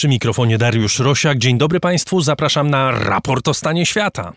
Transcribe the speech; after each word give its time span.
Przy 0.00 0.08
mikrofonie 0.08 0.58
Dariusz 0.58 0.98
Rosiak. 0.98 1.38
Dzień 1.38 1.58
dobry 1.58 1.80
Państwu, 1.80 2.20
zapraszam 2.20 2.70
na 2.70 2.90
raport 2.90 3.48
o 3.48 3.54
stanie 3.54 3.86
świata. 3.86 4.32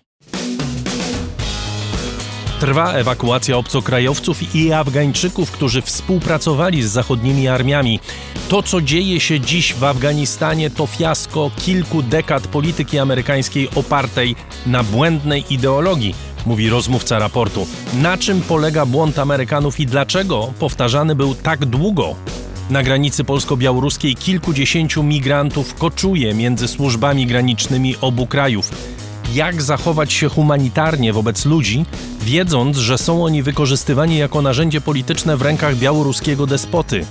Trwa 2.59 2.93
ewakuacja 2.93 3.57
obcokrajowców 3.57 4.55
i 4.55 4.73
Afgańczyków, 4.73 5.51
którzy 5.51 5.81
współpracowali 5.81 6.83
z 6.83 6.87
zachodnimi 6.87 7.47
armiami. 7.47 7.99
To, 8.49 8.63
co 8.63 8.81
dzieje 8.81 9.19
się 9.19 9.39
dziś 9.39 9.73
w 9.73 9.83
Afganistanie, 9.83 10.69
to 10.69 10.87
fiasko 10.87 11.51
kilku 11.65 12.01
dekad 12.01 12.47
polityki 12.47 12.99
amerykańskiej 12.99 13.69
opartej 13.75 14.35
na 14.65 14.83
błędnej 14.83 15.43
ideologii, 15.49 16.15
mówi 16.45 16.69
rozmówca 16.69 17.19
raportu. 17.19 17.67
Na 17.93 18.17
czym 18.17 18.41
polega 18.41 18.85
błąd 18.85 19.19
Amerykanów 19.19 19.79
i 19.79 19.85
dlaczego 19.85 20.53
powtarzany 20.59 21.15
był 21.15 21.35
tak 21.35 21.65
długo? 21.65 22.15
Na 22.69 22.83
granicy 22.83 23.23
polsko-białoruskiej 23.23 24.15
kilkudziesięciu 24.15 25.03
migrantów 25.03 25.75
koczuje 25.75 26.33
między 26.33 26.67
służbami 26.67 27.27
granicznymi 27.27 27.95
obu 28.01 28.27
krajów. 28.27 28.71
Jak 29.33 29.61
zachować 29.61 30.13
się 30.13 30.29
humanitarnie 30.29 31.13
wobec 31.13 31.45
ludzi, 31.45 31.85
wiedząc, 32.21 32.77
że 32.77 32.97
są 32.97 33.25
oni 33.25 33.43
wykorzystywani 33.43 34.17
jako 34.17 34.41
narzędzie 34.41 34.81
polityczne 34.81 35.37
w 35.37 35.41
rękach 35.41 35.75
białoruskiego 35.75 36.47
despoty? 36.47 37.05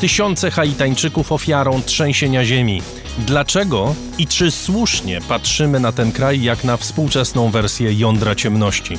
Tysiące 0.00 0.50
Haitańczyków 0.50 1.32
ofiarą 1.32 1.82
trzęsienia 1.82 2.44
ziemi. 2.44 2.82
Dlaczego 3.18 3.94
i 4.18 4.26
czy 4.26 4.50
słusznie 4.50 5.20
patrzymy 5.28 5.80
na 5.80 5.92
ten 5.92 6.12
kraj 6.12 6.42
jak 6.42 6.64
na 6.64 6.76
współczesną 6.76 7.50
wersję 7.50 7.92
jądra 7.92 8.34
ciemności? 8.34 8.98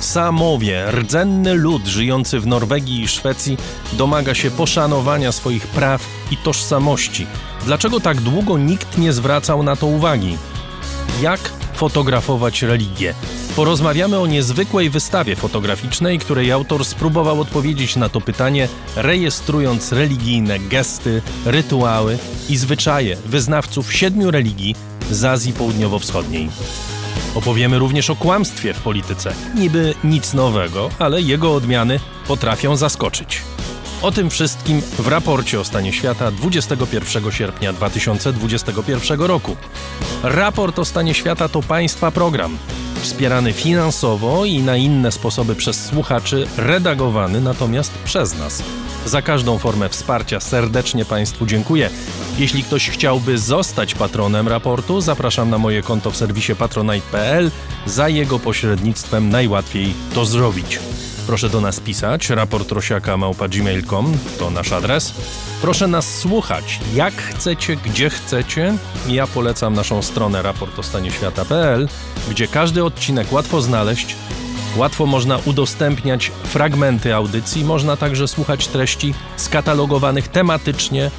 Samowie, 0.00 0.90
rdzenny 0.90 1.54
lud 1.54 1.86
żyjący 1.86 2.40
w 2.40 2.46
Norwegii 2.46 3.02
i 3.02 3.08
Szwecji, 3.08 3.56
domaga 3.92 4.34
się 4.34 4.50
poszanowania 4.50 5.32
swoich 5.32 5.66
praw 5.66 6.06
i 6.30 6.36
tożsamości. 6.36 7.26
Dlaczego 7.64 8.00
tak 8.00 8.20
długo 8.20 8.58
nikt 8.58 8.98
nie 8.98 9.12
zwracał 9.12 9.62
na 9.62 9.76
to 9.76 9.86
uwagi? 9.86 10.36
Jak 11.22 11.40
fotografować 11.74 12.62
religię? 12.62 13.14
Porozmawiamy 13.56 14.18
o 14.18 14.26
niezwykłej 14.26 14.90
wystawie 14.90 15.36
fotograficznej, 15.36 16.18
której 16.18 16.52
autor 16.52 16.84
spróbował 16.84 17.40
odpowiedzieć 17.40 17.96
na 17.96 18.08
to 18.08 18.20
pytanie, 18.20 18.68
rejestrując 18.96 19.92
religijne 19.92 20.58
gesty, 20.58 21.22
rytuały 21.46 22.18
i 22.48 22.56
zwyczaje 22.56 23.16
wyznawców 23.16 23.92
siedmiu 23.92 24.30
religii 24.30 24.76
z 25.10 25.24
Azji 25.24 25.52
Południowo-Wschodniej. 25.52 26.48
Opowiemy 27.34 27.78
również 27.78 28.10
o 28.10 28.16
kłamstwie 28.16 28.74
w 28.74 28.80
polityce. 28.80 29.34
Niby 29.54 29.94
nic 30.04 30.34
nowego, 30.34 30.90
ale 30.98 31.22
jego 31.22 31.54
odmiany 31.54 32.00
potrafią 32.26 32.76
zaskoczyć. 32.76 33.42
O 34.02 34.12
tym 34.12 34.30
wszystkim 34.30 34.80
w 34.80 35.08
raporcie 35.08 35.60
o 35.60 35.64
stanie 35.64 35.92
świata 35.92 36.30
21 36.30 37.32
sierpnia 37.32 37.72
2021 37.72 39.20
roku. 39.20 39.56
Raport 40.22 40.78
o 40.78 40.84
stanie 40.84 41.14
świata 41.14 41.48
to 41.48 41.62
państwa 41.62 42.10
program, 42.10 42.58
wspierany 43.00 43.52
finansowo 43.52 44.44
i 44.44 44.58
na 44.58 44.76
inne 44.76 45.12
sposoby 45.12 45.54
przez 45.54 45.84
słuchaczy, 45.86 46.46
redagowany 46.56 47.40
natomiast 47.40 47.92
przez 48.04 48.38
nas. 48.38 48.62
Za 49.06 49.22
każdą 49.22 49.58
formę 49.58 49.88
wsparcia 49.88 50.40
serdecznie 50.40 51.04
Państwu 51.04 51.46
dziękuję. 51.46 51.90
Jeśli 52.38 52.62
ktoś 52.62 52.90
chciałby 52.90 53.38
zostać 53.38 53.94
patronem 53.94 54.48
raportu, 54.48 55.00
zapraszam 55.00 55.50
na 55.50 55.58
moje 55.58 55.82
konto 55.82 56.10
w 56.10 56.16
serwisie 56.16 56.54
patronite.pl. 56.54 57.50
Za 57.86 58.08
jego 58.08 58.38
pośrednictwem 58.38 59.28
najłatwiej 59.28 59.94
to 60.14 60.26
zrobić. 60.26 60.78
Proszę 61.26 61.48
do 61.48 61.60
nas 61.60 61.80
pisać, 61.80 62.30
raport 62.30 62.72
rosiaka.gmail.com 62.72 64.18
to 64.38 64.50
nasz 64.50 64.72
adres. 64.72 65.14
Proszę 65.62 65.86
nas 65.86 66.18
słuchać, 66.18 66.80
jak 66.94 67.14
chcecie, 67.14 67.76
gdzie 67.76 68.10
chcecie. 68.10 68.74
Ja 69.08 69.26
polecam 69.26 69.74
naszą 69.74 70.02
stronę 70.02 70.42
raportostanieświata.pl, 70.42 71.88
gdzie 72.30 72.48
każdy 72.48 72.84
odcinek 72.84 73.32
łatwo 73.32 73.62
znaleźć, 73.62 74.16
Łatwo 74.76 75.06
można 75.06 75.38
udostępniać 75.44 76.32
fragmenty 76.44 77.14
audycji, 77.14 77.64
można 77.64 77.96
także 77.96 78.28
słuchać 78.28 78.68
treści 78.68 79.14
skatalogowanych 79.36 80.28
tematycznie 80.28 81.10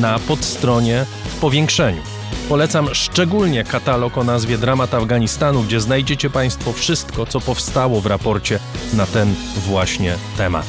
na 0.00 0.18
podstronie 0.18 1.06
w 1.24 1.40
powiększeniu. 1.40 2.15
Polecam 2.48 2.94
szczególnie 2.94 3.64
katalog 3.64 4.18
o 4.18 4.24
nazwie 4.24 4.58
Dramat 4.58 4.94
Afganistanu, 4.94 5.62
gdzie 5.62 5.80
znajdziecie 5.80 6.30
Państwo 6.30 6.72
wszystko, 6.72 7.26
co 7.26 7.40
powstało 7.40 8.00
w 8.00 8.06
raporcie 8.06 8.58
na 8.94 9.06
ten 9.06 9.34
właśnie 9.56 10.14
temat. 10.36 10.66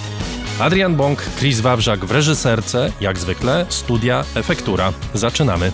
Adrian 0.60 0.96
Bąk, 0.96 1.22
Chris 1.40 1.60
Wawrzak 1.60 2.06
w 2.06 2.12
reżyserce, 2.12 2.92
jak 3.02 3.18
zwykle, 3.20 3.66
studia 3.70 4.24
Efektura. 4.36 4.94
Zaczynamy. 5.14 5.72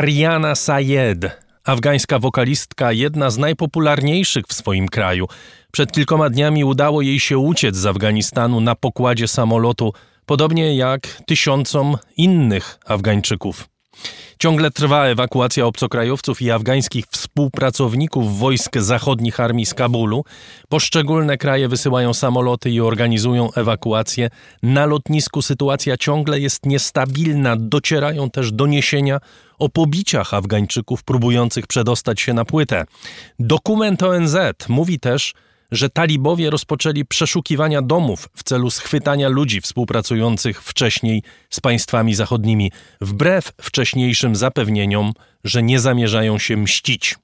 Ariana 0.00 0.54
Sayed, 0.54 1.30
afgańska 1.64 2.18
wokalistka, 2.18 2.92
jedna 2.92 3.30
z 3.30 3.38
najpopularniejszych 3.38 4.44
w 4.48 4.52
swoim 4.52 4.88
kraju. 4.88 5.26
Przed 5.72 5.92
kilkoma 5.92 6.30
dniami 6.30 6.64
udało 6.64 7.02
jej 7.02 7.20
się 7.20 7.38
uciec 7.38 7.76
z 7.76 7.86
Afganistanu 7.86 8.60
na 8.60 8.74
pokładzie 8.74 9.28
samolotu, 9.28 9.92
podobnie 10.26 10.76
jak 10.76 11.00
tysiącom 11.26 11.96
innych 12.16 12.78
Afgańczyków. 12.86 13.68
Ciągle 14.38 14.70
trwa 14.70 15.06
ewakuacja 15.06 15.66
obcokrajowców 15.66 16.42
i 16.42 16.50
afgańskich 16.50 17.04
współpracowników 17.10 18.38
wojsk 18.38 18.78
zachodnich 18.78 19.40
armii 19.40 19.66
z 19.66 19.74
Kabulu. 19.74 20.24
Poszczególne 20.68 21.38
kraje 21.38 21.68
wysyłają 21.68 22.14
samoloty 22.14 22.70
i 22.70 22.80
organizują 22.80 23.52
ewakuację. 23.52 24.30
Na 24.62 24.86
lotnisku 24.86 25.42
sytuacja 25.42 25.96
ciągle 25.96 26.40
jest 26.40 26.66
niestabilna. 26.66 27.56
Docierają 27.56 28.30
też 28.30 28.52
doniesienia 28.52 29.20
o 29.60 29.68
pobiciach 29.68 30.34
Afgańczyków 30.34 31.04
próbujących 31.04 31.66
przedostać 31.66 32.20
się 32.20 32.34
na 32.34 32.44
płytę. 32.44 32.84
Dokument 33.38 34.02
ONZ 34.02 34.36
mówi 34.68 35.00
też, 35.00 35.34
że 35.72 35.90
talibowie 35.90 36.50
rozpoczęli 36.50 37.04
przeszukiwania 37.04 37.82
domów 37.82 38.28
w 38.36 38.42
celu 38.42 38.70
schwytania 38.70 39.28
ludzi 39.28 39.60
współpracujących 39.60 40.62
wcześniej 40.62 41.22
z 41.50 41.60
państwami 41.60 42.14
zachodnimi, 42.14 42.72
wbrew 43.00 43.52
wcześniejszym 43.60 44.36
zapewnieniom, 44.36 45.12
że 45.44 45.62
nie 45.62 45.80
zamierzają 45.80 46.38
się 46.38 46.56
mścić. 46.56 47.18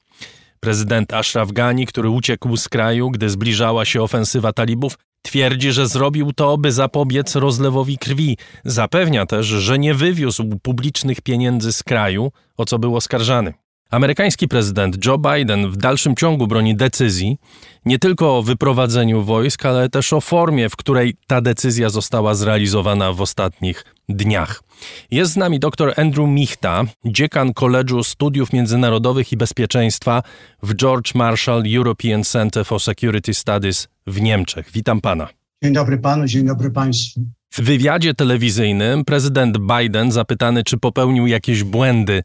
Prezydent 0.61 1.13
Ashraf 1.13 1.53
Ghani, 1.53 1.87
który 1.87 2.11
uciekł 2.11 2.57
z 2.57 2.69
kraju, 2.69 3.11
gdy 3.11 3.31
zbliżała 3.31 3.85
się 3.85 4.03
ofensywa 4.03 4.53
talibów, 4.53 4.99
twierdzi, 5.27 5.73
że 5.73 5.89
zrobił 5.89 6.33
to, 6.33 6.59
by 6.59 6.73
zapobiec 6.73 7.35
rozlewowi 7.35 7.99
krwi. 7.99 8.37
Zapewnia 8.65 9.27
też, 9.27 9.47
że 9.47 9.79
nie 9.79 9.95
wywiózł 9.95 10.45
publicznych 10.63 11.21
pieniędzy 11.21 11.73
z 11.73 11.83
kraju, 11.83 12.33
o 12.57 12.65
co 12.65 12.79
był 12.79 12.97
oskarżany. 12.97 13.55
Amerykański 13.91 14.49
prezydent 14.49 15.07
Joe 15.07 15.19
Biden 15.19 15.71
w 15.71 15.77
dalszym 15.77 16.17
ciągu 16.17 16.47
broni 16.47 16.77
decyzji 16.77 17.39
nie 17.85 17.99
tylko 17.99 18.39
o 18.39 18.43
wyprowadzeniu 18.43 19.23
wojsk, 19.23 19.67
ale 19.67 19.89
też 19.89 20.13
o 20.13 20.21
formie, 20.21 20.69
w 20.69 20.77
której 20.77 21.17
ta 21.27 21.41
decyzja 21.41 21.89
została 21.89 22.35
zrealizowana 22.35 23.13
w 23.13 23.21
ostatnich 23.21 23.85
dniach. 24.09 24.63
Jest 25.11 25.33
z 25.33 25.37
nami 25.37 25.61
dr 25.61 25.95
Andrew 25.97 26.29
Michta, 26.29 26.85
dziekan 27.05 27.53
College'u 27.53 28.05
Studiów 28.05 28.53
Międzynarodowych 28.53 29.33
i 29.33 29.37
Bezpieczeństwa 29.37 30.23
w 30.63 30.75
George 30.75 31.15
Marshall 31.15 31.63
European 31.77 32.25
Center 32.25 32.65
for 32.65 32.81
Security 32.81 33.35
Studies 33.35 33.89
w 34.07 34.21
Niemczech. 34.21 34.71
Witam 34.73 35.01
pana. 35.01 35.29
Dzień 35.63 35.73
dobry 35.73 35.99
panu, 35.99 36.27
dzień 36.27 36.47
dobry 36.47 36.71
państwu. 36.71 37.21
W 37.53 37.61
wywiadzie 37.61 38.15
telewizyjnym 38.15 39.05
prezydent 39.05 39.59
Biden 39.59 40.13
zapytany, 40.13 40.65
czy 40.65 40.79
popełnił 40.79 41.27
jakieś 41.27 41.65
błędy 41.65 42.23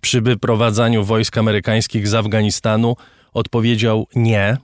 przy 0.00 0.20
wyprowadzaniu 0.20 1.04
wojsk 1.04 1.38
amerykańskich 1.38 2.08
z 2.08 2.14
Afganistanu, 2.14 2.96
odpowiedział 3.32 4.06
nie. 4.14 4.56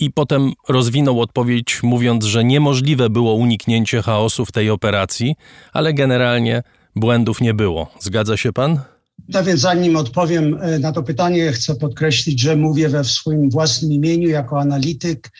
I 0.00 0.10
potem 0.10 0.52
rozwinął 0.68 1.20
odpowiedź, 1.20 1.80
mówiąc, 1.82 2.24
że 2.24 2.44
niemożliwe 2.44 3.10
było 3.10 3.34
uniknięcie 3.34 4.02
chaosu 4.02 4.46
w 4.46 4.52
tej 4.52 4.70
operacji, 4.70 5.34
ale 5.72 5.94
generalnie 5.94 6.62
błędów 6.96 7.40
nie 7.40 7.54
było. 7.54 7.90
Zgadza 8.00 8.36
się 8.36 8.52
pan? 8.52 8.80
No 9.28 9.44
więc 9.44 9.60
zanim 9.60 9.96
odpowiem 9.96 10.58
e, 10.60 10.78
na 10.78 10.92
to 10.92 11.02
pytanie, 11.02 11.52
chcę 11.52 11.74
podkreślić, 11.74 12.40
że 12.40 12.56
mówię 12.56 12.88
we 12.88 13.04
swoim 13.04 13.50
własnym 13.50 13.92
imieniu 13.92 14.28
jako 14.28 14.60
analityk, 14.60 15.30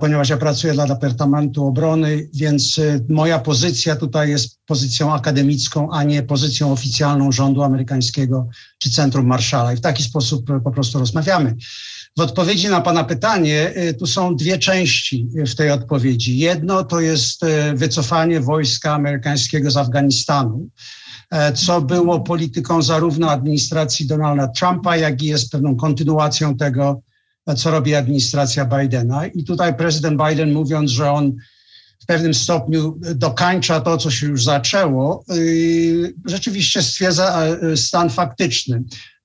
ponieważ 0.00 0.28
ja 0.28 0.36
pracuję 0.36 0.72
dla 0.72 0.86
Departamentu 0.86 1.66
Obrony, 1.66 2.28
więc 2.34 2.78
e, 2.78 3.00
moja 3.08 3.38
pozycja 3.38 3.96
tutaj 3.96 4.30
jest 4.30 4.58
pozycją 4.66 5.14
akademicką, 5.14 5.90
a 5.90 6.02
nie 6.02 6.22
pozycją 6.22 6.72
oficjalną 6.72 7.32
rządu 7.32 7.62
amerykańskiego 7.62 8.48
czy 8.78 8.90
Centrum 8.90 9.26
Marszala. 9.26 9.72
I 9.72 9.76
w 9.76 9.80
taki 9.80 10.02
sposób 10.02 10.50
e, 10.50 10.60
po 10.60 10.70
prostu 10.70 10.98
rozmawiamy. 10.98 11.56
W 12.18 12.20
odpowiedzi 12.20 12.68
na 12.68 12.80
Pana 12.80 13.04
pytanie, 13.04 13.72
e, 13.74 13.94
tu 13.94 14.06
są 14.06 14.36
dwie 14.36 14.58
części 14.58 15.28
w 15.46 15.54
tej 15.54 15.70
odpowiedzi. 15.70 16.38
Jedno 16.38 16.84
to 16.84 17.00
jest 17.00 17.40
wycofanie 17.74 18.40
wojska 18.40 18.94
amerykańskiego 18.94 19.70
z 19.70 19.76
Afganistanu, 19.76 20.68
co 21.54 21.80
było 21.80 22.20
polityką 22.20 22.82
zarówno 22.82 23.30
administracji 23.30 24.06
Donalda 24.06 24.48
Trumpa, 24.48 24.96
jak 24.96 25.22
i 25.22 25.26
jest 25.26 25.52
pewną 25.52 25.76
kontynuacją 25.76 26.56
tego 26.56 27.02
co 27.56 27.70
robi 27.70 27.94
administracja 27.94 28.64
Bidena. 28.64 29.26
I 29.26 29.44
tutaj 29.44 29.76
prezydent 29.76 30.22
Biden 30.28 30.52
mówiąc, 30.52 30.90
że 30.90 31.10
on 31.10 31.32
w 32.02 32.06
pewnym 32.06 32.34
stopniu 32.34 32.98
dokańcza 33.14 33.80
to, 33.80 33.96
co 33.96 34.10
się 34.10 34.26
już 34.26 34.44
zaczęło, 34.44 35.24
yy, 35.28 36.14
rzeczywiście 36.24 36.82
stwierdza 36.82 37.46
e, 37.46 37.76
stan 37.76 38.10
faktyczny. 38.10 38.82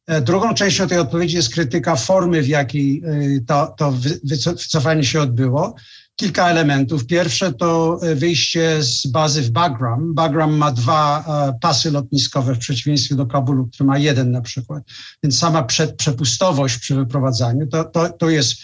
E, 0.08 0.22
drugą 0.22 0.54
częścią 0.54 0.88
tej 0.88 0.98
odpowiedzi 0.98 1.36
jest 1.36 1.54
krytyka 1.54 1.96
formy, 1.96 2.42
w 2.42 2.48
jakiej 2.48 3.02
yy, 3.02 3.42
to, 3.48 3.76
to 3.78 3.94
wycofanie 4.24 5.04
się 5.04 5.22
odbyło 5.22 5.76
kilka 6.16 6.50
elementów. 6.50 7.06
Pierwsze 7.06 7.54
to 7.54 8.00
e, 8.02 8.16
wyjście 8.16 8.84
z 8.84 9.08
bazy 9.08 9.42
w 9.42 9.50
Bagram. 9.50 10.14
Bagram 10.14 10.58
ma 10.58 10.72
dwa 10.72 11.26
e, 11.28 11.60
pasy 11.62 11.92
lotniskowe 11.92 12.56
w 12.56 12.60
przeciwieństwie 12.60 13.16
do 13.16 13.26
Kabulu, 13.26 13.68
który 13.68 13.88
ma 13.88 13.98
jeden 13.98 14.32
na 14.32 14.42
przykład. 14.42 14.84
Więc 15.24 15.38
sama 15.40 15.64
przepustowość 15.98 16.78
przy 16.78 16.96
wyprowadzaniu 16.96 17.68
to, 17.68 17.84
to, 17.84 18.10
to 18.10 18.30
jest 18.30 18.56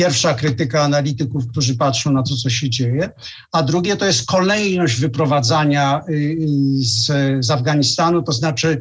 pierwsza 0.00 0.34
krytyka 0.34 0.82
analityków, 0.82 1.46
którzy 1.46 1.76
patrzą 1.76 2.12
na 2.12 2.22
to, 2.22 2.36
co 2.36 2.50
się 2.50 2.70
dzieje. 2.70 3.10
A 3.52 3.62
drugie 3.62 3.96
to 3.96 4.06
jest 4.06 4.26
kolejność 4.26 5.00
wyprowadzania 5.00 6.00
y, 6.08 6.12
y, 6.12 6.36
z, 6.78 7.06
z 7.44 7.50
Afganistanu, 7.50 8.22
to 8.22 8.32
znaczy 8.32 8.80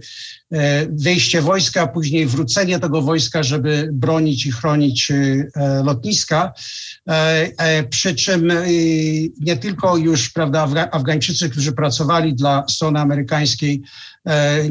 e, 0.51 0.87
wyjście 0.87 1.41
wojska, 1.41 1.87
później 1.87 2.25
wrócenie 2.25 2.79
tego 2.79 3.01
wojska, 3.01 3.43
żeby 3.43 3.89
bronić 3.93 4.45
i 4.45 4.51
chronić 4.51 5.11
y, 5.11 5.51
lotniska. 5.83 6.53
Przy 7.89 8.15
czym 8.15 8.51
nie 9.39 9.57
tylko 9.57 9.97
już 9.97 10.29
prawda, 10.29 10.89
Afgańczycy, 10.91 11.49
którzy 11.49 11.71
pracowali 11.71 12.35
dla 12.35 12.67
strony 12.67 12.99
amerykańskiej, 12.99 13.81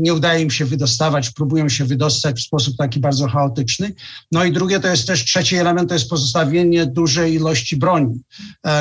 nie 0.01 0.15
udaje 0.15 0.43
im 0.43 0.51
się 0.51 0.65
wydostawać, 0.65 1.31
próbują 1.31 1.69
się 1.69 1.85
wydostać 1.85 2.41
w 2.41 2.43
sposób 2.43 2.77
taki 2.77 3.01
bardzo 3.01 3.29
chaotyczny. 3.29 3.93
No 4.33 4.45
i 4.45 4.53
drugie 4.53 4.81
to 4.81 4.89
jest 4.89 5.07
też 5.07 5.25
trzeci 5.25 5.57
element, 5.57 5.89
to 5.89 5.95
jest 5.95 6.11
pozostawienie 6.11 6.87
dużej 6.87 7.35
ilości 7.35 7.77
broni, 7.77 8.21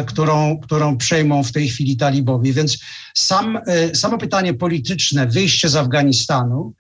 którą, 0.06 0.60
którą 0.60 0.98
przejmą 0.98 1.44
w 1.44 1.52
tej 1.52 1.68
chwili 1.68 1.98
talibowie. 1.98 2.54
Więc 2.54 2.78
sam, 3.18 3.60
samo 3.94 4.18
pytanie 4.18 4.54
polityczne, 4.54 5.28
wyjście 5.28 5.70
z 5.70 5.76
Afganistanu 5.76 6.74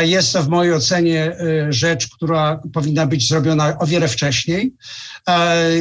jest 0.00 0.38
w 0.38 0.48
mojej 0.48 0.74
ocenie 0.74 1.36
rzecz, 1.68 2.08
która 2.08 2.60
powinna 2.72 3.06
być 3.06 3.28
zrobiona 3.28 3.78
o 3.78 3.86
wiele 3.86 4.08
wcześniej. 4.08 4.74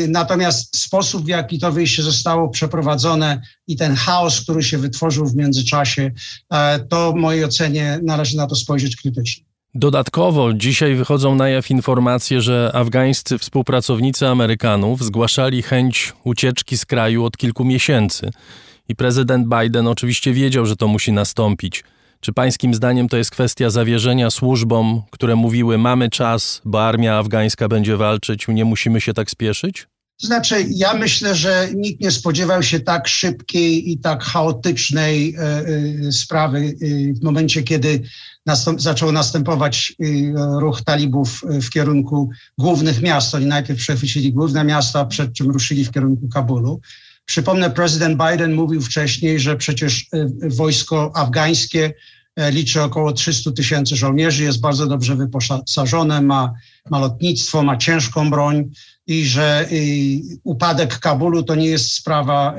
Natomiast 0.07 0.77
sposób, 0.77 1.25
w 1.25 1.27
jaki 1.27 1.59
to 1.59 1.71
wyjście 1.71 2.03
zostało 2.03 2.49
przeprowadzone 2.49 3.41
i 3.69 3.75
ten 3.75 3.95
chaos, 3.95 4.41
który 4.41 4.63
się 4.63 4.77
wytworzył 4.77 5.25
w 5.25 5.35
międzyczasie, 5.35 6.11
e, 6.53 6.79
to 6.79 7.11
w 7.11 7.15
mojej 7.15 7.45
ocenie 7.45 7.99
należy 8.03 8.37
na 8.37 8.47
to 8.47 8.55
spojrzeć 8.55 8.95
krytycznie. 8.95 9.43
Dodatkowo 9.75 10.53
dzisiaj 10.53 10.95
wychodzą 10.95 11.35
na 11.35 11.49
jaw 11.49 11.71
informacje, 11.71 12.41
że 12.41 12.71
afgańscy 12.73 13.37
współpracownicy 13.37 14.27
Amerykanów 14.27 15.03
zgłaszali 15.03 15.61
chęć 15.61 16.13
ucieczki 16.23 16.77
z 16.77 16.85
kraju 16.85 17.23
od 17.23 17.37
kilku 17.37 17.65
miesięcy. 17.65 18.29
I 18.87 18.95
prezydent 18.95 19.47
Biden 19.47 19.87
oczywiście 19.87 20.33
wiedział, 20.33 20.65
że 20.65 20.75
to 20.75 20.87
musi 20.87 21.11
nastąpić. 21.11 21.83
Czy 22.19 22.33
pańskim 22.33 22.73
zdaniem 22.73 23.09
to 23.09 23.17
jest 23.17 23.31
kwestia 23.31 23.69
zawierzenia 23.69 24.29
służbom, 24.29 25.01
które 25.11 25.35
mówiły: 25.35 25.77
Mamy 25.77 26.09
czas, 26.09 26.61
bo 26.65 26.87
armia 26.87 27.17
afgańska 27.17 27.67
będzie 27.67 27.97
walczyć, 27.97 28.47
nie 28.47 28.65
musimy 28.65 29.01
się 29.01 29.13
tak 29.13 29.31
spieszyć? 29.31 29.87
Znaczy, 30.21 30.65
ja 30.69 30.93
myślę, 30.93 31.35
że 31.35 31.69
nikt 31.75 32.01
nie 32.01 32.11
spodziewał 32.11 32.63
się 32.63 32.79
tak 32.79 33.07
szybkiej 33.07 33.91
i 33.91 33.97
tak 33.97 34.23
chaotycznej 34.23 35.35
e, 35.35 35.41
e, 36.07 36.11
sprawy 36.11 36.59
e, 36.59 37.13
w 37.13 37.23
momencie, 37.23 37.63
kiedy 37.63 38.01
nastąp, 38.45 38.81
zaczął 38.81 39.11
następować 39.11 39.93
ruch 40.59 40.81
talibów 40.81 41.41
w 41.61 41.69
kierunku 41.69 42.29
głównych 42.57 43.01
miast. 43.01 43.35
Oni 43.35 43.45
najpierw 43.45 43.79
przechwycili 43.79 44.33
główne 44.33 44.63
miasta, 44.63 45.05
przed 45.05 45.33
czym 45.33 45.51
ruszyli 45.51 45.85
w 45.85 45.91
kierunku 45.91 46.27
Kabulu. 46.27 46.81
Przypomnę, 47.25 47.71
prezydent 47.71 48.17
Biden 48.17 48.53
mówił 48.53 48.81
wcześniej, 48.81 49.39
że 49.39 49.57
przecież 49.57 50.07
wojsko 50.41 51.11
afgańskie 51.15 51.93
liczy 52.51 52.81
około 52.81 53.13
300 53.13 53.51
tysięcy 53.51 53.95
żołnierzy, 53.95 54.43
jest 54.43 54.59
bardzo 54.59 54.87
dobrze 54.87 55.15
wyposażone, 55.15 56.21
ma, 56.21 56.53
ma 56.89 56.99
lotnictwo, 56.99 57.63
ma 57.63 57.77
ciężką 57.77 58.29
broń 58.29 58.69
i 59.09 59.25
że 59.25 59.69
upadek 60.43 60.99
Kabulu 60.99 61.43
to 61.43 61.55
nie 61.55 61.67
jest 61.67 61.91
sprawa 61.91 62.55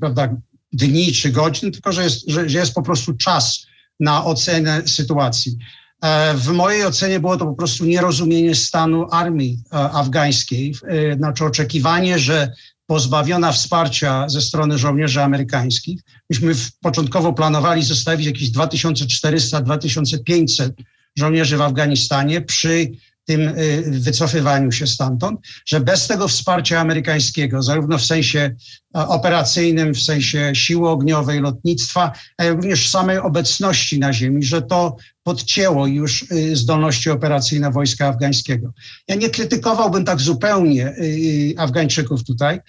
prawda, 0.00 0.36
dni 0.72 1.12
czy 1.12 1.30
godzin, 1.30 1.72
tylko 1.72 1.92
że 1.92 2.04
jest, 2.04 2.30
że 2.30 2.58
jest 2.58 2.74
po 2.74 2.82
prostu 2.82 3.14
czas 3.14 3.66
na 4.00 4.24
ocenę 4.24 4.82
sytuacji. 4.86 5.56
E, 6.02 6.34
w 6.34 6.48
mojej 6.48 6.84
ocenie 6.84 7.20
było 7.20 7.36
to 7.36 7.46
po 7.46 7.54
prostu 7.54 7.84
nierozumienie 7.84 8.54
stanu 8.54 9.06
armii 9.10 9.58
e, 9.72 9.76
afgańskiej, 9.76 10.74
e, 10.88 11.16
znaczy 11.16 11.44
oczekiwanie, 11.44 12.18
że 12.18 12.52
pozbawiona 12.86 13.52
wsparcia 13.52 14.28
ze 14.28 14.40
strony 14.40 14.78
żołnierzy 14.78 15.22
amerykańskich. 15.22 16.00
Myśmy 16.30 16.54
początkowo 16.80 17.32
planowali 17.32 17.82
zostawić 17.82 18.26
jakieś 18.26 18.52
2400-2500 18.52 20.70
żołnierzy 21.16 21.56
w 21.56 21.62
Afganistanie 21.62 22.40
przy 22.40 22.90
tym 23.24 23.40
y, 23.40 23.84
wycofywaniu 23.86 24.72
się 24.72 24.86
stamtąd, 24.86 25.40
że 25.66 25.80
bez 25.80 26.06
tego 26.06 26.28
wsparcia 26.28 26.80
amerykańskiego, 26.80 27.62
zarówno 27.62 27.98
w 27.98 28.04
sensie 28.04 28.54
operacyjnym, 28.94 29.94
w 29.94 30.02
sensie 30.02 30.52
siły 30.54 30.88
ogniowej, 30.88 31.40
lotnictwa, 31.40 32.12
a 32.38 32.48
również 32.48 32.90
samej 32.90 33.18
obecności 33.18 33.98
na 33.98 34.12
ziemi, 34.12 34.42
że 34.42 34.62
to 34.62 34.96
podcięło 35.22 35.86
już 35.86 36.22
y, 36.32 36.56
zdolności 36.56 37.10
operacyjne 37.10 37.70
wojska 37.70 38.08
afgańskiego. 38.08 38.72
Ja 39.08 39.14
nie 39.14 39.30
krytykowałbym 39.30 40.04
tak 40.04 40.20
zupełnie 40.20 40.88
y, 40.88 41.54
Afgańczyków 41.58 42.24
tutaj. 42.24 42.60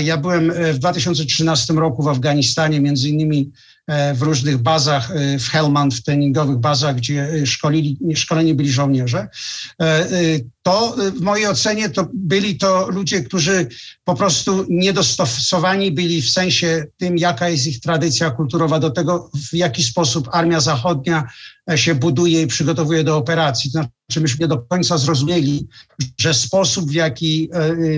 Ja 0.00 0.16
byłem 0.16 0.52
w 0.72 0.78
2013 0.78 1.74
roku 1.74 2.02
w 2.02 2.08
Afganistanie, 2.08 2.80
między 2.80 3.08
innymi 3.08 3.50
E, 3.50 3.69
w 4.14 4.22
różnych 4.22 4.58
bazach, 4.58 5.10
e, 5.10 5.38
w 5.38 5.48
Helmand, 5.48 5.94
w 5.94 6.02
treningowych 6.02 6.58
bazach, 6.58 6.96
gdzie 6.96 7.22
e, 7.22 7.46
szkolili, 7.46 7.98
szkoleni 8.14 8.54
byli 8.54 8.72
żołnierze, 8.72 9.28
to 10.62 10.96
w 11.16 11.20
mojej 11.20 11.46
ocenie 11.46 11.90
to 11.90 12.08
byli 12.14 12.58
to 12.58 12.88
ludzie, 12.90 13.22
którzy 13.22 13.68
po 14.04 14.14
prostu 14.14 14.66
niedostosowani 14.68 15.92
byli 15.92 16.22
w 16.22 16.30
sensie 16.30 16.84
tym, 16.96 17.18
jaka 17.18 17.48
jest 17.48 17.66
ich 17.66 17.80
tradycja 17.80 18.30
kulturowa, 18.30 18.78
do 18.80 18.90
tego, 18.90 19.30
w 19.50 19.54
jaki 19.54 19.82
sposób 19.82 20.28
armia 20.32 20.60
zachodnia 20.60 21.28
się 21.76 21.94
buduje 21.94 22.42
i 22.42 22.46
przygotowuje 22.46 23.04
do 23.04 23.16
operacji. 23.16 23.72
To 23.72 23.78
znaczy, 23.78 24.20
myśmy 24.20 24.38
nie 24.40 24.48
do 24.48 24.58
końca 24.58 24.98
zrozumieli, 24.98 25.66
że 26.20 26.34
sposób, 26.34 26.90
w 26.90 26.94
jaki 26.94 27.50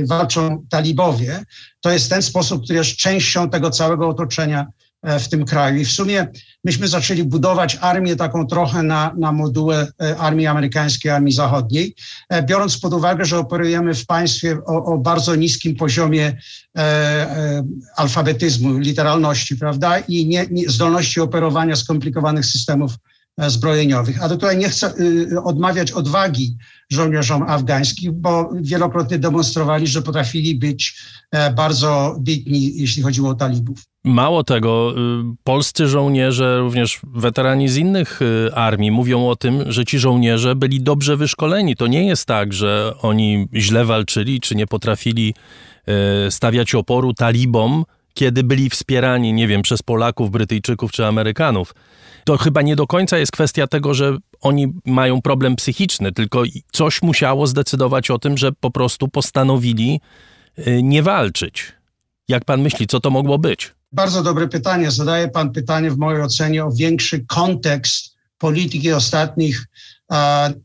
walczą 0.04 0.66
talibowie, 0.70 1.44
to 1.80 1.90
jest 1.90 2.10
ten 2.10 2.22
sposób, 2.22 2.64
który 2.64 2.78
jest 2.78 2.96
częścią 2.96 3.50
tego 3.50 3.70
całego 3.70 4.08
otoczenia 4.08 4.66
E, 4.66 4.81
w 5.02 5.28
tym 5.28 5.44
kraju. 5.44 5.80
I 5.80 5.84
w 5.84 5.92
sumie 5.92 6.26
myśmy 6.64 6.88
zaczęli 6.88 7.24
budować 7.24 7.78
armię 7.80 8.16
taką 8.16 8.46
trochę 8.46 8.82
na, 8.82 9.14
na 9.18 9.32
modułę 9.32 9.86
e, 10.02 10.16
armii 10.16 10.46
amerykańskiej, 10.46 11.10
armii 11.10 11.34
zachodniej, 11.34 11.94
e, 12.28 12.42
biorąc 12.42 12.78
pod 12.78 12.94
uwagę, 12.94 13.24
że 13.24 13.38
operujemy 13.38 13.94
w 13.94 14.06
państwie 14.06 14.58
o, 14.66 14.84
o 14.84 14.98
bardzo 14.98 15.34
niskim 15.34 15.76
poziomie 15.76 16.26
e, 16.26 16.80
e, 16.80 17.64
alfabetyzmu, 17.96 18.78
literalności, 18.78 19.56
prawda, 19.56 19.98
i 19.98 20.26
nie, 20.26 20.46
nie, 20.50 20.68
zdolności 20.68 21.20
operowania 21.20 21.76
skomplikowanych 21.76 22.46
systemów 22.46 22.92
zbrojeniowych. 23.48 24.22
Ale 24.22 24.30
tutaj 24.30 24.58
nie 24.58 24.68
chcę 24.68 24.94
y, 25.00 25.42
odmawiać 25.42 25.92
odwagi 25.92 26.56
żołnierzom 26.90 27.42
afgańskich, 27.42 28.12
bo 28.12 28.50
wielokrotnie 28.60 29.18
demonstrowali, 29.18 29.86
że 29.86 30.02
potrafili 30.02 30.54
być 30.54 30.98
bardzo 31.56 32.16
bitni, 32.20 32.80
jeśli 32.80 33.02
chodziło 33.02 33.30
o 33.30 33.34
talibów. 33.34 33.91
Mało 34.04 34.44
tego, 34.44 34.92
y, 34.92 34.94
polscy 35.44 35.88
żołnierze, 35.88 36.58
również 36.58 37.00
weterani 37.14 37.68
z 37.68 37.76
innych 37.76 38.22
y, 38.22 38.54
armii 38.54 38.90
mówią 38.90 39.28
o 39.28 39.36
tym, 39.36 39.72
że 39.72 39.84
ci 39.84 39.98
żołnierze 39.98 40.54
byli 40.54 40.80
dobrze 40.80 41.16
wyszkoleni. 41.16 41.76
To 41.76 41.86
nie 41.86 42.06
jest 42.06 42.26
tak, 42.26 42.52
że 42.52 42.94
oni 43.02 43.48
źle 43.54 43.84
walczyli, 43.84 44.40
czy 44.40 44.54
nie 44.54 44.66
potrafili 44.66 45.34
y, 46.26 46.30
stawiać 46.30 46.74
oporu 46.74 47.14
talibom, 47.14 47.84
kiedy 48.14 48.44
byli 48.44 48.70
wspierani, 48.70 49.32
nie 49.32 49.48
wiem, 49.48 49.62
przez 49.62 49.82
Polaków, 49.82 50.30
Brytyjczyków 50.30 50.92
czy 50.92 51.06
Amerykanów. 51.06 51.74
To 52.24 52.38
chyba 52.38 52.62
nie 52.62 52.76
do 52.76 52.86
końca 52.86 53.18
jest 53.18 53.32
kwestia 53.32 53.66
tego, 53.66 53.94
że 53.94 54.16
oni 54.40 54.72
mają 54.86 55.22
problem 55.22 55.56
psychiczny, 55.56 56.12
tylko 56.12 56.42
coś 56.72 57.02
musiało 57.02 57.46
zdecydować 57.46 58.10
o 58.10 58.18
tym, 58.18 58.38
że 58.38 58.52
po 58.52 58.70
prostu 58.70 59.08
postanowili 59.08 60.00
nie 60.82 61.02
walczyć. 61.02 61.72
Jak 62.28 62.44
pan 62.44 62.62
myśli, 62.62 62.86
co 62.86 63.00
to 63.00 63.10
mogło 63.10 63.38
być? 63.38 63.74
Bardzo 63.92 64.22
dobre 64.22 64.48
pytanie. 64.48 64.90
Zadaje 64.90 65.28
Pan 65.28 65.52
pytanie 65.52 65.90
w 65.90 65.98
mojej 65.98 66.22
ocenie 66.22 66.64
o 66.64 66.72
większy 66.72 67.24
kontekst 67.26 68.16
polityki 68.38 68.92
ostatnich 68.92 69.66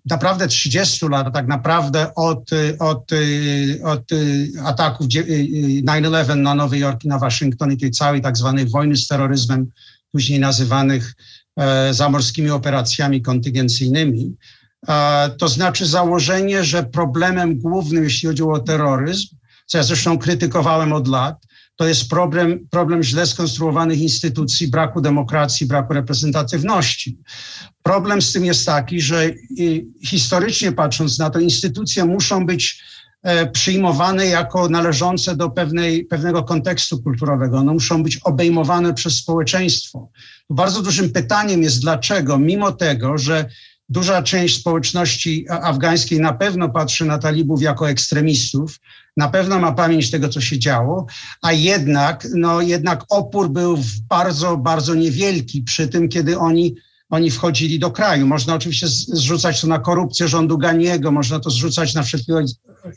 naprawdę 0.05 0.47
30 0.47 1.07
lat, 1.07 1.33
tak 1.33 1.47
naprawdę 1.47 2.15
od, 2.15 2.49
od, 2.79 3.11
od 3.83 4.03
ataków 4.65 5.07
9-11 5.07 6.35
na 6.37 6.55
Nowy 6.55 6.77
Jork 6.77 7.03
i 7.03 7.07
na 7.07 7.19
Waszyngton 7.19 7.71
i 7.71 7.77
tej 7.77 7.91
całej 7.91 8.21
tak 8.21 8.37
zwanej 8.37 8.69
wojny 8.69 8.97
z 8.97 9.07
terroryzmem, 9.07 9.71
później 10.11 10.39
nazywanych 10.39 11.13
e, 11.59 11.93
zamorskimi 11.93 12.49
operacjami 12.49 13.21
kontyngencyjnymi. 13.21 14.35
To 15.37 15.47
znaczy 15.47 15.85
założenie, 15.85 16.63
że 16.63 16.83
problemem 16.83 17.59
głównym, 17.59 18.03
jeśli 18.03 18.27
chodzi 18.27 18.43
o 18.43 18.59
terroryzm, 18.59 19.35
co 19.65 19.77
ja 19.77 19.83
zresztą 19.83 20.17
krytykowałem 20.17 20.93
od 20.93 21.07
lat, 21.07 21.35
to 21.77 21.87
jest 21.87 22.09
problem, 22.09 22.67
problem 22.69 23.03
źle 23.03 23.25
skonstruowanych 23.25 23.99
instytucji, 23.99 24.67
braku 24.67 25.01
demokracji, 25.01 25.65
braku 25.65 25.93
reprezentatywności. 25.93 27.17
Problem 27.83 28.21
z 28.21 28.31
tym 28.31 28.45
jest 28.45 28.65
taki, 28.65 29.01
że 29.01 29.31
historycznie 30.05 30.71
patrząc 30.71 31.19
na 31.19 31.29
to, 31.29 31.39
instytucje 31.39 32.05
muszą 32.05 32.45
być 32.45 32.83
e, 33.23 33.51
przyjmowane 33.51 34.25
jako 34.25 34.69
należące 34.69 35.35
do 35.35 35.49
pewnej, 35.49 36.05
pewnego 36.05 36.43
kontekstu 36.43 37.03
kulturowego. 37.03 37.57
One 37.57 37.73
muszą 37.73 38.03
być 38.03 38.17
obejmowane 38.17 38.93
przez 38.93 39.15
społeczeństwo. 39.15 40.09
Bardzo 40.49 40.81
dużym 40.81 41.11
pytaniem 41.11 41.63
jest, 41.63 41.81
dlaczego, 41.81 42.37
mimo 42.37 42.71
tego, 42.71 43.17
że 43.17 43.49
Duża 43.89 44.23
część 44.23 44.59
społeczności 44.59 45.45
afgańskiej 45.49 46.19
na 46.19 46.33
pewno 46.33 46.69
patrzy 46.69 47.05
na 47.05 47.17
talibów 47.17 47.61
jako 47.61 47.89
ekstremistów, 47.89 48.79
na 49.17 49.29
pewno 49.29 49.59
ma 49.59 49.71
pamięć 49.71 50.11
tego, 50.11 50.29
co 50.29 50.41
się 50.41 50.59
działo, 50.59 51.05
a 51.41 51.51
jednak, 51.51 52.27
no, 52.35 52.61
jednak 52.61 53.03
opór 53.09 53.49
był 53.49 53.79
bardzo, 54.09 54.57
bardzo 54.57 54.95
niewielki 54.95 55.61
przy 55.61 55.87
tym, 55.87 56.09
kiedy 56.09 56.37
oni, 56.37 56.75
oni 57.09 57.31
wchodzili 57.31 57.79
do 57.79 57.91
kraju. 57.91 58.27
Można 58.27 58.55
oczywiście 58.55 58.87
zrzucać 58.87 59.61
to 59.61 59.67
na 59.67 59.79
korupcję 59.79 60.27
rządu 60.27 60.57
Ganiego, 60.57 61.11
można 61.11 61.39
to 61.39 61.49
zrzucać 61.49 61.93
na 61.93 62.03
wszelkie 62.03 62.33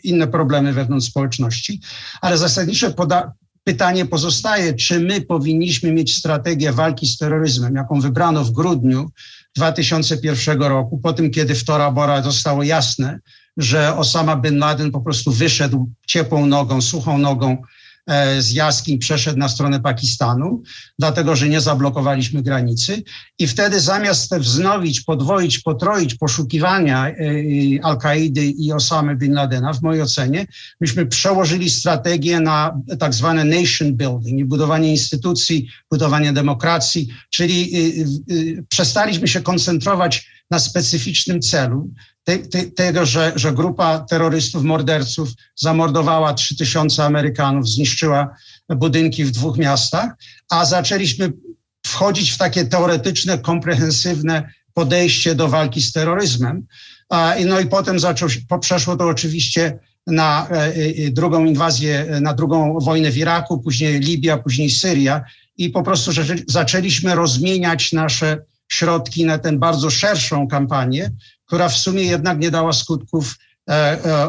inne 0.04 0.26
problemy 0.26 0.72
wewnątrz 0.72 1.06
społeczności, 1.06 1.80
ale 2.20 2.38
zasadnicze 2.38 2.94
pytanie 3.64 4.06
pozostaje, 4.06 4.74
czy 4.74 5.00
my 5.00 5.20
powinniśmy 5.20 5.92
mieć 5.92 6.16
strategię 6.16 6.72
walki 6.72 7.06
z 7.06 7.16
terroryzmem, 7.16 7.74
jaką 7.74 8.00
wybrano 8.00 8.44
w 8.44 8.50
grudniu 8.50 9.10
2001 9.56 10.62
roku, 10.62 10.98
po 10.98 11.12
tym, 11.12 11.30
kiedy 11.30 11.54
w 11.54 11.64
Tora 11.64 11.90
Bora 11.90 12.22
zostało 12.22 12.62
jasne, 12.62 13.18
że 13.56 13.96
Osama 13.96 14.36
bin 14.36 14.58
Laden 14.58 14.90
po 14.90 15.00
prostu 15.00 15.32
wyszedł 15.32 15.90
ciepłą 16.06 16.46
nogą, 16.46 16.80
suchą 16.80 17.18
nogą 17.18 17.62
z 18.38 18.52
jaskiń 18.52 18.98
przeszedł 18.98 19.38
na 19.38 19.48
stronę 19.48 19.80
Pakistanu, 19.80 20.62
dlatego 20.98 21.36
że 21.36 21.48
nie 21.48 21.60
zablokowaliśmy 21.60 22.42
granicy. 22.42 23.02
I 23.38 23.46
wtedy 23.46 23.80
zamiast 23.80 24.36
wznowić, 24.36 25.00
podwoić, 25.00 25.58
potroić 25.58 26.14
poszukiwania 26.14 27.08
e, 27.08 27.14
Al-Kaidy 27.82 28.46
i 28.46 28.72
Osamy 28.72 29.16
bin 29.16 29.32
Ladena, 29.32 29.72
w 29.72 29.82
mojej 29.82 30.02
ocenie, 30.02 30.46
myśmy 30.80 31.06
przełożyli 31.06 31.70
strategię 31.70 32.40
na 32.40 32.80
tak 32.98 33.14
zwane 33.14 33.44
nation 33.44 33.96
building, 33.96 34.48
budowanie 34.48 34.90
instytucji, 34.90 35.68
budowanie 35.90 36.32
demokracji, 36.32 37.08
czyli 37.30 37.70
e, 37.76 38.62
przestaliśmy 38.68 39.28
się 39.28 39.40
koncentrować 39.40 40.39
na 40.50 40.58
specyficznym 40.58 41.40
celu, 41.40 41.90
te, 42.24 42.38
te, 42.38 42.62
tego, 42.62 43.06
że, 43.06 43.32
że 43.36 43.52
grupa 43.52 43.98
terrorystów, 43.98 44.62
morderców 44.62 45.28
zamordowała 45.56 46.34
3000 46.34 47.04
Amerykanów, 47.04 47.68
zniszczyła 47.68 48.34
budynki 48.68 49.24
w 49.24 49.30
dwóch 49.30 49.58
miastach, 49.58 50.10
a 50.50 50.64
zaczęliśmy 50.64 51.32
wchodzić 51.86 52.30
w 52.30 52.38
takie 52.38 52.64
teoretyczne, 52.64 53.38
komprehensywne 53.38 54.52
podejście 54.74 55.34
do 55.34 55.48
walki 55.48 55.82
z 55.82 55.92
terroryzmem. 55.92 56.66
No 57.46 57.60
i 57.60 57.66
potem 57.66 58.00
zaczął, 58.00 58.28
przeszło 58.60 58.96
to 58.96 59.08
oczywiście 59.08 59.78
na 60.06 60.48
e, 60.50 60.54
e, 60.54 61.10
drugą 61.10 61.44
inwazję, 61.44 62.06
na 62.20 62.34
drugą 62.34 62.78
wojnę 62.78 63.10
w 63.10 63.16
Iraku, 63.16 63.58
później 63.58 64.00
Libia, 64.00 64.38
później 64.38 64.70
Syria 64.70 65.24
i 65.56 65.70
po 65.70 65.82
prostu 65.82 66.10
zaczęliśmy 66.48 67.14
rozmieniać 67.14 67.92
nasze 67.92 68.38
środki 68.72 69.24
na 69.24 69.38
tę 69.38 69.58
bardzo 69.58 69.90
szerszą 69.90 70.48
kampanię, 70.48 71.10
która 71.46 71.68
w 71.68 71.76
sumie 71.76 72.02
jednak 72.02 72.38
nie 72.38 72.50
dała 72.50 72.72
skutków 72.72 73.38
e, 73.68 73.72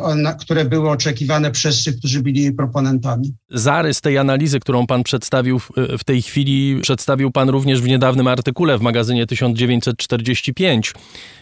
e, 0.06 0.36
które 0.40 0.66
były 0.66 0.90
oczekiwane 0.90 1.52
przez 1.52 1.84
tych, 1.84 1.98
którzy 1.98 2.22
byli 2.22 2.42
jej 2.42 2.54
proponentami. 2.54 3.34
Zarys 3.50 4.02
tej 4.02 4.18
analizy, 4.18 4.60
którą 4.60 4.88
pan 4.88 5.04
przedstawił 5.04 5.60
w 5.98 6.04
tej 6.06 6.22
chwili, 6.22 6.80
przedstawił 6.82 7.32
pan 7.32 7.50
również 7.50 7.82
w 7.82 7.88
niedawnym 7.88 8.28
artykule 8.28 8.78
w 8.78 8.82
magazynie 8.82 9.28
1945. 9.28 10.94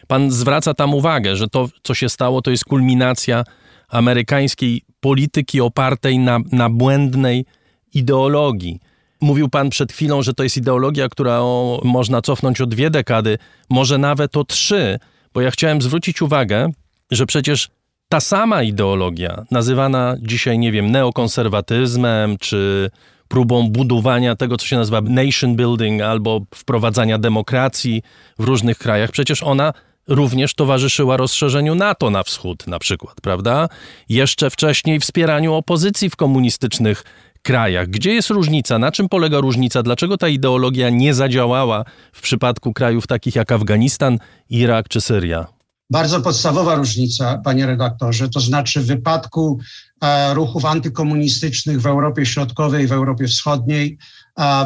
Pan 0.07 0.31
zwraca 0.31 0.73
tam 0.73 0.93
uwagę, 0.93 1.35
że 1.35 1.47
to, 1.47 1.69
co 1.83 1.93
się 1.93 2.09
stało, 2.09 2.41
to 2.41 2.51
jest 2.51 2.65
kulminacja 2.65 3.43
amerykańskiej 3.89 4.81
polityki 4.99 5.61
opartej 5.61 6.19
na, 6.19 6.39
na 6.51 6.69
błędnej 6.69 7.45
ideologii. 7.93 8.79
Mówił 9.21 9.49
pan 9.49 9.69
przed 9.69 9.91
chwilą, 9.91 10.21
że 10.21 10.33
to 10.33 10.43
jest 10.43 10.57
ideologia, 10.57 11.09
którą 11.09 11.77
można 11.83 12.21
cofnąć 12.21 12.61
o 12.61 12.65
dwie 12.65 12.89
dekady, 12.89 13.37
może 13.69 13.97
nawet 13.97 14.37
o 14.37 14.43
trzy, 14.43 14.99
bo 15.33 15.41
ja 15.41 15.51
chciałem 15.51 15.81
zwrócić 15.81 16.21
uwagę, 16.21 16.69
że 17.11 17.25
przecież 17.25 17.69
ta 18.09 18.19
sama 18.19 18.63
ideologia, 18.63 19.45
nazywana 19.51 20.15
dzisiaj, 20.21 20.59
nie 20.59 20.71
wiem, 20.71 20.91
neokonserwatyzmem, 20.91 22.37
czy 22.37 22.89
próbą 23.27 23.69
budowania 23.69 24.35
tego, 24.35 24.57
co 24.57 24.65
się 24.65 24.75
nazywa 24.75 25.01
nation 25.01 25.55
building, 25.55 26.01
albo 26.01 26.41
wprowadzania 26.55 27.17
demokracji 27.17 28.03
w 28.39 28.43
różnych 28.43 28.77
krajach, 28.77 29.11
przecież 29.11 29.43
ona 29.43 29.73
również 30.07 30.53
towarzyszyła 30.53 31.17
rozszerzeniu 31.17 31.75
NATO 31.75 32.09
na 32.09 32.23
wschód, 32.23 32.67
na 32.67 32.79
przykład, 32.79 33.21
prawda? 33.21 33.69
Jeszcze 34.09 34.49
wcześniej 34.49 34.99
wspieraniu 34.99 35.53
opozycji 35.53 36.09
w 36.09 36.15
komunistycznych 36.15 37.03
krajach. 37.41 37.87
Gdzie 37.87 38.13
jest 38.13 38.29
różnica? 38.29 38.79
Na 38.79 38.91
czym 38.91 39.09
polega 39.09 39.39
różnica? 39.39 39.83
Dlaczego 39.83 40.17
ta 40.17 40.27
ideologia 40.27 40.89
nie 40.89 41.13
zadziałała 41.13 41.85
w 42.13 42.21
przypadku 42.21 42.73
krajów 42.73 43.07
takich 43.07 43.35
jak 43.35 43.51
Afganistan, 43.51 44.17
Irak 44.49 44.89
czy 44.89 45.01
Syria? 45.01 45.47
Bardzo 45.91 46.21
podstawowa 46.21 46.75
różnica, 46.75 47.41
panie 47.43 47.65
redaktorze, 47.65 48.29
to 48.29 48.39
znaczy 48.39 48.81
w 48.81 48.85
wypadku 48.85 49.59
e, 50.01 50.33
ruchów 50.33 50.65
antykomunistycznych 50.65 51.81
w 51.81 51.85
Europie 51.85 52.25
Środkowej, 52.25 52.87
w 52.87 52.91
Europie 52.91 53.27
Wschodniej, 53.27 53.97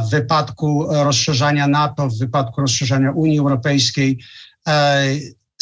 w 0.08 0.10
wypadku 0.10 0.88
rozszerzania 0.90 1.68
NATO, 1.68 2.10
w 2.10 2.18
wypadku 2.18 2.62
rozszerzania 2.62 3.12
Unii 3.12 3.40
Europejskiej, 3.40 4.20
e, 4.68 5.06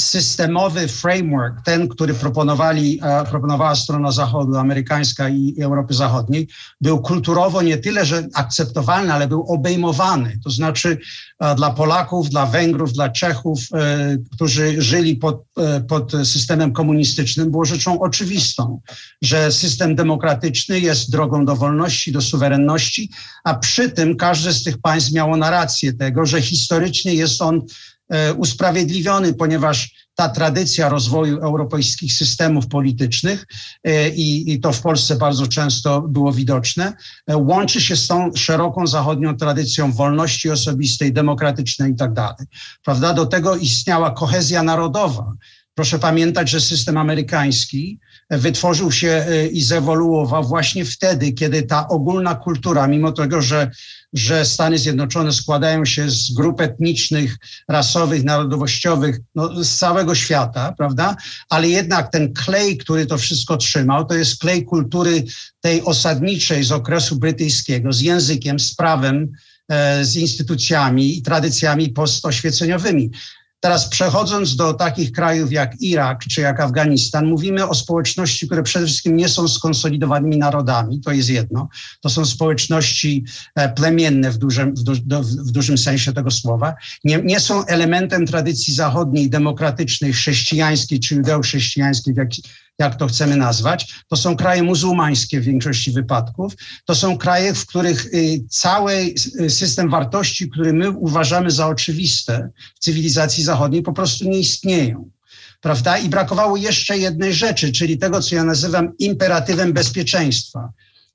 systemowy 0.01 0.87
framework, 0.87 1.61
ten, 1.65 1.87
który 1.87 2.13
proponowali, 2.13 2.99
e, 3.03 3.25
proponowała 3.25 3.75
strona 3.75 4.11
Zachodu, 4.11 4.57
amerykańska 4.57 5.29
i, 5.29 5.55
Europy 5.61 5.93
Zachodniej, 5.93 6.47
był 6.81 7.01
kulturowo 7.01 7.61
nie 7.61 7.77
tyle, 7.77 8.05
że 8.05 8.27
akceptowalny, 8.33 9.13
ale 9.13 9.27
był 9.27 9.45
obejmowany. 9.47 10.39
To 10.43 10.49
znaczy 10.49 10.97
e, 11.39 11.55
dla 11.55 11.71
Polaków, 11.71 12.29
dla 12.29 12.45
Węgrów, 12.45 12.93
dla 12.93 13.09
Czechów, 13.09 13.59
e, 13.73 14.17
którzy 14.33 14.81
żyli 14.81 15.15
pod, 15.15 15.43
pod 15.87 16.11
systemem 16.11 16.73
komunistycznym, 16.73 17.51
było 17.51 17.65
rzeczą 17.65 17.99
oczywistą, 17.99 18.81
że 19.21 19.51
system 19.51 19.95
demokratyczny 19.95 20.79
jest 20.79 21.11
drogą 21.11 21.45
do 21.45 21.55
wolności, 21.55 22.11
do 22.11 22.21
suwerenności, 22.21 23.09
a 23.43 23.53
przy 23.53 23.89
tym 23.89 24.17
każde 24.17 24.53
z 24.53 24.63
tych 24.63 24.77
państw 24.77 25.11
miało 25.11 25.37
narrację 25.37 25.93
tego, 25.93 26.25
że 26.25 26.41
historycznie 26.41 27.13
jest 27.13 27.41
on 27.41 27.61
usprawiedliwiony, 28.37 29.33
ponieważ 29.33 30.01
ta 30.15 30.29
tradycja 30.29 30.89
rozwoju 30.89 31.39
europejskich 31.39 32.13
systemów 32.13 32.67
politycznych 32.67 33.45
e, 33.83 34.09
i, 34.09 34.51
i, 34.51 34.59
to 34.59 34.71
w 34.71 34.81
Polsce 34.81 35.15
bardzo 35.15 35.47
często 35.47 36.01
było 36.01 36.33
widoczne, 36.33 36.93
e, 37.27 37.37
łączy 37.37 37.81
się 37.81 37.95
z 37.95 38.07
tą 38.07 38.31
szeroką 38.35 38.87
zachodnią 38.87 39.37
tradycją 39.37 39.91
wolności 39.91 40.49
osobistej, 40.49 41.13
demokratycznej 41.13 41.91
i 41.91 41.95
tak 41.95 42.13
dalej. 42.13 42.47
Prawda? 42.85 43.13
Do 43.13 43.25
tego 43.25 43.55
istniała 43.55 44.11
kohezja 44.11 44.63
narodowa. 44.63 45.33
Proszę 45.73 45.99
pamiętać, 45.99 46.49
że 46.49 46.61
system 46.61 46.97
amerykański 46.97 47.99
wytworzył 48.29 48.91
się 48.91 49.25
i 49.51 49.61
zewoluował 49.63 50.43
właśnie 50.43 50.85
wtedy, 50.85 51.31
kiedy 51.31 51.63
ta 51.63 51.87
ogólna 51.87 52.35
kultura, 52.35 52.87
mimo 52.87 53.11
tego, 53.11 53.41
że 53.41 53.71
że 54.13 54.45
Stany 54.45 54.77
Zjednoczone 54.77 55.33
składają 55.33 55.85
się 55.85 56.09
z 56.09 56.33
grup 56.33 56.61
etnicznych, 56.61 57.37
rasowych, 57.67 58.23
narodowościowych 58.23 59.19
no, 59.35 59.63
z 59.63 59.77
całego 59.77 60.15
świata, 60.15 60.73
prawda? 60.77 61.15
Ale 61.49 61.69
jednak 61.69 62.11
ten 62.11 62.33
klej, 62.33 62.77
który 62.77 63.05
to 63.05 63.17
wszystko 63.17 63.57
trzymał, 63.57 64.05
to 64.05 64.13
jest 64.13 64.39
klej 64.39 64.65
kultury 64.65 65.23
tej 65.61 65.81
osadniczej 65.83 66.63
z 66.63 66.71
okresu 66.71 67.15
brytyjskiego, 67.15 67.93
z 67.93 68.01
językiem, 68.01 68.59
z 68.59 68.75
prawem, 68.75 69.31
e, 69.69 70.05
z 70.05 70.15
instytucjami 70.15 71.17
i 71.17 71.21
tradycjami 71.21 71.89
postoświeceniowymi. 71.89 73.11
Teraz 73.61 73.89
przechodząc 73.89 74.55
do 74.55 74.73
takich 74.73 75.11
krajów 75.11 75.51
jak 75.51 75.81
Irak 75.81 76.19
czy 76.29 76.41
jak 76.41 76.59
Afganistan, 76.59 77.25
mówimy 77.25 77.67
o 77.67 77.73
społeczności, 77.73 78.45
które 78.45 78.63
przede 78.63 78.85
wszystkim 78.85 79.15
nie 79.17 79.29
są 79.29 79.47
skonsolidowanymi 79.47 80.37
narodami, 80.37 81.01
to 81.01 81.11
jest 81.11 81.29
jedno. 81.29 81.69
To 82.01 82.09
są 82.09 82.25
społeczności 82.25 83.25
e, 83.55 83.69
plemienne 83.69 84.31
w 84.31 84.37
dużym, 84.37 84.75
w, 84.75 84.83
du, 84.83 84.93
w 85.21 85.51
dużym 85.51 85.77
sensie 85.77 86.13
tego 86.13 86.31
słowa. 86.31 86.73
Nie, 87.03 87.17
nie, 87.17 87.39
są 87.39 87.65
elementem 87.65 88.25
tradycji 88.25 88.73
zachodniej, 88.73 89.29
demokratycznej, 89.29 90.13
chrześcijańskiej 90.13 90.99
czy 90.99 91.15
judeo-chrześcijańskiej, 91.15 92.13
jak, 92.17 92.29
jak 92.79 92.95
to 92.95 93.07
chcemy 93.07 93.35
nazwać. 93.35 93.93
To 94.07 94.17
są 94.17 94.35
kraje 94.35 94.63
muzułmańskie 94.63 95.41
w 95.41 95.43
większości 95.43 95.91
wypadków. 95.91 96.53
To 96.85 96.95
są 96.95 97.17
kraje, 97.17 97.53
w 97.53 97.65
których 97.65 98.05
y, 98.05 98.43
cały 98.49 99.13
y, 99.41 99.49
system 99.49 99.89
wartości, 99.89 100.49
który 100.49 100.73
my 100.73 100.91
uważamy 100.91 101.51
za 101.51 101.67
oczywiste 101.67 102.49
w 102.75 102.79
cywilizacji 102.79 103.43
zachodniej, 103.43 103.81
po 103.81 103.93
prostu 103.93 104.29
nie 104.29 104.39
istnieją. 104.39 105.09
Prawda? 105.61 105.97
I 105.97 106.09
brakowało 106.09 106.57
jeszcze 106.57 106.97
jednej 106.97 107.33
rzeczy, 107.33 107.71
czyli 107.71 107.97
tego, 107.97 108.21
co 108.21 108.35
ja 108.35 108.43
nazywam 108.43 108.97
imperatywem 108.99 109.73
bezpieczeństwa 109.73 110.69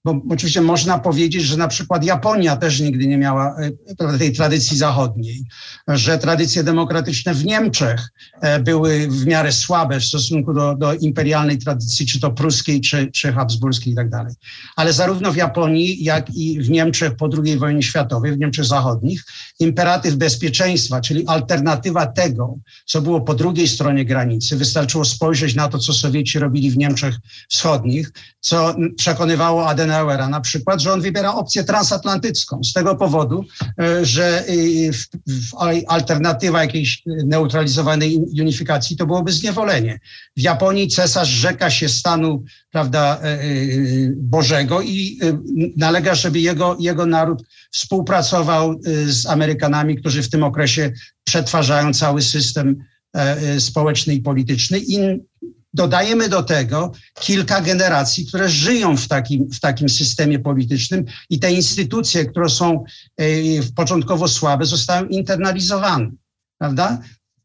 bo 0.06 0.20
oczywiście 0.30 0.60
można 0.60 0.98
powiedzieć, 0.98 1.42
że 1.42 1.56
na 1.56 1.68
przykład 1.68 2.04
Japonia 2.04 2.56
też 2.56 2.80
nigdy 2.80 3.06
nie 3.06 3.18
miała 3.18 3.56
e, 3.98 4.18
tej 4.18 4.32
tradycji 4.32 4.76
zachodniej, 4.76 5.44
że 5.88 6.18
tradycje 6.18 6.64
demokratyczne 6.64 7.34
w 7.34 7.44
Niemczech 7.44 8.08
e, 8.40 8.60
były 8.60 9.08
w 9.08 9.26
miarę 9.26 9.52
słabe 9.52 10.00
w 10.00 10.04
stosunku 10.04 10.54
do, 10.54 10.74
do 10.74 10.94
imperialnej 10.94 11.58
tradycji, 11.58 12.06
czy 12.06 12.20
to 12.20 12.30
pruskiej, 12.30 12.80
czy, 12.80 13.10
czy 13.12 13.32
habsburskiej 13.32 13.92
i 13.92 13.96
tak 13.96 14.08
dalej. 14.10 14.34
Ale 14.76 14.92
zarówno 14.92 15.32
w 15.32 15.36
Japonii, 15.36 16.04
jak 16.04 16.30
i 16.34 16.60
w 16.60 16.70
Niemczech 16.70 17.16
po 17.16 17.28
II 17.44 17.58
wojnie 17.58 17.82
światowej, 17.82 18.32
w 18.32 18.38
Niemczech 18.38 18.64
zachodnich, 18.64 19.24
imperatyw 19.60 20.14
bezpieczeństwa, 20.14 21.00
czyli 21.00 21.26
alternatywa 21.26 22.06
tego, 22.06 22.58
co 22.84 23.02
było 23.02 23.20
po 23.20 23.34
drugiej 23.34 23.68
stronie 23.68 24.04
granicy, 24.04 24.56
wystarczyło 24.56 25.04
spojrzeć 25.04 25.54
na 25.54 25.68
to, 25.68 25.78
co 25.78 25.92
Sowieci 25.92 26.38
robili 26.38 26.70
w 26.70 26.78
Niemczech 26.78 27.14
wschodnich, 27.48 28.12
co 28.40 28.74
przekonywało 28.96 29.66
Adenauera, 29.96 30.28
na 30.28 30.40
przykład, 30.40 30.80
że 30.80 30.92
on 30.92 31.00
wybiera 31.00 31.34
opcję 31.34 31.64
transatlantycką 31.64 32.64
z 32.64 32.72
tego 32.72 32.96
powodu, 32.96 33.44
e, 33.80 34.04
że 34.04 34.44
alternatywa 35.88 36.62
jakiejś 36.62 37.02
neutralizowanej 37.06 38.16
unifikacji 38.40 38.96
to 38.96 39.06
byłoby 39.06 39.32
zniewolenie. 39.32 40.00
W 40.36 40.40
Japonii 40.40 40.88
cesarz 40.88 41.28
rzeka 41.28 41.70
się 41.70 41.88
stanu 41.88 42.44
prawda, 42.70 43.20
e, 43.22 43.38
Bożego 44.16 44.82
i 44.82 45.18
nalega, 45.76 46.14
żeby 46.14 46.40
jego, 46.40 46.76
jego 46.80 47.06
naród 47.06 47.42
współpracował 47.72 48.80
z 49.06 49.26
Amerykanami, 49.26 49.96
którzy 49.96 50.22
w 50.22 50.30
tym 50.30 50.42
okresie 50.42 50.92
przetwarzają 51.24 51.92
cały 51.92 52.22
system 52.22 52.76
społeczny 53.58 54.14
i 54.14 54.20
polityczny. 54.20 54.78
Dodajemy 55.76 56.28
do 56.28 56.42
tego 56.42 56.92
kilka 57.20 57.60
generacji, 57.60 58.26
które 58.26 58.48
żyją 58.48 58.96
w 58.96 59.08
takim, 59.08 59.50
w 59.50 59.60
takim 59.60 59.88
systemie 59.88 60.38
politycznym 60.38 61.04
i 61.30 61.38
te 61.38 61.52
instytucje, 61.52 62.24
które 62.24 62.48
są 62.48 62.84
e, 63.16 63.24
początkowo 63.74 64.28
słabe, 64.28 64.64
zostają 64.64 65.04
internalizowane. 65.04 66.10
Prawda? 66.58 66.98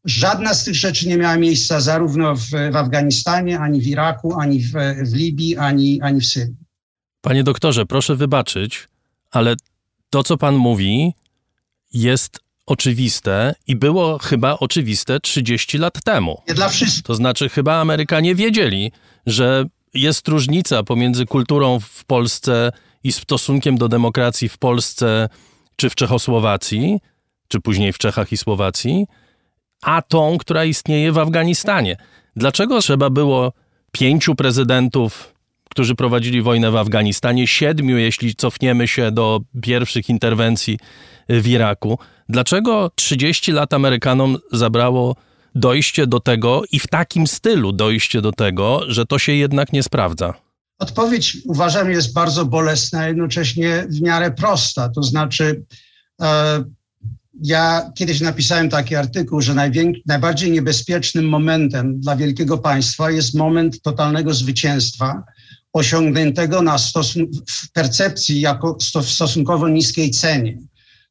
Żadna 0.04 0.54
z 0.54 0.64
tych 0.64 0.74
rzeczy 0.74 1.08
nie 1.08 1.16
miała 1.16 1.36
miejsca 1.36 1.80
zarówno 1.80 2.36
w, 2.36 2.48
w 2.72 2.76
Afganistanie, 2.76 3.60
ani 3.60 3.80
w 3.80 3.86
Iraku, 3.86 4.40
ani 4.40 4.60
w, 4.60 4.72
w 5.04 5.14
Libii, 5.14 5.56
ani, 5.56 6.00
ani 6.00 6.20
w 6.20 6.26
Syrii. 6.26 6.56
Panie 7.20 7.44
doktorze, 7.44 7.86
proszę 7.86 8.16
wybaczyć, 8.16 8.88
ale 9.30 9.54
to, 10.10 10.22
co 10.22 10.36
pan 10.36 10.54
mówi, 10.54 11.14
jest 11.92 12.40
oczywiste 12.66 13.54
i 13.66 13.76
było 13.76 14.18
chyba 14.18 14.58
oczywiste 14.58 15.20
30 15.20 15.78
lat 15.78 16.04
temu. 16.04 16.42
Nie 16.48 16.54
dla 16.54 16.68
wszystkich. 16.68 17.02
To 17.02 17.14
znaczy, 17.14 17.48
chyba 17.48 17.80
Amerykanie 17.80 18.34
wiedzieli, 18.34 18.92
że 19.26 19.64
jest 19.94 20.28
różnica 20.28 20.82
pomiędzy 20.82 21.26
kulturą 21.26 21.80
w 21.80 22.04
Polsce 22.04 22.72
i 23.04 23.12
stosunkiem 23.12 23.78
do 23.78 23.88
demokracji 23.88 24.48
w 24.48 24.58
Polsce 24.58 25.28
czy 25.76 25.90
w 25.90 25.94
Czechosłowacji, 25.94 26.98
czy 27.48 27.60
później 27.60 27.92
w 27.92 27.98
Czechach 27.98 28.32
i 28.32 28.36
Słowacji, 28.36 29.06
a 29.82 30.02
tą, 30.02 30.38
która 30.38 30.64
istnieje 30.64 31.12
w 31.12 31.18
Afganistanie. 31.18 31.96
Dlaczego 32.36 32.80
trzeba 32.80 33.10
było 33.10 33.52
pięciu 33.92 34.34
prezydentów, 34.34 35.34
którzy 35.70 35.94
prowadzili 35.94 36.42
wojnę 36.42 36.70
w 36.70 36.76
Afganistanie, 36.76 37.46
siedmiu, 37.46 37.98
jeśli 37.98 38.34
cofniemy 38.34 38.88
się 38.88 39.10
do 39.10 39.40
pierwszych 39.62 40.08
interwencji 40.08 40.78
w 41.28 41.48
Iraku? 41.48 41.98
Dlaczego 42.28 42.90
30 42.94 43.52
lat 43.52 43.74
Amerykanom 43.74 44.38
zabrało 44.52 45.16
dojście 45.54 46.06
do 46.06 46.20
tego 46.20 46.62
i 46.72 46.78
w 46.78 46.86
takim 46.86 47.26
stylu 47.26 47.72
dojście 47.72 48.20
do 48.20 48.32
tego, 48.32 48.80
że 48.88 49.06
to 49.06 49.18
się 49.18 49.32
jednak 49.32 49.72
nie 49.72 49.82
sprawdza? 49.82 50.34
Odpowiedź 50.78 51.36
uważam 51.44 51.90
jest 51.90 52.12
bardzo 52.12 52.44
bolesna, 52.44 53.00
a 53.00 53.08
jednocześnie 53.08 53.86
w 53.90 54.00
miarę 54.00 54.30
prosta. 54.30 54.88
To 54.88 55.02
znaczy, 55.02 55.64
e, 56.22 56.64
ja 57.42 57.92
kiedyś 57.94 58.20
napisałem 58.20 58.68
taki 58.68 58.96
artykuł, 58.96 59.40
że 59.40 59.54
najbardziej 60.06 60.50
niebezpiecznym 60.50 61.28
momentem 61.28 62.00
dla 62.00 62.16
wielkiego 62.16 62.58
państwa 62.58 63.10
jest 63.10 63.34
moment 63.34 63.82
totalnego 63.82 64.34
zwycięstwa, 64.34 65.22
osiągniętego 65.72 66.62
na 66.62 66.78
w 67.48 67.72
percepcji 67.72 68.40
jako 68.40 68.76
sto- 68.80 69.02
w 69.02 69.10
stosunkowo 69.10 69.68
niskiej 69.68 70.10
cenie. 70.10 70.58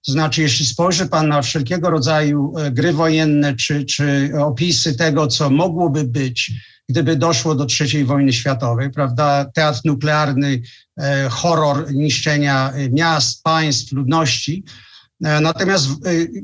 To 0.06 0.12
znaczy, 0.12 0.42
jeśli 0.42 0.66
spojrzy 0.66 1.08
Pan 1.08 1.28
na 1.28 1.42
wszelkiego 1.42 1.90
rodzaju 1.90 2.54
e, 2.58 2.72
gry 2.72 2.94
wojenne 2.94 3.56
czy, 3.56 3.86
czy 3.86 4.32
opisy 4.40 4.96
tego, 4.96 5.28
co 5.28 5.50
mogłoby 5.50 6.04
być, 6.04 6.52
gdyby 6.90 7.16
doszło 7.16 7.56
do 7.56 7.68
III 7.80 8.06
wojny 8.06 8.34
światowej, 8.34 8.92
prawda? 8.92 9.46
Teatr 9.54 9.80
nuklearny, 9.86 10.62
e, 10.98 11.30
horror 11.30 11.94
niszczenia 11.94 12.72
e, 12.72 12.90
miast, 12.90 13.44
państw, 13.44 13.92
ludności. 13.92 14.64
Natomiast 15.42 15.88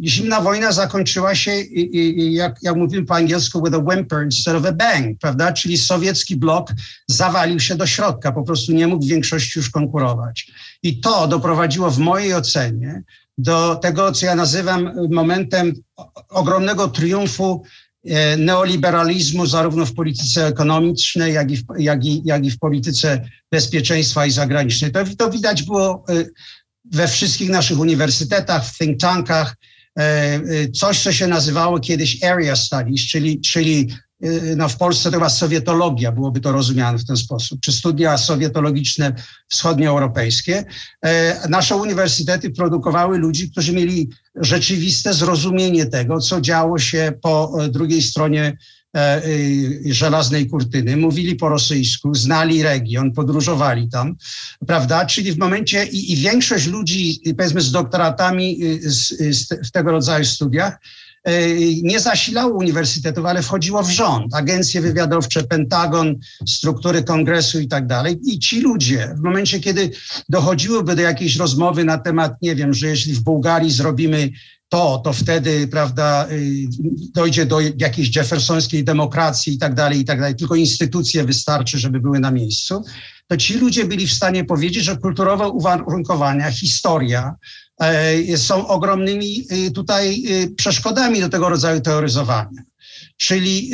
zimna 0.04 0.42
wojna 0.42 0.72
zakończyła 0.72 1.36
się, 1.36 1.52
jak, 2.16 2.58
jak 2.62 2.76
mówimy 2.76 3.06
po 3.06 3.16
angielsku, 3.16 3.64
with 3.64 3.76
a 3.76 3.78
whimper 3.78 4.26
instead 4.26 4.56
of 4.56 4.66
a 4.66 4.72
bang, 4.72 5.20
prawda? 5.20 5.54
Czyli 5.54 5.78
sowiecki 5.78 6.36
blok 6.36 6.70
zawalił 7.08 7.60
się 7.60 7.76
do 7.76 7.88
środka, 7.88 8.32
po 8.32 8.44
prostu 8.44 8.72
nie 8.72 8.88
mógł 8.88 9.06
w 9.06 9.10
większości 9.10 9.60
już 9.60 9.70
konkurować. 9.70 10.52
I 10.84 11.00
to 11.00 11.28
doprowadziło 11.28 11.92
w 11.92 12.00
mojej 12.00 12.34
ocenie 12.34 13.04
do 13.38 13.76
tego, 13.76 14.12
co 14.12 14.26
ja 14.26 14.36
nazywam 14.36 14.92
momentem 15.12 15.74
ogromnego 16.30 16.88
triumfu 16.88 17.64
e, 18.06 18.38
neoliberalizmu, 18.38 19.46
zarówno 19.46 19.86
w 19.86 19.94
polityce 19.94 20.48
ekonomicznej, 20.48 21.34
jak 21.34 21.52
i 21.52 21.58
w, 21.58 21.64
jak 21.78 22.06
i, 22.06 22.22
jak 22.26 22.46
i 22.46 22.52
w 22.52 22.60
polityce 22.60 23.30
bezpieczeństwa 23.52 24.26
i 24.26 24.32
zagranicznej. 24.32 24.92
To, 24.92 25.04
to 25.18 25.30
widać 25.30 25.64
było 25.64 26.06
e, 26.10 26.26
we 26.86 27.08
wszystkich 27.08 27.50
naszych 27.50 27.80
uniwersytetach, 27.80 28.66
w 28.66 28.78
think 28.78 29.00
tankach, 29.00 29.56
e, 30.00 30.70
coś, 30.70 31.04
co 31.04 31.12
się 31.12 31.28
nazywało 31.28 31.80
kiedyś 31.80 32.24
area 32.24 32.56
studies, 32.56 33.02
czyli, 33.02 33.42
czyli 33.42 33.88
no 34.56 34.70
w 34.70 34.78
Polsce 34.78 35.12
to 35.12 35.18
chyba 35.18 35.30
sowietologia 35.30 36.12
byłoby 36.12 36.40
to 36.40 36.52
rozumiane 36.52 36.98
w 36.98 37.06
ten 37.06 37.18
sposób, 37.18 37.60
czy 37.62 37.72
studia 37.72 38.18
sowietologiczne 38.18 39.14
wschodnioeuropejskie. 39.48 40.64
E, 41.06 41.50
nasze 41.50 41.76
uniwersytety 41.76 42.50
produkowały 42.50 43.18
ludzi, 43.18 43.52
którzy 43.52 43.74
mieli 43.74 44.10
rzeczywiste 44.36 45.14
zrozumienie 45.14 45.86
tego, 45.86 46.20
co 46.20 46.42
działo 46.42 46.80
się 46.80 47.14
po 47.22 47.64
e, 47.64 47.70
drugiej 47.70 48.02
stronie 48.02 48.58
e, 48.96 49.26
y, 49.26 49.94
żelaznej 49.94 50.48
kurtyny, 50.48 50.98
mówili 50.98 51.36
po 51.36 51.50
rosyjsku, 51.50 52.16
znali 52.16 52.64
region, 52.64 53.12
podróżowali 53.12 53.90
tam, 53.90 54.16
prawda? 54.68 55.06
Czyli 55.06 55.32
w 55.32 55.38
momencie 55.38 55.86
i, 55.86 56.12
i 56.12 56.16
większość 56.16 56.68
ludzi, 56.68 57.22
powiedzmy, 57.38 57.62
z 57.62 57.72
doktoratami 57.72 58.64
y, 58.64 58.92
z, 58.92 59.08
z, 59.38 59.68
w 59.68 59.72
tego 59.72 59.92
rodzaju 59.92 60.26
studiach, 60.26 60.78
nie 61.84 62.00
zasilało 62.00 62.54
uniwersytetów, 62.54 63.26
ale 63.26 63.42
wchodziło 63.42 63.84
w 63.84 63.90
rząd, 63.90 64.36
agencje 64.36 64.82
wywiadowcze, 64.82 65.44
Pentagon, 65.44 66.16
struktury 66.48 67.04
kongresu 67.04 67.60
i 67.60 67.68
tak 67.68 67.88
dalej. 67.88 68.20
I 68.26 68.40
ci 68.40 68.62
ludzie, 68.62 69.16
w 69.18 69.24
momencie, 69.24 69.60
kiedy 69.60 69.92
dochodziłoby 70.30 70.96
do 70.96 71.02
jakiejś 71.02 71.36
rozmowy 71.36 71.86
na 71.86 71.98
temat, 71.98 72.42
nie 72.42 72.56
wiem, 72.56 72.74
że 72.74 72.88
jeśli 72.88 73.14
w 73.14 73.24
Bułgarii 73.24 73.72
zrobimy 73.72 74.30
to, 74.70 75.02
to 75.04 75.14
wtedy, 75.14 75.68
prawda, 75.68 76.28
y, 76.32 76.68
dojdzie 77.14 77.46
do 77.46 77.60
jakiejś 77.78 78.16
jeffersońskiej 78.16 78.84
demokracji 78.84 79.54
i 79.54 79.58
tak 79.58 79.74
dalej, 79.74 80.00
i 80.00 80.06
tak 80.06 80.20
dalej, 80.20 80.36
tylko 80.36 80.56
instytucje 80.56 81.24
wystarczy, 81.24 81.80
żeby 81.80 82.00
były 82.00 82.20
na 82.20 82.32
miejscu, 82.32 82.84
to 83.28 83.38
ci 83.38 83.58
ludzie 83.58 83.86
byli 83.86 84.08
w 84.08 84.14
stanie 84.14 84.46
powiedzieć, 84.46 84.84
że 84.84 84.98
kulturowe 84.98 85.48
uwarunkowania, 85.48 86.52
historia, 86.52 87.36
są 88.38 88.68
ogromnymi 88.68 89.46
y, 89.52 89.72
tutaj 89.72 90.24
y, 90.44 90.50
przeszkodami 90.56 91.22
do 91.22 91.30
tego 91.30 91.50
rodzaju 91.50 91.82
teoryzowania. 91.82 92.62
Czyli 93.18 93.72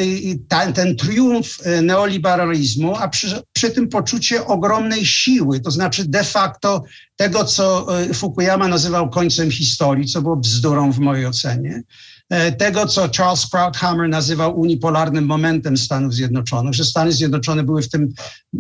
ten, 0.47 0.73
ten 0.73 0.95
triumf 0.95 1.59
neoliberalizmu, 1.81 2.95
a 2.95 3.07
przy, 3.07 3.41
przy 3.53 3.71
tym 3.71 3.89
poczucie 3.89 4.45
ogromnej 4.45 5.05
siły, 5.05 5.59
to 5.59 5.71
znaczy 5.71 6.05
de 6.05 6.23
facto 6.23 6.83
tego, 7.15 7.45
co 7.45 7.87
Fukuyama 8.13 8.67
nazywał 8.67 9.09
końcem 9.09 9.51
historii, 9.51 10.07
co 10.07 10.21
było 10.21 10.35
bzdurą 10.35 10.91
w 10.91 10.99
mojej 10.99 11.25
ocenie, 11.25 11.83
E, 11.83 12.12
tego, 12.57 12.85
co 12.85 13.09
Charles 13.17 13.47
Krauthammer 13.47 14.09
nazywał 14.09 14.59
unipolarnym 14.59 15.25
momentem 15.25 15.77
Stanów 15.77 16.13
Zjednoczonych, 16.13 16.73
że 16.73 16.83
Stany 16.83 17.11
Zjednoczone 17.11 17.63
były 17.63 17.81
w 17.81 17.89
tym 17.89 18.13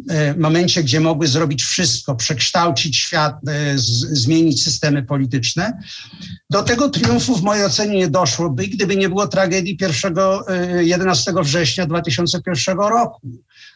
e, 0.09 0.37
momencie, 0.37 0.83
gdzie 0.83 0.99
mogły 0.99 1.27
zrobić 1.27 1.63
wszystko, 1.63 2.15
przekształcić 2.15 2.97
świat, 2.97 3.35
e, 3.47 3.73
zmienić 3.77 4.63
systemy 4.63 5.03
polityczne. 5.03 5.79
Do 6.49 6.63
tego 6.63 6.89
triumfu 6.89 7.35
w 7.35 7.43
mojej 7.43 7.65
ocenie 7.65 7.97
nie 7.97 8.07
doszłoby, 8.07 8.67
gdyby 8.67 8.95
nie 8.95 9.09
było 9.09 9.27
tragedii 9.27 9.77
1, 9.81 10.15
11 10.79 11.33
września 11.43 11.85
2001 11.85 12.77
roku 12.77 13.21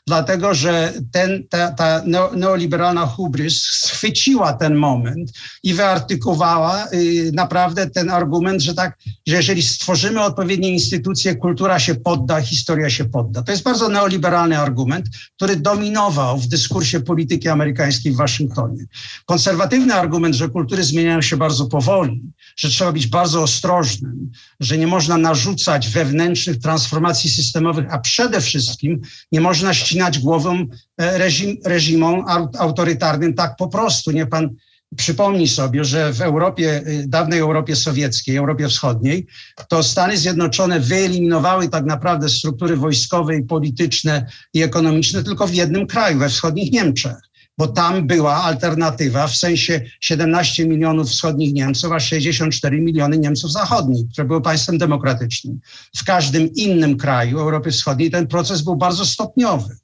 dlatego 0.07 0.53
że 0.53 0.93
ten, 1.11 1.43
ta, 1.49 1.71
ta 1.71 2.03
neoliberalna 2.35 3.05
hubrys 3.05 3.61
schwyciła 3.61 4.53
ten 4.53 4.75
moment 4.75 5.31
i 5.63 5.73
wyartykowała 5.73 6.87
y, 6.93 7.31
naprawdę 7.33 7.89
ten 7.89 8.09
argument, 8.09 8.61
że 8.61 8.73
tak, 8.73 8.97
że 9.27 9.35
jeżeli 9.35 9.63
stworzymy 9.63 10.21
odpowiednie 10.21 10.69
instytucje, 10.69 11.35
kultura 11.35 11.79
się 11.79 11.95
podda, 11.95 12.41
historia 12.41 12.89
się 12.89 13.05
podda. 13.05 13.41
To 13.41 13.51
jest 13.51 13.63
bardzo 13.63 13.89
neoliberalny 13.89 14.59
argument, 14.59 15.05
który 15.35 15.55
dominował 15.55 16.37
w 16.37 16.47
dyskursie 16.47 16.99
polityki 16.99 17.49
amerykańskiej 17.49 18.11
w 18.11 18.15
Waszyngtonie. 18.15 18.85
Konserwatywny 19.25 19.93
argument, 19.93 20.35
że 20.35 20.49
kultury 20.49 20.83
zmieniają 20.83 21.21
się 21.21 21.37
bardzo 21.37 21.65
powoli, 21.65 22.21
że 22.57 22.69
trzeba 22.69 22.91
być 22.91 23.07
bardzo 23.07 23.43
ostrożnym, 23.43 24.31
że 24.59 24.77
nie 24.77 24.87
można 24.87 25.17
narzucać 25.17 25.89
wewnętrznych 25.89 26.59
transformacji 26.59 27.29
systemowych, 27.29 27.85
a 27.93 27.99
przede 27.99 28.41
wszystkim 28.41 29.01
nie 29.31 29.41
można 29.41 29.73
ścinać 29.73 29.96
głową 30.19 30.65
e, 30.97 31.17
reżim, 31.17 31.57
reżimom 31.65 32.25
autorytarnym 32.59 33.33
tak 33.33 33.55
po 33.55 33.67
prostu. 33.67 34.11
Nie 34.11 34.25
pan 34.25 34.49
przypomni 34.95 35.47
sobie, 35.47 35.83
że 35.83 36.13
w 36.13 36.21
Europie, 36.21 36.83
e, 36.85 37.07
dawnej 37.07 37.39
Europie 37.39 37.75
Sowieckiej, 37.75 38.37
Europie 38.37 38.67
Wschodniej, 38.67 39.27
to 39.69 39.83
Stany 39.83 40.17
Zjednoczone 40.17 40.79
wyeliminowały 40.79 41.69
tak 41.69 41.85
naprawdę 41.85 42.29
struktury 42.29 42.77
wojskowe 42.77 43.35
i 43.35 43.43
polityczne 43.43 44.25
i 44.53 44.63
ekonomiczne 44.63 45.23
tylko 45.23 45.47
w 45.47 45.53
jednym 45.53 45.87
kraju, 45.87 46.19
we 46.19 46.29
wschodnich 46.29 46.71
Niemczech 46.71 47.15
bo 47.57 47.67
tam 47.67 48.07
była 48.07 48.35
alternatywa 48.43 49.27
w 49.27 49.35
sensie 49.35 49.81
17 49.99 50.67
milionów 50.67 51.09
wschodnich 51.09 51.53
Niemców, 51.53 51.91
a 51.91 51.99
64 51.99 52.81
miliony 52.81 53.17
Niemców 53.17 53.51
zachodnich, 53.51 54.09
które 54.11 54.27
były 54.27 54.41
państwem 54.41 54.77
demokratycznym. 54.77 55.59
W 55.95 56.03
każdym 56.03 56.53
innym 56.53 56.97
kraju 56.97 57.39
Europy 57.39 57.71
Wschodniej 57.71 58.11
ten 58.11 58.27
proces 58.27 58.61
był 58.61 58.75
bardzo 58.75 59.05
stopniowy. 59.05 59.77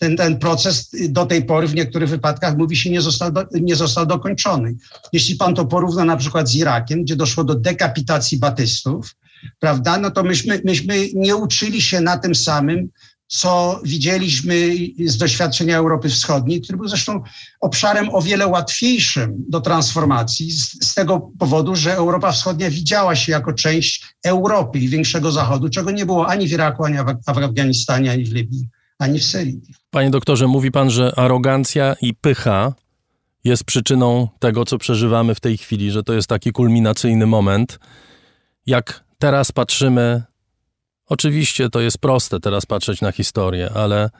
Ten, 0.00 0.16
ten 0.16 0.38
proces 0.38 0.90
do 1.08 1.26
tej 1.26 1.44
pory 1.44 1.68
w 1.68 1.74
niektórych 1.74 2.08
wypadkach, 2.08 2.56
mówi 2.56 2.76
się, 2.76 2.90
nie 2.90 3.00
został, 3.00 3.32
do, 3.32 3.44
nie 3.52 3.76
został 3.76 4.06
dokończony. 4.06 4.74
Jeśli 5.12 5.36
pan 5.36 5.54
to 5.54 5.66
porówna 5.66 6.04
na 6.04 6.16
przykład 6.16 6.48
z 6.48 6.56
Irakiem, 6.56 7.02
gdzie 7.02 7.16
doszło 7.16 7.44
do 7.44 7.54
dekapitacji 7.54 8.38
batystów, 8.38 9.16
prawda, 9.58 9.98
no 9.98 10.10
to 10.10 10.22
myśmy, 10.22 10.60
myśmy 10.64 10.94
nie 11.14 11.36
uczyli 11.36 11.82
się 11.82 12.00
na 12.00 12.18
tym 12.18 12.34
samym, 12.34 12.88
co 13.26 13.80
widzieliśmy 13.84 14.54
z 15.06 15.16
doświadczenia 15.16 15.78
Europy 15.78 16.08
Wschodniej, 16.08 16.60
który 16.60 16.78
był 16.78 16.88
zresztą 16.88 17.22
obszarem 17.60 18.14
o 18.14 18.22
wiele 18.22 18.46
łatwiejszym 18.46 19.34
do 19.48 19.60
transformacji, 19.60 20.50
z, 20.50 20.84
z, 20.84 20.94
tego 20.94 21.30
powodu, 21.38 21.76
że 21.76 21.94
Europa 21.94 22.32
Wschodnia 22.32 22.70
widziała 22.70 23.16
się 23.16 23.32
jako 23.32 23.52
część 23.52 24.14
Europy 24.24 24.78
i 24.78 24.88
większego 24.88 25.32
Zachodu, 25.32 25.68
czego 25.68 25.90
nie 25.90 26.06
było 26.06 26.26
ani 26.26 26.48
w 26.48 26.52
Iraku, 26.52 26.84
ani 26.84 26.96
w 27.26 27.28
Afganistanie, 27.28 28.10
ani 28.10 28.24
w 28.24 28.32
Libii, 28.32 28.68
ani 29.00 29.18
w 29.18 29.24
Syrii. 29.24 29.60
Panie 29.90 30.10
doktorze, 30.10 30.46
mówi 30.46 30.70
pan, 30.70 30.90
że 30.90 31.12
arogancja 31.16 31.96
i 32.02 32.14
pycha 32.14 32.74
jest 33.44 33.64
przyczyną 33.64 34.28
tego, 34.38 34.64
co 34.64 34.78
przeżywamy 34.78 35.34
w 35.34 35.40
tej 35.40 35.58
chwili, 35.58 35.90
że 35.90 36.02
to 36.02 36.12
jest 36.12 36.28
taki 36.28 36.52
kulminacyjny 36.52 37.26
moment. 37.26 37.78
Jak 38.66 39.04
teraz 39.18 39.52
patrzymy 39.52 40.22
Oczywiście 41.10 41.70
to 41.70 41.80
jest 41.80 41.98
proste 41.98 42.40
teraz 42.40 42.66
patrzeć 42.66 43.00
na 43.00 43.12
historię, 43.12 43.70
ale 43.74 44.10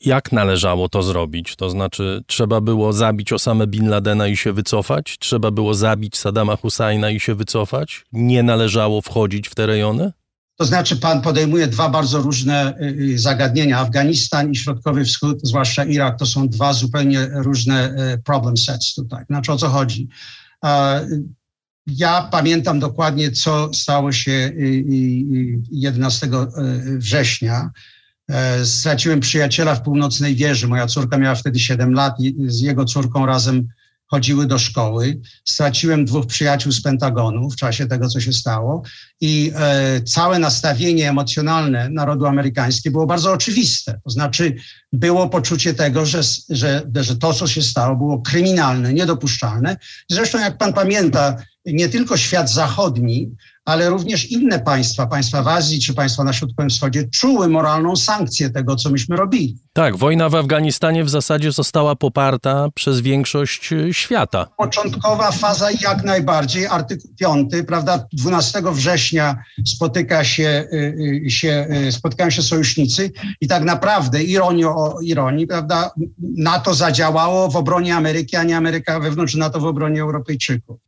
jak 0.00 0.32
należało 0.32 0.88
to 0.88 1.02
zrobić? 1.02 1.56
To 1.56 1.70
znaczy, 1.70 2.22
trzeba 2.26 2.60
było 2.60 2.92
zabić 2.92 3.32
Osamę 3.32 3.66
Bin 3.66 3.88
Ladena 3.88 4.28
i 4.28 4.36
się 4.36 4.52
wycofać? 4.52 5.16
Trzeba 5.18 5.50
było 5.50 5.74
zabić 5.74 6.16
Saddama 6.16 6.56
Husajna 6.56 7.10
i 7.10 7.20
się 7.20 7.34
wycofać? 7.34 8.04
Nie 8.12 8.42
należało 8.42 9.02
wchodzić 9.02 9.48
w 9.48 9.54
te 9.54 9.66
rejony? 9.66 10.12
To 10.56 10.64
znaczy, 10.64 10.96
pan 10.96 11.22
podejmuje 11.22 11.66
dwa 11.66 11.88
bardzo 11.88 12.18
różne 12.18 12.74
y, 12.80 12.84
y, 12.84 13.18
zagadnienia. 13.18 13.78
Afganistan 13.78 14.52
i 14.52 14.56
Środkowy 14.56 15.04
Wschód, 15.04 15.40
zwłaszcza 15.42 15.84
Irak, 15.84 16.18
to 16.18 16.26
są 16.26 16.48
dwa 16.48 16.72
zupełnie 16.72 17.28
różne 17.32 17.94
y, 18.14 18.18
problem 18.18 18.56
sets 18.56 18.94
tutaj. 18.94 19.24
Znaczy, 19.26 19.52
o 19.52 19.56
co 19.56 19.68
chodzi? 19.68 20.08
Ja 21.86 22.28
pamiętam 22.30 22.80
dokładnie, 22.80 23.30
co 23.30 23.74
stało 23.74 24.12
się 24.12 24.52
11 25.70 26.26
y, 26.26 26.30
y, 26.30 26.92
y, 26.94 26.98
września. 26.98 27.70
E, 28.30 28.64
straciłem 28.64 29.20
przyjaciela 29.20 29.74
w 29.74 29.82
północnej 29.82 30.34
wieży. 30.34 30.68
Moja 30.68 30.86
córka 30.86 31.18
miała 31.18 31.34
wtedy 31.34 31.58
7 31.58 31.92
lat 31.92 32.20
i 32.20 32.34
z 32.46 32.60
jego 32.60 32.84
córką 32.84 33.26
razem 33.26 33.68
chodziły 34.06 34.46
do 34.46 34.58
szkoły. 34.58 35.20
Straciłem 35.44 36.04
dwóch 36.04 36.26
przyjaciół 36.26 36.72
z 36.72 36.82
Pentagonu 36.82 37.50
w 37.50 37.56
czasie 37.56 37.86
tego, 37.86 38.08
co 38.08 38.20
się 38.20 38.32
stało. 38.32 38.82
I 39.20 39.52
e, 39.54 40.00
całe 40.00 40.38
nastawienie 40.38 41.08
emocjonalne 41.08 41.88
narodu 41.90 42.26
amerykańskiego 42.26 42.92
było 42.92 43.06
bardzo 43.06 43.32
oczywiste. 43.32 44.00
To 44.04 44.10
znaczy, 44.10 44.56
było 44.92 45.28
poczucie 45.28 45.74
tego, 45.74 46.06
że, 46.06 46.20
że, 46.50 46.82
że 46.94 47.16
to, 47.16 47.32
co 47.32 47.46
się 47.46 47.62
stało, 47.62 47.96
było 47.96 48.22
kryminalne, 48.22 48.92
niedopuszczalne. 48.94 49.76
Zresztą, 50.10 50.38
jak 50.38 50.58
pan 50.58 50.72
pamięta, 50.72 51.36
nie 51.66 51.88
tylko 51.88 52.16
świat 52.16 52.50
zachodni, 52.50 53.30
ale 53.66 53.90
również 53.90 54.30
inne 54.30 54.60
państwa, 54.60 55.06
państwa 55.06 55.42
w 55.42 55.48
Azji 55.48 55.80
czy 55.80 55.94
państwa 55.94 56.24
na 56.24 56.32
Środkowym 56.32 56.70
Wschodzie, 56.70 57.08
czuły 57.08 57.48
moralną 57.48 57.96
sankcję 57.96 58.50
tego, 58.50 58.76
co 58.76 58.90
myśmy 58.90 59.16
robili. 59.16 59.58
Tak, 59.72 59.96
wojna 59.96 60.28
w 60.28 60.34
Afganistanie 60.34 61.04
w 61.04 61.10
zasadzie 61.10 61.52
została 61.52 61.96
poparta 61.96 62.68
przez 62.74 63.00
większość 63.00 63.72
e, 63.72 63.94
świata. 63.94 64.46
Początkowa 64.56 65.30
faza 65.32 65.70
jak 65.70 66.04
najbardziej, 66.04 66.66
artykuł 66.66 67.10
5, 67.18 67.52
prawda, 67.66 68.06
12 68.12 68.62
września 68.72 69.36
spotyka 69.66 70.24
się, 70.24 70.64
e, 70.72 70.94
e, 71.26 71.30
się, 71.30 71.68
spotykają 71.90 72.30
się 72.30 72.42
sojusznicy 72.42 73.12
i 73.40 73.48
tak 73.48 73.64
naprawdę, 73.64 74.22
ironią 74.22 74.76
o 74.76 75.00
ironii, 75.00 75.46
prawda, 75.46 75.90
NATO 76.36 76.74
zadziałało 76.74 77.48
w 77.48 77.56
obronie 77.56 77.96
Ameryki, 77.96 78.36
a 78.36 78.42
nie 78.42 78.56
Ameryka 78.56 79.00
wewnątrz 79.00 79.34
NATO 79.34 79.60
w 79.60 79.64
obronie 79.64 80.02
Europejczyków. 80.02 80.78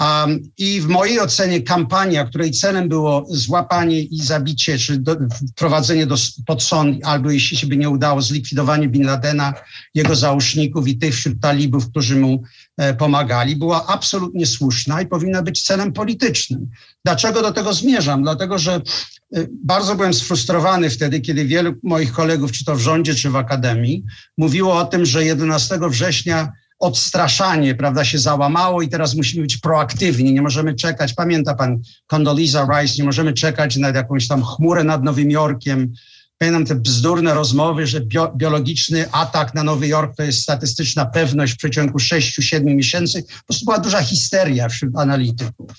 Um, 0.00 0.42
I 0.58 0.80
w 0.80 0.88
mojej 0.88 1.20
ocenie 1.20 1.62
kampania, 1.62 2.24
której 2.24 2.50
celem 2.50 2.88
było 2.88 3.26
złapanie 3.28 4.00
i 4.00 4.22
zabicie, 4.22 4.78
czy 4.78 4.98
do, 4.98 5.16
wprowadzenie 5.50 6.06
do, 6.06 6.16
pod 6.46 6.62
sąd, 6.62 7.04
albo 7.04 7.30
jeśli 7.30 7.56
się 7.56 7.66
by 7.66 7.76
nie 7.76 7.90
udało, 7.90 8.22
zlikwidowanie 8.22 8.88
Bin 8.88 9.06
Ladena, 9.06 9.54
jego 9.94 10.16
załóżników 10.16 10.88
i 10.88 10.98
tych 10.98 11.14
wśród 11.14 11.40
talibów, 11.40 11.90
którzy 11.90 12.16
mu 12.16 12.42
e, 12.76 12.94
pomagali, 12.94 13.56
była 13.56 13.86
absolutnie 13.86 14.46
słuszna 14.46 15.02
i 15.02 15.06
powinna 15.06 15.42
być 15.42 15.62
celem 15.62 15.92
politycznym. 15.92 16.70
Dlaczego 17.04 17.42
do 17.42 17.52
tego 17.52 17.74
zmierzam? 17.74 18.22
Dlatego, 18.22 18.58
że 18.58 18.74
e, 18.74 19.46
bardzo 19.64 19.96
byłem 19.96 20.14
sfrustrowany 20.14 20.90
wtedy, 20.90 21.20
kiedy 21.20 21.44
wielu 21.44 21.74
moich 21.82 22.12
kolegów, 22.12 22.52
czy 22.52 22.64
to 22.64 22.76
w 22.76 22.80
rządzie, 22.80 23.14
czy 23.14 23.30
w 23.30 23.36
akademii, 23.36 24.04
mówiło 24.38 24.78
o 24.78 24.84
tym, 24.84 25.06
że 25.06 25.24
11 25.24 25.78
września 25.88 26.52
odstraszanie, 26.80 27.74
prawda, 27.74 28.04
się 28.04 28.18
załamało 28.18 28.82
i 28.82 28.88
teraz 28.88 29.14
musimy 29.14 29.42
być 29.42 29.56
proaktywni, 29.56 30.32
nie 30.32 30.42
możemy 30.42 30.74
czekać. 30.74 31.14
Pamięta 31.14 31.54
pan 31.54 31.82
Condoleezza 32.06 32.66
Rice, 32.66 32.94
nie 32.98 33.04
możemy 33.04 33.32
czekać 33.32 33.76
na 33.76 33.88
jakąś 33.88 34.28
tam 34.28 34.42
chmurę 34.42 34.84
nad 34.84 35.04
Nowym 35.04 35.30
Jorkiem. 35.30 35.92
Pamiętam 36.38 36.66
te 36.66 36.74
bzdurne 36.74 37.34
rozmowy, 37.34 37.86
że 37.86 38.00
bio, 38.00 38.32
biologiczny 38.36 39.12
atak 39.12 39.54
na 39.54 39.62
Nowy 39.62 39.88
Jork 39.88 40.16
to 40.16 40.22
jest 40.22 40.42
statystyczna 40.42 41.06
pewność 41.06 41.52
w 41.52 41.56
przeciągu 41.56 41.98
6-7 41.98 42.64
miesięcy. 42.64 43.22
Po 43.22 43.44
prostu 43.46 43.64
była 43.64 43.78
duża 43.78 44.02
histeria 44.02 44.68
wśród 44.68 44.96
analityków. 44.96 45.70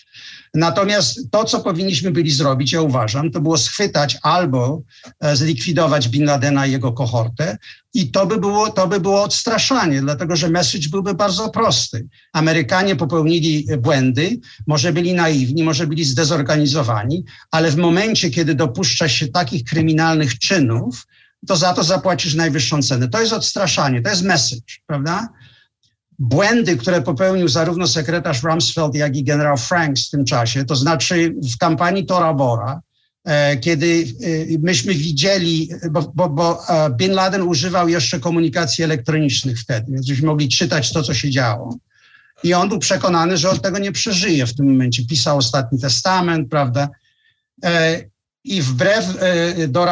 Natomiast 0.53 1.31
to, 1.31 1.43
co 1.43 1.59
powinniśmy 1.59 2.11
byli 2.11 2.31
zrobić, 2.31 2.71
ja 2.71 2.81
uważam, 2.81 3.31
to 3.31 3.41
było 3.41 3.57
schwytać 3.57 4.17
albo 4.21 4.81
e, 5.19 5.35
zlikwidować 5.35 6.09
Bin 6.09 6.25
Ladena 6.25 6.67
i 6.67 6.71
jego 6.71 6.91
kohortę, 6.91 7.57
i 7.93 8.11
to 8.11 8.25
by, 8.25 8.37
było, 8.37 8.71
to 8.71 8.87
by 8.87 8.99
było 8.99 9.23
odstraszanie, 9.23 10.01
dlatego 10.01 10.35
że 10.35 10.49
message 10.49 10.89
byłby 10.89 11.13
bardzo 11.13 11.49
prosty. 11.49 12.07
Amerykanie 12.33 12.95
popełnili 12.95 13.67
błędy, 13.79 14.39
może 14.67 14.93
byli 14.93 15.13
naiwni, 15.13 15.63
może 15.63 15.87
byli 15.87 16.03
zdezorganizowani, 16.03 17.23
ale 17.51 17.71
w 17.71 17.77
momencie, 17.77 18.29
kiedy 18.29 18.55
dopuszcza 18.55 19.09
się 19.09 19.27
takich 19.27 19.63
kryminalnych 19.63 20.39
czynów, 20.39 21.07
to 21.47 21.55
za 21.55 21.73
to 21.73 21.83
zapłacisz 21.83 22.35
najwyższą 22.35 22.81
cenę. 22.81 23.07
To 23.07 23.21
jest 23.21 23.33
odstraszanie, 23.33 24.01
to 24.01 24.09
jest 24.09 24.23
message, 24.23 24.73
prawda? 24.87 25.29
Błędy, 26.21 26.77
które 26.77 27.01
popełnił 27.01 27.47
zarówno 27.47 27.87
sekretarz 27.87 28.43
Rumsfeld, 28.43 28.95
jak 28.95 29.15
i 29.15 29.23
generał 29.23 29.57
Franks 29.57 30.07
w 30.07 30.09
tym 30.09 30.25
czasie, 30.25 30.65
to 30.65 30.75
znaczy 30.75 31.35
w 31.53 31.57
kampanii 31.57 32.05
Tora 32.05 32.33
Bora, 32.33 32.81
e, 33.25 33.57
kiedy 33.57 34.05
e, 34.55 34.59
myśmy 34.59 34.93
widzieli, 34.93 35.69
bo, 35.91 36.11
bo, 36.15 36.29
bo 36.29 36.69
e, 36.69 36.89
Bin 36.89 37.11
Laden 37.11 37.41
używał 37.41 37.89
jeszcze 37.89 38.19
komunikacji 38.19 38.83
elektronicznych 38.83 39.59
wtedy, 39.59 39.91
więc 39.91 40.05
żeśmy 40.05 40.27
mogli 40.27 40.49
czytać 40.49 40.93
to, 40.93 41.03
co 41.03 41.13
się 41.13 41.29
działo. 41.29 41.77
I 42.43 42.53
on 42.53 42.69
był 42.69 42.79
przekonany, 42.79 43.37
że 43.37 43.49
on 43.49 43.59
tego 43.59 43.79
nie 43.79 43.91
przeżyje 43.91 44.45
w 44.45 44.55
tym 44.55 44.71
momencie. 44.71 45.05
Pisał 45.05 45.37
ostatni 45.37 45.79
testament, 45.79 46.49
prawda? 46.49 46.89
I 48.43 48.61
wbrew 48.61 49.05
do 49.67 49.85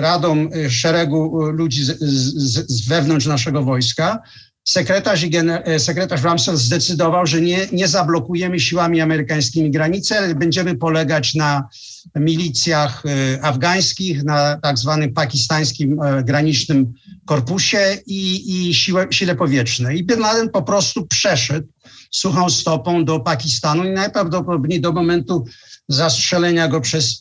radom 0.00 0.50
szeregu 0.68 1.40
ludzi 1.50 1.84
z, 1.84 1.98
z, 1.98 2.70
z 2.70 2.88
wewnątrz 2.88 3.26
naszego 3.26 3.62
wojska, 3.62 4.22
sekretarz, 4.68 5.24
e, 5.64 5.78
sekretarz 5.78 6.22
Rumsfeld 6.22 6.58
zdecydował, 6.58 7.26
że 7.26 7.40
nie, 7.40 7.66
nie 7.72 7.88
zablokujemy 7.88 8.60
siłami 8.60 9.00
amerykańskimi 9.00 9.70
granicy, 9.70 10.18
ale 10.18 10.34
będziemy 10.34 10.74
polegać 10.74 11.34
na 11.34 11.68
milicjach 12.16 13.02
e, 13.06 13.44
afgańskich, 13.44 14.24
na 14.24 14.58
tak 14.62 14.78
zwanym 14.78 15.12
pakistańskim 15.12 16.02
e, 16.02 16.24
granicznym 16.24 16.92
korpusie 17.26 17.98
i, 18.06 18.68
i 18.68 18.74
siłę, 18.74 19.06
sile 19.10 19.34
powietrznej. 19.34 19.98
I 19.98 20.04
Bin 20.04 20.20
Laden 20.20 20.48
po 20.48 20.62
prostu 20.62 21.06
przeszedł 21.06 21.68
suchą 22.10 22.50
stopą 22.50 23.04
do 23.04 23.20
Pakistanu 23.20 23.84
i 23.84 23.90
najprawdopodobniej 23.90 24.80
do 24.80 24.92
momentu 24.92 25.44
zastrzelenia 25.88 26.68
go 26.68 26.80
przez 26.80 27.20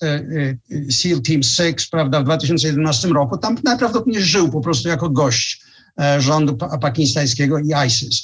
SEAL 0.91 1.21
Team 1.21 1.43
6, 1.43 1.88
prawda, 1.91 2.21
w 2.21 2.23
2011 2.23 3.07
roku, 3.07 3.38
tam 3.38 3.57
najprawdopodobniej 3.63 4.23
żył 4.23 4.49
po 4.49 4.62
prostu 4.62 4.89
jako 4.89 5.10
gość 5.10 5.66
rządu 6.19 6.57
pakistańskiego 6.81 7.60
i 7.60 7.88
ISIS. 7.88 8.23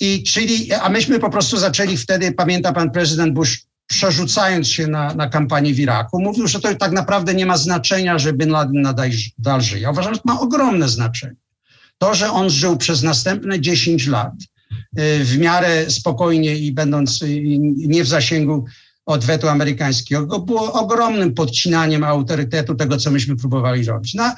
I 0.00 0.22
czyli, 0.22 0.72
a 0.72 0.88
myśmy 0.88 1.18
po 1.18 1.30
prostu 1.30 1.56
zaczęli 1.56 1.96
wtedy, 1.96 2.32
pamięta 2.32 2.72
pan 2.72 2.90
prezydent 2.90 3.34
Bush, 3.34 3.66
przerzucając 3.86 4.68
się 4.68 4.86
na, 4.86 5.14
na 5.14 5.28
kampanię 5.28 5.74
w 5.74 5.80
Iraku, 5.80 6.20
mówił, 6.20 6.46
że 6.46 6.60
to 6.60 6.74
tak 6.74 6.92
naprawdę 6.92 7.34
nie 7.34 7.46
ma 7.46 7.56
znaczenia, 7.56 8.18
że 8.18 8.32
Bin 8.32 8.48
Laden 8.48 8.82
nadal, 8.82 9.10
nadal 9.38 9.62
żyje. 9.62 9.82
Ja 9.82 9.90
uważam, 9.90 10.14
że 10.14 10.20
to 10.20 10.32
ma 10.32 10.40
ogromne 10.40 10.88
znaczenie. 10.88 11.36
To, 11.98 12.14
że 12.14 12.30
on 12.30 12.50
żył 12.50 12.76
przez 12.76 13.02
następne 13.02 13.60
10 13.60 14.06
lat 14.06 14.32
e, 14.96 15.24
w 15.24 15.38
miarę 15.38 15.90
spokojnie 15.90 16.56
i 16.56 16.72
będąc 16.72 17.22
e, 17.22 17.26
nie 17.76 18.04
w 18.04 18.08
zasięgu 18.08 18.64
odwetu 19.06 19.48
amerykańskiego, 19.48 20.38
było 20.38 20.72
ogromnym 20.72 21.34
podcinaniem 21.34 22.04
autorytetu 22.04 22.74
tego, 22.74 22.96
co 22.96 23.10
myśmy 23.10 23.36
próbowali 23.36 23.84
robić. 23.84 24.14
No, 24.14 24.34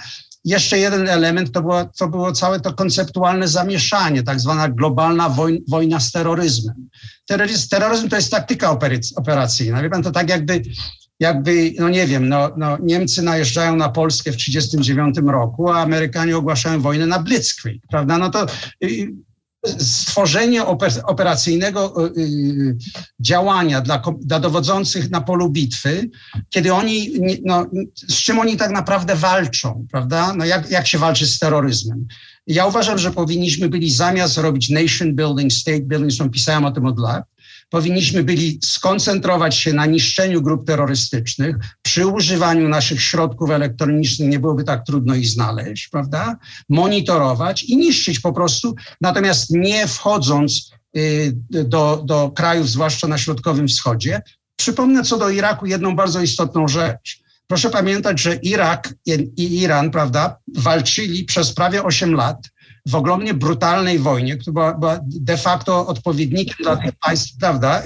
jeszcze 0.47 0.79
jeden 0.79 1.09
element 1.09 1.53
to 1.53 1.63
było, 1.63 1.85
to 1.85 2.09
było 2.09 2.33
całe 2.33 2.61
to 2.61 2.73
konceptualne 2.73 3.49
zamieszanie, 3.49 4.23
tak 4.23 4.41
zwana 4.41 4.69
globalna 4.69 5.29
wojna, 5.29 5.59
wojna 5.69 6.01
z 6.01 6.13
terroryzmem. 6.13 6.89
Terroryzm, 7.27 7.69
terroryzm 7.69 8.09
to 8.09 8.17
jest 8.17 8.31
taktyka 8.31 8.79
operacyjna. 9.17 9.83
Wie 9.83 9.91
pan, 9.91 10.03
to 10.03 10.11
tak 10.11 10.29
jakby, 10.29 10.63
jakby 11.21 11.73
no 11.79 11.89
nie 11.89 12.07
wiem, 12.07 12.29
no, 12.29 12.51
no 12.57 12.79
Niemcy 12.83 13.23
najeżdżają 13.23 13.77
na 13.77 13.89
Polskę 13.89 14.33
w 14.33 14.37
1939 14.37 15.33
roku, 15.33 15.71
a 15.71 15.83
Amerykanie 15.83 16.37
ogłaszają 16.37 16.81
wojnę 16.81 17.07
na 17.07 17.19
Blitzkrieg, 17.19 17.83
prawda? 17.91 18.19
No 18.19 18.31
to 18.31 18.47
y, 18.85 19.13
stworzenie 19.79 20.65
operacyjnego 21.05 22.07
y, 22.07 22.21
y, 22.21 22.77
działania 23.21 23.81
dla, 23.81 24.03
dla 24.21 24.41
dowodzących 24.41 25.11
na 25.11 25.21
polu 25.21 25.51
bitwy, 25.51 26.11
kiedy 26.51 26.75
oni, 26.75 27.11
no, 27.45 27.67
z 27.95 28.15
czym 28.15 28.39
oni 28.39 28.57
tak 28.57 28.71
naprawdę 28.71 29.17
walczą, 29.17 29.87
prawda? 29.91 30.35
No 30.37 30.45
jak, 30.45 30.71
jak 30.71 30.87
się 30.87 30.99
walczy 30.99 31.27
z 31.27 31.39
terroryzmem? 31.39 32.07
Ja 32.47 32.67
uważam, 32.67 32.99
że 32.99 33.11
powinniśmy 33.11 33.69
byli 33.69 33.91
zamiast 33.91 34.39
robić 34.39 34.71
nation 34.71 35.15
building, 35.15 35.53
state 35.53 35.81
building, 35.81 36.11
zresztą 36.11 36.31
pisałem 36.31 36.65
o 36.65 36.71
tym 36.71 36.87
od 36.87 36.99
lat, 36.99 37.25
powinniśmy 37.71 38.25
byli 38.25 38.59
skoncentrować 38.65 39.57
się 39.57 39.73
na 39.73 39.87
niszczeniu 39.87 40.43
grup 40.43 40.67
terrorystycznych. 40.67 41.57
Przy 41.83 42.07
używaniu 42.07 42.69
naszych 42.69 43.03
środków 43.03 43.51
elektronicznych 43.51 44.29
nie 44.29 44.39
byłoby 44.39 44.65
tak 44.65 44.87
trudno 44.87 45.15
ich 45.15 45.29
znaleźć, 45.29 45.89
prawda? 45.89 46.37
Monitorować 46.69 47.63
i 47.63 47.77
niszczyć 47.77 48.21
po 48.21 48.33
prostu, 48.33 48.75
natomiast 49.01 49.51
nie 49.51 49.87
wchodząc 49.87 50.71
y, 50.97 51.33
do, 51.51 52.03
do 52.05 52.31
krajów, 52.31 52.71
zwłaszcza 52.71 53.07
na 53.09 53.19
Środkowym 53.19 53.69
Wschodzie. 53.69 54.23
Przypomnę 54.57 55.03
co 55.03 55.19
do 55.19 55.31
Iraku 55.31 55.67
jedną 55.67 55.97
bardzo 55.97 56.21
istotną 56.21 56.69
rzecz. 56.69 57.27
Proszę 57.47 57.71
pamiętać, 57.71 58.21
że 58.21 58.35
Irak 58.35 58.95
i 59.37 59.61
Iran, 59.61 59.91
prawda, 59.91 60.37
walczyli 60.57 61.25
przez 61.25 61.53
prawie 61.53 61.83
8 61.83 62.15
lat 62.15 62.49
w 62.87 62.95
ogromnie 62.95 63.35
brutalnej 63.35 63.99
wojnie, 63.99 64.37
która 64.37 64.75
była, 64.75 65.01
de 65.03 65.37
facto 65.37 65.87
odpowiednikiem 65.87 66.57
dla 66.63 66.77
tych 66.77 66.93
państw, 67.05 67.39
prawda, 67.41 67.83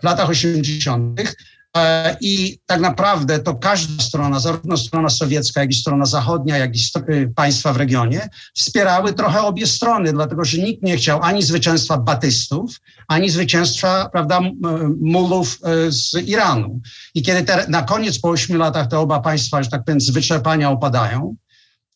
w 0.00 0.04
latach 0.04 0.28
80. 0.28 1.20
E, 1.76 2.16
I 2.20 2.58
tak 2.66 2.80
naprawdę 2.80 3.38
to 3.38 3.54
każda 3.54 4.02
strona, 4.02 4.40
zarówno 4.40 4.76
strona 4.76 5.10
sowiecka, 5.10 5.60
jak 5.60 5.70
i 5.70 5.74
strona 5.74 6.06
zachodnia, 6.06 6.56
jak 6.56 6.76
i 6.76 6.80
y, 7.10 7.32
państwa 7.36 7.72
w 7.72 7.76
regionie, 7.76 8.28
wspierały 8.54 9.12
trochę 9.12 9.40
obie 9.40 9.66
strony, 9.66 10.12
dlatego 10.12 10.44
że 10.44 10.58
nikt 10.58 10.82
nie 10.82 10.96
chciał 10.96 11.22
ani 11.22 11.42
zwycięstwa 11.42 11.98
batystów, 11.98 12.76
ani 13.08 13.30
zwycięstwa, 13.30 14.08
prawda, 14.12 14.40
mulów 15.00 15.58
e, 15.64 15.92
z 15.92 16.14
Iranu. 16.26 16.80
I 17.14 17.22
kiedy 17.22 17.42
te, 17.42 17.64
na 17.68 17.82
koniec 17.82 18.18
po 18.18 18.28
ośmiu 18.28 18.58
latach 18.58 18.86
te 18.86 18.98
oba 18.98 19.20
państwa, 19.20 19.62
że 19.62 19.70
tak 19.70 19.84
powiem, 19.84 20.00
z 20.00 20.10
wyczerpania 20.10 20.70
opadają, 20.70 21.36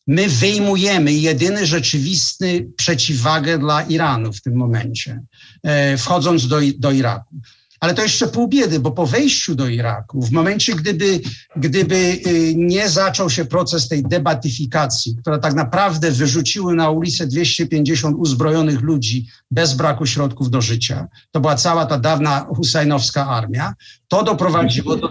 my 0.07 0.27
wyjmujemy 0.27 1.13
jedyny 1.13 1.65
rzeczywisty 1.65 2.71
przeciwwagę 2.75 3.59
dla 3.59 3.81
Iranu 3.81 4.33
w 4.33 4.41
tym 4.41 4.55
momencie, 4.55 5.21
e, 5.63 5.97
wchodząc 5.97 6.47
do, 6.47 6.59
do 6.77 6.91
Iraku. 6.91 7.35
Ale 7.79 7.93
to 7.93 8.01
jeszcze 8.01 8.27
pół 8.27 8.47
biedy, 8.47 8.79
bo 8.79 8.91
po 8.91 9.07
wejściu 9.07 9.55
do 9.55 9.67
Iraku, 9.67 10.21
w 10.21 10.31
momencie, 10.31 10.75
gdyby, 10.75 11.21
gdyby 11.55 11.95
e, 11.95 12.29
nie 12.55 12.89
zaczął 12.89 13.29
się 13.29 13.45
proces 13.45 13.87
tej 13.87 14.03
debatyfikacji, 14.03 15.15
która 15.21 15.37
tak 15.37 15.53
naprawdę 15.53 16.11
wyrzuciły 16.11 16.75
na 16.75 16.89
ulicę 16.89 17.27
250 17.27 18.15
uzbrojonych 18.19 18.81
ludzi 18.81 19.27
bez 19.51 19.73
braku 19.73 20.05
środków 20.05 20.49
do 20.49 20.61
życia, 20.61 21.07
to 21.31 21.39
była 21.39 21.55
cała 21.55 21.85
ta 21.85 21.99
dawna 21.99 22.39
husajnowska 22.39 23.27
armia, 23.27 23.73
to 24.07 24.23
doprowadziło 24.23 24.95
do 24.95 25.09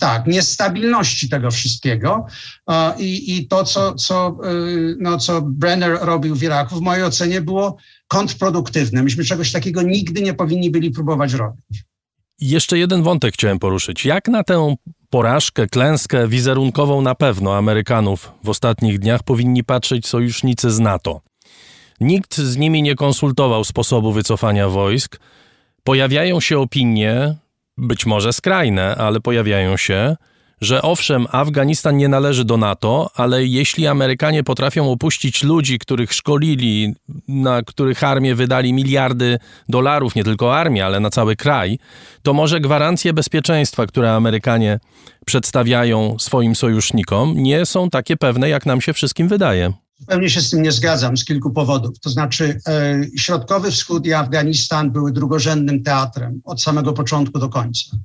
tak, 0.00 0.26
niestabilności 0.26 1.28
tego 1.28 1.50
wszystkiego 1.50 2.26
i, 2.98 3.36
i 3.36 3.48
to, 3.48 3.64
co, 3.64 3.94
co, 3.94 4.36
y, 4.44 4.96
no, 5.00 5.18
co 5.18 5.42
Brenner 5.42 5.98
robił 6.00 6.36
w 6.36 6.42
Iraku, 6.42 6.76
w 6.76 6.80
mojej 6.80 7.04
ocenie 7.04 7.40
było 7.40 7.76
kontrproduktywne. 8.08 9.02
Myśmy 9.02 9.24
czegoś 9.24 9.52
takiego 9.52 9.82
nigdy 9.82 10.22
nie 10.22 10.34
powinni 10.34 10.70
byli 10.70 10.90
próbować 10.90 11.32
robić. 11.32 11.84
Jeszcze 12.40 12.78
jeden 12.78 13.02
wątek 13.02 13.34
chciałem 13.34 13.58
poruszyć. 13.58 14.04
Jak 14.04 14.28
na 14.28 14.44
tę 14.44 14.76
porażkę, 15.10 15.66
klęskę 15.66 16.28
wizerunkową 16.28 17.02
na 17.02 17.14
pewno 17.14 17.56
Amerykanów 17.56 18.32
w 18.44 18.48
ostatnich 18.48 18.98
dniach 18.98 19.22
powinni 19.22 19.64
patrzeć 19.64 20.06
sojusznicy 20.06 20.70
z 20.70 20.78
NATO? 20.78 21.20
Nikt 22.00 22.36
z 22.36 22.56
nimi 22.56 22.82
nie 22.82 22.94
konsultował 22.94 23.64
sposobu 23.64 24.12
wycofania 24.12 24.68
wojsk. 24.68 25.20
Pojawiają 25.84 26.40
się 26.40 26.58
opinie, 26.58 27.36
być 27.80 28.06
może 28.06 28.32
skrajne, 28.32 28.96
ale 28.96 29.20
pojawiają 29.20 29.76
się, 29.76 30.16
że 30.60 30.82
owszem, 30.82 31.26
Afganistan 31.30 31.96
nie 31.96 32.08
należy 32.08 32.44
do 32.44 32.56
NATO, 32.56 33.10
ale 33.14 33.44
jeśli 33.44 33.86
Amerykanie 33.86 34.44
potrafią 34.44 34.92
opuścić 34.92 35.42
ludzi, 35.42 35.78
których 35.78 36.12
szkolili, 36.12 36.94
na 37.28 37.62
których 37.62 38.04
armię 38.04 38.34
wydali 38.34 38.72
miliardy 38.72 39.38
dolarów, 39.68 40.14
nie 40.14 40.24
tylko 40.24 40.56
armię, 40.56 40.86
ale 40.86 41.00
na 41.00 41.10
cały 41.10 41.36
kraj, 41.36 41.78
to 42.22 42.32
może 42.32 42.60
gwarancje 42.60 43.12
bezpieczeństwa, 43.12 43.86
które 43.86 44.12
Amerykanie 44.12 44.80
przedstawiają 45.26 46.16
swoim 46.18 46.54
sojusznikom, 46.54 47.34
nie 47.36 47.66
są 47.66 47.90
takie 47.90 48.16
pewne, 48.16 48.48
jak 48.48 48.66
nam 48.66 48.80
się 48.80 48.92
wszystkim 48.92 49.28
wydaje. 49.28 49.72
Zupełnie 50.00 50.30
się 50.30 50.40
z 50.40 50.50
tym 50.50 50.62
nie 50.62 50.72
zgadzam 50.72 51.16
z 51.16 51.24
kilku 51.24 51.50
powodów. 51.50 52.00
To 52.00 52.10
znaczy, 52.10 52.60
e, 52.68 53.00
Środkowy 53.16 53.70
Wschód 53.70 54.06
i 54.06 54.12
Afganistan 54.12 54.90
były 54.90 55.12
drugorzędnym 55.12 55.82
teatrem 55.82 56.40
od 56.44 56.62
samego 56.62 56.92
początku 56.92 57.38
do 57.38 57.48
końca. 57.48 57.96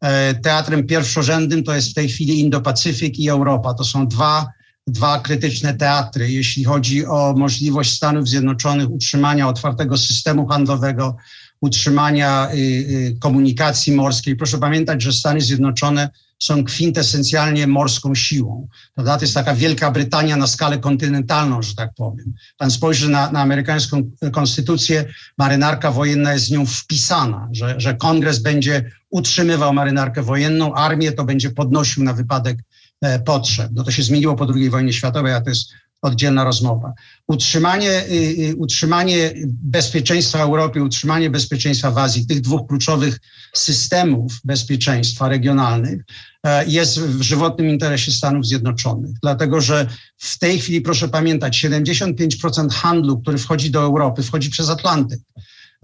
E, 0.00 0.34
teatrem 0.34 0.86
pierwszorzędnym 0.86 1.64
to 1.64 1.74
jest 1.74 1.90
w 1.90 1.94
tej 1.94 2.08
chwili 2.08 2.40
Indo-Pacyfik 2.40 3.18
i 3.18 3.28
Europa. 3.28 3.74
To 3.74 3.84
są 3.84 4.08
dwa, 4.08 4.46
dwa 4.86 5.20
krytyczne 5.20 5.74
teatry, 5.74 6.30
jeśli 6.30 6.64
chodzi 6.64 7.06
o 7.06 7.34
możliwość 7.36 7.92
Stanów 7.92 8.28
Zjednoczonych 8.28 8.90
utrzymania 8.90 9.48
otwartego 9.48 9.96
systemu 9.96 10.46
handlowego, 10.46 11.16
utrzymania 11.60 12.48
y, 12.54 12.56
y, 12.56 13.16
komunikacji 13.20 13.92
morskiej. 13.92 14.36
Proszę 14.36 14.58
pamiętać, 14.58 15.02
że 15.02 15.12
Stany 15.12 15.40
Zjednoczone 15.40 16.10
są 16.42 16.64
kwintesencjalnie 16.64 17.66
morską 17.66 18.14
siłą. 18.14 18.68
To 18.96 19.18
jest 19.20 19.34
taka 19.34 19.54
Wielka 19.54 19.90
Brytania 19.90 20.36
na 20.36 20.46
skalę 20.46 20.78
kontynentalną, 20.78 21.62
że 21.62 21.74
tak 21.74 21.94
powiem. 21.94 22.34
Pan 22.58 22.70
spojrzy 22.70 23.08
na, 23.08 23.30
na 23.30 23.40
amerykańską 23.40 24.10
konstytucję, 24.32 25.04
marynarka 25.38 25.90
wojenna 25.90 26.32
jest 26.32 26.46
z 26.46 26.50
nią 26.50 26.66
wpisana, 26.66 27.48
że, 27.52 27.74
że 27.80 27.94
kongres 27.94 28.38
będzie 28.38 28.90
utrzymywał 29.10 29.72
marynarkę 29.72 30.22
wojenną, 30.22 30.74
armię 30.74 31.12
to 31.12 31.24
będzie 31.24 31.50
podnosił 31.50 32.04
na 32.04 32.12
wypadek 32.12 32.58
e, 33.00 33.18
potrzeb. 33.18 33.70
No 33.74 33.84
to 33.84 33.90
się 33.90 34.02
zmieniło 34.02 34.36
po 34.36 34.46
II 34.54 34.70
wojnie 34.70 34.92
światowej, 34.92 35.34
a 35.34 35.40
to 35.40 35.50
jest 35.50 35.72
oddzielna 36.02 36.44
rozmowa. 36.44 36.92
Utrzymanie, 37.26 37.90
y, 37.90 38.50
y, 38.50 38.56
utrzymanie 38.56 39.32
bezpieczeństwa 39.46 40.38
Europy, 40.38 40.82
utrzymanie 40.82 41.30
bezpieczeństwa 41.30 41.90
w 41.90 41.98
Azji, 41.98 42.26
tych 42.26 42.40
dwóch 42.40 42.68
kluczowych 42.68 43.18
systemów 43.54 44.40
bezpieczeństwa 44.44 45.28
regionalnych 45.28 46.04
e, 46.44 46.66
jest 46.66 47.00
w 47.00 47.22
żywotnym 47.22 47.68
interesie 47.68 48.12
Stanów 48.12 48.46
Zjednoczonych. 48.46 49.10
Dlatego, 49.22 49.60
że 49.60 49.86
w 50.16 50.38
tej 50.38 50.58
chwili, 50.58 50.80
proszę 50.80 51.08
pamiętać, 51.08 51.64
75% 51.64 52.72
handlu, 52.72 53.20
który 53.20 53.38
wchodzi 53.38 53.70
do 53.70 53.80
Europy, 53.80 54.22
wchodzi 54.22 54.50
przez 54.50 54.68
Atlantyk. 54.68 55.20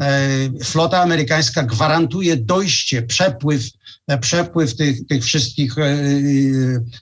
E, 0.00 0.28
flota 0.64 1.02
amerykańska 1.02 1.62
gwarantuje 1.62 2.36
dojście, 2.36 3.02
przepływ 3.02 3.62
E, 4.06 4.18
przepływ 4.18 4.76
tych, 4.76 5.06
tych 5.06 5.24
wszystkich 5.24 5.78
e, 5.78 5.96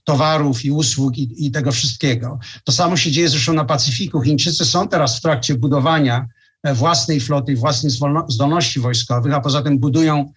towarów 0.05 0.65
i 0.65 0.71
usług 0.71 1.19
i, 1.19 1.47
i, 1.47 1.51
tego 1.51 1.73
wszystkiego. 1.73 2.39
To 2.65 2.73
samo 2.73 2.97
się 2.97 3.11
dzieje 3.11 3.29
zresztą 3.29 3.53
na 3.53 3.65
Pacyfiku. 3.65 4.21
Chińczycy 4.21 4.65
są 4.65 4.89
teraz 4.89 5.19
w 5.19 5.23
trakcie 5.23 5.55
budowania 5.55 6.27
własnej 6.75 7.21
floty, 7.21 7.57
własnej 7.57 7.93
zdolności 8.29 8.81
wojskowych, 8.81 9.35
a 9.35 9.41
poza 9.41 9.63
tym 9.63 9.79
budują 9.79 10.33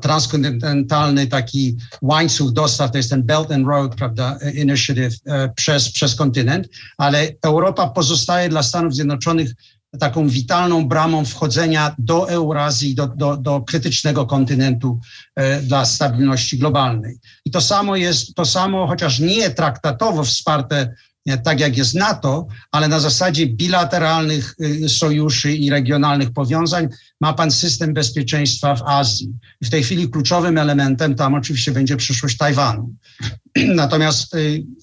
transkontynentalny 0.00 1.26
taki 1.26 1.76
łańcuch 2.02 2.52
dostaw, 2.52 2.90
to 2.90 2.96
jest 2.96 3.10
ten 3.10 3.22
Belt 3.22 3.52
and 3.52 3.66
Road 3.66 3.94
prawda, 3.94 4.38
Initiative 4.54 5.14
przez, 5.56 5.92
przez 5.92 6.14
kontynent, 6.14 6.68
ale 6.98 7.28
Europa 7.42 7.88
pozostaje 7.88 8.48
dla 8.48 8.62
Stanów 8.62 8.94
Zjednoczonych 8.94 9.54
taką 9.96 10.28
witalną 10.28 10.88
bramą 10.88 11.24
wchodzenia 11.24 11.94
do 11.98 12.30
Eurazji, 12.30 12.94
do, 12.94 13.06
do, 13.06 13.36
do 13.36 13.60
krytycznego 13.60 14.26
kontynentu 14.26 15.00
e, 15.34 15.62
dla 15.62 15.84
stabilności 15.84 16.58
globalnej. 16.58 17.18
I 17.44 17.50
to 17.50 17.60
samo 17.60 17.96
jest, 17.96 18.34
to 18.34 18.44
samo, 18.44 18.86
chociaż 18.86 19.18
nie 19.18 19.50
traktatowo 19.50 20.24
wsparte 20.24 20.94
nie, 21.26 21.38
tak 21.38 21.60
jak 21.60 21.76
jest 21.76 21.94
NATO, 21.94 22.46
ale 22.72 22.88
na 22.88 23.00
zasadzie 23.00 23.46
bilateralnych 23.46 24.54
y, 24.60 24.88
sojuszy 24.88 25.52
i 25.52 25.70
regionalnych 25.70 26.32
powiązań 26.32 26.88
ma 27.20 27.32
pan 27.32 27.50
system 27.50 27.94
bezpieczeństwa 27.94 28.74
w 28.74 28.82
Azji. 28.82 29.32
W 29.62 29.70
tej 29.70 29.82
chwili 29.82 30.08
kluczowym 30.08 30.58
elementem 30.58 31.14
tam 31.14 31.34
oczywiście 31.34 31.72
będzie 31.72 31.96
przyszłość 31.96 32.36
Tajwanu. 32.36 32.94
Natomiast 33.56 34.36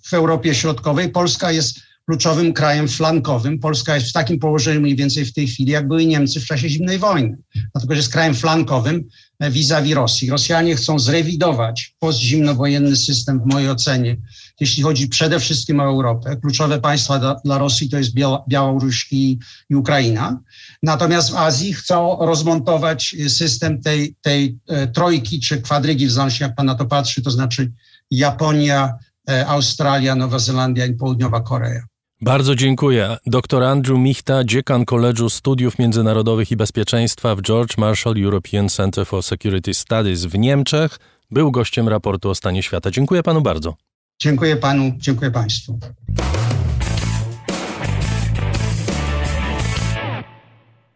w 0.06 0.13
Europie 0.13 0.56
Środkowej 0.56 1.10
Polska 1.10 1.52
jest 1.52 1.80
kluczowym 2.05 2.53
krajem 2.53 2.87
flankowym. 2.87 3.59
Polska 3.59 3.95
jest 3.95 4.09
w 4.09 4.13
takim 4.13 4.39
położeniu 4.39 4.81
mniej 4.81 4.95
więcej 4.95 5.25
w 5.25 5.33
tej 5.33 5.47
chwili, 5.47 5.71
jak 5.71 5.87
były 5.87 6.05
Niemcy 6.05 6.39
w 6.39 6.45
czasie 6.45 6.69
zimnej 6.69 6.99
wojny. 6.99 7.37
Dlatego, 7.73 7.93
że 7.93 7.99
jest 7.99 8.11
krajem 8.11 8.35
flankowym 8.35 9.03
vis-a-vis 9.39 9.95
Rosji. 9.95 10.29
Rosjanie 10.29 10.75
chcą 10.75 10.99
zrewidować 10.99 11.95
postzimnowojenny 11.99 12.95
system 12.95 13.39
w 13.39 13.45
mojej 13.45 13.69
ocenie, 13.69 14.17
jeśli 14.60 14.83
chodzi 14.83 15.08
przede 15.08 15.39
wszystkim 15.39 15.79
o 15.79 15.83
Europę. 15.83 16.37
Kluczowe 16.41 16.81
państwa 16.81 17.19
dla, 17.19 17.35
dla 17.45 17.58
Rosji 17.58 17.89
to 17.89 17.97
jest 17.97 18.12
Białoruś 18.49 19.08
i, 19.12 19.39
i, 19.69 19.75
Ukraina. 19.75 20.39
Natomiast 20.83 21.31
w 21.31 21.35
Azji 21.35 21.73
chcą 21.73 22.17
rozmontować 22.19 23.15
system 23.27 23.81
tej, 23.81 24.15
tej 24.21 24.58
e, 24.67 24.87
trojki 24.87 25.39
czy 25.39 25.62
kwadrygi, 25.62 26.08
w 26.08 26.12
zależności 26.12 26.43
jak 26.43 26.56
pan 26.56 26.65
na 26.65 26.75
to 26.75 26.85
patrzy, 26.85 27.21
to 27.21 27.31
znaczy 27.31 27.71
Japonia, 28.12 28.93
e, 29.29 29.47
Australia, 29.47 30.15
Nowa 30.15 30.39
Zelandia 30.39 30.85
i 30.85 30.93
Południowa 30.93 31.41
Korea. 31.41 31.92
Bardzo 32.21 32.55
dziękuję. 32.55 33.17
Dr 33.25 33.63
Andrew 33.63 33.99
Michta, 33.99 34.43
dziekan 34.43 34.85
Koledżu 34.85 35.29
Studiów 35.29 35.79
Międzynarodowych 35.79 36.51
i 36.51 36.55
Bezpieczeństwa 36.55 37.35
w 37.35 37.41
George 37.41 37.77
Marshall 37.77 38.23
European 38.23 38.69
Center 38.69 39.05
for 39.05 39.23
Security 39.23 39.73
Studies 39.73 40.25
w 40.25 40.37
Niemczech, 40.37 40.99
był 41.31 41.51
gościem 41.51 41.89
raportu 41.89 42.29
o 42.29 42.35
stanie 42.35 42.63
świata. 42.63 42.91
Dziękuję 42.91 43.23
panu 43.23 43.41
bardzo. 43.41 43.75
Dziękuję 44.21 44.55
panu, 44.55 44.91
dziękuję 44.97 45.31
państwu. 45.31 45.79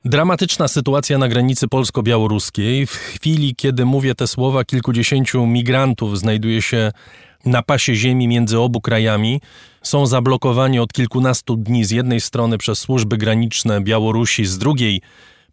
Dramatyczna 0.05 0.67
sytuacja 0.67 1.17
na 1.17 1.27
granicy 1.27 1.67
polsko-białoruskiej. 1.67 2.85
W 2.85 2.91
chwili, 2.91 3.55
kiedy 3.55 3.85
mówię 3.85 4.15
te 4.15 4.27
słowa, 4.27 4.63
kilkudziesięciu 4.63 5.45
migrantów 5.45 6.19
znajduje 6.19 6.61
się 6.61 6.91
na 7.45 7.61
pasie 7.61 7.95
ziemi 7.95 8.27
między 8.27 8.59
obu 8.59 8.81
krajami. 8.81 9.41
Są 9.87 10.05
zablokowani 10.05 10.79
od 10.79 10.93
kilkunastu 10.93 11.55
dni 11.57 11.85
z 11.85 11.91
jednej 11.91 12.21
strony 12.21 12.57
przez 12.57 12.79
służby 12.79 13.17
graniczne 13.17 13.81
Białorusi, 13.81 14.45
z 14.45 14.57
drugiej 14.57 15.01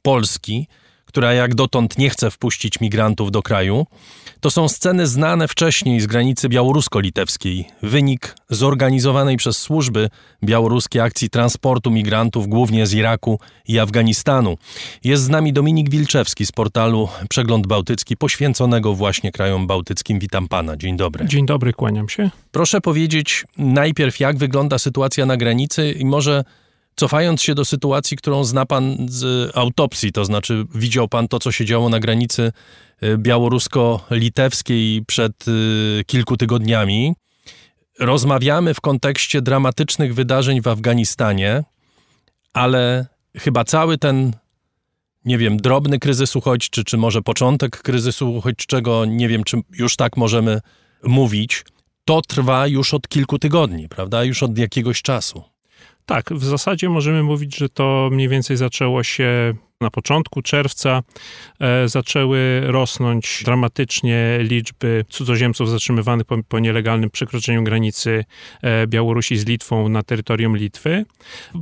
Polski 0.02 0.68
która 1.14 1.32
jak 1.32 1.54
dotąd 1.54 1.98
nie 1.98 2.10
chce 2.10 2.30
wpuścić 2.30 2.80
migrantów 2.80 3.30
do 3.30 3.42
kraju. 3.42 3.86
To 4.40 4.50
są 4.50 4.68
sceny 4.68 5.06
znane 5.06 5.48
wcześniej 5.48 6.00
z 6.00 6.06
granicy 6.06 6.48
białorusko-litewskiej. 6.48 7.64
Wynik 7.82 8.36
zorganizowanej 8.50 9.36
przez 9.36 9.56
służby 9.56 10.10
białoruskie 10.44 11.02
akcji 11.02 11.30
transportu 11.30 11.90
migrantów, 11.90 12.48
głównie 12.48 12.86
z 12.86 12.94
Iraku 12.94 13.40
i 13.68 13.78
Afganistanu. 13.78 14.56
Jest 15.04 15.22
z 15.22 15.28
nami 15.28 15.52
Dominik 15.52 15.90
Wilczewski 15.90 16.46
z 16.46 16.52
portalu 16.52 17.08
Przegląd 17.28 17.66
Bałtycki, 17.66 18.16
poświęconego 18.16 18.94
właśnie 18.94 19.32
krajom 19.32 19.66
bałtyckim. 19.66 20.18
Witam 20.18 20.48
pana. 20.48 20.76
Dzień 20.76 20.96
dobry. 20.96 21.26
Dzień 21.26 21.46
dobry, 21.46 21.72
kłaniam 21.72 22.08
się. 22.08 22.30
Proszę 22.52 22.80
powiedzieć 22.80 23.44
najpierw, 23.58 24.20
jak 24.20 24.36
wygląda 24.36 24.78
sytuacja 24.78 25.26
na 25.26 25.36
granicy 25.36 25.92
i 25.92 26.04
może 26.04 26.44
Cofając 26.96 27.42
się 27.42 27.54
do 27.54 27.64
sytuacji, 27.64 28.16
którą 28.16 28.44
zna 28.44 28.66
pan 28.66 28.96
z 29.08 29.50
autopsji, 29.56 30.12
to 30.12 30.24
znaczy 30.24 30.64
widział 30.74 31.08
pan 31.08 31.28
to, 31.28 31.38
co 31.38 31.52
się 31.52 31.64
działo 31.64 31.88
na 31.88 32.00
granicy 32.00 32.52
y, 33.02 33.18
białorusko-litewskiej 33.18 35.02
przed 35.06 35.48
y, 35.48 36.04
kilku 36.06 36.36
tygodniami. 36.36 37.14
Rozmawiamy 37.98 38.74
w 38.74 38.80
kontekście 38.80 39.42
dramatycznych 39.42 40.14
wydarzeń 40.14 40.62
w 40.62 40.68
Afganistanie, 40.68 41.64
ale 42.52 43.06
chyba 43.36 43.64
cały 43.64 43.98
ten, 43.98 44.32
nie 45.24 45.38
wiem, 45.38 45.56
drobny 45.56 45.98
kryzys 45.98 46.36
uchodźczy, 46.36 46.84
czy 46.84 46.96
może 46.96 47.22
początek 47.22 47.82
kryzysu 47.82 48.34
uchodźczego, 48.34 49.04
nie 49.04 49.28
wiem, 49.28 49.44
czy 49.44 49.56
już 49.70 49.96
tak 49.96 50.16
możemy 50.16 50.60
mówić, 51.02 51.64
to 52.04 52.22
trwa 52.22 52.66
już 52.66 52.94
od 52.94 53.08
kilku 53.08 53.38
tygodni, 53.38 53.88
prawda? 53.88 54.24
Już 54.24 54.42
od 54.42 54.58
jakiegoś 54.58 55.02
czasu. 55.02 55.53
Tak, 56.06 56.32
w 56.32 56.44
zasadzie 56.44 56.88
możemy 56.88 57.22
mówić, 57.22 57.56
że 57.56 57.68
to 57.68 58.08
mniej 58.12 58.28
więcej 58.28 58.56
zaczęło 58.56 59.02
się 59.02 59.54
na 59.84 59.90
początku 59.90 60.42
czerwca 60.42 61.02
e, 61.60 61.88
zaczęły 61.88 62.60
rosnąć 62.64 63.42
dramatycznie 63.44 64.38
liczby 64.40 65.04
cudzoziemców 65.08 65.70
zatrzymywanych 65.70 66.26
po, 66.26 66.36
po, 66.48 66.58
nielegalnym 66.58 67.10
przekroczeniu 67.10 67.62
granicy 67.62 68.24
e, 68.62 68.86
Białorusi 68.86 69.36
z 69.36 69.46
Litwą 69.46 69.88
na 69.88 70.02
terytorium 70.02 70.56
Litwy. 70.56 71.04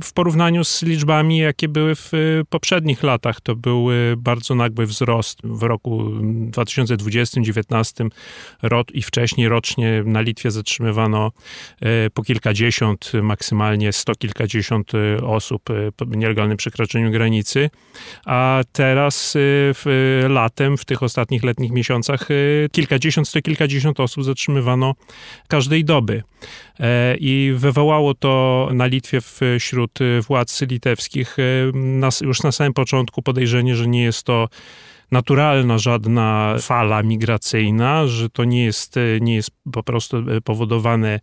W 0.03 0.13
porównaniu 0.13 0.63
z 0.63 0.83
liczbami, 0.83 1.37
jakie 1.37 1.67
były 1.67 1.95
w 1.95 2.11
poprzednich 2.49 3.03
latach, 3.03 3.41
to 3.41 3.55
był 3.55 3.87
bardzo 4.17 4.55
nagły 4.55 4.85
wzrost 4.85 5.39
w 5.43 5.63
roku 5.63 6.03
2020-2019 6.51 8.09
i 8.93 9.01
wcześniej 9.01 9.49
rocznie 9.49 10.03
na 10.05 10.21
Litwie 10.21 10.51
zatrzymywano 10.51 11.31
e, 11.81 12.09
po 12.09 12.23
kilkadziesiąt, 12.23 13.11
maksymalnie 13.21 13.93
sto 13.93 14.15
kilkadziesiąt 14.15 14.91
osób 15.23 15.63
po 15.95 16.05
nielegalnym 16.05 16.57
przekroczeniu 16.57 17.11
granicy 17.11 17.69
a 18.25 18.61
teraz 18.71 19.35
y, 19.35 19.39
w, 19.73 20.25
latem, 20.29 20.77
w 20.77 20.85
tych 20.85 21.03
ostatnich 21.03 21.43
letnich 21.43 21.71
miesiącach 21.71 22.31
y, 22.31 22.69
kilkadziesiąt, 22.71 23.27
sto 23.27 23.41
kilkadziesiąt 23.41 23.99
osób 23.99 24.23
zatrzymywano 24.23 24.95
każdej 25.47 25.85
doby. 25.85 26.23
E, 26.79 27.15
I 27.19 27.53
wywołało 27.55 28.13
to 28.13 28.69
na 28.73 28.85
Litwie 28.85 29.19
wśród 29.59 29.99
władz 30.27 30.61
litewskich 30.61 31.39
y, 31.39 31.71
już 32.21 32.43
na 32.43 32.51
samym 32.51 32.73
początku 32.73 33.21
podejrzenie, 33.21 33.75
że 33.75 33.87
nie 33.87 34.03
jest 34.03 34.23
to 34.23 34.49
naturalna 35.13 35.77
żadna 35.77 36.55
fala 36.59 37.03
migracyjna, 37.03 38.07
że 38.07 38.29
to 38.29 38.43
nie 38.43 38.63
jest, 38.63 38.95
nie 39.21 39.35
jest 39.35 39.51
po 39.71 39.83
prostu 39.83 40.17
powodowane 40.43 41.19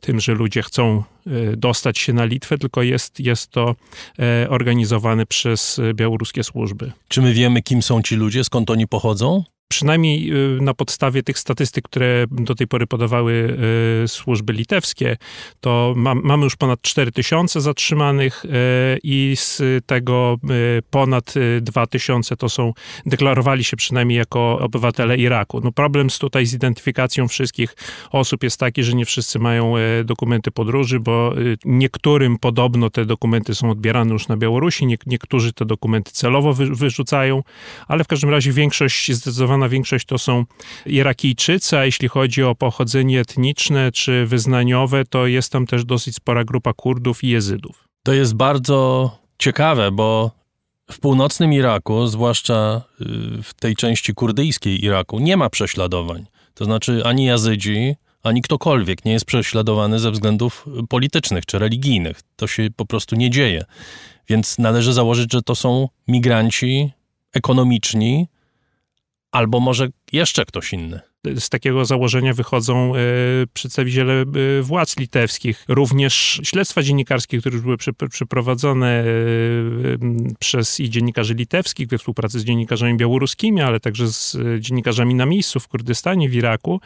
tym, 0.00 0.20
że 0.20 0.34
ludzie 0.34 0.62
chcą 0.62 1.02
e, 1.26 1.56
dostać 1.56 1.98
się 1.98 2.12
na 2.12 2.24
Litwę, 2.24 2.58
tylko 2.58 2.82
jest, 2.82 3.20
jest 3.20 3.50
to 3.50 3.74
e, 4.18 4.50
organizowane 4.50 5.26
przez 5.26 5.80
białoruskie 5.94 6.44
służby. 6.44 6.92
Czy 7.08 7.22
my 7.22 7.32
wiemy, 7.32 7.62
kim 7.62 7.82
są 7.82 8.02
ci 8.02 8.16
ludzie, 8.16 8.44
skąd 8.44 8.70
oni 8.70 8.86
pochodzą? 8.88 9.44
Przynajmniej 9.68 10.32
y, 10.56 10.62
na 10.62 10.74
podstawie 10.74 11.22
tych 11.22 11.38
statystyk, 11.38 11.84
które 11.84 12.24
do 12.30 12.54
tej 12.54 12.66
pory 12.66 12.86
podawały 12.86 13.58
y, 14.04 14.08
służby 14.08 14.52
litewskie, 14.52 15.16
to 15.60 15.94
mamy 15.96 16.44
już 16.44 16.56
ponad 16.56 16.82
4 16.82 17.12
tysiące 17.12 17.60
zatrzymanych 17.60 18.44
y, 18.44 18.48
i 19.02 19.32
z 19.36 19.62
tego 19.86 20.36
ponad 20.90 21.34
2 21.60 21.86
tysiące 21.86 22.36
to 22.36 22.48
są, 22.48 22.72
deklarowali 23.06 23.64
się 23.64 23.76
przynajmniej 23.76 24.18
jako 24.18 24.58
obywatele 24.58 25.16
Iraku. 25.16 25.60
No 25.60 25.72
problem 25.72 26.10
z 26.10 26.18
tutaj 26.18 26.46
z 26.46 26.54
identyfikacją 26.54 27.28
wszystkich 27.28 27.76
osób 28.10 28.42
jest 28.42 28.60
taki, 28.60 28.82
że 28.82 28.94
nie 28.94 29.04
wszyscy 29.04 29.38
mają 29.38 29.74
dokumenty 30.04 30.50
podróży, 30.50 31.00
bo 31.00 31.34
niektórym 31.64 32.38
podobno 32.38 32.90
te 32.90 33.04
dokumenty 33.04 33.54
są 33.54 33.70
odbierane 33.70 34.12
już 34.12 34.28
na 34.28 34.36
Białorusi, 34.36 34.86
niektórzy 35.06 35.52
te 35.52 35.64
dokumenty 35.64 36.10
celowo 36.12 36.54
wyrzucają, 36.54 37.42
ale 37.88 38.04
w 38.04 38.06
każdym 38.06 38.30
razie 38.30 38.52
większość 38.52 39.12
zdecydowanie 39.12 39.55
zdecydowana 39.56 39.68
większość 39.68 40.06
to 40.06 40.18
są 40.18 40.44
Irakijczycy, 40.86 41.78
a 41.78 41.84
jeśli 41.84 42.08
chodzi 42.08 42.42
o 42.42 42.54
pochodzenie 42.54 43.20
etniczne 43.20 43.92
czy 43.92 44.26
wyznaniowe, 44.26 45.04
to 45.04 45.26
jest 45.26 45.52
tam 45.52 45.66
też 45.66 45.84
dosyć 45.84 46.14
spora 46.14 46.44
grupa 46.44 46.72
Kurdów 46.72 47.24
i 47.24 47.28
Jezydów. 47.28 47.88
To 48.02 48.12
jest 48.12 48.34
bardzo 48.34 49.10
ciekawe, 49.38 49.90
bo 49.90 50.30
w 50.90 51.00
północnym 51.00 51.52
Iraku, 51.52 52.06
zwłaszcza 52.06 52.82
y, 53.00 53.42
w 53.42 53.54
tej 53.54 53.76
części 53.76 54.14
kurdyjskiej 54.14 54.84
Iraku, 54.84 55.18
nie 55.18 55.36
ma 55.36 55.50
prześladowań. 55.50 56.26
To 56.54 56.64
znaczy 56.64 57.02
ani 57.04 57.24
Jazydzi, 57.24 57.96
ani 58.22 58.42
ktokolwiek 58.42 59.04
nie 59.04 59.12
jest 59.12 59.24
prześladowany 59.24 59.98
ze 59.98 60.10
względów 60.10 60.66
politycznych 60.88 61.46
czy 61.46 61.58
religijnych. 61.58 62.20
To 62.36 62.46
się 62.46 62.68
po 62.76 62.86
prostu 62.86 63.16
nie 63.16 63.30
dzieje. 63.30 63.64
Więc 64.28 64.58
należy 64.58 64.92
założyć, 64.92 65.32
że 65.32 65.42
to 65.42 65.54
są 65.54 65.88
migranci 66.08 66.92
ekonomiczni, 67.32 68.28
albo 69.32 69.60
może 69.60 69.88
jeszcze 70.12 70.44
ktoś 70.44 70.72
inny. 70.72 71.00
Z 71.38 71.48
takiego 71.48 71.84
założenia 71.84 72.34
wychodzą 72.34 72.94
e, 72.94 72.98
przedstawiciele 73.52 74.12
e, 74.12 74.62
władz 74.62 74.96
litewskich. 74.96 75.64
Również 75.68 76.40
śledztwa 76.42 76.82
dziennikarskie, 76.82 77.38
które 77.38 77.54
już 77.56 77.62
były 77.64 77.76
przeprowadzone 78.10 78.88
e, 78.88 79.04
przez 80.38 80.80
i 80.80 80.90
dziennikarzy 80.90 81.34
litewskich 81.34 81.88
we 81.88 81.98
współpracy 81.98 82.40
z 82.40 82.44
dziennikarzami 82.44 82.96
białoruskimi, 82.96 83.60
ale 83.62 83.80
także 83.80 84.08
z 84.08 84.36
dziennikarzami 84.60 85.14
na 85.14 85.26
miejscu 85.26 85.60
w 85.60 85.68
Kurdystanie, 85.68 86.28
w 86.28 86.34
Iraku, 86.34 86.80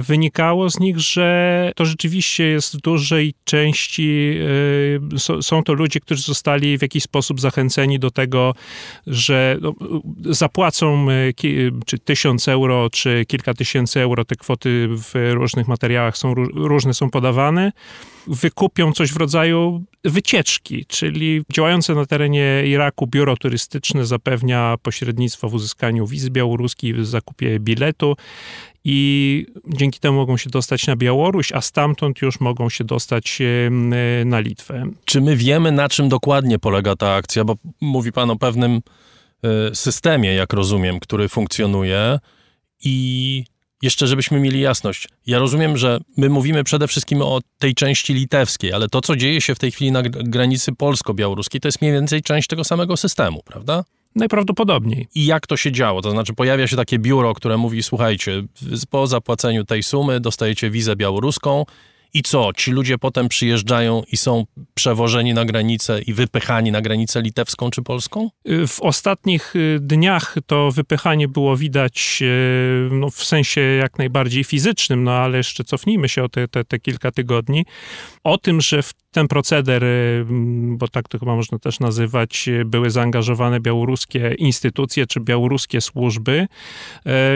wynikało 0.00 0.70
z 0.70 0.80
nich, 0.80 0.98
że 0.98 1.72
to 1.76 1.84
rzeczywiście 1.84 2.44
jest 2.44 2.76
w 2.76 2.80
dużej 2.80 3.34
części, 3.44 4.36
e, 5.16 5.42
są 5.42 5.62
to 5.62 5.72
ludzie, 5.72 6.00
którzy 6.00 6.22
zostali 6.22 6.78
w 6.78 6.82
jakiś 6.82 7.02
sposób 7.02 7.40
zachęceni 7.40 7.98
do 7.98 8.10
tego, 8.10 8.54
że 9.06 9.58
no, 9.60 9.74
zapłacą 10.24 11.06
e, 11.10 11.32
czy 11.86 11.98
tysiąc 11.98 12.48
euro, 12.48 12.90
czy 12.90 13.24
kilka 13.28 13.54
tysięcy 13.54 14.00
euro, 14.00 14.24
te 14.24 14.36
kwoty 14.36 14.88
w 14.90 15.30
różnych 15.32 15.68
materiałach 15.68 16.18
są 16.18 16.34
różne 16.54 16.94
są 16.94 17.10
podawane, 17.10 17.72
wykupią 18.26 18.92
coś 18.92 19.12
w 19.12 19.16
rodzaju 19.16 19.84
wycieczki, 20.04 20.86
czyli 20.88 21.42
działające 21.52 21.94
na 21.94 22.06
terenie 22.06 22.62
Iraku 22.66 23.06
biuro 23.06 23.36
turystyczne 23.36 24.06
zapewnia 24.06 24.76
pośrednictwo 24.82 25.48
w 25.48 25.54
uzyskaniu 25.54 26.06
wizy 26.06 26.30
białoruskiej, 26.30 26.94
w 26.94 27.06
zakupie 27.06 27.60
biletu 27.60 28.16
i 28.84 29.46
dzięki 29.66 30.00
temu 30.00 30.16
mogą 30.16 30.36
się 30.36 30.50
dostać 30.50 30.86
na 30.86 30.96
Białoruś, 30.96 31.52
a 31.52 31.60
stamtąd 31.60 32.22
już 32.22 32.40
mogą 32.40 32.70
się 32.70 32.84
dostać 32.84 33.38
na 34.24 34.40
Litwę. 34.40 34.86
Czy 35.04 35.20
my 35.20 35.36
wiemy, 35.36 35.72
na 35.72 35.88
czym 35.88 36.08
dokładnie 36.08 36.58
polega 36.58 36.96
ta 36.96 37.14
akcja? 37.14 37.44
Bo 37.44 37.56
mówi 37.80 38.12
pan 38.12 38.30
o 38.30 38.36
pewnym 38.36 38.80
systemie, 39.74 40.34
jak 40.34 40.52
rozumiem, 40.52 41.00
który 41.00 41.28
funkcjonuje 41.28 42.18
i 42.84 43.44
jeszcze, 43.82 44.06
żebyśmy 44.06 44.40
mieli 44.40 44.60
jasność. 44.60 45.08
Ja 45.26 45.38
rozumiem, 45.38 45.76
że 45.76 46.00
my 46.16 46.28
mówimy 46.28 46.64
przede 46.64 46.88
wszystkim 46.88 47.22
o 47.22 47.40
tej 47.58 47.74
części 47.74 48.14
litewskiej, 48.14 48.72
ale 48.72 48.88
to, 48.88 49.00
co 49.00 49.16
dzieje 49.16 49.40
się 49.40 49.54
w 49.54 49.58
tej 49.58 49.70
chwili 49.70 49.92
na 49.92 50.02
granicy 50.02 50.72
polsko-białoruskiej, 50.72 51.60
to 51.60 51.68
jest 51.68 51.80
mniej 51.80 51.92
więcej 51.92 52.22
część 52.22 52.48
tego 52.48 52.64
samego 52.64 52.96
systemu, 52.96 53.42
prawda? 53.44 53.84
Najprawdopodobniej. 54.14 55.08
I 55.14 55.26
jak 55.26 55.46
to 55.46 55.56
się 55.56 55.72
działo? 55.72 56.02
To 56.02 56.10
znaczy 56.10 56.34
pojawia 56.34 56.66
się 56.66 56.76
takie 56.76 56.98
biuro, 56.98 57.34
które 57.34 57.56
mówi, 57.56 57.82
słuchajcie, 57.82 58.42
po 58.90 59.06
zapłaceniu 59.06 59.64
tej 59.64 59.82
sumy 59.82 60.20
dostajecie 60.20 60.70
wizę 60.70 60.96
białoruską, 60.96 61.64
i 62.14 62.22
co? 62.22 62.52
Ci 62.56 62.70
ludzie 62.70 62.98
potem 62.98 63.28
przyjeżdżają 63.28 64.02
i 64.12 64.16
są 64.16 64.44
przewożeni 64.74 65.34
na 65.34 65.44
granicę 65.44 66.02
i 66.02 66.12
wypychani 66.12 66.72
na 66.72 66.80
granicę 66.80 67.22
litewską 67.22 67.70
czy 67.70 67.82
polską? 67.82 68.30
W 68.66 68.80
ostatnich 68.80 69.56
y, 69.56 69.78
dniach 69.80 70.36
to 70.46 70.70
wypychanie 70.70 71.28
było 71.28 71.56
widać 71.56 72.18
y, 72.22 72.88
no, 72.92 73.10
w 73.10 73.24
sensie 73.24 73.60
jak 73.60 73.98
najbardziej 73.98 74.44
fizycznym, 74.44 75.04
no 75.04 75.12
ale 75.12 75.38
jeszcze 75.38 75.64
cofnijmy 75.64 76.08
się 76.08 76.24
o 76.24 76.28
te, 76.28 76.48
te, 76.48 76.64
te 76.64 76.78
kilka 76.78 77.10
tygodni. 77.10 77.64
O 78.24 78.38
tym, 78.38 78.60
że 78.60 78.82
w 78.82 78.92
ten 79.10 79.28
proceder, 79.28 79.84
y, 79.84 80.24
bo 80.76 80.88
tak 80.88 81.08
to 81.08 81.18
chyba 81.18 81.36
można 81.36 81.58
też 81.58 81.80
nazywać, 81.80 82.48
były 82.64 82.90
zaangażowane 82.90 83.60
białoruskie 83.60 84.34
instytucje 84.38 85.06
czy 85.06 85.20
białoruskie 85.20 85.80
służby. 85.80 86.46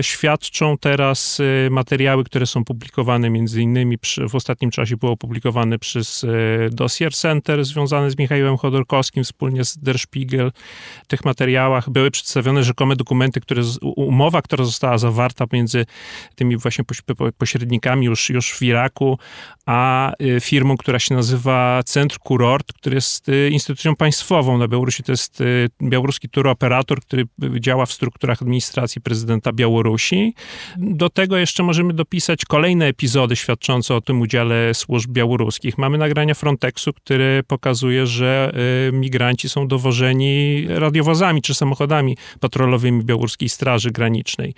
Świadczą 0.03 0.79
teraz 0.79 1.39
materiały, 1.71 2.25
które 2.25 2.47
są 2.47 2.65
publikowane 2.65 3.31
między 3.31 3.63
innymi 3.63 3.99
w 4.29 4.35
ostatnim 4.35 4.66
czasie 4.71 4.97
było 4.97 5.13
opublikowane 5.13 5.79
przez 5.79 6.25
e, 6.25 6.29
Dossier 6.71 7.15
Center 7.15 7.65
związane 7.65 8.11
z 8.11 8.19
Michałem 8.19 8.57
Chodorkowskim 8.57 9.25
wspólnie 9.25 9.65
z 9.65 9.79
Der 9.79 9.99
Spiegel. 9.99 10.53
W 11.05 11.07
tych 11.07 11.25
materiałach 11.25 11.91
były 11.91 12.11
przedstawione 12.11 12.63
rzekome 12.63 12.97
dokumenty, 12.97 13.41
które, 13.41 13.63
umowa, 13.83 14.43
która 14.43 14.65
została 14.65 14.99
zawarta 14.99 15.45
między 15.53 15.87
tymi 16.35 16.57
właśnie 16.57 16.85
pośrednikami 17.39 18.07
już, 18.07 18.31
już 18.31 18.53
w 18.53 18.63
Iraku, 18.63 19.19
a 19.67 20.13
e, 20.13 20.41
firmą, 20.41 20.77
która 20.77 20.99
się 20.99 21.15
nazywa 21.15 21.83
Centr 21.85 22.19
Kurort, 22.19 22.73
który 22.73 22.95
jest 22.95 23.29
e, 23.29 23.49
instytucją 23.49 23.97
państwową 23.97 24.59
na 24.59 24.69
Białorusi. 24.69 25.03
To 25.03 25.13
jest 25.13 25.43
białoruski 25.83 26.29
turoperator, 26.29 27.01
który 27.01 27.27
działa 27.61 27.87
w 27.87 27.93
strukturach 27.93 28.43
administracji 28.43 29.01
prezydenta 29.01 29.53
Białorusi. 29.53 30.35
Do 30.77 31.11
tego 31.11 31.37
jeszcze 31.37 31.63
możemy 31.63 31.93
dopisać 31.93 32.45
kolejne 32.45 32.87
epizody 32.87 33.37
świadczące 33.37 33.95
o 33.95 34.01
tym 34.01 34.21
udziale 34.21 34.56
służb 34.73 35.11
białoruskich. 35.11 35.79
Mamy 35.79 35.99
nagrania 35.99 36.35
Frontexu, 36.35 36.93
które 36.93 37.43
pokazuje, 37.47 38.07
że 38.07 38.53
y, 38.89 38.93
migranci 38.93 39.49
są 39.49 39.69
dowożeni 39.69 40.67
radiowozami 40.69 41.43
czy 41.43 41.55
samochodami 41.55 42.17
patrolowymi 42.41 43.05
Białoruskiej 43.05 43.49
Straży 43.49 43.91
Granicznej. 43.91 44.55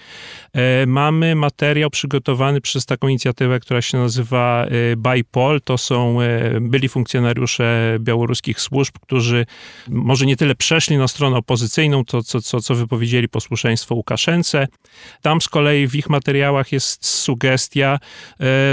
E, 0.53 0.87
mamy 0.87 1.35
materiał 1.35 1.91
przygotowany 1.91 2.61
przez 2.61 2.87
taką 2.87 3.09
inicjatywę, 3.09 3.61
która 3.61 3.83
się 3.83 3.99
nazywa 3.99 4.67
y, 4.67 4.97
BIPOL. 4.97 5.61
To 5.61 5.79
są 5.79 6.23
y, 6.23 6.61
byli 6.61 6.89
funkcjonariusze 6.89 7.97
białoruskich 8.01 8.61
służb, 8.61 8.95
którzy 9.03 9.47
może 9.89 10.27
nie 10.27 10.37
tyle 10.37 10.55
przeszli 10.55 10.97
na 10.97 11.09
stronę 11.09 11.37
opozycyjną, 11.37 12.05
to 12.05 12.23
co, 12.23 12.41
co, 12.41 12.61
co 12.61 12.75
wypowiedzieli 12.75 13.29
posłuszeństwo 13.29 13.95
Łukaszence. 13.95 14.69
Tam 15.23 15.41
z 15.41 15.49
kolei 15.49 15.87
w 15.87 15.95
ich 15.95 16.11
materiałach 16.11 16.73
jest 16.73 17.07
sugestia, 17.07 17.99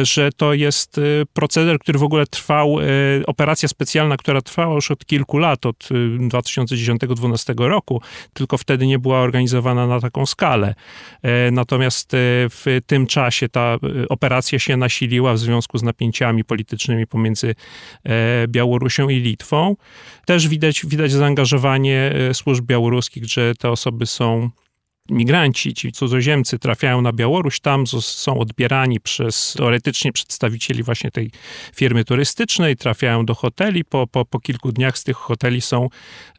że 0.03 0.30
to 0.38 0.53
jest 0.53 0.99
proceder, 1.34 1.80
który 1.80 1.99
w 1.99 2.03
ogóle 2.03 2.26
trwał, 2.26 2.80
e, 2.80 2.84
operacja 3.26 3.70
specjalna, 3.70 4.18
która 4.18 4.41
trwała 4.41 4.76
już 4.76 4.91
od 4.91 5.05
kilku 5.05 5.38
lat, 5.38 5.66
od 5.66 5.89
2010-2012 6.30 7.66
e, 7.66 7.70
roku, 7.70 8.01
tylko 8.34 8.57
wtedy 8.57 8.88
nie 8.88 8.99
była 8.99 9.20
organizowana 9.20 9.88
na 9.88 10.01
taką 10.01 10.26
skalę. 10.26 10.76
E, 11.22 11.51
natomiast 11.51 12.11
w 12.49 12.80
tym 12.86 13.07
czasie 13.07 13.49
ta 13.49 13.78
operacja 14.09 14.59
się 14.59 14.78
nasiliła 14.78 15.34
w 15.34 15.39
związku 15.39 15.78
z 15.78 15.84
napięciami 15.84 16.43
politycznymi 16.43 17.07
pomiędzy 17.07 17.55
Białorusią 18.47 19.09
i 19.09 19.20
Litwą. 19.20 19.76
Też 20.26 20.47
widać, 20.47 20.86
widać 20.86 21.11
zaangażowanie 21.11 22.13
służb 22.34 22.66
białoruskich, 22.66 23.26
że 23.26 23.55
te 23.55 23.70
osoby 23.70 24.05
są 24.05 24.49
migranci, 25.10 25.74
ci 25.74 25.91
cudzoziemcy 25.91 26.60
trafiają 26.60 27.01
na 27.01 27.14
Białoruś, 27.14 27.60
tam 27.60 27.88
są 27.88 28.39
odbierani 28.39 28.99
przez 28.99 29.53
teoretycznie 29.58 30.12
przedstawicieli 30.12 30.84
właśnie 30.84 31.12
tej 31.12 31.32
firmy 31.76 32.06
turystycznej, 32.06 32.76
trafiają 32.76 33.26
do 33.26 33.36
hoteli, 33.36 33.86
po, 33.86 34.08
po, 34.08 34.26
po 34.26 34.39
kilku 34.39 34.72
dniach 34.72 34.97
z 34.97 35.03
tych 35.03 35.18
hoteli 35.18 35.62
są 35.62 35.89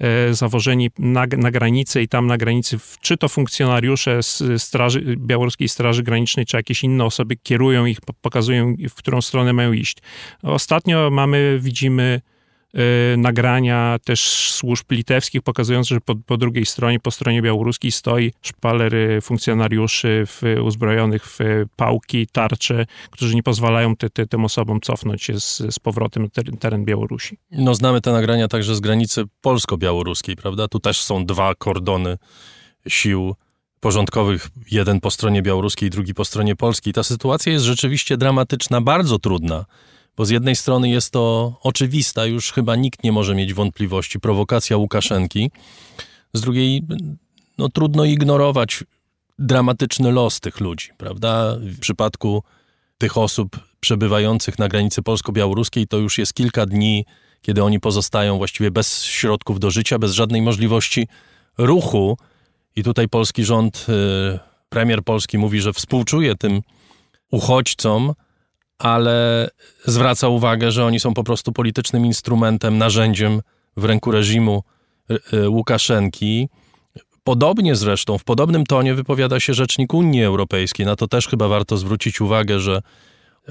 e, 0.01 0.35
zawożeni 0.35 0.91
na, 0.99 1.27
na 1.37 1.51
granicę 1.51 2.03
i 2.03 2.09
tam 2.09 2.27
na 2.27 2.37
granicy, 2.37 2.79
czy 3.01 3.17
to 3.17 3.29
funkcjonariusze 3.29 4.23
z 4.23 4.63
straży, 4.63 5.17
Białoruskiej 5.17 5.69
Straży 5.69 6.03
Granicznej, 6.03 6.47
czy 6.47 6.57
jakieś 6.57 6.85
inne 6.85 7.05
osoby 7.05 7.37
kierują 7.37 7.87
ich, 7.87 7.99
pokazują 8.21 8.75
w 8.91 8.95
którą 8.95 9.21
stronę 9.21 9.53
mają 9.53 9.73
iść. 9.73 9.99
Ostatnio 10.43 11.11
mamy, 11.11 11.59
widzimy 11.63 12.21
nagrania 13.17 13.97
też 14.05 14.51
służb 14.51 14.91
litewskich 14.91 15.43
pokazujące, 15.43 15.95
że 15.95 16.01
po, 16.01 16.15
po, 16.15 16.37
drugiej 16.37 16.67
stronie, 16.67 17.01
po 17.01 17.11
stronie 17.11 17.43
białoruskiej 17.43 17.93
stoi 17.93 18.33
szpaler 18.43 18.93
funkcjonariuszy 19.23 20.25
w, 20.27 20.43
uzbrojonych 20.63 21.27
w 21.27 21.39
pałki, 21.77 22.27
tarcze, 22.33 22.87
którzy 23.11 23.35
nie 23.35 23.43
pozwalają 23.43 23.97
ty, 23.97 24.11
ty, 24.11 24.27
tym 24.27 24.45
osobom 24.45 24.81
cofnąć 24.81 25.23
się 25.23 25.41
z, 25.41 25.63
z 25.71 25.79
powrotem 25.79 26.23
na 26.23 26.29
teren, 26.29 26.57
teren 26.57 26.85
Białorusi. 26.85 27.39
No 27.51 27.75
znamy 27.75 28.01
te 28.01 28.13
nagrania 28.13 28.49
także 28.49 28.75
z 28.75 28.81
granicy 28.81 29.25
polsko-białoruskiej, 29.41 30.37
prawda? 30.37 30.69
Tu 30.69 30.81
też 30.81 31.03
są 31.03 31.27
dwa 31.27 31.55
kordony 31.55 32.19
sił 32.89 33.35
porządkowych, 33.81 34.49
jeden 34.71 35.01
po 35.01 35.11
stronie 35.11 35.43
białoruskiej, 35.43 35.91
drugi 35.91 36.15
po 36.15 36.25
stronie 36.25 36.57
polskiej. 36.57 36.93
Ta 36.93 37.03
sytuacja 37.03 37.53
jest 37.53 37.65
rzeczywiście 37.65 38.17
dramatyczna, 38.17 38.81
bardzo 38.81 39.19
trudna. 39.19 39.65
Bo 40.17 40.25
z 40.25 40.31
jednej 40.31 40.57
strony 40.57 40.89
jest 40.89 41.11
to 41.11 41.53
oczywista, 41.63 42.27
już 42.27 42.53
chyba 42.53 42.77
nikt 42.77 43.05
nie 43.05 43.13
może 43.13 43.35
mieć 43.35 43.55
wątpliwości, 43.55 44.21
prowokacja 44.21 44.77
Łukaszenki. 44.77 45.51
Z 46.33 46.41
drugiej, 46.41 46.83
no 47.59 47.69
trudno 47.69 48.05
ignorować 48.05 48.85
dramatyczny 49.39 50.13
los 50.13 50.41
tych 50.41 50.61
ludzi, 50.61 50.89
prawda? 50.99 51.57
W 51.61 51.79
przypadku 51.81 52.43
tych 52.99 53.19
osób 53.19 53.61
przebywających 53.81 54.59
na 54.59 54.69
granicy 54.69 55.03
polsko-białoruskiej 55.03 55.87
to 55.87 55.99
już 55.99 56.19
jest 56.19 56.35
kilka 56.35 56.67
dni, 56.67 57.05
kiedy 57.43 57.65
oni 57.65 57.81
pozostają 57.81 58.39
właściwie 58.39 58.71
bez 58.71 59.05
środków 59.05 59.61
do 59.61 59.71
życia, 59.71 59.99
bez 59.99 60.13
żadnej 60.13 60.43
możliwości 60.43 61.09
ruchu. 61.59 62.19
I 62.77 62.83
tutaj 62.83 63.09
polski 63.09 63.45
rząd, 63.45 63.87
y, 64.35 64.39
premier 64.69 65.03
Polski 65.03 65.39
mówi, 65.39 65.61
że 65.61 65.73
współczuje 65.73 66.35
tym 66.35 66.63
uchodźcom, 67.31 68.15
ale 68.79 69.49
zwraca 69.85 70.29
uwagę, 70.29 70.73
że 70.73 70.85
oni 70.85 71.01
są 71.01 71.15
po 71.15 71.25
prostu 71.25 71.53
politycznym 71.53 72.07
instrumentem, 72.07 72.79
narzędziem 72.79 73.41
w 73.77 73.85
ręku 73.85 74.11
reżimu 74.11 74.63
e, 75.11 75.39
e, 75.39 75.49
Łukaszenki. 75.49 76.49
Podobnie 77.25 77.77
zresztą, 77.77 78.19
w 78.19 78.25
podobnym 78.25 78.67
tonie 78.67 78.95
wypowiada 78.95 79.41
się 79.41 79.55
rzecznik 79.55 79.95
Unii 79.95 80.25
Europejskiej. 80.25 80.87
Na 80.87 80.97
to 80.97 81.09
też 81.09 81.29
chyba 81.29 81.49
warto 81.49 81.77
zwrócić 81.77 82.21
uwagę, 82.21 82.61
że 82.61 82.83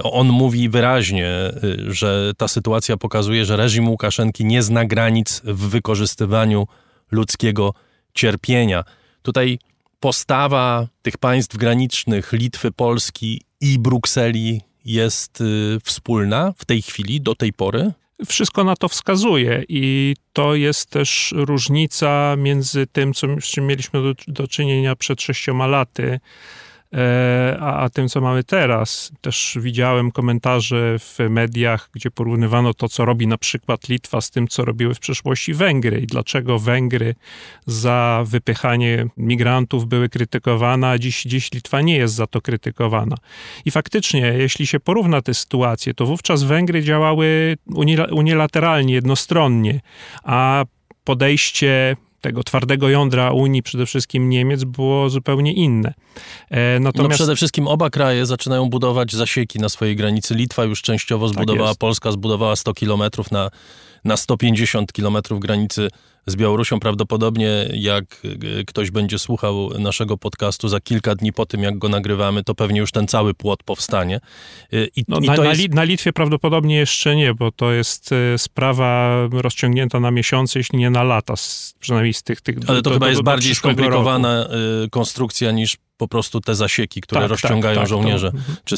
on 0.04 0.28
mówi 0.28 0.70
wyraźnie, 0.70 1.28
e, 1.28 1.54
że 1.88 2.32
ta 2.38 2.48
sytuacja 2.48 2.98
pokazuje, 2.98 3.46
że 3.46 3.58
reżim 3.58 3.90
Łukaszenki 3.90 4.46
nie 4.46 4.64
zna 4.64 4.86
granic 4.86 5.42
w 5.44 5.70
wykorzystywaniu 5.70 6.68
ludzkiego 7.12 7.74
cierpienia. 8.14 8.84
Tutaj 9.22 9.60
postawa 10.00 10.88
tych 11.02 11.18
państw 11.18 11.58
granicznych, 11.58 12.34
Litwy, 12.34 12.72
Polski 12.72 13.42
i 13.62 13.80
Brukseli 13.80 14.62
jest 14.86 15.42
y, 15.42 15.78
wspólna 15.84 16.54
w 16.58 16.66
tej 16.66 16.82
chwili, 16.82 17.22
do 17.22 17.36
tej 17.36 17.54
pory? 17.54 17.92
Wszystko 18.26 18.64
na 18.64 18.76
to 18.76 18.90
wskazuje 18.90 19.64
i 19.70 20.16
to 20.34 20.56
jest 20.56 20.90
też 20.90 21.34
różnica 21.38 22.36
między 22.38 22.88
tym, 22.88 23.14
z 23.42 23.46
czym 23.46 23.68
mieliśmy 23.68 24.02
do, 24.04 24.14
do 24.28 24.48
czynienia 24.48 24.96
przed 24.96 25.22
sześcioma 25.22 25.68
laty, 25.68 26.20
a, 27.60 27.80
a 27.80 27.90
tym, 27.90 28.10
co 28.10 28.22
mamy 28.22 28.44
teraz. 28.44 29.12
Też 29.22 29.58
widziałem 29.62 30.12
komentarze 30.12 31.00
w 31.00 31.18
mediach, 31.30 31.90
gdzie 31.94 32.12
porównywano 32.12 32.74
to, 32.74 32.90
co 32.90 33.06
robi 33.06 33.28
na 33.28 33.38
przykład 33.38 33.90
Litwa 33.90 34.22
z 34.22 34.32
tym, 34.32 34.48
co 34.48 34.66
robiły 34.66 34.94
w 34.94 35.00
przeszłości 35.00 35.54
Węgry 35.54 36.00
i 36.00 36.08
dlaczego 36.08 36.60
Węgry 36.60 37.16
za 37.66 38.24
wypychanie 38.28 39.06
migrantów 39.18 39.86
były 39.86 40.10
krytykowane, 40.10 40.90
a 40.90 40.98
dziś, 40.98 41.24
dziś 41.24 41.52
Litwa 41.52 41.82
nie 41.82 41.98
jest 41.98 42.14
za 42.14 42.28
to 42.28 42.42
krytykowana. 42.42 43.16
I 43.66 43.72
faktycznie, 43.72 44.20
jeśli 44.20 44.68
się 44.68 44.80
porówna 44.80 45.22
te 45.22 45.34
sytuacje, 45.34 45.94
to 45.94 46.06
wówczas 46.06 46.44
Węgry 46.44 46.84
działały 46.84 47.58
unilateralnie, 48.12 48.94
jednostronnie, 48.94 49.80
a 50.24 50.66
podejście 51.04 51.96
tego 52.26 52.44
twardego 52.44 52.90
jądra 52.90 53.32
Unii, 53.32 53.64
przede 53.64 53.86
wszystkim 53.86 54.30
Niemiec, 54.30 54.64
było 54.64 55.10
zupełnie 55.10 55.54
inne. 55.54 55.94
E, 56.50 56.80
natomiast... 56.80 57.10
No 57.10 57.16
przede 57.16 57.36
wszystkim 57.36 57.68
oba 57.68 57.90
kraje 57.90 58.26
zaczynają 58.26 58.70
budować 58.70 59.16
zasieki 59.16 59.60
na 59.60 59.70
swojej 59.70 59.96
granicy. 59.96 60.36
Litwa 60.36 60.64
już 60.64 60.82
częściowo 60.82 61.28
tak 61.28 61.36
zbudowała, 61.36 61.70
tak 61.70 61.78
Polska 61.78 62.12
zbudowała 62.12 62.56
100 62.56 62.74
kilometrów 62.74 63.32
na, 63.32 63.50
na 64.06 64.18
150 64.18 64.94
kilometrów 64.94 65.40
granicy 65.40 65.90
z 66.28 66.36
Białorusią. 66.36 66.80
Prawdopodobnie 66.80 67.70
jak 67.74 68.04
e, 68.60 68.64
ktoś 68.64 68.92
będzie 68.92 69.20
słuchał 69.20 69.70
naszego 69.80 70.18
podcastu 70.18 70.68
za 70.68 70.80
kilka 70.80 71.16
dni 71.16 71.34
po 71.34 71.46
tym, 71.46 71.64
jak 71.64 71.78
go 71.78 71.90
nagrywamy, 71.90 72.44
to 72.44 72.56
pewnie 72.56 72.80
już 72.80 72.92
ten 72.92 73.08
cały 73.08 73.34
płot 73.34 73.64
powstanie. 73.64 74.16
E, 74.74 74.86
I, 74.96 75.04
no, 75.08 75.20
i 75.20 75.28
na, 75.28 75.36
jest... 75.36 75.74
na, 75.74 75.84
Litwie 75.84 76.14
prawdopodobnie 76.14 76.76
jeszcze 76.76 77.16
nie, 77.16 77.34
bo 77.34 77.52
to 77.52 77.72
jest 77.72 78.12
e, 78.12 78.38
sprawa 78.38 79.16
rozciągnięta 79.32 80.00
na 80.00 80.12
miesiące, 80.12 80.60
jeśli 80.60 80.80
nie 80.80 80.90
na 80.90 81.04
lata, 81.04 81.34
przynajmniej 81.80 82.14
z 82.14 82.24
tych... 82.24 82.42
tych 82.42 82.58
Ale 82.68 82.82
to 82.82 82.90
do, 82.90 82.94
chyba 82.94 83.06
do, 83.06 83.10
jest 83.10 83.22
do 83.22 83.24
bardziej 83.24 83.56
skomplikowana 83.56 84.44
roku. 84.44 84.90
konstrukcja 84.92 85.52
niż 85.52 85.78
po 85.98 86.08
prostu 86.08 86.42
te 86.42 86.56
zasieki, 86.56 87.02
które 87.02 87.22
tak, 87.22 87.30
rozciągają 87.30 87.76
tak, 87.76 87.84
tak, 87.84 87.90
żołnierze 87.90 88.32
to... 88.32 88.38
Mhm. 88.38 88.58
czy 88.66 88.76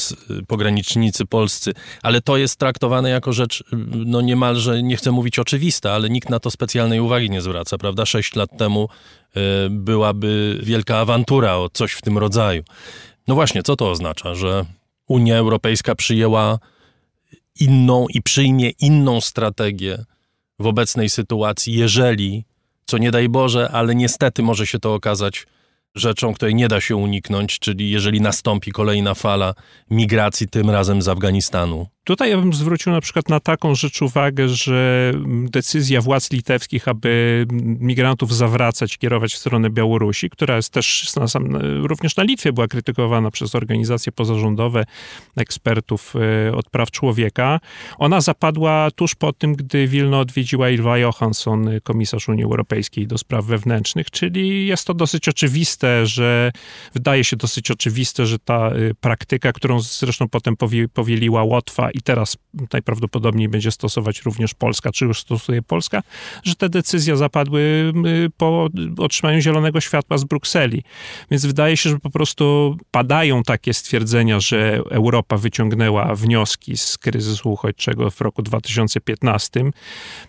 pogranicznicy 0.47 1.25
polscy. 1.25 1.73
Ale 2.03 2.21
to 2.21 2.37
jest 2.37 2.55
traktowane 2.55 3.09
jako 3.09 3.33
rzecz, 3.33 3.63
no 4.05 4.21
niemalże, 4.21 4.83
nie 4.83 4.97
chcę 4.97 5.11
mówić 5.11 5.39
oczywista, 5.39 5.91
ale 5.91 6.09
nikt 6.09 6.29
na 6.29 6.39
to 6.39 6.51
specjalnej 6.51 6.99
uwagi 6.99 7.29
nie 7.29 7.41
zwraca, 7.41 7.77
prawda? 7.77 8.05
Sześć 8.05 8.35
lat 8.35 8.57
temu 8.57 8.89
y, 9.37 9.39
byłaby 9.69 10.59
wielka 10.63 10.97
awantura 10.97 11.55
o 11.55 11.69
coś 11.73 11.91
w 11.93 12.01
tym 12.01 12.17
rodzaju. 12.17 12.63
No 13.27 13.35
właśnie, 13.35 13.63
co 13.63 13.75
to 13.75 13.91
oznacza? 13.91 14.35
Że 14.35 14.65
Unia 15.07 15.37
Europejska 15.37 15.95
przyjęła 15.95 16.59
inną 17.59 18.05
i 18.13 18.21
przyjmie 18.21 18.69
inną 18.69 19.21
strategię 19.21 20.05
w 20.59 20.67
obecnej 20.67 21.09
sytuacji, 21.09 21.73
jeżeli, 21.73 22.45
co 22.85 22.97
nie 22.97 23.11
daj 23.11 23.29
Boże, 23.29 23.69
ale 23.71 23.95
niestety 23.95 24.43
może 24.43 24.67
się 24.67 24.79
to 24.79 24.93
okazać 24.93 25.47
rzeczą, 25.97 26.33
której 26.33 26.55
nie 26.55 26.67
da 26.67 26.81
się 26.81 26.95
uniknąć, 26.95 27.59
czyli 27.59 27.91
jeżeli 27.91 28.21
nastąpi 28.21 28.71
kolejna 28.71 29.13
fala 29.13 29.53
migracji, 29.89 30.47
tym 30.47 30.69
razem 30.69 31.01
z 31.01 31.07
Afganistanu. 31.07 31.87
Tutaj 32.07 32.29
ja 32.29 32.37
bym 32.37 32.53
zwrócił 32.53 32.91
na 32.91 33.01
przykład 33.01 33.29
na 33.29 33.39
taką 33.39 33.75
rzecz 33.75 34.01
uwagę, 34.01 34.49
że 34.49 35.13
decyzja 35.27 36.01
władz 36.01 36.31
litewskich, 36.31 36.87
aby 36.87 37.45
migrantów 37.79 38.35
zawracać, 38.35 38.97
kierować 38.97 39.33
w 39.33 39.37
stronę 39.37 39.69
Białorusi, 39.69 40.29
która 40.29 40.55
jest 40.55 40.73
też 40.73 41.15
na 41.15 41.27
sam, 41.27 41.55
również 41.85 42.15
na 42.15 42.23
Litwie 42.23 42.53
była 42.53 42.67
krytykowana 42.67 43.31
przez 43.31 43.55
organizacje 43.55 44.11
pozarządowe, 44.11 44.85
ekspertów 45.37 46.13
e, 46.47 46.55
od 46.55 46.69
praw 46.69 46.91
człowieka, 46.91 47.59
ona 47.97 48.21
zapadła 48.21 48.91
tuż 48.95 49.15
po 49.15 49.33
tym, 49.33 49.55
gdy 49.55 49.87
Wilno 49.87 50.19
odwiedziła 50.19 50.69
Ilva 50.69 50.97
Johansson, 50.97 51.69
komisarz 51.83 52.29
Unii 52.29 52.43
Europejskiej 52.43 53.07
do 53.07 53.17
spraw 53.17 53.45
wewnętrznych, 53.45 54.11
czyli 54.11 54.67
jest 54.67 54.87
to 54.87 54.93
dosyć 54.93 55.29
oczywiste, 55.29 56.05
że 56.05 56.51
wydaje 56.93 57.23
się 57.23 57.35
dosyć 57.35 57.71
oczywiste, 57.71 58.25
że 58.25 58.39
ta 58.39 58.69
e, 58.69 58.93
praktyka, 59.01 59.53
którą 59.53 59.79
zresztą 59.79 60.29
potem 60.29 60.55
powieliła 60.93 61.43
Łotwa 61.43 61.91
i 61.97 62.01
teraz 62.01 62.37
najprawdopodobniej 62.73 63.49
będzie 63.49 63.71
stosować 63.71 64.21
również 64.21 64.53
Polska, 64.53 64.91
czy 64.91 65.05
już 65.05 65.21
stosuje 65.21 65.61
Polska, 65.61 66.03
że 66.43 66.55
te 66.55 66.69
decyzje 66.69 67.17
zapadły 67.17 67.93
po 68.37 68.69
otrzymaniu 68.97 69.41
zielonego 69.41 69.81
światła 69.81 70.17
z 70.17 70.23
Brukseli. 70.23 70.83
Więc 71.31 71.45
wydaje 71.45 71.77
się, 71.77 71.89
że 71.89 71.99
po 71.99 72.09
prostu 72.09 72.77
padają 72.91 73.43
takie 73.43 73.73
stwierdzenia, 73.73 74.39
że 74.39 74.81
Europa 74.89 75.37
wyciągnęła 75.37 76.15
wnioski 76.15 76.77
z 76.77 76.97
kryzysu 76.97 77.51
uchodźczego 77.51 78.11
w 78.11 78.21
roku 78.21 78.41
2015. 78.41 79.63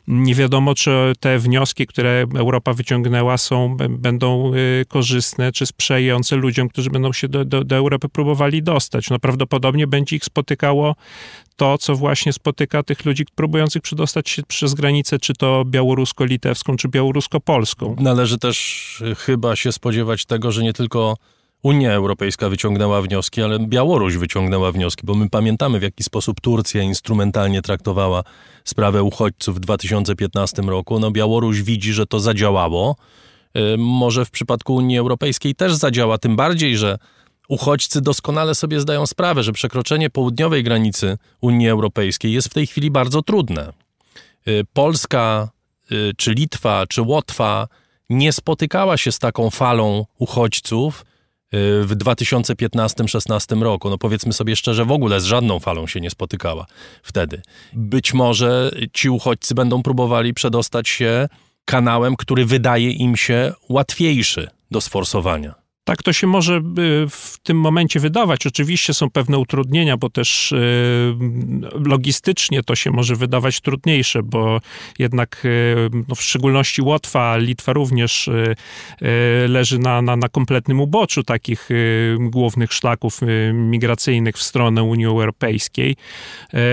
Nie 0.08 0.34
wiadomo, 0.34 0.74
czy 0.74 1.12
te 1.20 1.38
wnioski, 1.38 1.86
które 1.86 2.26
Europa 2.36 2.72
wyciągnęła, 2.72 3.38
są, 3.38 3.76
będą 3.76 4.54
y, 4.54 4.84
korzystne, 4.88 5.52
czy 5.52 5.66
sprzyjające 5.66 6.36
ludziom, 6.36 6.68
którzy 6.68 6.90
będą 6.90 7.12
się 7.12 7.28
do, 7.28 7.44
do, 7.44 7.64
do 7.64 7.76
Europy 7.76 8.08
próbowali 8.08 8.62
dostać. 8.62 9.10
No 9.10 9.18
prawdopodobnie 9.18 9.86
będzie 9.86 10.16
ich 10.16 10.24
spotykało 10.24 10.96
to, 11.58 11.78
co 11.78 11.94
właśnie 11.94 12.32
spotyka 12.32 12.82
tych 12.82 13.04
ludzi 13.04 13.24
próbujących 13.34 13.82
przedostać 13.82 14.30
się 14.30 14.42
przez 14.42 14.74
granicę, 14.74 15.18
czy 15.18 15.34
to 15.34 15.64
białorusko-litewską, 15.66 16.76
czy 16.76 16.88
białorusko-polską. 16.88 17.96
Należy 18.00 18.38
też 18.38 19.00
y, 19.00 19.14
chyba 19.14 19.56
się 19.56 19.72
spodziewać 19.72 20.24
tego, 20.24 20.52
że 20.52 20.62
nie 20.62 20.72
tylko 20.72 21.16
Unia 21.62 21.92
Europejska 21.92 22.48
wyciągnęła 22.48 23.02
wnioski, 23.02 23.42
ale 23.42 23.58
Białoruś 23.58 24.16
wyciągnęła 24.16 24.72
wnioski, 24.72 25.06
bo 25.06 25.14
my 25.14 25.30
pamiętamy, 25.30 25.78
w 25.78 25.82
jaki 25.82 26.04
sposób 26.04 26.40
Turcja 26.40 26.82
instrumentalnie 26.82 27.62
traktowała 27.62 28.24
sprawę 28.64 29.02
uchodźców 29.02 29.56
w 29.56 29.60
2015 29.60 30.62
roku. 30.62 30.98
No, 30.98 31.10
Białoruś 31.10 31.62
widzi, 31.62 31.92
że 31.92 32.06
to 32.06 32.20
zadziałało. 32.20 32.96
Y, 33.56 33.76
może 33.78 34.24
w 34.24 34.30
przypadku 34.30 34.74
Unii 34.74 34.98
Europejskiej 34.98 35.54
też 35.54 35.74
zadziała, 35.74 36.18
tym 36.18 36.36
bardziej, 36.36 36.76
że 36.76 36.98
uchodźcy 37.48 38.00
doskonale 38.00 38.54
sobie 38.54 38.80
zdają 38.80 39.06
sprawę, 39.06 39.42
że 39.42 39.52
przekroczenie 39.52 40.10
południowej 40.10 40.64
granicy 40.64 41.18
Unii 41.40 41.68
Europejskiej 41.68 42.32
jest 42.32 42.48
w 42.48 42.54
tej 42.54 42.66
chwili 42.66 42.90
bardzo 42.90 43.22
trudne. 43.22 43.72
Y, 44.48 44.64
Polska, 44.72 45.48
y, 45.92 46.12
czy 46.16 46.34
Litwa, 46.34 46.84
czy 46.88 47.02
Łotwa 47.02 47.68
nie 48.10 48.32
spotykała 48.32 48.96
się 48.96 49.12
z 49.12 49.18
taką 49.18 49.50
falą 49.50 50.06
uchodźców 50.18 51.00
y, 51.02 51.04
w 51.84 51.96
2015-16 51.96 53.62
roku. 53.62 53.90
No 53.90 53.98
powiedzmy 53.98 54.32
sobie 54.32 54.56
szczerze, 54.56 54.84
w 54.84 54.92
ogóle 54.92 55.20
z 55.20 55.24
żadną 55.24 55.58
falą 55.58 55.86
się 55.86 56.00
nie 56.00 56.10
spotykała 56.10 56.66
wtedy. 57.02 57.42
Być 57.72 58.14
może 58.14 58.70
ci 58.92 59.10
uchodźcy 59.10 59.54
będą 59.54 59.82
próbowali 59.82 60.34
przedostać 60.34 60.88
się 60.88 61.28
kanałem, 61.64 62.16
który 62.16 62.44
wydaje 62.44 62.90
im 62.90 63.16
się 63.16 63.52
łatwiejszy 63.68 64.48
do 64.70 64.80
sforsowania. 64.80 65.67
Tak 65.88 66.02
to 66.02 66.12
się 66.12 66.26
może 66.26 66.56
y, 66.56 66.60
w 67.08 67.38
tym 67.42 67.60
momencie 67.60 68.00
wydawać. 68.00 68.46
Oczywiście 68.46 68.94
są 68.94 69.10
pewne 69.10 69.38
utrudnienia, 69.38 69.96
bo 69.96 70.10
też 70.10 70.52
y, 70.52 71.14
logistycznie 71.86 72.62
to 72.62 72.76
się 72.76 72.90
może 72.90 73.16
wydawać 73.16 73.60
trudniejsze, 73.60 74.22
bo 74.22 74.60
jednak 74.98 75.42
y, 75.44 75.76
no 76.08 76.14
w 76.14 76.22
szczególności 76.22 76.82
Łotwa, 76.82 77.36
Litwa 77.36 77.72
również 77.72 78.30
leży 79.48 79.78
na, 79.78 80.02
na, 80.02 80.16
na 80.16 80.28
kompletnym 80.28 80.80
uboczu 80.80 81.22
takich 81.22 81.68
głównych 82.18 82.72
szlaków 82.72 83.20
migracyjnych 83.52 84.36
w 84.36 84.42
stronę 84.42 84.82
Unii 84.82 85.06
Europejskiej. 85.06 85.96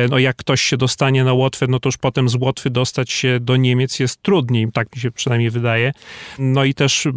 No 0.09 0.19
jak 0.19 0.35
ktoś 0.35 0.61
się 0.61 0.77
dostanie 0.77 1.23
na 1.23 1.33
Łotwę, 1.33 1.65
no 1.69 1.79
to 1.79 1.87
już 1.87 1.97
potem 1.97 2.29
z 2.29 2.35
Łotwy 2.35 2.69
dostać 2.69 3.11
się 3.11 3.39
do 3.39 3.55
Niemiec 3.55 3.99
jest 3.99 4.21
trudniej, 4.21 4.67
tak 4.73 4.95
mi 4.95 5.01
się 5.01 5.11
przynajmniej 5.11 5.49
wydaje. 5.49 5.91
No 6.39 6.63
i 6.63 6.73
też 6.73 7.07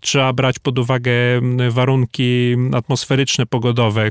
trzeba 0.00 0.32
brać 0.32 0.58
pod 0.58 0.78
uwagę 0.78 1.41
warunki 1.70 2.56
atmosferyczne, 2.74 3.46
pogodowe, 3.46 4.10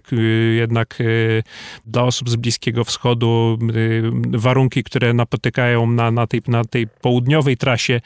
jednak 0.55 1.01
y, 1.01 1.43
dla 1.85 2.03
osób 2.03 2.29
z 2.29 2.35
Bliskiego 2.35 2.83
Wschodu 2.83 3.57
y, 3.75 4.11
warunki, 4.25 4.83
które 4.83 5.13
napotykają 5.13 5.91
na, 5.91 6.11
na, 6.11 6.27
tej, 6.27 6.41
na 6.47 6.63
tej 6.63 6.87
południowej 6.87 7.57
trasie, 7.57 8.01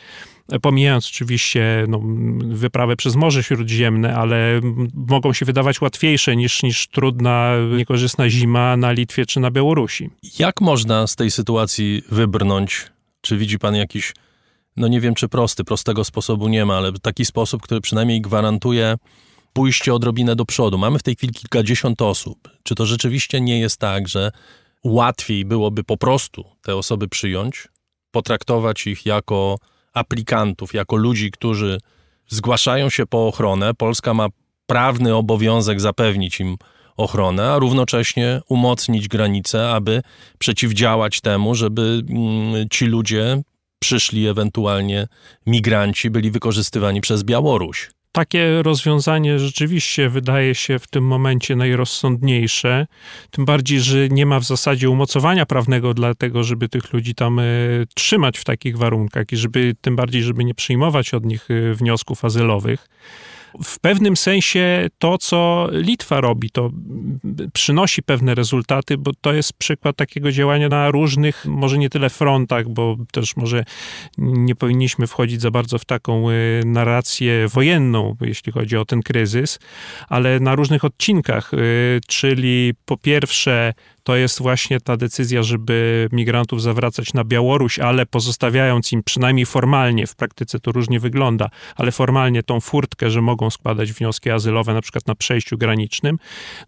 pomijając 0.62 1.08
oczywiście 1.08 1.86
no, 1.88 2.02
wyprawę 2.46 2.96
przez 2.96 3.16
Morze 3.16 3.44
Śródziemne, 3.44 4.16
ale 4.16 4.62
mogą 4.94 5.34
się 5.34 5.46
wydawać 5.46 5.82
łatwiejsze 5.82 6.36
niż, 6.36 6.64
niż 6.64 6.88
trudna, 6.88 7.54
niekorzystna 7.78 8.30
zima 8.30 8.78
na 8.78 8.92
Litwie 8.92 9.26
czy 9.26 9.40
na 9.40 9.52
Białorusi. 9.52 10.10
Jak 10.40 10.62
można 10.62 11.08
z 11.08 11.16
tej 11.16 11.32
sytuacji 11.32 12.02
wybrnąć? 12.12 12.86
Czy 13.22 13.38
widzi 13.38 13.60
pan 13.60 13.76
jakiś 13.76 14.14
no 14.78 14.88
nie 14.88 15.02
wiem 15.02 15.16
czy 15.16 15.28
prosty, 15.28 15.64
prostego 15.64 16.04
sposobu 16.04 16.48
nie 16.48 16.66
ma, 16.66 16.78
ale 16.78 16.92
taki 16.92 17.26
sposób, 17.26 17.62
który 17.62 17.82
przynajmniej 17.82 18.22
gwarantuje 18.22 18.96
pójście 19.54 19.94
odrobinę 19.94 20.36
do 20.36 20.46
przodu. 20.46 20.78
Mamy 20.78 21.00
w 21.00 21.04
tej 21.04 21.16
chwili 21.16 21.34
kilkadziesiąt 21.34 22.02
osób. 22.02 22.50
Czy 22.64 22.76
to 22.76 22.86
rzeczywiście 22.86 23.42
nie 23.42 23.60
jest 23.60 23.78
tak, 23.78 24.08
że 24.08 24.32
łatwiej 24.84 25.46
byłoby 25.46 25.84
po 25.84 25.98
prostu 25.98 26.46
te 26.62 26.76
osoby 26.76 27.08
przyjąć, 27.08 27.68
potraktować 28.12 28.88
ich 28.88 29.06
jako 29.06 29.58
aplikantów, 29.94 30.74
jako 30.74 30.96
ludzi, 30.96 31.32
którzy 31.32 31.80
zgłaszają 32.28 32.90
się 32.90 33.06
po 33.06 33.28
ochronę. 33.28 33.74
Polska 33.74 34.14
ma 34.14 34.28
prawny 34.66 35.16
obowiązek 35.16 35.82
zapewnić 35.82 36.40
im 36.40 36.58
ochronę, 36.98 37.52
a 37.52 37.60
równocześnie 37.60 38.42
umocnić 38.50 39.08
granice, 39.08 39.70
aby 39.70 40.02
przeciwdziałać 40.40 41.22
temu, 41.22 41.56
żeby 41.56 42.02
mm, 42.10 42.70
ci 42.70 42.86
ludzie 42.86 43.42
przyszli 43.80 44.28
ewentualnie 44.28 45.08
migranci, 45.48 46.10
byli 46.10 46.32
wykorzystywani 46.32 47.02
przez 47.02 47.24
Białoruś. 47.24 47.90
Takie 48.16 48.62
rozwiązanie 48.64 49.40
rzeczywiście 49.40 50.10
wydaje 50.10 50.56
się 50.56 50.80
w 50.80 50.88
tym 50.88 51.04
momencie 51.04 51.56
najrozsądniejsze. 51.56 52.88
Tym 53.32 53.46
bardziej, 53.46 53.80
że 53.80 54.10
nie 54.10 54.26
ma 54.26 54.40
w 54.40 54.44
zasadzie 54.44 54.90
umocowania 54.90 55.46
prawnego 55.46 55.94
dla 55.94 56.14
tego, 56.14 56.44
żeby 56.44 56.70
tych 56.70 56.94
ludzi 56.94 57.16
tam 57.16 57.40
e, 57.40 57.44
trzymać 57.96 58.38
w 58.38 58.44
takich 58.44 58.78
warunkach 58.78 59.26
i 59.32 59.38
żeby 59.38 59.76
tym 59.82 59.96
bardziej, 59.96 60.24
żeby 60.24 60.44
nie 60.44 60.54
przyjmować 60.54 61.14
od 61.14 61.26
nich 61.26 61.48
e, 61.52 61.74
wniosków 61.74 62.26
azylowych. 62.26 62.88
W 63.64 63.80
pewnym 63.80 64.18
sensie 64.18 64.88
to, 65.00 65.18
co 65.18 65.68
Litwa 65.72 66.22
robi, 66.22 66.50
to 66.50 66.72
przynosi 67.54 68.04
pewne 68.04 68.36
rezultaty, 68.36 68.98
bo 68.98 69.12
to 69.22 69.34
jest 69.34 69.54
przykład 69.54 69.96
takiego 69.96 70.32
działania 70.32 70.70
na 70.70 70.92
różnych, 70.92 71.46
może 71.46 71.78
nie 71.78 71.90
tyle 71.90 72.10
frontach, 72.10 72.70
bo 72.70 72.98
też 73.12 73.36
może 73.36 73.66
nie 74.18 74.56
powinniśmy 74.56 75.08
wchodzić 75.08 75.42
za 75.42 75.52
bardzo 75.52 75.78
w 75.78 75.86
taką 75.86 76.30
y, 76.30 76.62
narrację 76.66 77.48
wojenną, 77.48 78.16
jeśli 78.22 78.52
chodzi 78.52 78.78
o 78.78 78.86
ten 78.86 79.02
kryzys, 79.02 79.60
ale 80.10 80.40
na 80.40 80.56
różnych 80.56 80.86
odcinkach, 80.86 81.54
y, 81.54 82.00
czyli 82.08 82.74
po 82.86 82.98
pierwsze 82.98 83.74
to 84.06 84.16
jest 84.16 84.42
właśnie 84.42 84.80
ta 84.80 84.98
decyzja, 84.98 85.44
żeby 85.44 86.08
migrantów 86.12 86.62
zawracać 86.62 87.14
na 87.14 87.24
Białoruś, 87.24 87.80
ale 87.80 88.06
pozostawiając 88.06 88.92
im 88.92 89.04
przynajmniej 89.04 89.46
formalnie, 89.46 90.08
w 90.08 90.16
praktyce 90.16 90.60
to 90.60 90.72
różnie 90.72 91.00
wygląda, 91.00 91.50
ale 91.76 91.92
formalnie 91.92 92.44
tą 92.44 92.60
furtkę, 92.60 93.10
że 93.10 93.22
mogą 93.22 93.50
składać 93.50 93.94
wnioski 93.94 94.32
azylowe 94.32 94.74
na 94.74 94.82
przykład 94.82 95.08
na 95.08 95.16
przejściu 95.16 95.58
granicznym. 95.58 96.20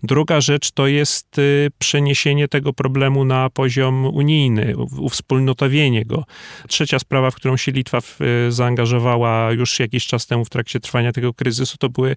Druga 0.03 0.41
rzecz 0.41 0.71
to 0.71 0.87
jest 0.87 1.39
y, 1.39 1.71
przeniesienie 1.79 2.47
tego 2.47 2.73
problemu 2.73 3.25
na 3.25 3.49
poziom 3.49 4.05
unijny, 4.05 4.75
uwspólnotowienie 4.77 6.05
go. 6.05 6.23
Trzecia 6.67 6.99
sprawa, 6.99 7.31
w 7.31 7.35
którą 7.35 7.57
się 7.57 7.71
Litwa 7.71 7.99
y, 8.47 8.51
zaangażowała 8.51 9.51
już 9.51 9.79
jakiś 9.79 10.07
czas 10.07 10.27
temu 10.27 10.45
w 10.45 10.49
trakcie 10.49 10.79
trwania 10.79 11.11
tego 11.11 11.33
kryzysu, 11.33 11.77
to 11.77 11.89
były 11.89 12.15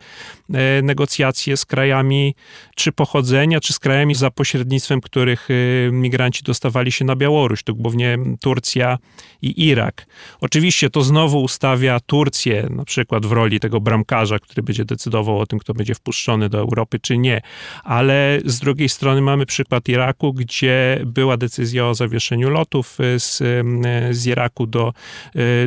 e, 0.55 0.83
negocjacje 0.83 1.57
z 1.57 1.67
krajami 1.67 2.35
czy 2.77 2.93
pochodzenia, 2.93 3.61
czy 3.61 3.73
z 3.73 3.79
krajami 3.79 4.15
za 4.15 4.31
pośrednictwem 4.31 5.01
których 5.11 5.51
y, 5.51 5.91
migranci 5.93 6.43
dostawali 6.43 6.93
się 6.93 7.05
na 7.05 7.17
Białoruś, 7.17 7.63
to 7.63 7.75
głównie 7.75 8.19
Turcja 8.41 8.99
i 9.43 9.67
Irak. 9.67 10.07
Oczywiście 10.41 10.91
to 10.91 11.03
znowu 11.03 11.43
ustawia 11.43 12.01
Turcję 12.01 12.67
na 12.71 12.85
przykład 12.85 13.27
w 13.27 13.33
roli 13.33 13.61
tego 13.61 13.81
bramkarza, 13.81 14.39
który 14.39 14.63
będzie 14.63 14.85
decydował 14.85 15.39
o 15.39 15.47
tym, 15.47 15.59
kto 15.59 15.75
będzie 15.75 15.95
wpuszczony 15.95 16.49
do 16.49 16.59
Europy 16.59 16.99
czy 16.99 17.19
nie, 17.19 17.41
ale 17.85 18.39
z 18.45 18.59
drugiej 18.59 18.89
strony 18.89 19.21
mamy 19.21 19.47
przykład 19.47 19.89
Iraku, 19.89 20.33
gdzie 20.33 21.03
była 21.07 21.37
decyzja 21.37 21.89
o 21.89 21.95
zawieszeniu 21.95 22.51
lotów 22.51 23.01
y, 23.01 23.21
z, 23.21 23.41
y, 23.41 23.65
z 24.15 24.27
Iraku 24.27 24.67
do, 24.67 24.93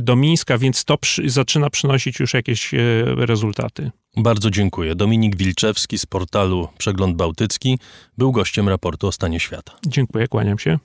do 0.01 0.15
Mińska, 0.15 0.57
więc 0.57 0.85
to 0.85 0.97
przy, 0.97 1.29
zaczyna 1.29 1.69
przynosić 1.69 2.19
już 2.19 2.33
jakieś 2.33 2.71
rezultaty. 3.05 3.91
Bardzo 4.17 4.49
dziękuję. 4.49 4.95
Dominik 4.95 5.35
Wilczewski 5.35 5.97
z 5.97 6.05
portalu 6.05 6.67
Przegląd 6.77 7.15
Bałtycki 7.15 7.79
był 8.17 8.31
gościem 8.31 8.69
raportu 8.69 9.07
o 9.07 9.11
stanie 9.11 9.39
świata. 9.39 9.73
Dziękuję, 9.87 10.27
kłaniam 10.27 10.59
się. 10.59 10.79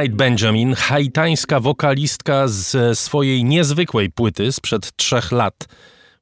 Moonlight 0.00 0.18
Benjamin, 0.18 0.74
haitańska 0.74 1.60
wokalistka 1.60 2.48
z 2.48 2.98
swojej 2.98 3.44
niezwykłej 3.44 4.10
płyty 4.10 4.52
sprzed 4.52 4.96
trzech 4.96 5.32
lat. 5.32 5.68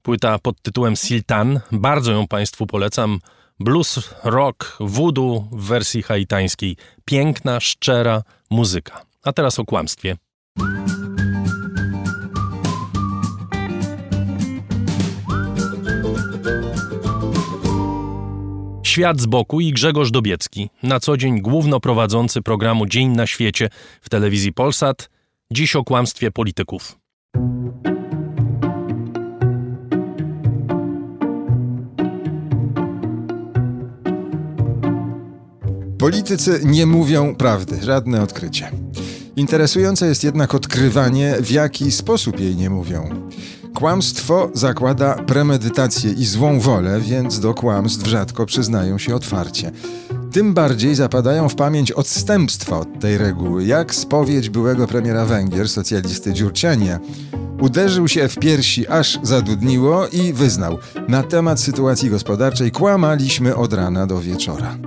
Płyta 0.03 0.39
pod 0.39 0.62
tytułem 0.62 0.97
Siltan. 0.97 1.61
Bardzo 1.72 2.12
ją 2.12 2.26
Państwu 2.29 2.66
polecam. 2.66 3.20
Blues, 3.61 4.14
rock, 4.24 4.76
voodoo 4.81 5.49
w 5.53 5.64
wersji 5.64 6.03
haitańskiej. 6.03 6.76
Piękna, 7.05 7.61
szczera 7.61 8.22
muzyka. 8.51 9.03
A 9.24 9.33
teraz 9.33 9.59
o 9.59 9.64
kłamstwie. 9.64 10.16
Świat 18.89 19.20
z 19.20 19.26
boku 19.26 19.61
i 19.61 19.72
Grzegorz 19.72 20.11
Dobiecki, 20.11 20.70
na 20.82 21.01
co 21.01 21.16
dzień 21.16 21.41
głównoprowadzący 21.41 22.43
programu 22.43 22.86
Dzień 22.86 23.09
na 23.09 23.26
świecie 23.26 23.68
w 24.01 24.09
telewizji 24.09 24.53
Polsat, 24.53 25.11
dziś 25.53 25.76
o 25.76 25.84
kłamstwie 25.84 26.30
polityków. 26.30 26.99
Politycy 35.99 36.61
nie 36.64 36.86
mówią 36.86 37.34
prawdy, 37.34 37.78
żadne 37.82 38.22
odkrycie. 38.22 38.70
Interesujące 39.36 40.07
jest 40.07 40.24
jednak 40.24 40.55
odkrywanie, 40.55 41.34
w 41.41 41.51
jaki 41.51 41.91
sposób 41.93 42.41
jej 42.41 42.57
nie 42.57 42.70
mówią. 42.70 43.28
Kłamstwo 43.74 44.50
zakłada 44.54 45.14
premedytację 45.14 46.12
i 46.12 46.24
złą 46.24 46.60
wolę, 46.60 47.00
więc 47.00 47.40
do 47.40 47.54
kłamstw 47.54 48.06
rzadko 48.06 48.46
przyznają 48.46 48.98
się 48.98 49.14
otwarcie. 49.14 49.70
Tym 50.32 50.54
bardziej 50.54 50.94
zapadają 50.94 51.48
w 51.48 51.54
pamięć 51.54 51.92
odstępstwa 51.92 52.78
od 52.78 53.00
tej 53.00 53.18
reguły, 53.18 53.64
jak 53.64 53.94
spowiedź 53.94 54.50
byłego 54.50 54.86
premiera 54.86 55.24
Węgier, 55.24 55.68
socjalisty 55.68 56.32
Dziurciania. 56.32 56.98
Uderzył 57.60 58.08
się 58.08 58.28
w 58.28 58.38
piersi, 58.38 58.88
aż 58.88 59.18
zadudniło 59.22 60.06
i 60.06 60.32
wyznał: 60.32 60.78
Na 61.08 61.22
temat 61.22 61.60
sytuacji 61.60 62.10
gospodarczej 62.10 62.70
kłamaliśmy 62.70 63.56
od 63.56 63.72
rana 63.72 64.06
do 64.06 64.20
wieczora. 64.20 64.78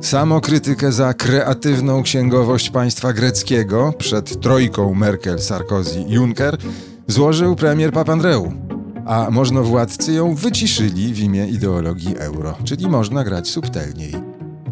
Samokrytykę 0.00 0.92
za 0.92 1.14
kreatywną 1.14 2.02
księgowość 2.02 2.70
państwa 2.70 3.12
greckiego 3.12 3.92
przed 3.98 4.40
trojką 4.40 4.94
Merkel, 4.94 5.38
Sarkozy, 5.38 6.04
Juncker 6.08 6.58
złożył 7.06 7.56
premier 7.56 7.92
Papandreou, 7.92 8.52
a 9.06 9.30
możnowładcy 9.30 10.12
ją 10.12 10.34
wyciszyli 10.34 11.14
w 11.14 11.18
imię 11.18 11.48
ideologii 11.48 12.18
euro, 12.18 12.54
czyli 12.64 12.88
można 12.88 13.24
grać 13.24 13.48
subtelniej. 13.48 14.12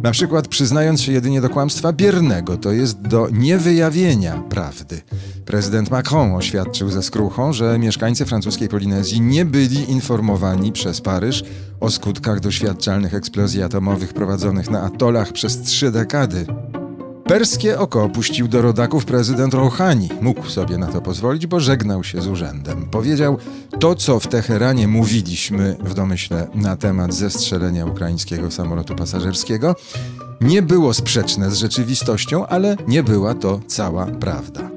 Na 0.03 0.11
przykład 0.11 0.49
przyznając 0.49 1.01
się 1.01 1.13
jedynie 1.13 1.41
do 1.41 1.51
kłamstwa 1.51 1.93
biernego, 1.93 2.57
to 2.57 2.73
jest 2.73 3.01
do 3.01 3.29
niewyjawienia 3.33 4.43
prawdy. 4.49 5.01
Prezydent 5.45 5.91
Macron 5.91 6.35
oświadczył 6.35 6.91
ze 6.91 7.03
skruchą, 7.03 7.53
że 7.53 7.79
mieszkańcy 7.79 8.25
francuskiej 8.25 8.69
Polinezji 8.69 9.21
nie 9.21 9.45
byli 9.45 9.91
informowani 9.91 10.73
przez 10.73 11.01
Paryż 11.01 11.45
o 11.81 11.91
skutkach 11.91 12.41
doświadczalnych 12.41 13.15
eksplozji 13.15 13.63
atomowych 13.63 14.13
prowadzonych 14.13 14.71
na 14.71 14.83
atolach 14.83 15.33
przez 15.33 15.61
trzy 15.63 15.91
dekady. 15.91 16.47
Perskie 17.25 17.79
oko 17.79 18.09
puścił 18.09 18.49
do 18.49 18.63
rodaków 18.63 19.05
prezydent 19.05 19.55
Rouhani. 19.55 20.09
Mógł 20.21 20.47
sobie 20.47 20.79
na 20.79 20.87
to 20.87 21.01
pozwolić, 21.01 21.47
bo 21.47 21.61
żegnał 21.61 22.05
się 22.05 22.23
z 22.23 22.27
urzędem. 22.27 22.89
Powiedział, 22.91 23.39
to 23.81 23.95
co 23.95 24.21
w 24.21 24.27
Teheranie 24.27 24.89
mówiliśmy 24.89 25.77
w 25.81 25.95
domyśle 25.95 26.49
na 26.55 26.77
temat 26.77 27.15
zestrzelenia 27.15 27.87
ukraińskiego 27.87 28.51
samolotu 28.51 28.95
pasażerskiego, 28.95 29.77
nie 30.41 30.63
było 30.63 30.95
sprzeczne 30.95 31.51
z 31.51 31.55
rzeczywistością, 31.55 32.47
ale 32.47 32.77
nie 32.89 33.03
była 33.03 33.35
to 33.35 33.61
cała 33.67 34.07
prawda. 34.07 34.71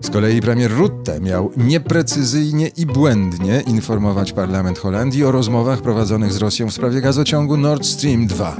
Z 0.00 0.10
kolei 0.10 0.40
premier 0.40 0.70
Rutte 0.70 1.20
miał 1.20 1.52
nieprecyzyjnie 1.56 2.68
i 2.68 2.86
błędnie 2.86 3.62
informować 3.66 4.32
parlament 4.32 4.78
Holandii 4.78 5.24
o 5.24 5.32
rozmowach 5.32 5.82
prowadzonych 5.82 6.32
z 6.32 6.36
Rosją 6.36 6.68
w 6.68 6.74
sprawie 6.74 7.00
gazociągu 7.00 7.56
Nord 7.56 7.86
Stream 7.86 8.26
2. 8.26 8.56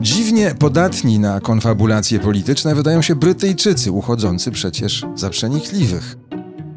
Dziwnie 0.00 0.54
podatni 0.58 1.18
na 1.18 1.40
konfabulacje 1.40 2.18
polityczne 2.18 2.74
wydają 2.74 3.02
się 3.02 3.14
Brytyjczycy, 3.14 3.92
uchodzący 3.92 4.50
przecież 4.50 5.06
za 5.14 5.30
przenikliwych. 5.30 6.16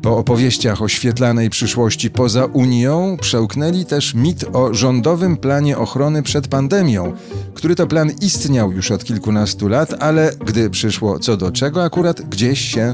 Po 0.02 0.18
opowieściach 0.18 0.82
o 0.82 0.88
świetlanej 0.88 1.50
przyszłości 1.50 2.10
poza 2.10 2.46
Unią 2.46 3.18
przełknęli 3.22 3.86
też 3.86 4.14
mit 4.14 4.46
o 4.54 4.74
rządowym 4.74 5.38
planie 5.38 5.78
ochrony 5.78 6.24
przed 6.24 6.48
pandemią, 6.48 7.14
który 7.54 7.76
to 7.76 7.88
plan 7.88 8.12
istniał 8.22 8.72
już 8.72 8.92
od 8.92 9.04
kilkunastu 9.04 9.68
lat, 9.68 9.96
ale 10.00 10.32
gdy 10.46 10.70
przyszło 10.70 11.20
co 11.20 11.38
do 11.38 11.52
czego, 11.52 11.84
akurat 11.84 12.22
gdzieś 12.22 12.62
się 12.62 12.94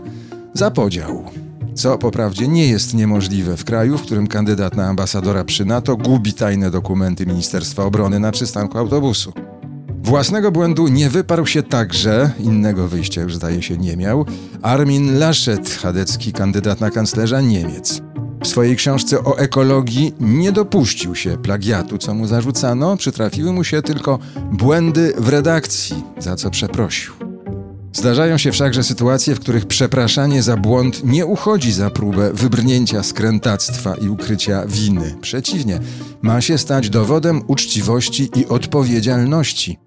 zapodział. 0.53 1.23
Co 1.75 1.97
poprawdzie 1.97 2.47
nie 2.47 2.67
jest 2.67 2.93
niemożliwe 2.93 3.57
w 3.57 3.65
kraju, 3.65 3.97
w 3.97 4.01
którym 4.01 4.27
kandydat 4.27 4.75
na 4.75 4.87
ambasadora 4.87 5.43
przy 5.43 5.65
NATO 5.65 5.97
gubi 5.97 6.33
tajne 6.33 6.71
dokumenty 6.71 7.25
Ministerstwa 7.25 7.83
Obrony 7.83 8.19
na 8.19 8.31
przystanku 8.31 8.77
autobusu. 8.77 9.33
Własnego 10.03 10.51
błędu 10.51 10.87
nie 10.87 11.09
wyparł 11.09 11.45
się 11.45 11.63
także, 11.63 12.31
innego 12.39 12.87
wyjścia 12.87 13.21
już 13.21 13.35
zdaje 13.35 13.61
się 13.61 13.77
nie 13.77 13.97
miał, 13.97 14.25
Armin 14.61 15.19
Laschet, 15.19 15.69
chadecki 15.69 16.33
kandydat 16.33 16.81
na 16.81 16.91
kanclerza 16.91 17.41
Niemiec. 17.41 18.01
W 18.43 18.47
swojej 18.47 18.75
książce 18.75 19.23
o 19.23 19.37
ekologii 19.37 20.13
nie 20.19 20.51
dopuścił 20.51 21.15
się 21.15 21.37
plagiatu, 21.37 21.97
co 21.97 22.13
mu 22.13 22.27
zarzucano, 22.27 22.97
przytrafiły 22.97 23.53
mu 23.53 23.63
się 23.63 23.81
tylko 23.81 24.19
błędy 24.51 25.13
w 25.17 25.29
redakcji, 25.29 26.03
za 26.17 26.35
co 26.35 26.49
przeprosił. 26.49 27.28
Zdarzają 27.93 28.37
się 28.37 28.51
wszakże 28.51 28.83
sytuacje, 28.83 29.35
w 29.35 29.39
których 29.39 29.65
przepraszanie 29.65 30.43
za 30.43 30.57
błąd 30.57 31.03
nie 31.03 31.25
uchodzi 31.25 31.71
za 31.71 31.89
próbę 31.89 32.33
wybrnięcia 32.33 33.03
skrętactwa 33.03 33.95
i 33.95 34.09
ukrycia 34.09 34.65
winy. 34.67 35.15
Przeciwnie, 35.21 35.79
ma 36.21 36.41
się 36.41 36.57
stać 36.57 36.89
dowodem 36.89 37.41
uczciwości 37.47 38.29
i 38.35 38.45
odpowiedzialności. 38.45 39.79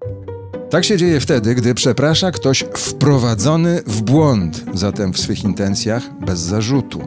Tak 0.69 0.85
się 0.85 0.97
dzieje 0.97 1.19
wtedy, 1.19 1.55
gdy 1.55 1.73
przeprasza 1.73 2.31
ktoś 2.31 2.65
wprowadzony 2.73 3.81
w 3.87 4.01
błąd, 4.01 4.63
zatem 4.73 5.13
w 5.13 5.19
swych 5.19 5.43
intencjach 5.43 6.09
bez 6.25 6.39
zarzutu. 6.39 7.01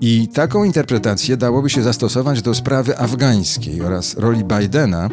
I 0.00 0.28
taką 0.28 0.64
interpretację 0.64 1.36
dałoby 1.36 1.70
się 1.70 1.82
zastosować 1.82 2.42
do 2.42 2.54
sprawy 2.54 2.98
afgańskiej 2.98 3.82
oraz 3.82 4.16
roli 4.16 4.44
Bidena, 4.44 5.08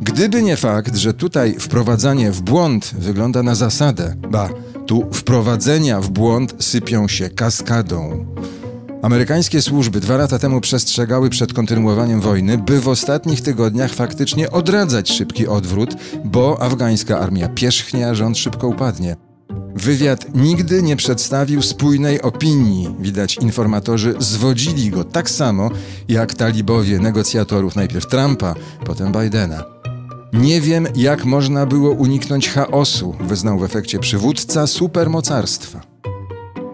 gdyby 0.00 0.42
nie 0.42 0.56
fakt, 0.56 0.96
że 0.96 1.14
tutaj 1.14 1.56
wprowadzanie 1.58 2.32
w 2.32 2.42
błąd 2.42 2.94
wygląda 2.98 3.42
na 3.42 3.54
zasadę, 3.54 4.16
ba, 4.30 4.48
tu 4.86 5.08
wprowadzenia 5.12 6.00
w 6.00 6.10
błąd 6.10 6.54
sypią 6.58 7.08
się 7.08 7.30
kaskadą. 7.30 8.26
Amerykańskie 9.02 9.62
służby 9.62 10.00
dwa 10.00 10.16
lata 10.16 10.38
temu 10.38 10.60
przestrzegały 10.60 11.30
przed 11.30 11.52
kontynuowaniem 11.52 12.20
wojny, 12.20 12.58
by 12.58 12.80
w 12.80 12.88
ostatnich 12.88 13.40
tygodniach 13.40 13.92
faktycznie 13.92 14.50
odradzać 14.50 15.10
szybki 15.10 15.46
odwrót, 15.46 15.94
bo 16.24 16.62
afgańska 16.62 17.18
armia 17.18 17.48
pierzchnie, 17.48 18.08
a 18.08 18.14
rząd 18.14 18.38
szybko 18.38 18.68
upadnie. 18.68 19.16
Wywiad 19.74 20.34
nigdy 20.34 20.82
nie 20.82 20.96
przedstawił 20.96 21.62
spójnej 21.62 22.22
opinii. 22.22 22.96
Widać, 23.00 23.36
informatorzy 23.36 24.14
zwodzili 24.18 24.90
go 24.90 25.04
tak 25.04 25.30
samo 25.30 25.70
jak 26.08 26.34
talibowie 26.34 26.98
negocjatorów 26.98 27.76
najpierw 27.76 28.06
Trumpa, 28.06 28.54
potem 28.86 29.12
Bidena. 29.12 29.79
Nie 30.32 30.60
wiem, 30.60 30.86
jak 30.96 31.24
można 31.24 31.66
było 31.66 31.90
uniknąć 31.90 32.48
chaosu, 32.50 33.14
wyznał 33.20 33.58
w 33.58 33.64
efekcie 33.64 33.98
przywódca 33.98 34.66
supermocarstwa. 34.66 35.80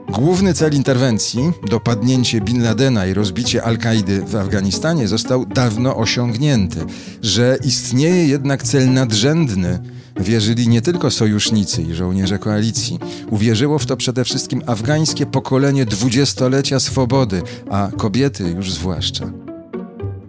Główny 0.09 0.55
cel 0.55 0.75
interwencji, 0.75 1.53
dopadnięcie 1.71 2.41
Bin 2.41 2.63
Ladena 2.63 3.07
i 3.07 3.15
rozbicie 3.15 3.63
Al-Kaidy 3.63 4.23
w 4.23 4.37
Afganistanie, 4.37 5.09
został 5.09 5.47
dawno 5.47 5.97
osiągnięty. 5.97 6.85
Że 7.23 7.59
istnieje 7.65 8.27
jednak 8.27 8.63
cel 8.63 8.93
nadrzędny, 8.93 9.79
wierzyli 10.21 10.69
nie 10.69 10.83
tylko 10.83 11.11
sojusznicy 11.11 11.83
i 11.83 11.95
żołnierze 11.95 12.39
koalicji. 12.39 12.99
Uwierzyło 13.31 13.79
w 13.79 13.87
to 13.87 13.97
przede 13.97 14.25
wszystkim 14.25 14.63
afgańskie 14.67 15.27
pokolenie 15.27 15.87
dwudziestolecia 15.87 16.81
swobody, 16.81 17.43
a 17.71 17.91
kobiety 17.97 18.45
już 18.57 18.73
zwłaszcza. 18.73 19.46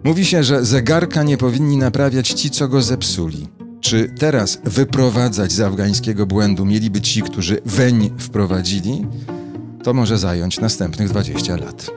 Mówi 0.08 0.24
się, 0.24 0.44
że 0.44 0.64
zegarka 0.64 1.22
nie 1.22 1.38
powinni 1.38 1.76
naprawiać 1.76 2.28
ci, 2.28 2.50
co 2.50 2.68
go 2.68 2.82
zepsuli. 2.82 3.48
Czy 3.80 4.14
teraz 4.18 4.60
wyprowadzać 4.64 5.52
z 5.52 5.60
afgańskiego 5.60 6.26
błędu 6.26 6.64
mieliby 6.64 7.00
ci, 7.00 7.22
którzy 7.22 7.60
weń 7.64 8.10
wprowadzili? 8.18 9.06
To 9.84 9.94
może 9.94 10.18
zająć 10.18 10.60
następnych 10.60 11.08
20 11.08 11.56
lat. 11.56 11.90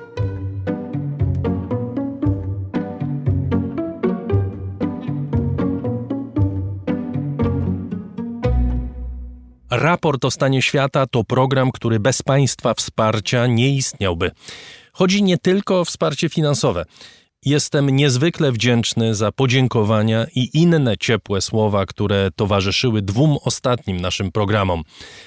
Raport 9.70 10.26
o 10.26 10.32
stanie 10.32 10.62
świata 10.62 11.08
to 11.08 11.24
program, 11.24 11.72
który 11.72 12.00
bez 12.00 12.22
państwa 12.22 12.74
wsparcia 12.74 13.48
nie 13.48 13.76
istniałby. 13.76 14.32
Chodzi 14.94 15.24
nie 15.24 15.38
tylko 15.38 15.80
o 15.80 15.86
wsparcie 15.86 16.30
finansowe. 16.30 16.86
Jestem 17.46 17.90
niezwykle 17.90 18.52
wdzięczny 18.52 19.16
za 19.16 19.32
podziękowania 19.32 20.26
i 20.36 20.50
inne 20.54 20.98
ciepłe 20.98 21.42
słowa, 21.42 21.86
które 21.86 22.30
towarzyszyły 22.36 23.02
dwóm 23.02 23.38
ostatnim 23.44 24.02
naszym 24.02 24.32
programom: 24.32 24.84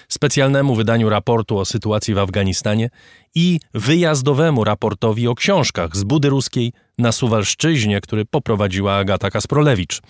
specjalnemu 0.09 0.75
wydaniu 0.75 1.09
raportu 1.09 1.59
o 1.59 1.65
sytuacji 1.65 2.15
w 2.15 2.19
Afganistanie 2.19 2.91
i 3.35 3.61
wyjazdowemu 3.75 4.65
raportowi 4.65 5.29
o 5.29 5.35
książkach 5.35 5.97
z 5.97 6.05
Budy 6.05 6.29
Ruskiej 6.29 6.73
na 6.99 7.13
Suwalszczyźnie, 7.13 8.01
który 8.01 8.25
poprowadziła 8.25 8.95
Agata 8.95 9.31
Kasprolewicz. 9.31 10.01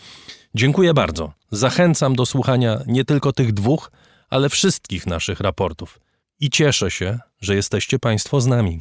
Dziękuję 0.55 0.95
bardzo. 0.95 1.33
Zachęcam 1.51 2.17
do 2.17 2.27
słuchania 2.27 2.81
nie 2.87 3.05
tylko 3.05 3.33
tych 3.33 3.53
dwóch, 3.53 3.91
ale 4.31 4.49
wszystkich 4.49 5.07
naszych 5.07 5.41
raportów. 5.41 6.01
I 6.41 6.51
cieszę 6.51 6.91
się, 6.91 7.19
że 7.41 7.55
jesteście 7.55 7.99
Państwo 7.99 8.41
z 8.41 8.47
nami. 8.47 8.81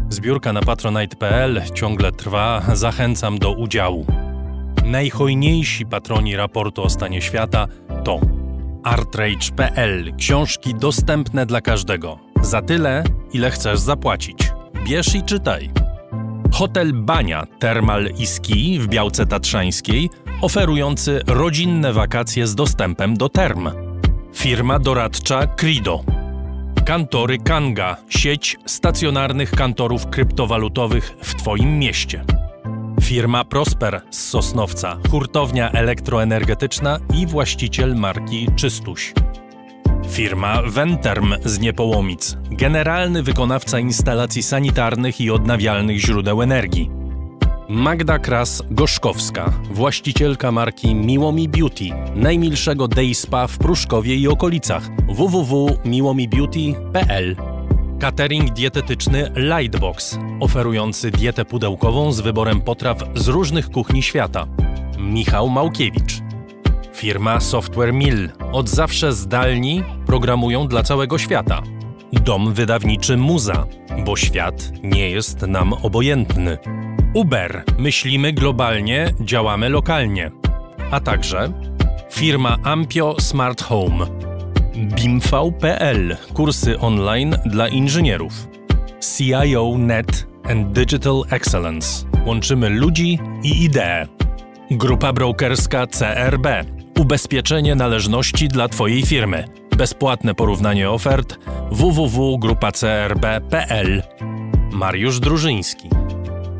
Zbiórka 0.11 0.53
na 0.53 0.61
patronite.pl 0.61 1.61
ciągle 1.73 2.11
trwa, 2.11 2.61
zachęcam 2.73 3.39
do 3.39 3.51
udziału. 3.51 4.05
Najhojniejsi 4.85 5.85
patroni 5.85 6.35
raportu 6.35 6.83
o 6.83 6.89
stanie 6.89 7.21
świata 7.21 7.67
to 8.03 8.19
artrage.pl 8.83 10.15
książki 10.17 10.75
dostępne 10.75 11.45
dla 11.45 11.61
każdego. 11.61 12.19
Za 12.41 12.61
tyle, 12.61 13.03
ile 13.33 13.51
chcesz 13.51 13.79
zapłacić. 13.79 14.37
Bierz 14.83 15.15
i 15.15 15.23
czytaj. 15.23 15.71
Hotel 16.53 16.93
Bania 16.93 17.45
Termal 17.59 18.09
i 18.17 18.27
Ski 18.27 18.79
w 18.79 18.87
Białce 18.87 19.25
Tatrzańskiej, 19.25 20.09
oferujący 20.41 21.21
rodzinne 21.27 21.93
wakacje 21.93 22.47
z 22.47 22.55
dostępem 22.55 23.17
do 23.17 23.29
term. 23.29 23.69
Firma 24.33 24.79
doradcza 24.79 25.47
Crido 25.47 26.20
Kantory 26.85 27.37
Kanga, 27.37 27.97
sieć 28.09 28.57
stacjonarnych 28.65 29.51
kantorów 29.51 30.07
kryptowalutowych 30.07 31.15
w 31.23 31.35
Twoim 31.35 31.79
mieście. 31.79 32.23
Firma 33.01 33.45
Prosper 33.45 34.01
z 34.09 34.29
Sosnowca, 34.29 34.97
hurtownia 35.11 35.71
elektroenergetyczna 35.71 36.99
i 37.15 37.27
właściciel 37.27 37.95
marki 37.95 38.47
Czystuś. 38.55 39.13
Firma 40.09 40.61
Venterm 40.61 41.33
z 41.45 41.59
Niepołomic, 41.59 42.37
generalny 42.51 43.23
wykonawca 43.23 43.79
instalacji 43.79 44.43
sanitarnych 44.43 45.21
i 45.21 45.31
odnawialnych 45.31 45.99
źródeł 45.99 46.41
energii. 46.41 47.00
Magda 47.71 48.19
Kras-Gorzkowska, 48.19 49.53
właścicielka 49.71 50.51
marki 50.51 50.95
Miłomi 50.95 51.49
Beauty, 51.49 51.89
najmilszego 52.15 52.87
day 52.87 53.13
spa 53.13 53.47
w 53.47 53.57
Pruszkowie 53.57 54.15
i 54.15 54.27
okolicach 54.27 54.89
www.miłomibeauty.pl 55.07 57.35
Catering 57.99 58.53
dietetyczny 58.53 59.31
Lightbox, 59.35 60.19
oferujący 60.39 61.11
dietę 61.11 61.45
pudełkową 61.45 62.11
z 62.11 62.21
wyborem 62.21 62.61
potraw 62.61 63.03
z 63.15 63.27
różnych 63.27 63.69
kuchni 63.69 64.03
świata. 64.03 64.47
Michał 64.99 65.49
Małkiewicz. 65.49 66.21
Firma 66.93 67.39
Software 67.39 67.93
Mill. 67.93 68.29
Od 68.51 68.69
zawsze 68.69 69.13
zdalni 69.13 69.83
programują 70.05 70.67
dla 70.67 70.83
całego 70.83 71.17
świata. 71.17 71.63
Dom 72.13 72.53
wydawniczy 72.53 73.17
Muza, 73.17 73.65
bo 74.05 74.15
świat 74.15 74.71
nie 74.83 75.09
jest 75.09 75.41
nam 75.41 75.73
obojętny. 75.73 76.57
Uber. 77.13 77.63
Myślimy 77.77 78.33
globalnie, 78.33 79.13
działamy 79.19 79.69
lokalnie. 79.69 80.31
A 80.91 80.99
także 80.99 81.51
firma 82.11 82.57
Ampio 82.63 83.15
Smart 83.19 83.61
Home. 83.61 84.05
BIMV.pl. 84.75 86.17
Kursy 86.33 86.79
online 86.79 87.37
dla 87.45 87.67
inżynierów. 87.67 88.47
CIO 89.17 89.77
Net 89.77 90.27
and 90.43 90.71
Digital 90.71 91.23
Excellence. 91.29 92.05
Łączymy 92.25 92.69
ludzi 92.69 93.19
i 93.43 93.63
idee. 93.63 94.07
Grupa 94.71 95.13
brokerska 95.13 95.87
CRB. 95.87 96.47
Ubezpieczenie 96.99 97.75
należności 97.75 98.47
dla 98.47 98.67
Twojej 98.67 99.05
firmy. 99.05 99.45
Bezpłatne 99.77 100.35
porównanie 100.35 100.89
ofert 100.89 101.39
www.grupacrb.pl. 101.71 104.03
Mariusz 104.71 105.19
Drużyński. 105.19 105.89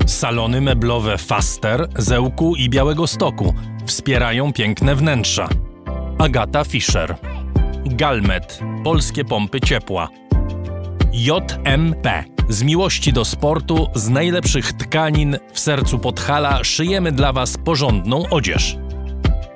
Salony 0.06 0.62
meblowe 0.62 1.18
Faster, 1.18 1.88
Zełku 1.98 2.56
i 2.56 2.70
Białego 2.70 3.08
Stoku 3.08 3.54
wspierają 3.86 4.54
piękne 4.54 4.96
wnętrza. 4.96 5.50
Agata 6.18 6.64
Fischer. 6.64 7.16
Galmet. 7.86 8.60
Polskie 8.84 9.26
pompy 9.26 9.62
ciepła. 9.62 10.10
JMP. 11.14 12.24
Z 12.50 12.64
miłości 12.64 13.14
do 13.14 13.26
sportu, 13.26 13.88
z 13.96 14.10
najlepszych 14.10 14.74
tkanin 14.74 15.38
w 15.54 15.60
sercu 15.60 16.00
Podhala 16.00 16.64
szyjemy 16.64 17.12
dla 17.12 17.34
Was 17.34 17.58
porządną 17.58 18.30
odzież. 18.30 18.78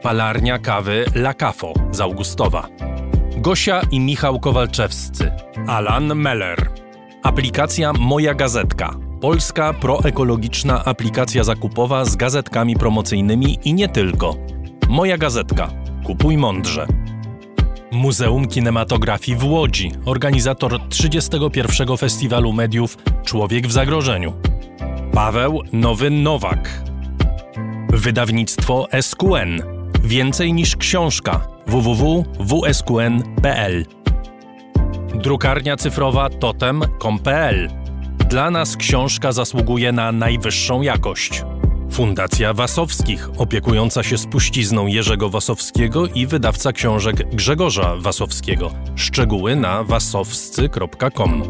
Palarnia 0.01 0.59
kawy 0.59 1.05
La 1.15 1.33
Cafo 1.33 1.73
z 1.91 2.01
Augustowa. 2.01 2.67
Gosia 3.37 3.81
i 3.91 3.99
Michał 3.99 4.39
Kowalczewscy. 4.39 5.31
Alan 5.67 6.15
Meller. 6.15 6.69
Aplikacja 7.23 7.93
Moja 7.93 8.33
Gazetka 8.33 9.04
Polska 9.21 9.73
proekologiczna 9.73 10.85
aplikacja 10.85 11.43
zakupowa 11.43 12.05
z 12.05 12.15
gazetkami 12.15 12.75
promocyjnymi 12.75 13.59
i 13.63 13.73
nie 13.73 13.87
tylko. 13.87 14.35
Moja 14.89 15.17
gazetka. 15.17 15.69
Kupuj 16.05 16.37
mądrze. 16.37 16.87
Muzeum 17.91 18.47
Kinematografii 18.47 19.37
w 19.37 19.43
Łodzi, 19.43 19.91
organizator 20.05 20.79
31. 20.89 21.97
Festiwalu 21.97 22.53
Mediów 22.53 22.97
Człowiek 23.25 23.67
w 23.67 23.71
Zagrożeniu. 23.71 24.33
Paweł 25.13 25.61
Nowy 25.73 26.09
Nowak. 26.09 26.83
Wydawnictwo 27.89 28.87
SQN. 29.01 29.61
Więcej 30.03 30.53
niż 30.53 30.75
książka. 30.75 31.47
www.wsqn.pl 31.67 33.85
Drukarnia 35.15 35.77
cyfrowa 35.77 36.29
totem.com.pl 36.29 37.84
dla 38.29 38.51
nas 38.51 38.77
książka 38.77 39.31
zasługuje 39.31 39.91
na 39.91 40.11
najwyższą 40.11 40.81
jakość. 40.81 41.43
Fundacja 41.91 42.53
Wasowskich, 42.53 43.29
opiekująca 43.37 44.03
się 44.03 44.17
spuścizną 44.17 44.87
Jerzego 44.87 45.29
Wasowskiego 45.29 46.07
i 46.07 46.27
wydawca 46.27 46.71
książek 46.71 47.35
Grzegorza 47.35 47.95
Wasowskiego. 47.99 48.71
Szczegóły 48.95 49.55
na 49.55 49.83
wasowscy.com. 49.83 51.43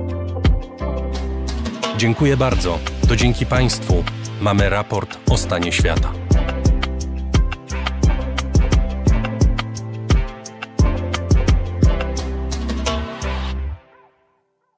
Dziękuję 1.97 2.37
bardzo. 2.37 2.79
To 3.07 3.15
dzięki 3.15 3.45
Państwu 3.45 4.03
mamy 4.41 4.69
raport 4.69 5.17
o 5.31 5.37
stanie 5.37 5.71
świata. 5.71 6.24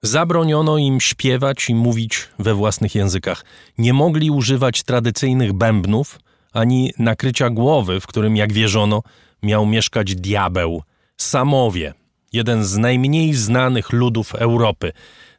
Zabroniono 0.08 0.78
im 0.78 1.02
śpiewać 1.02 1.70
i 1.70 1.76
mówić 1.76 2.30
we 2.40 2.54
własnych 2.54 2.96
językach. 2.96 3.46
Nie 3.78 3.94
mogli 3.94 4.32
używać 4.32 4.84
tradycyjnych 4.84 5.54
bębnów 5.54 6.20
ani 6.54 6.94
nakrycia 7.00 7.50
głowy, 7.50 8.00
w 8.00 8.08
którym, 8.08 8.36
jak 8.36 8.54
wierzono, 8.54 9.04
miał 9.44 9.66
mieszkać 9.66 10.16
diabeł. 10.16 10.84
Samowie, 11.18 11.94
jeden 12.34 12.64
z 12.66 12.78
najmniej 12.78 13.34
znanych 13.34 13.94
ludów 13.94 14.36
Europy. 14.36 14.92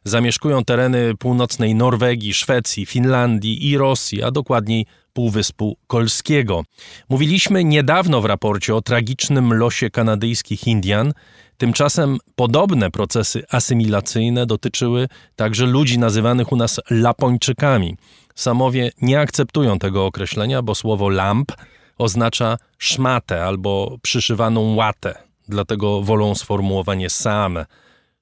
Zamieszkują 0.03 0.65
tereny 0.65 1.13
północnej 1.19 1.75
Norwegii, 1.75 2.33
Szwecji, 2.33 2.85
Finlandii 2.85 3.69
i 3.69 3.77
Rosji, 3.77 4.23
a 4.23 4.31
dokładniej 4.31 4.85
Półwyspu 5.13 5.77
Kolskiego. 5.87 6.63
Mówiliśmy 7.09 7.63
niedawno 7.63 8.21
w 8.21 8.25
raporcie 8.25 8.75
o 8.75 8.81
tragicznym 8.81 9.53
losie 9.53 9.89
kanadyjskich 9.89 10.67
Indian, 10.67 11.13
Tymczasem 11.59 12.17
podobne 12.35 12.91
procesy 12.91 13.43
asymilacyjne 13.49 14.45
dotyczyły 14.45 15.07
także 15.35 15.65
ludzi 15.65 15.99
nazywanych 15.99 16.51
u 16.51 16.55
nas 16.55 16.79
Lapończykami. 16.89 17.97
Samowie 18.35 18.91
nie 19.01 19.19
akceptują 19.19 19.79
tego 19.79 20.05
określenia, 20.05 20.61
bo 20.61 20.75
słowo 20.75 21.09
lamp 21.09 21.51
oznacza 21.97 22.57
szmatę 22.77 23.45
albo 23.45 23.97
przyszywaną 24.01 24.75
łatę. 24.75 25.15
Dlatego 25.47 26.01
wolą 26.01 26.35
sformułowanie 26.35 27.09
sam, 27.09 27.57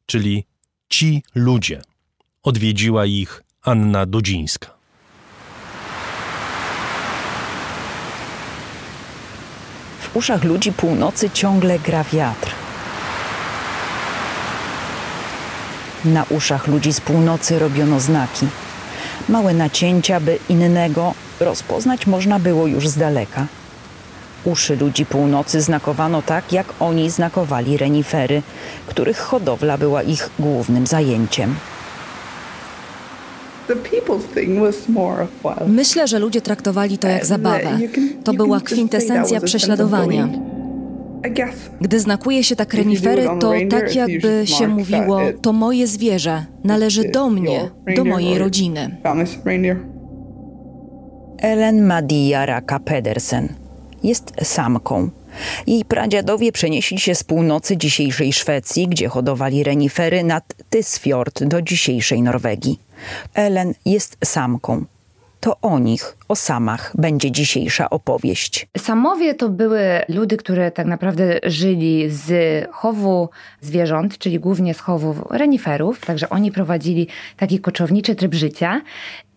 czyli 0.06 0.46
ci 0.90 1.24
ludzie. 1.36 1.82
Odwiedziła 2.44 3.06
ich 3.06 3.44
Anna 3.62 4.06
Dudzińska. 4.06 4.77
Uszach 10.18 10.44
ludzi 10.44 10.72
północy 10.72 11.30
ciągle 11.30 11.80
gra 11.80 12.04
wiatr. 12.04 12.52
Na 16.06 16.26
uszach 16.30 16.68
ludzi 16.68 16.94
z 16.94 17.02
północy 17.02 17.60
robiono 17.60 18.00
znaki. 18.00 18.48
Małe 19.30 19.54
nacięcia, 19.54 20.20
by 20.20 20.40
innego 20.50 21.14
rozpoznać 21.40 22.08
można 22.08 22.40
było 22.40 22.68
już 22.68 22.88
z 22.88 22.98
daleka. 22.98 23.46
Uszy 24.44 24.76
ludzi 24.76 25.06
północy 25.06 25.62
znakowano 25.62 26.22
tak, 26.22 26.54
jak 26.54 26.68
oni 26.80 27.10
znakowali 27.10 27.78
renifery, 27.78 28.42
których 28.88 29.18
hodowla 29.18 29.78
była 29.78 30.04
ich 30.04 30.30
głównym 30.40 30.88
zajęciem. 30.88 31.56
Myślę, 35.68 36.08
że 36.08 36.20
ludzie 36.20 36.42
traktowali 36.42 36.98
to 36.98 37.08
jak 37.08 37.26
zabawę. 37.26 37.80
To 38.24 38.34
była 38.34 38.60
kwintesencja 38.60 39.42
prześladowania. 39.42 40.30
Gdy 41.82 42.00
znakuje 42.00 42.44
się 42.44 42.56
tak 42.56 42.74
renifery, 42.74 43.28
to 43.40 43.54
tak 43.70 43.96
jakby 43.96 44.42
się 44.46 44.68
mówiło, 44.68 45.20
to 45.42 45.54
moje 45.54 45.88
zwierzę, 45.88 46.46
należy 46.64 47.10
do 47.10 47.30
mnie, 47.30 47.70
do 47.96 48.06
mojej 48.06 48.38
rodziny. 48.38 48.98
Ellen 51.38 51.86
Madia 51.86 52.46
Raka 52.46 52.80
Pedersen 52.80 53.50
jest 54.04 54.34
samką. 54.44 55.10
Jej 55.68 55.86
pradziadowie 55.86 56.52
przenieśli 56.52 57.00
się 57.00 57.16
z 57.16 57.24
północy 57.24 57.78
dzisiejszej 57.78 58.34
Szwecji, 58.34 58.88
gdzie 58.88 59.08
hodowali 59.08 59.64
renifery 59.64 60.24
nad 60.24 60.54
Tysfjord 60.70 61.44
do 61.44 61.62
dzisiejszej 61.62 62.22
Norwegii. 62.22 62.87
Ellen 63.34 63.74
jest 63.86 64.18
samką. 64.24 64.86
To 65.40 65.58
o 65.62 65.80
nich, 65.80 66.18
o 66.28 66.36
samach, 66.36 66.92
będzie 66.98 67.32
dzisiejsza 67.32 67.90
opowieść. 67.90 68.68
Samowie 68.78 69.36
to 69.36 69.50
były 69.50 69.82
ludy, 70.10 70.38
które 70.38 70.72
tak 70.72 70.88
naprawdę 70.88 71.40
żyli 71.44 72.10
z 72.10 72.32
chowu 72.72 73.30
zwierząt, 73.62 74.18
czyli 74.18 74.40
głównie 74.40 74.74
z 74.74 74.80
chowu 74.80 75.16
reniferów, 75.30 76.06
także 76.06 76.30
oni 76.30 76.52
prowadzili 76.52 77.08
taki 77.38 77.60
koczowniczy 77.60 78.16
tryb 78.16 78.34
życia. 78.34 78.82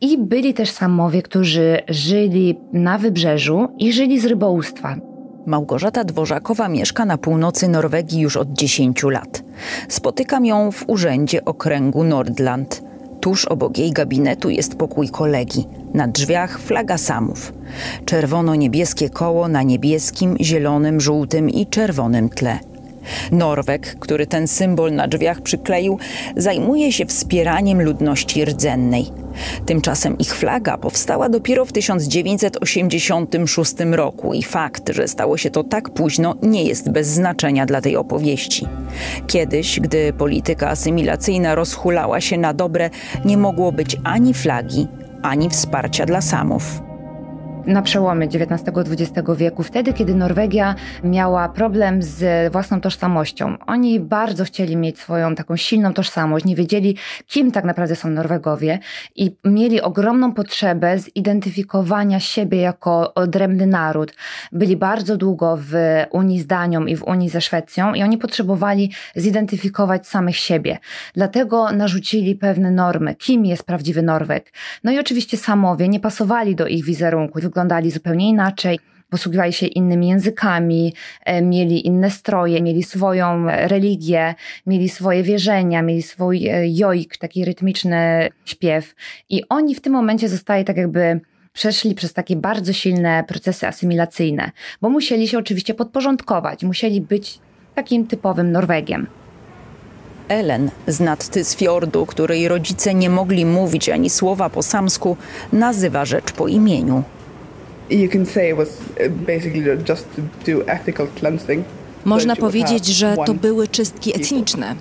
I 0.00 0.18
byli 0.18 0.54
też 0.54 0.70
samowie, 0.70 1.22
którzy 1.22 1.82
żyli 1.88 2.58
na 2.72 2.98
wybrzeżu 2.98 3.68
i 3.78 3.92
żyli 3.92 4.20
z 4.20 4.24
rybołówstwa. 4.24 4.96
Małgorzata 5.46 6.04
Dworzakowa 6.04 6.68
mieszka 6.68 7.04
na 7.04 7.18
północy 7.18 7.68
Norwegii 7.68 8.20
już 8.20 8.36
od 8.36 8.52
10 8.52 9.02
lat. 9.02 9.42
Spotykam 9.88 10.46
ją 10.46 10.72
w 10.72 10.84
urzędzie 10.86 11.44
okręgu 11.44 12.04
Nordland. 12.04 12.89
Tuż 13.20 13.44
obok 13.44 13.78
jej 13.78 13.92
gabinetu 13.92 14.50
jest 14.50 14.74
pokój 14.74 15.08
kolegi. 15.08 15.66
Na 15.94 16.08
drzwiach 16.08 16.60
flaga 16.60 16.98
samów. 16.98 17.52
Czerwono-niebieskie 18.04 19.10
koło 19.10 19.48
na 19.48 19.62
niebieskim, 19.62 20.36
zielonym, 20.40 21.00
żółtym 21.00 21.50
i 21.50 21.66
czerwonym 21.66 22.28
tle. 22.28 22.58
Norweg, 23.32 23.96
który 23.98 24.26
ten 24.26 24.48
symbol 24.48 24.92
na 24.92 25.08
drzwiach 25.08 25.40
przykleił, 25.40 25.98
zajmuje 26.36 26.92
się 26.92 27.06
wspieraniem 27.06 27.82
ludności 27.82 28.44
rdzennej. 28.44 29.06
Tymczasem 29.66 30.18
ich 30.18 30.34
flaga 30.34 30.78
powstała 30.78 31.28
dopiero 31.28 31.64
w 31.64 31.72
1986 31.72 33.74
roku 33.90 34.34
i 34.34 34.42
fakt, 34.42 34.94
że 34.94 35.08
stało 35.08 35.36
się 35.36 35.50
to 35.50 35.64
tak 35.64 35.90
późno, 35.90 36.34
nie 36.42 36.64
jest 36.64 36.90
bez 36.90 37.08
znaczenia 37.08 37.66
dla 37.66 37.80
tej 37.80 37.96
opowieści. 37.96 38.66
Kiedyś, 39.26 39.80
gdy 39.80 40.12
polityka 40.12 40.68
asymilacyjna 40.68 41.54
rozhulała 41.54 42.20
się 42.20 42.38
na 42.38 42.54
dobre, 42.54 42.90
nie 43.24 43.36
mogło 43.36 43.72
być 43.72 43.96
ani 44.04 44.34
flagi, 44.34 44.86
ani 45.22 45.50
wsparcia 45.50 46.06
dla 46.06 46.20
samów 46.20 46.89
na 47.70 47.82
przełomie 47.82 48.26
XIX-XX 48.26 49.12
wieku, 49.36 49.62
wtedy, 49.62 49.92
kiedy 49.92 50.14
Norwegia 50.14 50.74
miała 51.04 51.48
problem 51.48 52.02
z 52.02 52.52
własną 52.52 52.80
tożsamością. 52.80 53.56
Oni 53.66 54.00
bardzo 54.00 54.44
chcieli 54.44 54.76
mieć 54.76 54.98
swoją 54.98 55.34
taką 55.34 55.56
silną 55.56 55.92
tożsamość, 55.92 56.44
nie 56.44 56.56
wiedzieli, 56.56 56.96
kim 57.26 57.52
tak 57.52 57.64
naprawdę 57.64 57.96
są 57.96 58.10
Norwegowie 58.10 58.78
i 59.16 59.36
mieli 59.44 59.80
ogromną 59.80 60.32
potrzebę 60.32 60.98
zidentyfikowania 60.98 62.20
siebie 62.20 62.60
jako 62.60 63.14
odrębny 63.14 63.66
naród. 63.66 64.14
Byli 64.52 64.76
bardzo 64.76 65.16
długo 65.16 65.58
w 65.60 65.74
Unii 66.10 66.40
z 66.40 66.46
Danią 66.46 66.86
i 66.86 66.96
w 66.96 67.04
Unii 67.04 67.28
ze 67.28 67.40
Szwecją 67.40 67.94
i 67.94 68.02
oni 68.02 68.18
potrzebowali 68.18 68.92
zidentyfikować 69.16 70.06
samych 70.06 70.36
siebie. 70.36 70.78
Dlatego 71.14 71.72
narzucili 71.72 72.34
pewne 72.34 72.70
normy, 72.70 73.14
kim 73.14 73.46
jest 73.46 73.62
prawdziwy 73.62 74.02
Norweg. 74.02 74.52
No 74.84 74.92
i 74.92 74.98
oczywiście 74.98 75.36
samowie 75.36 75.88
nie 75.88 76.00
pasowali 76.00 76.54
do 76.54 76.66
ich 76.66 76.84
wizerunku 76.84 77.40
wyglądali 77.40 77.59
zupełnie 77.90 78.28
inaczej 78.28 78.78
posługiwali 79.10 79.52
się 79.52 79.66
innymi 79.66 80.08
językami, 80.08 80.94
e, 81.24 81.42
mieli 81.42 81.86
inne 81.86 82.10
stroje, 82.10 82.62
mieli 82.62 82.82
swoją 82.82 83.46
religię, 83.46 84.34
mieli 84.66 84.88
swoje 84.88 85.22
wierzenia, 85.22 85.82
mieli 85.82 86.02
swój 86.02 86.48
e, 86.48 86.68
jojk, 86.68 87.16
taki 87.16 87.44
rytmiczny 87.44 88.28
śpiew. 88.44 88.94
I 89.28 89.48
oni 89.48 89.74
w 89.74 89.80
tym 89.80 89.92
momencie 89.92 90.28
zostali 90.28 90.64
tak 90.64 90.76
jakby 90.76 91.20
przeszli 91.52 91.94
przez 91.94 92.12
takie 92.12 92.36
bardzo 92.36 92.72
silne 92.72 93.24
procesy 93.28 93.66
asymilacyjne, 93.66 94.50
bo 94.80 94.90
musieli 94.90 95.28
się 95.28 95.38
oczywiście 95.38 95.74
podporządkować, 95.74 96.64
musieli 96.64 97.00
być 97.00 97.38
takim 97.74 98.06
typowym 98.06 98.52
Norwegiem. 98.52 99.06
Ellen 100.28 100.70
z 100.86 101.00
Nadtysfjordu, 101.00 102.06
której 102.06 102.48
rodzice 102.48 102.94
nie 102.94 103.10
mogli 103.10 103.46
mówić 103.46 103.88
ani 103.88 104.10
słowa 104.10 104.50
po 104.50 104.62
samsku, 104.62 105.16
nazywa 105.52 106.04
rzecz 106.04 106.32
po 106.32 106.48
imieniu 106.48 107.02
you 107.90 108.08
can 108.08 108.26
say 108.26 108.50
it 108.50 108.56
was 108.56 108.68
uh, 108.68 109.08
basically 109.08 109.76
just 109.88 110.06
to 110.16 110.22
do 110.46 110.64
ethical 110.66 111.06
cleansing. 111.18 111.64
Można 112.04 112.36
powiedzieć, 112.36 112.86
że 112.86 113.16
to 113.26 113.34
były 113.34 113.68
czystki 113.68 114.16
etniczne. 114.16 114.74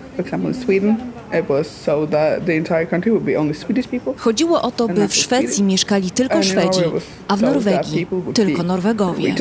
Chodziło 4.18 4.62
o 4.62 4.72
to, 4.72 4.88
by 4.88 5.08
w 5.08 5.16
Szwecji 5.16 5.64
mieszkali 5.64 6.12
tylko 6.12 6.44
Szwedzi, 6.44 6.82
a 7.28 7.36
w 7.36 7.42
Norwegii 7.42 8.08
tylko 8.34 8.64
Norwegowie. 8.64 9.36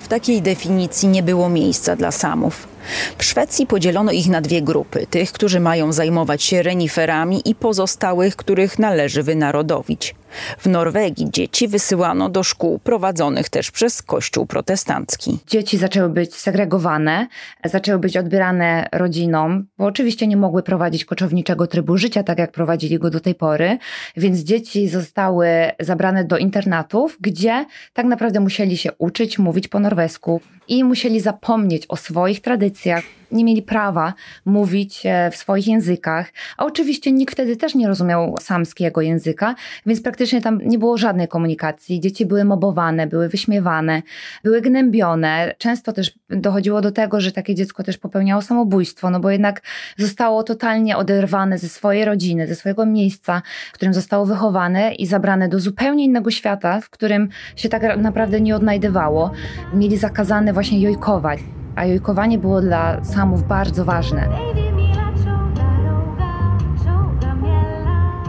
W 0.00 0.08
takiej 0.08 0.42
definicji 0.42 1.08
nie 1.08 1.22
było 1.22 1.48
miejsca 1.48 1.96
dla 1.96 2.10
samów. 2.10 2.73
W 3.18 3.24
Szwecji 3.24 3.66
podzielono 3.66 4.12
ich 4.12 4.28
na 4.28 4.40
dwie 4.40 4.62
grupy: 4.62 5.06
tych, 5.10 5.32
którzy 5.32 5.60
mają 5.60 5.92
zajmować 5.92 6.42
się 6.42 6.62
reniferami, 6.62 7.42
i 7.44 7.54
pozostałych, 7.54 8.36
których 8.36 8.78
należy 8.78 9.22
wynarodowić. 9.22 10.14
W 10.58 10.66
Norwegii 10.66 11.30
dzieci 11.30 11.68
wysyłano 11.68 12.28
do 12.28 12.42
szkół 12.42 12.78
prowadzonych 12.78 13.48
też 13.48 13.70
przez 13.70 14.02
Kościół 14.02 14.46
protestancki. 14.46 15.38
Dzieci 15.46 15.78
zaczęły 15.78 16.08
być 16.08 16.34
segregowane, 16.34 17.26
zaczęły 17.64 17.98
być 17.98 18.16
odbierane 18.16 18.88
rodzinom, 18.92 19.66
bo 19.78 19.84
oczywiście 19.84 20.26
nie 20.26 20.36
mogły 20.36 20.62
prowadzić 20.62 21.04
koczowniczego 21.04 21.66
trybu 21.66 21.96
życia, 21.96 22.22
tak 22.22 22.38
jak 22.38 22.52
prowadzili 22.52 22.98
go 22.98 23.10
do 23.10 23.20
tej 23.20 23.34
pory, 23.34 23.78
więc 24.16 24.38
dzieci 24.38 24.88
zostały 24.88 25.46
zabrane 25.80 26.24
do 26.24 26.38
internatów, 26.38 27.18
gdzie 27.20 27.66
tak 27.92 28.06
naprawdę 28.06 28.40
musieli 28.40 28.76
się 28.76 28.92
uczyć 28.98 29.38
mówić 29.38 29.68
po 29.68 29.80
norwesku 29.80 30.40
i 30.68 30.84
musieli 30.84 31.20
zapomnieć 31.20 31.86
o 31.88 31.96
swoich 31.96 32.40
tradycjach, 32.40 33.04
nie 33.32 33.44
mieli 33.44 33.62
prawa 33.62 34.14
mówić 34.44 35.06
e, 35.06 35.30
w 35.30 35.36
swoich 35.36 35.66
językach, 35.66 36.32
a 36.56 36.64
oczywiście 36.64 37.12
nikt 37.12 37.34
wtedy 37.34 37.56
też 37.56 37.74
nie 37.74 37.88
rozumiał 37.88 38.36
samskiego 38.40 39.00
języka, 39.00 39.54
więc 39.86 40.02
praktycznie 40.02 40.42
tam 40.42 40.58
nie 40.64 40.78
było 40.78 40.98
żadnej 40.98 41.28
komunikacji. 41.28 42.00
Dzieci 42.00 42.26
były 42.26 42.44
mobowane, 42.44 43.06
były 43.06 43.28
wyśmiewane, 43.28 44.02
były 44.44 44.60
gnębione. 44.60 45.54
Często 45.58 45.92
też 45.92 46.12
dochodziło 46.30 46.80
do 46.80 46.92
tego, 46.92 47.20
że 47.20 47.32
takie 47.32 47.54
dziecko 47.54 47.82
też 47.82 47.98
popełniało 47.98 48.42
samobójstwo, 48.42 49.10
no 49.10 49.20
bo 49.20 49.30
jednak 49.30 49.62
zostało 49.98 50.42
totalnie 50.42 50.96
oderwane 50.96 51.58
ze 51.58 51.68
swojej 51.68 52.04
rodziny, 52.04 52.46
ze 52.46 52.54
swojego 52.54 52.86
miejsca, 52.86 53.42
w 53.70 53.72
którym 53.72 53.94
zostało 53.94 54.26
wychowane 54.26 54.94
i 54.94 55.06
zabrane 55.06 55.48
do 55.48 55.60
zupełnie 55.60 56.04
innego 56.04 56.30
świata, 56.30 56.80
w 56.80 56.90
którym 56.90 57.28
się 57.56 57.68
tak 57.68 57.96
naprawdę 57.96 58.40
nie 58.40 58.56
odnajdywało. 58.56 59.32
Mieli 59.74 59.96
zakazane 59.96 60.52
właśnie 60.52 60.80
jojkować 60.80 61.40
a 61.76 61.84
jojkowanie 61.84 62.38
było 62.38 62.60
dla 62.60 63.04
samów 63.04 63.48
bardzo 63.48 63.84
ważne. 63.84 64.28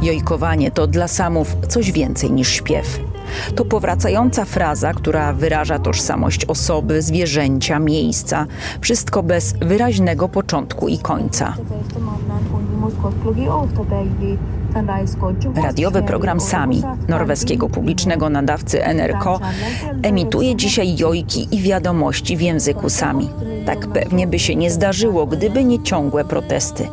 Jojkowanie 0.01 0.71
to 0.71 0.87
dla 0.87 1.07
samów 1.07 1.55
coś 1.67 1.91
więcej 1.91 2.31
niż 2.31 2.47
śpiew. 2.49 2.99
To 3.55 3.65
powracająca 3.65 4.45
fraza, 4.45 4.93
która 4.93 5.33
wyraża 5.33 5.79
tożsamość 5.79 6.45
osoby, 6.45 7.01
zwierzęcia, 7.01 7.79
miejsca, 7.79 8.45
wszystko 8.81 9.23
bez 9.23 9.53
wyraźnego 9.53 10.29
początku 10.29 10.87
i 10.87 10.97
końca. 10.97 11.53
Radiowy 15.63 16.03
program 16.03 16.39
Sami, 16.39 16.83
norweskiego 17.07 17.69
publicznego 17.69 18.29
nadawcy 18.29 18.83
NRK, 18.85 19.39
emituje 20.03 20.55
dzisiaj 20.55 20.97
jojki 20.97 21.47
i 21.51 21.61
wiadomości 21.61 22.37
w 22.37 22.41
języku 22.41 22.89
Sami. 22.89 23.29
Tak 23.65 23.87
pewnie 23.87 24.27
by 24.27 24.39
się 24.39 24.55
nie 24.55 24.71
zdarzyło, 24.71 25.25
gdyby 25.27 25.63
nie 25.63 25.83
ciągłe 25.83 26.25
protesty. 26.25 26.87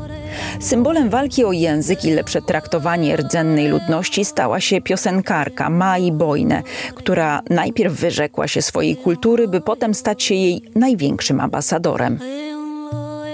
Symbolem 0.61 1.11
walki 1.11 1.45
o 1.45 1.53
język 1.53 2.05
i 2.05 2.11
lepsze 2.11 2.43
traktowanie 2.43 3.17
rdzennej 3.17 3.69
ludności 3.69 4.25
stała 4.25 4.61
się 4.61 4.81
piosenkarka 4.81 5.71
Mai 5.71 6.13
Bojne, 6.13 6.63
która 6.95 7.41
najpierw 7.51 7.95
wyrzekła 7.95 8.49
się 8.49 8.63
swojej 8.63 8.97
kultury, 8.97 9.49
by 9.49 9.61
potem 9.61 9.95
stać 9.95 10.23
się 10.23 10.35
jej 10.35 10.63
największym 10.75 11.41
ambasadorem. 11.41 12.19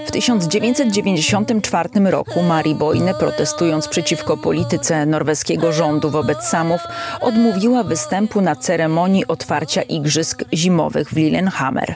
W 0.09 0.11
1994 0.11 1.89
roku 2.05 2.41
Mari 2.43 2.75
Bojne, 2.75 3.13
protestując 3.13 3.87
przeciwko 3.87 4.37
polityce 4.37 5.05
norweskiego 5.05 5.73
rządu 5.73 6.09
wobec 6.09 6.43
Samów, 6.43 6.81
odmówiła 7.21 7.83
występu 7.83 8.41
na 8.41 8.55
ceremonii 8.55 9.27
otwarcia 9.27 9.81
Igrzysk 9.81 10.43
Zimowych 10.53 11.09
w 11.09 11.17
Lillehammer. 11.17 11.95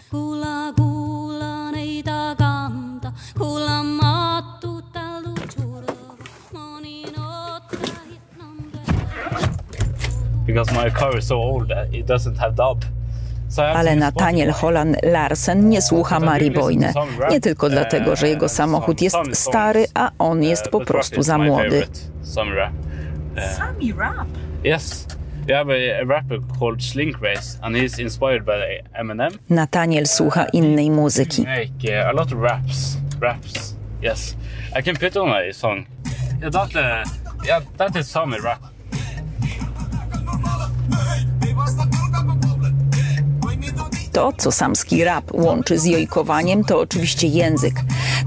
because 10.46 10.72
my 10.72 10.92
car 10.92 11.18
is 11.18 11.28
so 11.28 11.38
old, 11.38 11.72
it 11.92 12.06
doesn't 12.06 12.38
have 12.38 12.56
dub. 12.56 12.86
Ale 13.60 13.96
Nathaniel 13.96 14.52
Holland 14.52 14.98
Larsen 15.04 15.70
nie 15.70 15.82
słucha 15.82 16.20
Mari 16.20 16.52
Boyne. 16.52 16.94
Nie 17.30 17.42
tylko 17.42 17.70
dlatego, 17.70 18.16
że 18.16 18.30
jego 18.30 18.50
samochód 18.50 19.02
jest 19.02 19.18
stary, 19.34 19.86
a 19.94 20.12
on 20.20 20.44
jest 20.44 20.70
po 20.70 20.86
prostu 20.86 21.24
za 21.24 21.38
młody. 21.38 21.88
Sami 22.24 23.94
rap? 23.94 24.28
Yes. 24.64 25.08
We 25.48 25.54
have 25.54 25.70
a, 25.70 26.06
rapper 26.06 26.40
called 26.60 26.82
Slink 26.84 27.22
Race 27.22 27.58
and 27.62 27.76
he's 27.76 28.00
inspired 28.00 28.46
by 28.46 28.84
Eminem. 28.94 29.32
Nathaniel 29.50 30.08
słucha 30.08 30.46
innej 30.46 30.92
muzyki. 30.92 31.44
Make 31.44 32.06
a 32.08 32.12
lot 32.12 32.34
of 32.34 32.40
raps. 32.42 32.98
Raps. 33.22 33.76
Yes. 34.02 34.36
I 34.80 34.84
can 34.84 34.96
put 34.96 35.18
on 35.18 35.30
a 35.30 35.54
song. 35.54 35.86
Yeah, 36.42 36.52
that, 36.52 36.76
uh, 36.76 37.04
yeah, 37.46 37.62
that 37.78 37.96
is 37.96 38.08
Sami 38.08 38.40
rap. 38.40 38.60
To, 44.14 44.34
co 44.38 44.52
samski 44.52 45.04
rap 45.04 45.34
łączy 45.34 45.80
z 45.80 45.86
jojkowaniem, 45.86 46.64
to 46.64 46.80
oczywiście 46.80 47.28
język. 47.28 47.74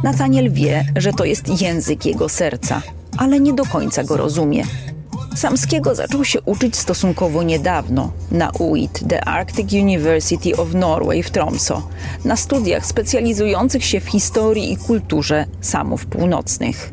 Nathaniel 0.03 0.53
wie, 0.53 0.85
że 0.97 1.13
to 1.13 1.25
jest 1.25 1.61
język 1.61 2.07
jego 2.07 2.29
serca, 2.29 2.83
ale 3.17 3.41
nie 3.41 3.53
do 3.53 3.65
końca 3.65 4.05
go 4.05 4.17
rozumie. 4.17 4.65
Samskiego 5.37 5.95
zaczął 5.95 6.25
się 6.25 6.41
uczyć 6.41 6.77
stosunkowo 6.77 7.43
niedawno 7.43 8.13
na 8.31 8.51
UIT, 8.51 9.09
The 9.09 9.25
Arctic 9.25 9.73
University 9.73 10.57
of 10.57 10.75
Norway 10.75 11.23
w 11.23 11.31
Tromsø, 11.31 11.83
na 12.25 12.37
studiach 12.37 12.87
specjalizujących 12.87 13.85
się 13.85 14.01
w 14.01 14.09
historii 14.09 14.73
i 14.73 14.77
kulturze 14.77 15.47
Samów 15.61 16.07
Północnych. 16.07 16.93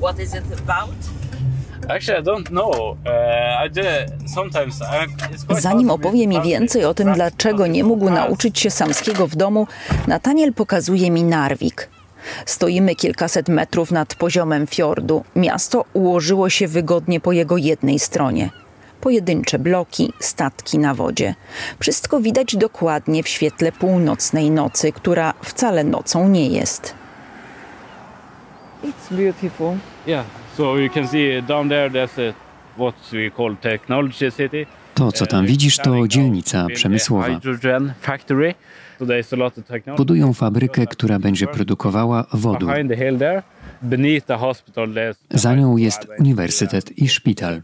What 0.00 0.20
is 0.20 0.34
it 0.34 0.44
about? 0.68 1.17
Zanim 5.58 5.90
opowie 5.90 6.26
mi 6.26 6.42
więcej 6.42 6.84
o 6.84 6.94
tym, 6.94 7.12
dlaczego 7.12 7.66
nie 7.66 7.84
mógł 7.84 8.10
nauczyć 8.10 8.58
się 8.58 8.70
samskiego 8.70 9.26
w 9.26 9.36
domu, 9.36 9.66
Nataniel 10.06 10.52
pokazuje 10.52 11.10
mi 11.10 11.24
Narvik. 11.24 11.88
Stoimy 12.46 12.94
kilkaset 12.94 13.48
metrów 13.48 13.90
nad 13.90 14.14
poziomem 14.14 14.66
fiordu. 14.66 15.24
Miasto 15.36 15.84
ułożyło 15.92 16.50
się 16.50 16.68
wygodnie 16.68 17.20
po 17.20 17.32
jego 17.32 17.56
jednej 17.56 17.98
stronie. 17.98 18.50
Pojedyncze 19.00 19.58
bloki, 19.58 20.12
statki 20.20 20.78
na 20.78 20.94
wodzie. 20.94 21.34
Wszystko 21.78 22.20
widać 22.20 22.56
dokładnie 22.56 23.22
w 23.22 23.28
świetle 23.28 23.72
północnej 23.72 24.50
nocy, 24.50 24.92
która 24.92 25.34
wcale 25.42 25.84
nocą 25.84 26.28
nie 26.28 26.46
jest. 26.48 26.94
It's 28.84 29.16
beautiful. 29.16 29.76
Yeah. 30.06 30.24
So 30.58 30.78
you 30.78 30.90
can 30.90 31.08
see 31.08 31.42
down 31.42 31.68
there 31.68 31.86
a, 31.86 32.34
what 32.76 32.94
we 33.12 33.30
call 33.30 33.56
technology 33.56 34.30
city. 34.30 34.66
To, 34.94 35.12
co 35.12 35.26
tam 35.26 35.46
widzisz, 35.46 35.76
to 35.76 36.08
dzielnica 36.08 36.66
przemysłowa. 36.74 37.40
Budują 39.96 40.32
fabrykę, 40.32 40.86
która 40.86 41.18
będzie 41.18 41.46
produkowała 41.46 42.26
wodór. 42.32 42.72
Za 45.30 45.54
nią 45.54 45.76
jest 45.76 46.06
uniwersytet 46.18 46.98
i 46.98 47.08
szpital. 47.08 47.62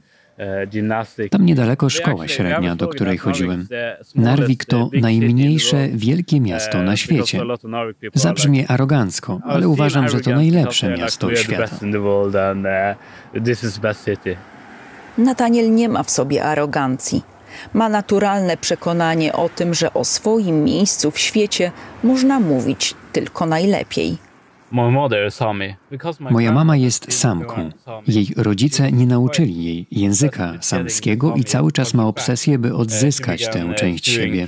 Tam 1.31 1.47
niedaleko 1.47 1.91
szkoła 1.91 2.29
średnia, 2.29 2.77
do 2.77 2.89
której 2.89 3.19
chodziłem. 3.19 3.69
Narvik 4.15 4.65
to 4.65 4.91
najmniejsze 5.01 5.89
wielkie 5.89 6.41
miasto 6.41 6.83
na 6.83 6.97
świecie. 6.97 7.41
Zabrzmie 8.15 8.71
arogancko, 8.71 9.41
ale 9.45 9.69
uważam, 9.69 10.09
że 10.09 10.21
to 10.21 10.31
najlepsze 10.31 10.97
miasto 10.97 11.35
świata. 11.35 11.77
Nathaniel 15.19 15.75
nie 15.75 15.89
ma 15.89 16.03
w 16.03 16.11
sobie 16.11 16.45
arogancji. 16.45 17.23
Ma 17.75 17.89
naturalne 17.89 18.57
przekonanie 18.57 19.33
o 19.33 19.49
tym, 19.49 19.75
że 19.75 19.95
o 19.95 20.05
swoim 20.05 20.65
miejscu 20.65 21.11
w 21.11 21.19
świecie 21.19 21.73
można 22.05 22.41
mówić 22.41 22.95
tylko 23.13 23.47
najlepiej. 23.47 24.19
Moja 26.31 26.53
mama 26.53 26.77
jest 26.77 27.13
samką. 27.13 27.71
Jej 28.07 28.27
rodzice 28.37 28.93
nie 28.93 29.07
nauczyli 29.07 29.65
jej 29.65 29.87
języka 29.91 30.53
samskiego 30.61 31.35
i 31.35 31.45
cały 31.45 31.73
czas 31.73 31.95
ma 31.95 32.07
obsesję, 32.07 32.59
by 32.59 32.75
odzyskać 32.75 33.49
tę 33.49 33.75
część 33.75 34.09
siebie. 34.09 34.47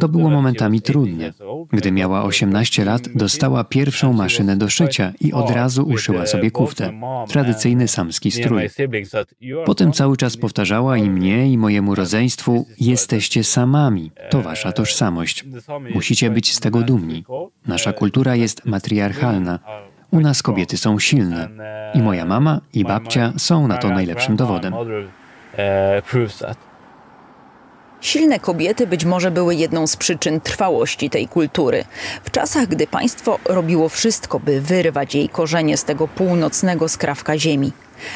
To 0.00 0.08
było 0.08 0.30
momentami 0.30 0.80
trudne. 0.80 1.32
Gdy 1.72 1.92
miała 1.92 2.24
18 2.24 2.84
lat, 2.84 3.02
dostała 3.14 3.64
pierwszą 3.64 4.12
maszynę 4.12 4.56
do 4.56 4.68
szycia 4.68 5.12
i 5.20 5.32
od 5.32 5.50
razu 5.50 5.82
uszyła 5.82 6.26
sobie 6.26 6.50
kuftę. 6.50 6.92
Tradycyjny 7.28 7.88
samski 7.88 8.30
strój. 8.30 8.68
Potem 9.64 9.92
cały 9.92 10.16
czas 10.16 10.36
powtarzała 10.36 10.96
i 10.96 11.10
mnie, 11.10 11.52
i 11.52 11.58
mojemu 11.58 11.94
rodzeństwu: 11.94 12.66
Jesteście 12.80 13.44
samami, 13.44 14.10
to 14.30 14.42
wasza 14.42 14.72
tożsamość. 14.72 15.44
Musicie 15.94 16.30
być 16.30 16.54
z 16.54 16.60
tego 16.60 16.82
dumni. 16.82 17.24
Nasza 17.66 17.92
kultura 17.92 18.36
jest 18.36 18.66
matriarchalna. 18.66 19.58
U 20.10 20.20
nas 20.20 20.42
kobiety 20.42 20.76
są 20.76 20.98
silne. 20.98 21.48
I 21.94 22.02
moja 22.02 22.24
mama 22.24 22.60
i 22.74 22.84
babcia 22.84 23.32
są 23.36 23.68
na 23.68 23.78
to 23.78 23.88
najlepszym 23.88 24.36
dowodem. 24.36 24.74
Silne 28.02 28.40
kobiety 28.40 28.86
być 28.86 29.04
może 29.04 29.30
były 29.30 29.54
jedną 29.54 29.86
z 29.86 29.96
przyczyn 29.96 30.40
trwałości 30.40 31.10
tej 31.10 31.28
kultury. 31.28 31.84
W 32.24 32.30
czasach, 32.30 32.66
gdy 32.66 32.86
państwo 32.86 33.38
robiło 33.44 33.88
wszystko, 33.88 34.40
by 34.40 34.60
wyrwać 34.60 35.14
jej 35.14 35.28
korzenie 35.28 35.76
z 35.76 35.84
tego 35.84 36.08
północnego 36.08 36.88
skrawka 36.88 37.38
ziemi. 37.38 37.72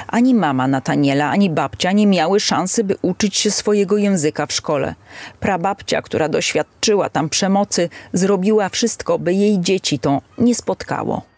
Ani 0.06 0.34
mama 0.34 0.68
Nataniela, 0.68 1.30
ani 1.30 1.50
babcia 1.50 1.92
nie 1.92 2.06
miały 2.06 2.40
szansy, 2.40 2.84
by 2.84 2.96
uczyć 3.02 3.36
się 3.36 3.50
swojego 3.50 3.96
języka 3.96 4.46
w 4.46 4.52
szkole. 4.52 4.94
Prababcia, 5.40 6.02
która 6.02 6.28
doświadczyła 6.28 7.10
tam 7.10 7.28
przemocy, 7.28 7.88
zrobiła 8.12 8.68
wszystko, 8.68 9.18
by 9.18 9.34
jej 9.34 9.60
dzieci 9.60 9.98
to 9.98 10.22
nie 10.38 10.54
spotkało. 10.54 11.35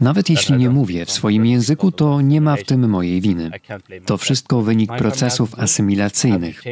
Nawet 0.00 0.30
jeśli 0.30 0.56
nie 0.56 0.70
mówię 0.70 1.04
w 1.04 1.10
swoim 1.10 1.46
języku, 1.46 1.92
to 1.92 2.20
nie 2.20 2.40
ma 2.40 2.56
w 2.56 2.64
tym 2.64 2.88
mojej 2.88 3.20
winy. 3.20 3.50
To 4.06 4.16
wszystko 4.16 4.62
wynik 4.62 4.96
procesów 4.96 5.58
asymilacyjnych. 5.58 6.62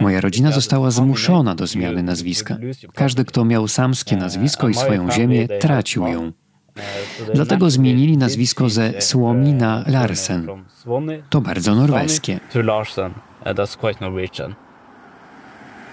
Moja 0.00 0.20
rodzina 0.20 0.52
została 0.52 0.90
zmuszona 0.90 1.54
do 1.54 1.66
zmiany 1.66 2.02
nazwiska. 2.02 2.56
Każdy, 2.94 3.24
kto 3.24 3.44
miał 3.44 3.68
samskie 3.68 4.14
uh, 4.16 4.20
nazwisko 4.22 4.68
i 4.68 4.74
swoją 4.74 5.10
ziemię, 5.10 5.48
tracił 5.48 6.06
ją. 6.06 6.26
Uh, 6.26 6.32
Dlatego 7.34 7.70
zmienili 7.70 8.16
nazwisko 8.16 8.68
ze 8.68 9.00
Słomi 9.00 9.52
na 9.52 9.78
uh, 9.86 9.92
Larsen. 9.92 10.48
To 11.30 11.40
bardzo 11.40 11.74
norweskie. 11.74 12.40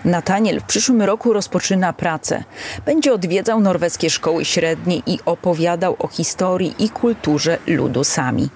Nataniel 0.05 0.59
w 0.59 0.63
przyszłym 0.63 1.01
roku 1.01 1.33
rozpoczyna 1.33 1.93
pracę. 1.93 2.43
Będzie 2.85 3.13
odwiedzał 3.13 3.59
norweskie 3.59 4.09
szkoły 4.09 4.45
średnie 4.45 4.97
i 5.05 5.19
opowiadał 5.25 5.95
o 5.99 6.07
historii 6.07 6.73
i 6.79 6.89
kulturze 6.89 7.57
ludu 7.67 8.03
Sami. 8.03 8.49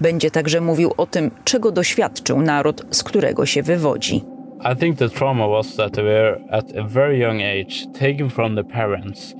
Będzie 0.00 0.30
także 0.30 0.60
mówił 0.60 0.92
o 0.96 1.06
tym, 1.06 1.30
czego 1.44 1.72
doświadczył 1.72 2.42
naród, 2.42 2.86
z 2.90 3.02
którego 3.02 3.46
się 3.46 3.62
wywodzi. 3.62 4.24
I 4.72 4.76
think 4.76 4.98
the 4.98 5.08
trauma 5.08 5.48
was 5.48 5.76
that 5.76 5.92
they 5.94 6.04
were 6.04 6.38
at 6.50 6.64
a 6.78 6.82
very 6.82 7.18
young 7.18 7.40
age 7.40 7.92
taken 7.92 8.30
from 8.30 8.56
the 8.56 8.64
parents 8.64 9.34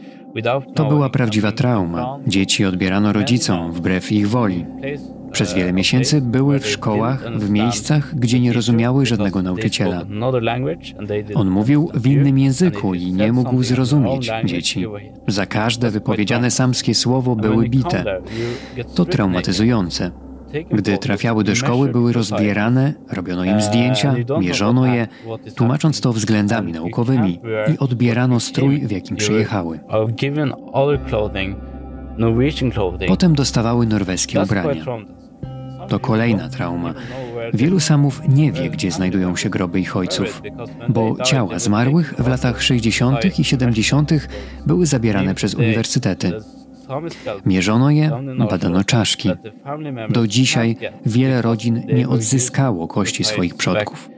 to 0.74 0.84
była 0.84 1.10
prawdziwa 1.10 1.52
trauma. 1.52 2.18
Dzieci 2.26 2.64
odbierano 2.64 3.12
rodzicom 3.12 3.72
wbrew 3.72 4.12
ich 4.12 4.28
woli. 4.28 4.66
Przez 5.32 5.54
wiele 5.54 5.72
miesięcy 5.72 6.20
były 6.20 6.58
w 6.58 6.66
szkołach, 6.66 7.38
w 7.38 7.50
miejscach, 7.50 8.14
gdzie 8.14 8.40
nie 8.40 8.52
rozumiały 8.52 9.06
żadnego 9.06 9.42
nauczyciela. 9.42 10.02
On 11.34 11.50
mówił 11.50 11.90
w 11.94 12.06
innym 12.06 12.38
języku 12.38 12.94
i 12.94 13.12
nie 13.12 13.32
mógł 13.32 13.62
zrozumieć 13.62 14.30
dzieci. 14.44 14.86
Za 15.26 15.46
każde 15.46 15.90
wypowiedziane 15.90 16.50
samskie 16.50 16.94
słowo 16.94 17.36
były 17.36 17.68
bite. 17.68 18.20
To 18.94 19.04
traumatyzujące. 19.04 20.10
Gdy 20.70 20.98
trafiały 20.98 21.44
do 21.44 21.54
szkoły, 21.54 21.88
były 21.88 22.12
rozbierane, 22.12 22.94
robiono 23.12 23.44
im 23.44 23.60
zdjęcia, 23.60 24.14
mierzono 24.40 24.86
je, 24.86 25.08
tłumacząc 25.56 26.00
to 26.00 26.12
względami 26.12 26.72
naukowymi 26.72 27.40
i 27.74 27.78
odbierano 27.78 28.40
strój, 28.40 28.86
w 28.86 28.90
jakim 28.90 29.16
przyjechały. 29.16 29.80
Potem 33.08 33.34
dostawały 33.34 33.86
norweskie 33.86 34.42
ubrania. 34.42 34.84
To 35.88 36.00
kolejna 36.00 36.48
trauma. 36.48 36.94
Wielu 37.54 37.80
samów 37.80 38.20
nie 38.28 38.52
wie, 38.52 38.70
gdzie 38.70 38.90
znajdują 38.90 39.36
się 39.36 39.50
groby 39.50 39.80
ich 39.80 39.96
ojców, 39.96 40.42
bo 40.88 41.16
ciała 41.24 41.58
zmarłych 41.58 42.14
w 42.18 42.28
latach 42.28 42.62
60. 42.62 43.38
i 43.38 43.44
70. 43.44 44.10
były 44.66 44.86
zabierane 44.86 45.34
przez 45.34 45.54
uniwersytety. 45.54 46.32
Mierzono 47.46 47.90
je, 47.90 48.10
badano 48.50 48.84
czaszki. 48.84 49.30
Do 50.10 50.26
dzisiaj 50.26 50.76
wiele 51.06 51.42
rodzin 51.42 51.82
nie 51.92 52.08
odzyskało 52.08 52.88
kości 52.88 53.24
swoich 53.24 53.54
przodków. 53.54 54.10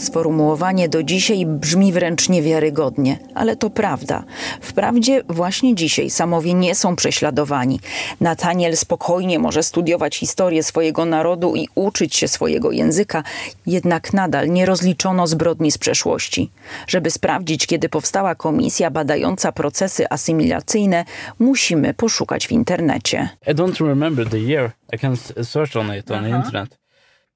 Sformułowanie 0.00 0.88
do 0.88 1.02
dzisiaj 1.02 1.46
brzmi 1.46 1.92
wręcz 1.92 2.28
niewiarygodnie, 2.28 3.18
ale 3.34 3.56
to 3.56 3.70
prawda. 3.70 4.24
Wprawdzie 4.60 5.22
właśnie 5.28 5.74
dzisiaj 5.74 6.10
samowie 6.10 6.54
nie 6.54 6.74
są 6.74 6.96
prześladowani. 6.96 7.80
Nataniel 8.20 8.76
spokojnie 8.76 9.38
może 9.38 9.62
studiować 9.62 10.16
historię 10.16 10.62
swojego 10.62 11.04
narodu 11.04 11.56
i 11.56 11.68
uczyć 11.74 12.16
się 12.16 12.28
swojego 12.28 12.70
języka, 12.70 13.22
jednak 13.66 14.12
nadal 14.12 14.50
nie 14.50 14.66
rozliczono 14.66 15.26
zbrodni 15.26 15.70
z 15.70 15.78
przeszłości. 15.78 16.50
Żeby 16.86 17.10
sprawdzić, 17.10 17.66
kiedy 17.66 17.88
powstała 17.88 18.34
komisja 18.34 18.90
badająca 18.90 19.52
procesy 19.52 20.08
asymilacyjne, 20.10 21.04
musimy 21.38 21.94
poszukać 21.94 22.46
w 22.48 22.52
internecie. 22.52 23.28
I 23.46 23.50
don't 23.50 23.86
remember 23.88 24.28
the 24.28 24.38
year. 24.38 24.70
I 24.92 24.98
can 24.98 25.16
search 25.42 25.76
on 25.76 25.96
it 25.96 26.10
on 26.10 26.22
the 26.22 26.30
internet. 26.30 26.78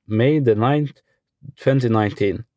May 0.08 0.42
the 0.42 0.54
9th, 0.54 0.92
2019. 1.56 2.53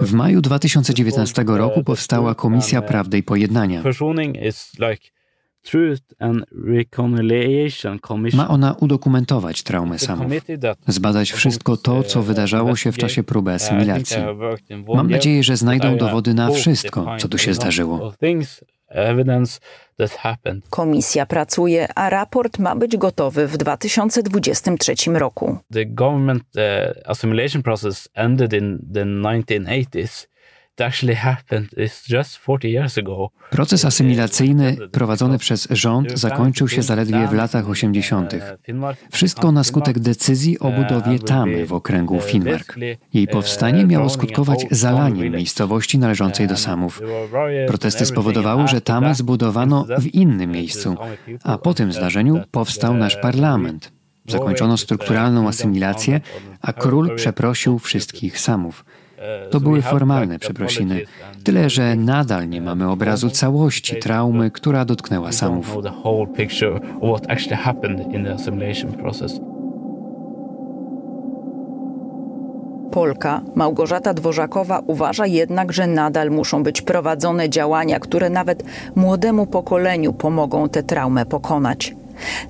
W 0.00 0.12
maju 0.12 0.40
2019 0.40 1.44
roku 1.46 1.84
powstała 1.84 2.34
Komisja 2.34 2.82
Prawdy 2.82 3.18
i 3.18 3.22
Pojednania. 3.22 3.82
Ma 8.34 8.48
ona 8.48 8.74
udokumentować 8.80 9.62
traumę 9.62 9.98
samów, 9.98 10.32
zbadać 10.86 11.32
wszystko 11.32 11.76
to, 11.76 12.02
co 12.02 12.22
wydarzało 12.22 12.76
się 12.76 12.92
w 12.92 12.98
czasie 12.98 13.22
próby 13.22 13.52
asymilacji. 13.52 14.16
Mam 14.94 15.10
nadzieję, 15.10 15.42
że 15.42 15.56
znajdą 15.56 15.96
dowody 15.96 16.34
na 16.34 16.50
wszystko, 16.50 17.16
co 17.18 17.28
tu 17.28 17.38
się 17.38 17.54
zdarzyło. 17.54 18.12
Komisja 20.70 21.26
pracuje, 21.26 21.88
a 21.94 22.10
raport 22.10 22.58
ma 22.58 22.76
być 22.76 22.96
gotowy 22.96 23.46
w 23.46 23.56
2023 23.56 24.94
roku. 25.14 25.58
The 25.72 25.86
government 25.86 26.42
uh, 26.42 26.62
assimilation 27.10 27.62
process 27.62 28.08
ended 28.14 28.52
in 28.52 28.78
the 28.94 29.04
1980s. 29.04 30.26
Proces 33.50 33.84
asymilacyjny 33.84 34.76
prowadzony 34.92 35.38
przez 35.38 35.68
rząd 35.70 36.18
zakończył 36.18 36.68
się 36.68 36.82
zaledwie 36.82 37.28
w 37.28 37.32
latach 37.32 37.68
80. 37.68 38.34
Wszystko 39.12 39.52
na 39.52 39.64
skutek 39.64 39.98
decyzji 39.98 40.58
o 40.58 40.70
budowie 40.70 41.18
tamy 41.18 41.66
w 41.66 41.72
okręgu 41.72 42.20
Finnmark. 42.20 42.76
Jej 43.14 43.28
powstanie 43.28 43.86
miało 43.86 44.08
skutkować 44.08 44.66
zalaniem 44.70 45.32
miejscowości 45.32 45.98
należącej 45.98 46.46
do 46.46 46.56
Samów. 46.56 47.02
Protesty 47.66 48.06
spowodowały, 48.06 48.68
że 48.68 48.80
tamę 48.80 49.14
zbudowano 49.14 49.86
w 49.98 50.06
innym 50.06 50.50
miejscu, 50.50 50.96
a 51.44 51.58
po 51.58 51.74
tym 51.74 51.92
zdarzeniu 51.92 52.40
powstał 52.50 52.94
nasz 52.94 53.16
parlament. 53.16 53.92
Zakończono 54.28 54.76
strukturalną 54.76 55.48
asymilację, 55.48 56.20
a 56.60 56.72
król 56.72 57.16
przeprosił 57.16 57.78
wszystkich 57.78 58.40
Samów. 58.40 58.84
To 59.50 59.60
były 59.60 59.82
formalne 59.82 60.38
przeprosiny, 60.38 61.04
tyle 61.44 61.70
że 61.70 61.96
nadal 61.96 62.48
nie 62.48 62.60
mamy 62.60 62.90
obrazu 62.90 63.30
całości 63.30 63.96
traumy, 63.96 64.50
która 64.50 64.84
dotknęła 64.84 65.32
Samów. 65.32 65.78
Polka 72.90 73.40
Małgorzata 73.54 74.14
Dworzakowa 74.14 74.80
uważa 74.86 75.26
jednak, 75.26 75.72
że 75.72 75.86
nadal 75.86 76.30
muszą 76.30 76.62
być 76.62 76.82
prowadzone 76.82 77.50
działania, 77.50 78.00
które 78.00 78.30
nawet 78.30 78.64
młodemu 78.94 79.46
pokoleniu 79.46 80.12
pomogą 80.12 80.68
tę 80.68 80.82
traumę 80.82 81.26
pokonać. 81.26 81.94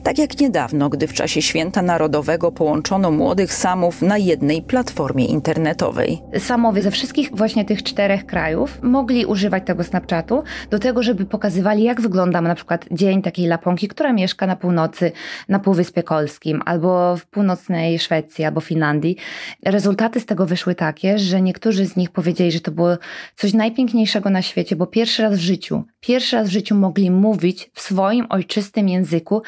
Tak 0.03 0.19
jak 0.19 0.41
niedawno, 0.41 0.89
gdy 0.89 1.07
w 1.07 1.13
czasie 1.13 1.43
święta 1.43 1.83
narodowego 1.83 2.53
połączono 2.53 3.11
młodych 3.11 3.55
samów 3.55 4.03
na 4.03 4.19
jednej 4.19 4.63
platformie 4.63 5.27
internetowej. 5.27 6.23
Samowie 6.39 6.83
ze 6.83 6.91
wszystkich 6.91 7.31
właśnie 7.33 7.65
tych 7.65 7.83
czterech 7.83 8.27
krajów 8.27 8.79
mogli 8.83 9.27
używać 9.27 9.63
tego 9.67 9.85
Snapchatu 9.85 10.43
do 10.71 10.79
tego, 10.79 11.03
żeby 11.03 11.25
pokazywali, 11.25 11.83
jak 11.83 12.01
wygląda 12.01 12.41
na 12.41 12.55
przykład 12.55 12.87
dzień 12.91 13.23
takiej 13.23 13.47
Laponki, 13.47 13.89
która 13.89 14.13
mieszka 14.13 14.47
na 14.47 14.57
północy, 14.57 15.13
na 15.49 15.59
Półwyspie 15.59 16.03
Kolskim, 16.03 16.63
albo 16.65 17.17
w 17.17 17.27
północnej 17.27 17.99
Szwecji, 17.99 18.45
albo 18.45 18.61
Finlandii. 18.61 19.17
Rezultaty 19.65 20.21
z 20.21 20.27
tego 20.27 20.47
wyszły 20.47 20.75
takie, 20.75 21.19
że 21.19 21.43
niektórzy 21.43 21.87
z 21.87 21.97
nich 21.97 22.11
powiedzieli, 22.11 22.53
że 22.53 22.61
to 22.61 22.71
było 22.71 22.97
coś 23.37 23.55
najpiękniejszego 23.55 24.31
na 24.31 24.43
świecie, 24.43 24.77
bo 24.77 24.87
pierwszy 24.87 25.23
raz 25.23 25.35
w 25.35 25.41
życiu, 25.41 25.85
pierwszy 26.01 26.37
raz 26.37 26.49
w 26.49 26.53
życiu 26.53 26.75
mogli 26.75 27.11
mówić 27.11 27.71
w 27.75 27.81
swoim 27.81 28.27
ojczystym 28.31 28.89
języku 28.89 29.43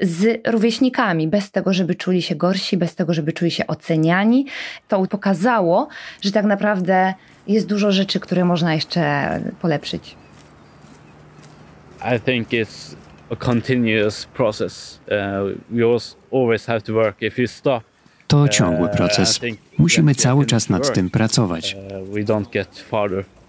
z 0.00 0.46
rówieśnikami, 0.46 1.28
bez 1.28 1.50
tego, 1.50 1.72
żeby 1.72 1.94
czuli 1.94 2.22
się 2.22 2.34
gorsi, 2.34 2.76
bez 2.76 2.94
tego, 2.94 3.14
żeby 3.14 3.32
czuli 3.32 3.50
się 3.50 3.66
oceniani. 3.66 4.46
To 4.88 5.06
pokazało, 5.06 5.88
że 6.20 6.32
tak 6.32 6.44
naprawdę 6.44 7.14
jest 7.46 7.66
dużo 7.66 7.92
rzeczy, 7.92 8.20
które 8.20 8.44
można 8.44 8.74
jeszcze 8.74 9.40
polepszyć. 9.60 10.16
I 12.16 12.20
think 12.20 12.48
it's 12.48 12.96
a 13.30 13.36
continuous 13.36 14.26
process. 14.26 15.00
Uh, 15.06 15.58
we 15.70 15.84
always 16.32 16.66
have 16.66 16.80
to 16.80 16.92
work. 16.92 17.22
If 17.22 17.42
you 17.42 17.48
stop 17.48 17.82
to 18.26 18.48
ciągły 18.48 18.88
uh, 18.88 18.96
proces. 18.96 19.40
Musimy 19.78 20.14
cały 20.14 20.46
czas 20.46 20.70
nad 20.70 20.94
tym 20.94 21.10
pracować. 21.10 21.76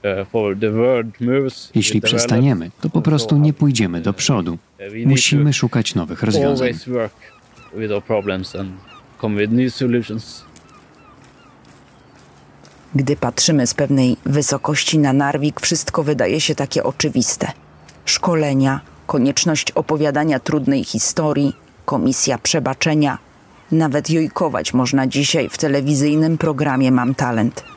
Uh, 0.05 1.65
jeśli 1.75 2.01
przestaniemy, 2.01 2.71
to 2.81 2.89
po 2.89 3.01
prostu 3.01 3.37
nie 3.37 3.53
pójdziemy 3.53 4.01
do 4.01 4.13
przodu. 4.13 4.57
Musimy 5.05 5.53
szukać 5.53 5.95
nowych 5.95 6.23
rozwiązań. 6.23 6.69
Gdy 12.95 13.15
patrzymy 13.15 13.67
z 13.67 13.73
pewnej 13.73 14.17
wysokości 14.25 14.99
na 14.99 15.13
Narwik, 15.13 15.61
wszystko 15.61 16.03
wydaje 16.03 16.41
się 16.41 16.55
takie 16.55 16.83
oczywiste. 16.83 17.51
Szkolenia, 18.05 18.81
konieczność 19.07 19.71
opowiadania 19.71 20.39
trudnej 20.39 20.83
historii, 20.83 21.53
komisja 21.85 22.37
przebaczenia. 22.37 23.17
Nawet 23.71 24.09
jojkować 24.09 24.73
można 24.73 25.07
dzisiaj 25.07 25.49
w 25.49 25.57
telewizyjnym 25.57 26.37
programie 26.37 26.91
Mam 26.91 27.15
Talent. 27.15 27.74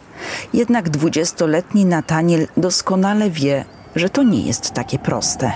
Jednak 0.55 0.89
dwudziestoletni 0.89 1.85
Nataniel 1.85 2.49
doskonale 2.57 3.31
wie, 3.31 3.65
że 3.97 4.11
to 4.11 4.23
nie 4.23 4.43
jest 4.43 4.71
takie 4.71 4.99
proste. 4.99 5.53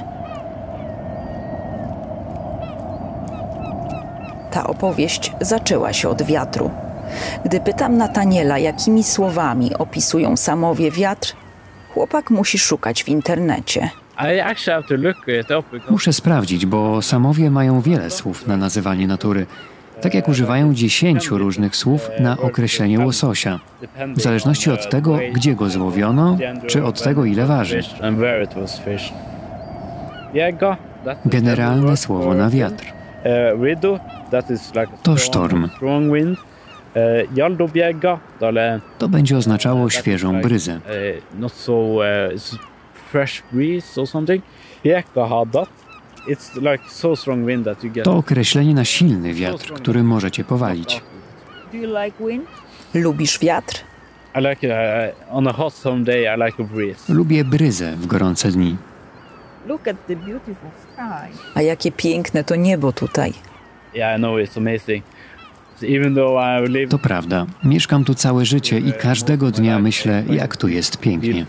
Ta 4.51 4.67
opowieść 4.67 5.33
zaczęła 5.41 5.93
się 5.93 6.09
od 6.09 6.23
wiatru. 6.23 6.71
Gdy 7.45 7.61
pytam 7.61 7.97
Nataniela, 7.97 8.59
jakimi 8.59 9.05
słowami 9.05 9.75
opisują 9.75 10.37
samowie 10.37 10.91
wiatr, 10.91 11.35
chłopak 11.95 12.31
musi 12.31 12.59
szukać 12.59 13.05
w 13.05 13.09
internecie. 13.09 13.91
Muszę 15.91 16.13
sprawdzić, 16.13 16.67
bo 16.67 17.03
samowie 17.03 17.51
mają 17.51 17.81
wiele 17.81 18.11
słów 18.11 18.47
na 18.47 18.57
nazywanie 18.57 19.07
natury 19.07 19.47
tak 20.03 20.15
jak 20.15 20.29
używają 20.29 20.75
dziesięciu 20.75 21.39
różnych 21.39 21.77
słów 21.77 22.11
na 22.21 22.39
określenie 22.39 23.01
łososia, 23.01 23.61
w 24.17 24.21
zależności 24.21 24.71
od 24.71 24.91
tego, 24.91 25.19
gdzie 25.33 25.55
go 25.55 25.69
złowiono, 25.69 26.39
czy 26.67 26.85
od 26.85 27.03
tego, 27.03 27.25
ile 27.25 27.47
waży. 27.47 27.81
Generalne 31.27 31.97
słowo 31.97 32.35
na 32.35 32.51
wiatr. 32.51 32.85
To 35.03 35.17
sztorm. 35.17 35.69
To 38.99 39.09
będzie 39.09 39.37
oznaczało 39.37 39.91
świeżą 39.91 40.41
bryzę. 40.41 40.81
To 48.05 48.17
określenie 48.17 48.75
na 48.75 48.85
silny 48.85 49.35
wiatr, 49.35 49.73
który 49.73 50.03
może 50.03 50.31
cię 50.31 50.45
powalić. 50.45 51.01
Lubisz 52.95 53.39
wiatr? 53.39 53.81
Lubię 57.09 57.45
bryzę 57.45 57.97
w 57.97 58.07
gorące 58.07 58.49
dni. 58.51 58.77
A 61.55 61.63
jakie 61.63 61.93
piękne 61.93 62.45
to 62.45 62.57
niebo 62.57 62.93
tutaj. 62.93 63.33
To 66.89 66.99
prawda. 66.99 67.47
Mieszkam 67.65 68.05
tu 68.05 68.15
całe 68.15 68.45
życie 68.45 68.79
i 68.79 68.93
każdego 68.93 69.51
dnia 69.51 69.79
myślę, 69.79 70.25
jak 70.31 70.57
tu 70.57 70.69
jest 70.69 70.99
pięknie. 70.99 71.47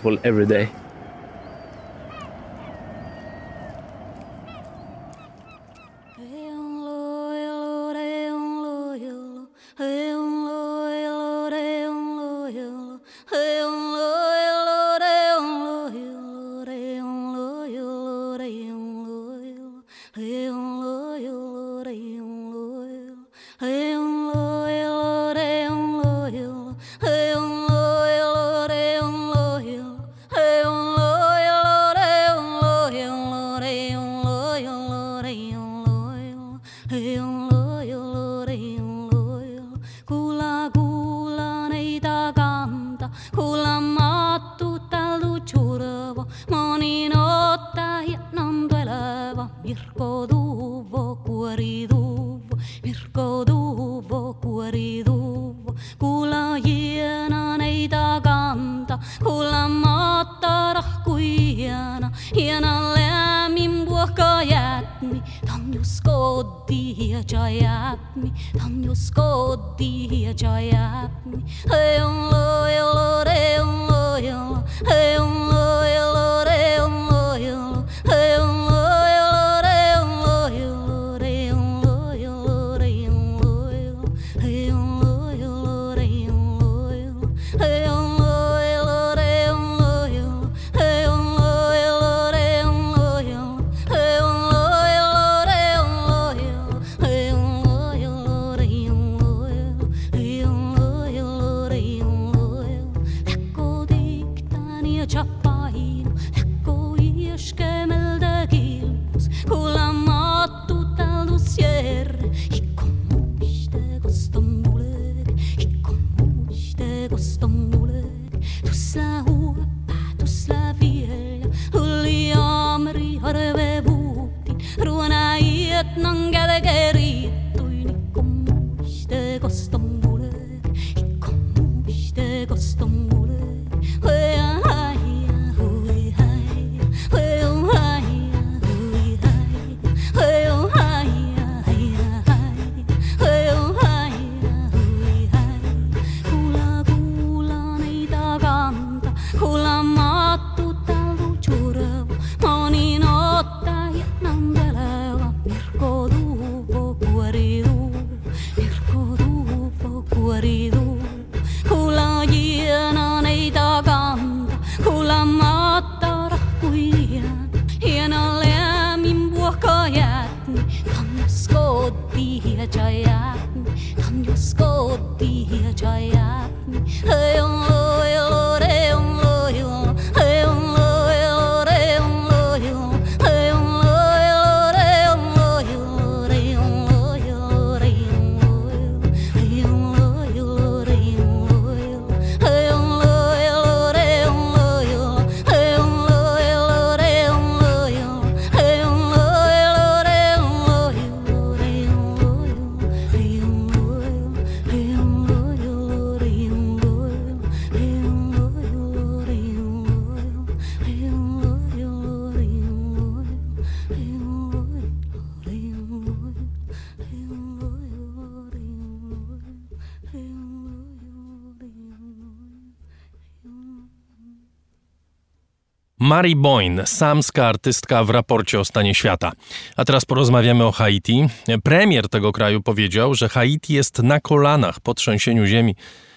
Mary 226.14 226.36
Boyne, 226.36 226.88
samska 226.88 227.48
artystka 227.48 228.04
w 228.04 228.10
raporcie 228.10 228.60
o 228.60 228.66
stanie 228.66 228.96
świata. 228.96 229.32
A 229.76 229.86
teraz 229.86 230.06
porozmawiamy 230.06 230.66
o 230.66 230.72
Haiti. 230.72 231.28
Premier 231.64 232.10
tego 232.10 232.32
kraju 232.32 232.62
powiedział, 232.62 233.16
że 233.16 233.30
Haiti 233.30 233.74
jest 233.74 234.00
na 234.00 234.20
kolanach 234.20 234.80
po 234.80 234.94
trzęsieniu 234.94 235.46
ziemi, 235.46 235.76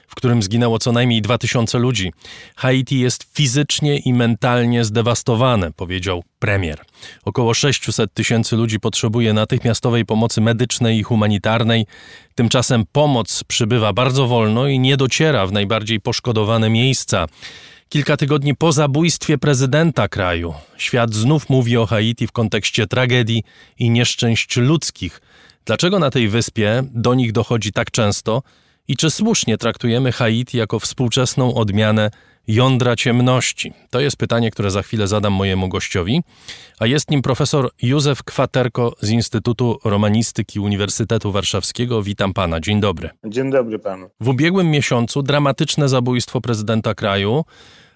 w 0.09 0.15
którym 0.15 0.43
zginęło 0.43 0.79
co 0.79 0.93
najmniej 0.93 1.23
2000 1.23 1.79
ludzi. 1.79 2.13
Haiti 2.57 3.01
jest 3.01 3.27
fizycznie 3.35 3.99
i 3.99 4.15
mentalnie 4.15 4.85
zdewastowane, 4.85 5.73
powiedział 5.73 6.25
premier. 6.39 6.81
Około 7.25 7.55
600 7.55 8.15
tysięcy 8.15 8.57
ludzi 8.57 8.81
potrzebuje 8.81 9.33
natychmiastowej 9.33 10.05
pomocy 10.05 10.41
medycznej 10.41 10.99
i 10.99 11.03
humanitarnej. 11.03 11.87
Tymczasem 12.35 12.85
pomoc 12.93 13.45
przybywa 13.45 13.93
bardzo 13.93 14.27
wolno 14.27 14.69
i 14.69 14.79
nie 14.79 14.97
dociera 14.97 15.47
w 15.47 15.53
najbardziej 15.53 16.01
poszkodowane 16.01 16.71
miejsca. 16.71 17.27
Kilka 17.89 18.17
tygodni 18.17 18.55
po 18.55 18.73
zabójstwie 18.73 19.39
prezydenta 19.39 20.09
kraju, 20.09 20.55
świat 20.77 21.15
znów 21.15 21.51
mówi 21.51 21.77
o 21.77 21.87
Haiti 21.87 22.27
w 22.27 22.33
kontekście 22.33 22.87
tragedii 22.87 23.43
i 23.79 23.91
nieszczęść 23.91 24.57
ludzkich. 24.57 25.21
Dlaczego 25.65 25.99
na 25.99 26.11
tej 26.11 26.29
wyspie 26.29 26.83
do 26.95 27.15
nich 27.15 27.33
dochodzi 27.33 27.73
tak 27.73 27.91
często 27.91 28.43
i 28.89 28.97
czy 28.97 29.11
słusznie 29.11 29.59
traktujemy 29.59 30.13
Haiti 30.13 30.59
jako 30.59 30.79
współczesną 30.79 31.55
odmianę 31.55 32.11
jądra 32.49 32.97
ciemności? 32.97 33.73
To 33.91 34.01
jest 34.01 34.17
pytanie, 34.17 34.51
które 34.51 34.71
za 34.71 34.83
chwilę 34.83 35.09
zadam 35.09 35.33
mojemu 35.33 35.69
gościowi, 35.69 36.23
a 36.79 36.87
jest 36.87 37.11
nim 37.11 37.23
profesor 37.23 37.71
Józef 37.83 38.23
Kwaterko 38.23 38.93
z 39.01 39.11
Instytutu 39.11 39.79
Romanistyki 39.85 40.61
Uniwersytetu 40.61 41.33
Warszawskiego. 41.33 42.03
Witam 42.03 42.35
pana, 42.35 42.61
dzień 42.61 42.81
dobry. 42.81 43.11
Dzień 43.25 43.51
dobry 43.51 43.79
panu. 43.79 44.11
W 44.21 44.29
ubiegłym 44.29 44.71
miesiącu 44.71 45.23
dramatyczne 45.23 45.89
zabójstwo 45.89 46.41
prezydenta 46.41 46.95
kraju. 46.95 47.45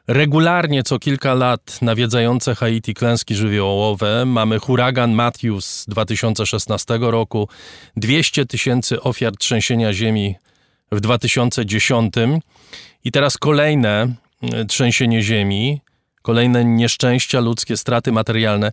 Regularnie 0.09 0.83
co 0.83 0.99
kilka 0.99 1.35
lat 1.35 1.83
nawiedzające 1.83 2.55
Haiti 2.55 2.95
klęski 2.95 3.35
żywiołowe. 3.35 4.25
Mamy 4.27 4.59
huragan 4.59 5.13
Matthews 5.13 5.65
z 5.65 5.87
2016 5.87 6.99
roku, 7.01 7.49
200 7.97 8.47
tysięcy 8.47 9.01
ofiar 9.01 9.37
trzęsienia 9.37 9.93
ziemi 9.93 10.35
w 10.93 11.01
2010 11.01 12.15
i 13.05 13.13
teraz 13.13 13.39
kolejne 13.39 14.15
e, 14.43 14.65
trzęsienie 14.65 15.23
ziemi, 15.23 15.81
kolejne 16.23 16.65
nieszczęścia 16.65 17.41
ludzkie, 17.41 17.77
straty 17.77 18.13
materialne. 18.13 18.73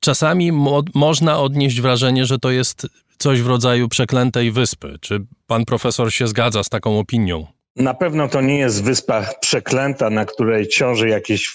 Czasami 0.00 0.52
mo 0.52 0.82
można 0.94 1.38
odnieść 1.40 1.80
wrażenie, 1.80 2.26
że 2.26 2.38
to 2.38 2.50
jest 2.50 2.86
coś 3.18 3.42
w 3.42 3.46
rodzaju 3.46 3.88
przeklętej 3.88 4.52
wyspy. 4.52 4.96
Czy 5.00 5.24
pan 5.46 5.64
profesor 5.64 6.12
się 6.12 6.26
zgadza 6.28 6.64
z 6.64 6.68
taką 6.68 6.98
opinią? 6.98 7.46
Na 7.76 7.94
pewno 7.94 8.28
to 8.28 8.40
nie 8.40 8.58
jest 8.58 8.82
wyspa 8.82 9.26
przeklęta, 9.40 10.10
na 10.10 10.24
której 10.24 10.68
ciąży 10.68 11.08
jakiś 11.08 11.54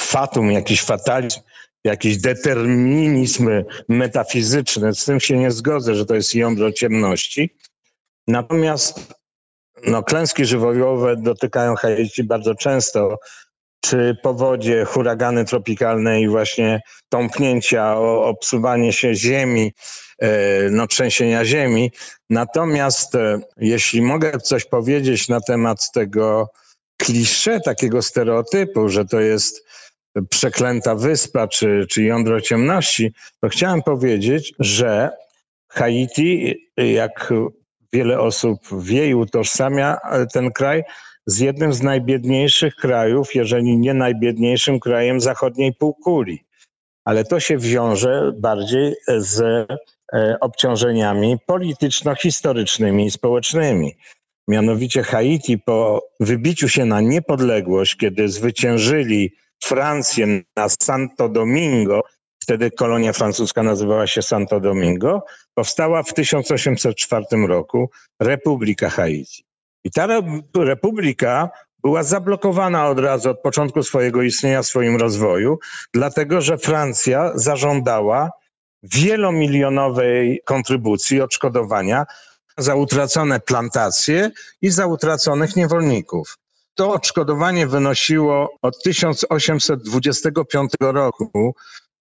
fatum, 0.00 0.52
jakiś 0.52 0.82
fatalizm, 0.82 1.40
jakiś 1.84 2.16
determinizm 2.16 3.48
metafizyczny. 3.88 4.94
Z 4.94 5.04
tym 5.04 5.20
się 5.20 5.36
nie 5.36 5.50
zgodzę, 5.50 5.94
że 5.94 6.06
to 6.06 6.14
jest 6.14 6.34
jądro 6.34 6.72
ciemności. 6.72 7.50
Natomiast 8.28 9.14
no, 9.86 10.02
klęski 10.02 10.44
żywiołowe 10.44 11.16
dotykają 11.16 11.74
Haiti 11.74 12.24
bardzo 12.24 12.54
często, 12.54 13.18
czy 13.80 14.16
powodzie, 14.22 14.84
huragany 14.84 15.44
tropikalne 15.44 16.20
i 16.20 16.28
właśnie 16.28 16.80
tąpnięcia, 17.08 17.98
obsuwanie 17.98 18.92
się 18.92 19.14
ziemi, 19.14 19.72
e, 20.18 20.28
no, 20.70 20.86
trzęsienia 20.86 21.44
ziemi. 21.44 21.92
Natomiast 22.30 23.14
e, 23.14 23.40
jeśli 23.56 24.02
mogę 24.02 24.40
coś 24.40 24.64
powiedzieć 24.64 25.28
na 25.28 25.40
temat 25.40 25.92
tego 25.92 26.50
klisze, 26.96 27.60
takiego 27.60 28.02
stereotypu, 28.02 28.88
że 28.88 29.04
to 29.04 29.20
jest 29.20 29.66
przeklęta 30.30 30.94
wyspa 30.94 31.48
czy, 31.48 31.86
czy 31.90 32.02
jądro 32.02 32.40
ciemności, 32.40 33.12
to 33.40 33.48
chciałem 33.48 33.82
powiedzieć, 33.82 34.54
że 34.58 35.10
Haiti, 35.68 36.54
jak 36.76 37.32
wiele 37.92 38.20
osób 38.20 38.58
wie 38.82 39.08
i 39.08 39.14
utożsamia 39.14 39.96
ten 40.32 40.52
kraj 40.52 40.82
z 41.26 41.38
jednym 41.38 41.72
z 41.72 41.82
najbiedniejszych 41.82 42.74
krajów, 42.74 43.34
jeżeli 43.34 43.78
nie 43.78 43.94
najbiedniejszym 43.94 44.80
krajem 44.80 45.20
zachodniej 45.20 45.74
półkuli. 45.74 46.44
Ale 47.04 47.24
to 47.24 47.40
się 47.40 47.58
wiąże 47.58 48.32
bardziej 48.38 48.94
z 49.18 49.40
e, 50.12 50.36
obciążeniami 50.40 51.36
polityczno-historycznymi 51.46 53.06
i 53.06 53.10
społecznymi. 53.10 53.96
Mianowicie 54.48 55.02
Haiti 55.02 55.58
po 55.58 56.02
wybiciu 56.20 56.68
się 56.68 56.84
na 56.84 57.00
niepodległość, 57.00 57.96
kiedy 57.96 58.28
zwyciężyli 58.28 59.32
Francję 59.64 60.26
na 60.56 60.68
Santo 60.68 61.28
Domingo, 61.28 62.02
wtedy 62.46 62.70
kolonia 62.70 63.12
francuska 63.12 63.62
nazywała 63.62 64.06
się 64.06 64.22
Santo 64.22 64.60
Domingo, 64.60 65.24
powstała 65.54 66.02
w 66.02 66.14
1804 66.14 67.24
roku 67.48 67.90
Republika 68.20 68.90
Haiti. 68.90 69.44
I 69.84 69.90
ta 69.90 70.06
republika 70.58 71.50
była 71.82 72.02
zablokowana 72.02 72.88
od 72.88 72.98
razu 72.98 73.30
od 73.30 73.40
początku 73.40 73.82
swojego 73.82 74.22
istnienia, 74.22 74.62
swoim 74.62 74.96
rozwoju, 74.96 75.58
dlatego 75.94 76.40
że 76.40 76.58
Francja 76.58 77.32
zażądała 77.34 78.30
wielomilionowej 78.82 80.40
kontrybucji, 80.44 81.20
odszkodowania 81.20 82.06
za 82.58 82.74
utracone 82.74 83.40
plantacje 83.40 84.30
i 84.62 84.70
za 84.70 84.86
utraconych 84.86 85.56
niewolników. 85.56 86.36
To 86.74 86.92
odszkodowanie 86.92 87.66
wynosiło 87.66 88.56
od 88.62 88.82
1825 88.82 90.72
roku 90.80 91.54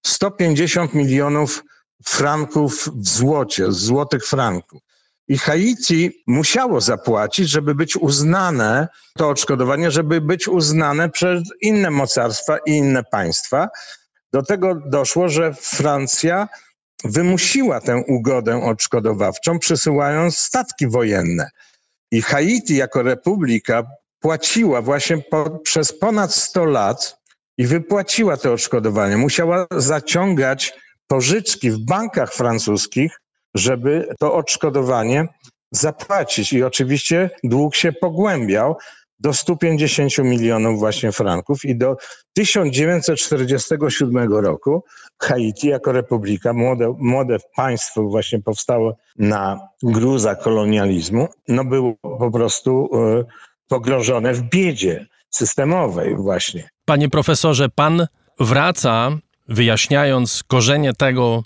150 0.07 0.93
milionów 0.93 1.63
franków 2.05 2.89
w 2.95 3.07
złocie, 3.07 3.71
złotych 3.71 4.27
franków. 4.27 4.81
I 5.27 5.37
Haiti 5.37 6.23
musiało 6.27 6.81
zapłacić, 6.81 7.49
żeby 7.49 7.75
być 7.75 7.97
uznane, 7.97 8.87
to 9.17 9.29
odszkodowanie, 9.29 9.91
żeby 9.91 10.21
być 10.21 10.47
uznane 10.47 11.09
przez 11.09 11.43
inne 11.61 11.91
mocarstwa 11.91 12.57
i 12.65 12.71
inne 12.71 13.03
państwa. 13.03 13.69
Do 14.33 14.43
tego 14.43 14.75
doszło, 14.75 15.29
że 15.29 15.53
Francja 15.53 16.47
wymusiła 17.03 17.81
tę 17.81 18.03
ugodę 18.07 18.63
odszkodowawczą, 18.63 19.59
przysyłając 19.59 20.37
statki 20.37 20.87
wojenne. 20.87 21.49
I 22.11 22.21
Haiti 22.21 22.75
jako 22.75 23.03
republika 23.03 23.83
płaciła 24.19 24.81
właśnie 24.81 25.17
po, 25.17 25.49
przez 25.49 25.99
ponad 25.99 26.33
100 26.33 26.65
lat 26.65 27.24
i 27.57 27.67
wypłaciła 27.67 28.37
te 28.37 28.51
odszkodowanie. 28.51 29.17
Musiała 29.17 29.67
zaciągać 29.71 30.73
pożyczki 31.07 31.71
w 31.71 31.85
bankach 31.85 32.33
francuskich, 32.33 33.21
żeby 33.55 34.07
to 34.19 34.33
odszkodowanie 34.33 35.27
zapłacić. 35.71 36.53
I 36.53 36.63
oczywiście 36.63 37.29
dług 37.43 37.75
się 37.75 37.91
pogłębiał 37.91 38.77
do 39.19 39.33
150 39.33 40.17
milionów 40.17 40.79
właśnie 40.79 41.11
franków 41.11 41.65
i 41.65 41.75
do 41.75 41.97
1947 42.33 44.33
roku 44.33 44.83
Haiti 45.21 45.67
jako 45.67 45.91
republika, 45.91 46.53
młode, 46.53 46.95
młode 46.99 47.37
państwo 47.55 48.03
właśnie 48.03 48.41
powstało 48.41 48.97
na 49.17 49.59
gruzach 49.83 50.41
kolonializmu, 50.41 51.27
no 51.47 51.65
było 51.65 51.93
po 52.01 52.31
prostu 52.31 52.89
y, 53.69 54.33
w 54.33 54.41
biedzie 54.41 55.07
systemowej 55.29 56.15
właśnie. 56.15 56.74
Panie 56.85 57.09
profesorze, 57.09 57.69
pan 57.69 58.07
wraca 58.39 59.11
wyjaśniając 59.47 60.43
korzenie 60.43 60.93
tego, 60.93 61.43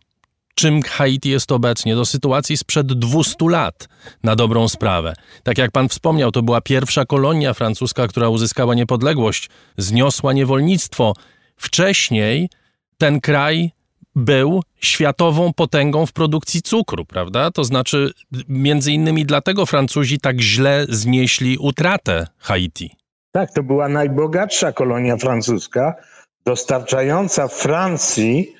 czym 0.55 0.81
Haiti 0.81 1.29
jest 1.29 1.51
obecnie, 1.51 1.95
do 1.95 2.05
sytuacji 2.05 2.57
sprzed 2.57 2.87
200 2.87 3.35
lat, 3.49 3.89
na 4.23 4.35
dobrą 4.35 4.67
sprawę. 4.67 5.13
Tak 5.43 5.57
jak 5.57 5.71
pan 5.71 5.89
wspomniał, 5.89 6.31
to 6.31 6.41
była 6.41 6.61
pierwsza 6.61 7.05
kolonia 7.05 7.53
francuska, 7.53 8.07
która 8.07 8.29
uzyskała 8.29 8.75
niepodległość, 8.75 9.49
zniosła 9.77 10.33
niewolnictwo. 10.33 11.13
Wcześniej 11.55 12.49
ten 12.97 13.21
kraj 13.21 13.71
był 14.15 14.63
światową 14.81 15.53
potęgą 15.53 16.05
w 16.05 16.13
produkcji 16.13 16.61
cukru, 16.61 17.05
prawda? 17.05 17.51
To 17.51 17.63
znaczy, 17.63 18.11
między 18.47 18.91
innymi 18.93 19.25
dlatego 19.25 19.65
Francuzi 19.65 20.19
tak 20.19 20.41
źle 20.41 20.85
znieśli 20.89 21.57
utratę 21.57 22.27
Haiti. 22.37 22.99
Tak, 23.31 23.51
to 23.51 23.63
była 23.63 23.89
najbogatsza 23.89 24.71
kolonia 24.71 25.17
francuska, 25.17 25.95
dostarczająca 26.45 27.47
Francji 27.47 28.55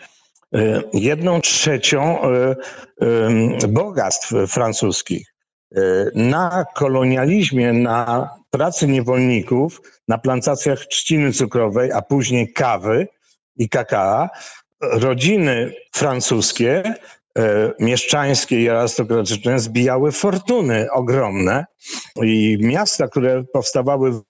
e, 0.56 0.82
jedną 0.94 1.41
trzecią 1.41 2.22
e, 2.22 2.56
bogactw 3.68 4.34
francuskich. 4.48 5.34
E, 5.76 5.82
na 6.16 6.66
kolonializmie, 6.76 7.74
na 7.74 8.30
pracy 8.50 8.88
niewolników, 8.88 9.82
na 10.08 10.18
plantacjach 10.18 10.80
trzciny 10.80 11.34
cukrowej, 11.34 11.91
a 11.91 12.02
później 12.02 12.54
kawy 12.54 13.08
i 13.58 13.70
kakao, 13.70 14.28
rodziny 14.82 15.74
francuskie, 15.96 16.84
mieszczańskie 17.80 18.62
i 18.62 18.70
arystokratyczne 18.70 19.60
zbijały 19.60 20.12
fortuny 20.12 20.88
ogromne 20.91 21.66
i 22.24 22.58
miasta, 22.62 23.08
które 23.08 23.44
powstawały 23.44 24.22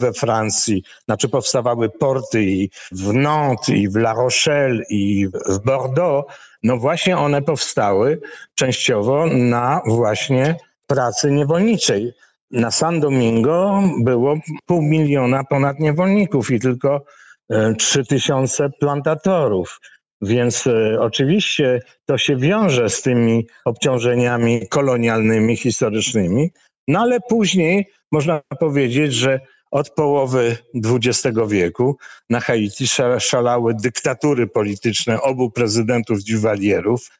we 0.00 0.12
Francji, 0.12 0.82
znaczy 1.04 1.28
powstawały 1.28 1.90
porty 1.90 2.42
i 2.42 2.70
w 2.92 3.12
Nantes, 3.12 3.68
i 3.68 3.88
w 3.88 3.96
La 3.96 4.14
Rochelle, 4.14 4.82
i 4.90 5.26
w 5.48 5.58
Bordeaux, 5.64 6.32
no 6.62 6.76
właśnie 6.76 7.18
one 7.18 7.42
powstały 7.42 8.20
częściowo 8.54 9.26
na 9.26 9.80
właśnie 9.86 10.56
pracy 10.86 11.30
niewolniczej. 11.30 12.12
Na 12.50 12.70
San 12.70 13.00
Domingo 13.00 13.82
było 14.00 14.36
pół 14.66 14.82
miliona 14.82 15.44
ponad 15.44 15.80
niewolników 15.80 16.50
i 16.50 16.60
tylko 16.60 17.04
e, 17.50 17.74
trzy 17.74 18.04
tysiące 18.04 18.70
plantatorów. 18.80 19.80
Więc 20.22 20.66
e, 20.66 21.00
oczywiście 21.00 21.80
to 22.06 22.18
się 22.18 22.36
wiąże 22.36 22.90
z 22.90 23.02
tymi 23.02 23.46
obciążeniami 23.64 24.68
kolonialnymi, 24.68 25.56
historycznymi, 25.56 26.50
no 26.88 27.00
ale 27.00 27.20
później 27.20 27.86
można 28.12 28.40
powiedzieć, 28.60 29.12
że 29.12 29.40
od 29.74 29.90
połowy 29.90 30.56
XX 30.84 31.38
wieku 31.48 31.96
na 32.30 32.40
Haiti 32.40 32.84
szalały 33.18 33.74
dyktatury 33.74 34.46
polityczne 34.46 35.22
obu 35.22 35.50
prezydentów 35.50 36.24
Duvalierów, 36.24 37.10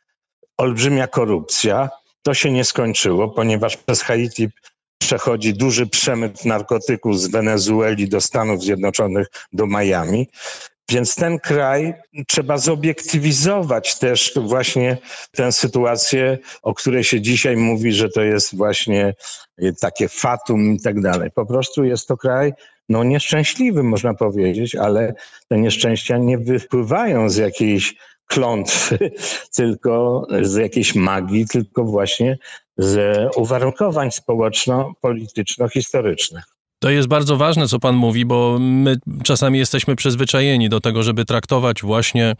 olbrzymia 0.57 1.07
korupcja. 1.07 1.91
To 2.23 2.35
się 2.35 2.51
nie 2.51 2.65
skończyło, 2.65 3.29
ponieważ 3.29 3.77
przez 3.77 4.03
Haiti 4.03 4.49
przechodzi 4.99 5.55
duży 5.55 5.87
przemyt 5.87 6.45
narkotyków 6.45 7.21
z 7.21 7.27
Wenezueli 7.27 8.09
do 8.09 8.21
Stanów 8.21 8.63
Zjednoczonych, 8.63 9.27
do 9.53 9.67
Miami. 9.67 10.29
Więc 10.91 11.15
ten 11.15 11.39
kraj 11.39 11.95
trzeba 12.29 12.59
zobiektywizować 12.59 13.99
też 13.99 14.33
właśnie 14.37 14.97
tę 15.33 15.53
sytuację, 15.53 16.39
o 16.63 16.75
której 16.75 17.05
się 17.05 17.21
dzisiaj 17.21 17.57
mówi, 17.57 17.93
że 17.93 18.09
to 18.09 18.23
jest 18.23 18.57
właśnie 18.57 19.15
takie 19.81 20.09
fatum 20.09 20.73
i 20.73 20.81
tak 20.81 21.01
dalej. 21.01 21.31
Po 21.31 21.47
prostu 21.47 21.85
jest 21.85 22.09
to 22.09 22.17
kraj 22.17 22.53
no 22.89 23.05
nieszczęśliwy, 23.05 23.83
można 23.83 24.15
powiedzieć, 24.15 24.75
ale 24.75 25.15
te 25.49 25.59
nieszczęścia 25.59 26.19
nie 26.19 26.39
wypływają 26.39 27.31
z 27.31 27.37
jakiejś 27.37 27.95
klątwy, 28.27 29.11
tylko 29.57 30.27
z 30.43 30.55
jakiejś 30.55 30.95
magii, 30.95 31.49
tylko 31.49 31.85
właśnie 31.85 32.39
z 32.77 33.19
uwarunkowań 33.37 34.11
społeczno-polityczno-historycznych. 34.11 36.54
To 36.79 36.91
jest 36.91 37.09
bardzo 37.09 37.37
ważne, 37.37 37.69
co 37.69 37.79
pan 37.79 37.97
mówi, 37.97 38.25
bo 38.25 38.57
my 38.61 38.97
czasami 39.23 39.59
jesteśmy 39.59 39.97
przyzwyczajeni 39.97 40.69
do 40.69 40.81
tego, 40.81 41.03
żeby 41.03 41.25
traktować 41.25 41.83
właśnie 41.83 42.35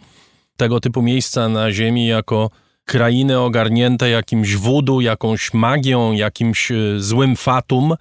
tego 0.57 0.81
typu 0.81 1.03
miejsca 1.03 1.49
na 1.49 1.73
Ziemi 1.73 2.07
jako 2.07 2.51
krainy 2.85 3.41
ogarnięte 3.41 4.11
jakimś 4.11 4.57
wudu, 4.57 5.01
jakąś 5.01 5.55
magią, 5.55 6.13
jakimś 6.13 6.71
e, 6.71 6.75
złym 6.97 7.37
fatum. 7.37 7.95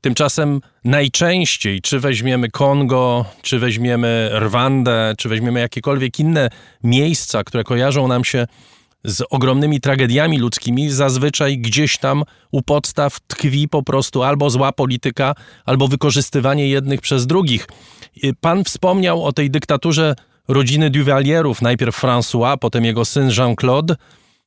Tymczasem 0.00 0.60
najczęściej, 0.84 1.80
czy 1.80 2.00
weźmiemy 2.00 2.50
Kongo, 2.50 3.24
czy 3.42 3.58
weźmiemy 3.58 4.30
Rwandę, 4.32 5.14
czy 5.18 5.28
weźmiemy 5.28 5.60
jakiekolwiek 5.60 6.20
inne 6.20 6.50
miejsca, 6.84 7.44
które 7.44 7.64
kojarzą 7.64 8.08
nam 8.08 8.24
się 8.24 8.46
z 9.04 9.22
ogromnymi 9.30 9.80
tragediami 9.80 10.38
ludzkimi, 10.38 10.90
zazwyczaj 10.90 11.58
gdzieś 11.58 11.98
tam 11.98 12.24
u 12.52 12.62
podstaw 12.62 13.20
tkwi 13.20 13.68
po 13.68 13.82
prostu 13.82 14.22
albo 14.22 14.50
zła 14.50 14.72
polityka, 14.72 15.34
albo 15.64 15.88
wykorzystywanie 15.88 16.68
jednych 16.68 17.00
przez 17.00 17.26
drugich. 17.26 17.68
Pan 18.40 18.64
wspomniał 18.64 19.24
o 19.24 19.32
tej 19.32 19.50
dyktaturze 19.50 20.14
rodziny 20.48 20.90
Duvalierów, 20.90 21.62
najpierw 21.62 22.02
François, 22.02 22.58
potem 22.58 22.84
jego 22.84 23.04
syn 23.04 23.30
Jean-Claude. 23.30 23.96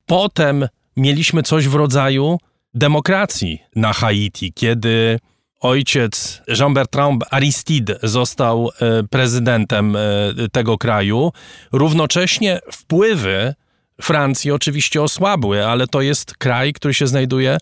Potem 0.05 0.67
mieliśmy 0.97 1.43
coś 1.43 1.67
w 1.67 1.75
rodzaju 1.75 2.37
demokracji 2.73 3.59
na 3.75 3.93
Haiti, 3.93 4.53
kiedy 4.53 5.19
ojciec 5.59 6.41
Jean-Bertrand 6.47 7.23
Aristide 7.29 7.99
został 8.03 8.69
e, 8.69 9.03
prezydentem 9.03 9.95
e, 9.95 9.99
tego 10.51 10.77
kraju. 10.77 11.31
Równocześnie 11.71 12.59
wpływy 12.71 13.53
Francji 14.01 14.51
oczywiście 14.51 15.01
osłabły, 15.01 15.65
ale 15.65 15.87
to 15.87 16.01
jest 16.01 16.37
kraj, 16.37 16.73
który 16.73 16.93
się 16.93 17.07
znajduje 17.07 17.57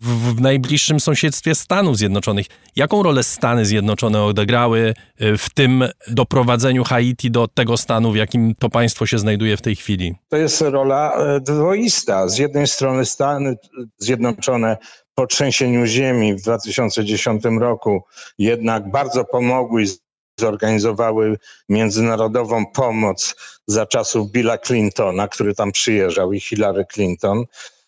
w, 0.00 0.34
w, 0.34 0.40
najbliższym 0.40 1.00
sąsiedztwie 1.00 1.54
Stanów 1.54 1.96
Zjednoczonych. 1.96 2.46
Jaką 2.76 3.02
rolę 3.02 3.22
Stany 3.22 3.66
Zjednoczone 3.66 4.22
odegrały 4.22 4.94
y, 5.22 5.38
w 5.38 5.50
tym 5.50 5.84
doprowadzeniu 6.08 6.84
Haiti 6.84 7.30
do 7.30 7.48
tego 7.48 7.76
stanu, 7.76 8.12
w 8.12 8.16
jakim 8.16 8.54
to 8.58 8.70
państwo 8.70 9.06
się 9.06 9.18
znajduje 9.18 9.56
w 9.56 9.62
tej 9.62 9.76
chwili? 9.76 10.14
To 10.28 10.36
jest 10.36 10.60
rola 10.60 11.12
e, 11.12 11.40
dwoista. 11.40 12.28
Z 12.28 12.38
jednej 12.38 12.66
strony 12.66 13.04
Stany 13.04 13.56
Zjednoczone 13.98 14.76
po 15.14 15.26
trzęsieniu 15.26 15.86
ziemi 15.86 16.34
w 16.34 16.42
2010 16.42 17.42
roku 17.60 18.02
jednak 18.38 18.90
bardzo 18.90 19.24
pomogły 19.24 19.84
zorganizowały 20.40 21.38
międzynarodową 21.68 22.66
pomoc 22.66 23.34
za 23.66 23.86
czasów 23.86 24.30
Billa 24.30 24.58
Clintona, 24.58 25.28
który 25.28 25.54
tam 25.54 25.72
przyjeżdżał 25.72 26.32
i 26.32 26.40
Hillary 26.40 26.84
Clinton. 26.92 27.44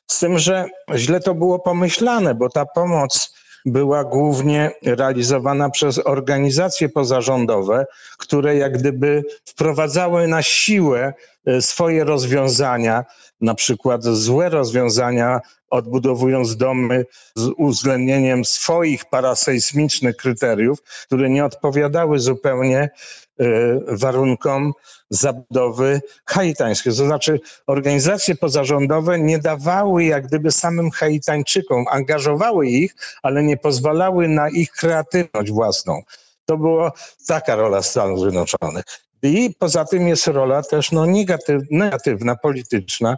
Z 0.06 0.18
tym, 0.18 0.38
że 0.38 0.68
źle 0.94 1.20
to 1.20 1.34
było 1.34 1.58
pomyślane, 1.58 2.34
bo 2.34 2.48
ta 2.48 2.66
pomoc 2.66 3.34
była 3.66 4.04
głównie 4.04 4.70
realizowana 4.82 5.70
przez 5.70 5.98
organizacje 6.06 6.88
pozarządowe, 6.88 7.86
które 8.18 8.56
jak 8.56 8.78
gdyby 8.78 9.24
wprowadzały 9.44 10.28
na 10.28 10.42
siłę 10.42 11.14
e, 11.46 11.62
swoje 11.62 12.04
rozwiązania, 12.04 13.04
na 13.40 13.54
przykład 13.54 14.04
złe 14.04 14.48
rozwiązania, 14.48 15.40
odbudowując 15.70 16.56
domy 16.56 17.04
z 17.36 17.50
uwzględnieniem 17.56 18.44
swoich 18.44 19.04
parasejsmicznych 19.04 20.16
kryteriów, 20.16 20.82
które 20.82 21.30
nie 21.30 21.44
odpowiadały 21.44 22.18
zupełnie 22.18 22.78
e, 22.78 23.46
warunkom 23.88 24.72
zabudowy 25.10 26.00
haitańskiej. 26.26 26.92
To 26.92 27.06
znaczy 27.06 27.40
organizacje 27.66 28.34
pozarządowe 28.34 29.18
nie 29.18 29.38
dawały 29.38 30.04
jak 30.04 30.26
gdyby 30.26 30.52
samym 30.52 30.90
haitańczykom, 30.90 31.84
angażowały 31.90 32.66
ich, 32.66 32.94
ale 33.22 33.42
nie 33.42 33.56
pozwalały 33.56 34.28
na 34.28 34.48
ich 34.48 34.70
kreatywność 34.70 35.50
własną. 35.50 36.02
To 36.44 36.56
była 36.56 36.92
taka 37.26 37.56
rola 37.56 37.82
Stanów 37.82 38.20
Zjednoczonych. 38.20 38.84
I 39.22 39.54
poza 39.58 39.84
tym 39.84 40.08
jest 40.08 40.26
rola 40.26 40.62
też 40.62 40.92
no, 40.92 41.06
negatywna, 41.06 41.84
negatywna, 41.84 42.36
polityczna. 42.36 43.16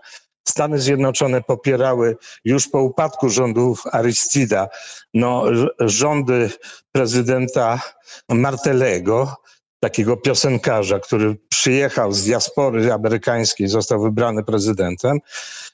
Stany 0.49 0.79
Zjednoczone 0.79 1.43
popierały 1.43 2.17
już 2.45 2.69
po 2.69 2.83
upadku 2.83 3.29
rządów 3.29 3.83
Aristida 3.93 4.69
no, 5.15 5.45
rządy 5.81 6.51
prezydenta 6.93 7.81
Martelego, 8.29 9.37
takiego 9.81 10.17
piosenkarza, 10.17 10.99
który 10.99 11.37
przyjechał 11.49 12.13
z 12.13 12.25
diaspory 12.25 12.93
amerykańskiej, 12.93 13.69
został 13.69 14.03
wybrany 14.03 14.45
prezydentem, 14.45 15.19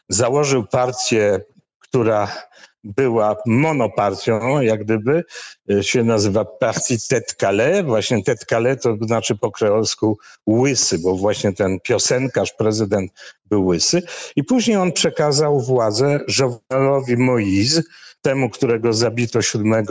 założył 0.09 0.66
partię, 0.66 1.40
która 1.78 2.28
była 2.85 3.36
monopartią, 3.47 4.61
jak 4.61 4.85
gdyby, 4.85 5.24
e, 5.70 5.85
się 5.85 6.05
nazywa 6.05 6.44
partii 6.44 6.98
Tet 7.09 7.35
Calais. 7.40 7.85
Właśnie 7.85 8.24
Tet 8.24 8.44
Calais 8.44 8.81
to 8.82 8.97
znaczy 9.01 9.36
po 9.36 9.51
kreolsku 9.51 10.19
łysy, 10.47 10.98
bo 10.98 11.16
właśnie 11.16 11.52
ten 11.52 11.81
piosenkarz, 11.81 12.52
prezydent 12.52 13.12
był 13.47 13.66
łysy. 13.66 14.02
I 14.36 14.44
później 14.44 14.77
on 14.77 14.93
przekazał 14.93 15.61
władzę 15.61 16.20
Jovenelowi 16.39 17.16
Moïse, 17.16 17.82
temu, 18.23 18.51
którego 18.51 18.93
zabito 18.93 19.43
7 19.43 19.86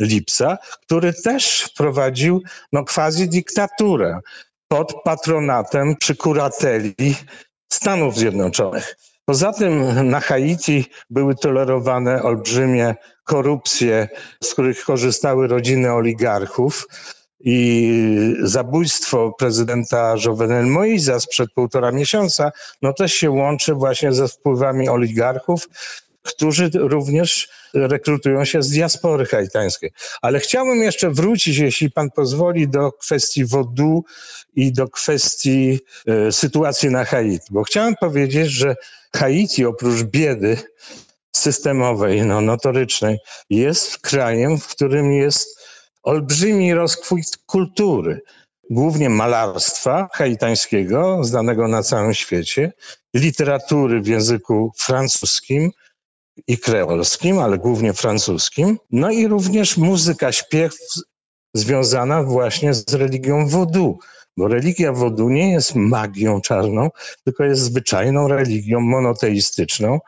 lipca, 0.00 0.58
który 0.82 1.12
też 1.12 1.60
wprowadził 1.60 2.42
no, 2.72 2.84
quasi 2.84 3.28
dyktaturę 3.28 4.20
pod 4.68 5.02
patronatem 5.04 5.96
przy 5.96 6.16
kurateli 6.16 7.14
Stanów 7.72 8.16
Zjednoczonych. 8.16 8.96
Poza 9.24 9.52
tym 9.52 9.84
na 10.10 10.20
Haiti 10.20 10.86
były 11.10 11.34
tolerowane 11.34 12.22
olbrzymie 12.22 12.94
korupcje, 13.24 14.08
z 14.42 14.52
których 14.52 14.84
korzystały 14.84 15.48
rodziny 15.48 15.92
oligarchów. 15.92 16.86
I 17.46 18.36
zabójstwo 18.42 19.32
prezydenta 19.38 20.14
Jovenel 20.24 20.64
Moïza 20.64 21.20
sprzed 21.20 21.52
półtora 21.54 21.92
miesiąca, 21.92 22.52
no 22.82 22.92
też 22.92 23.14
się 23.14 23.30
łączy 23.30 23.74
właśnie 23.74 24.12
ze 24.12 24.28
wpływami 24.28 24.88
oligarchów, 24.88 25.68
którzy 26.24 26.70
również 26.74 27.48
rekrutują 27.74 28.44
się 28.44 28.62
z 28.62 28.70
diaspory 28.70 29.26
haitańskiej. 29.26 29.90
Ale 30.22 30.40
chciałbym 30.40 30.82
jeszcze 30.82 31.10
wrócić, 31.10 31.58
jeśli 31.58 31.90
pan 31.90 32.10
pozwoli, 32.10 32.68
do 32.68 32.92
kwestii 32.92 33.44
wodu 33.44 34.04
i 34.56 34.72
do 34.72 34.88
kwestii 34.88 35.78
e, 36.06 36.32
sytuacji 36.32 36.90
na 36.90 37.04
Haiti, 37.04 37.46
bo 37.50 37.62
chciałem 37.62 37.94
powiedzieć, 38.00 38.50
że 38.50 38.76
Haiti 39.16 39.64
oprócz 39.64 40.02
biedy 40.02 40.56
systemowej, 41.36 42.22
no, 42.22 42.40
notorycznej, 42.40 43.18
jest 43.50 43.98
krajem, 43.98 44.58
w 44.58 44.66
którym 44.66 45.12
jest 45.12 45.60
olbrzymi 46.02 46.74
rozkwit 46.74 47.38
kultury, 47.46 48.20
głównie 48.70 49.10
malarstwa 49.10 50.08
haitańskiego, 50.12 51.24
znanego 51.24 51.68
na 51.68 51.82
całym 51.82 52.14
świecie, 52.14 52.72
literatury 53.14 54.00
w 54.00 54.06
języku 54.06 54.72
francuskim, 54.76 55.70
i 56.46 56.58
kreolskim, 56.58 57.38
ale 57.38 57.58
głównie 57.58 57.92
francuskim. 57.92 58.78
No 58.90 59.10
i 59.10 59.26
również 59.26 59.76
muzyka, 59.76 60.32
śpiew 60.32 60.76
związana 61.54 62.22
właśnie 62.22 62.74
z 62.74 62.94
religią 62.94 63.48
voodoo, 63.48 63.98
bo 64.36 64.48
religia 64.48 64.92
voodoo 64.92 65.30
nie 65.30 65.52
jest 65.52 65.74
magią 65.74 66.40
czarną, 66.40 66.90
tylko 67.24 67.44
jest 67.44 67.62
zwyczajną 67.62 68.28
religią 68.28 68.80
monoteistyczną. 68.80 69.98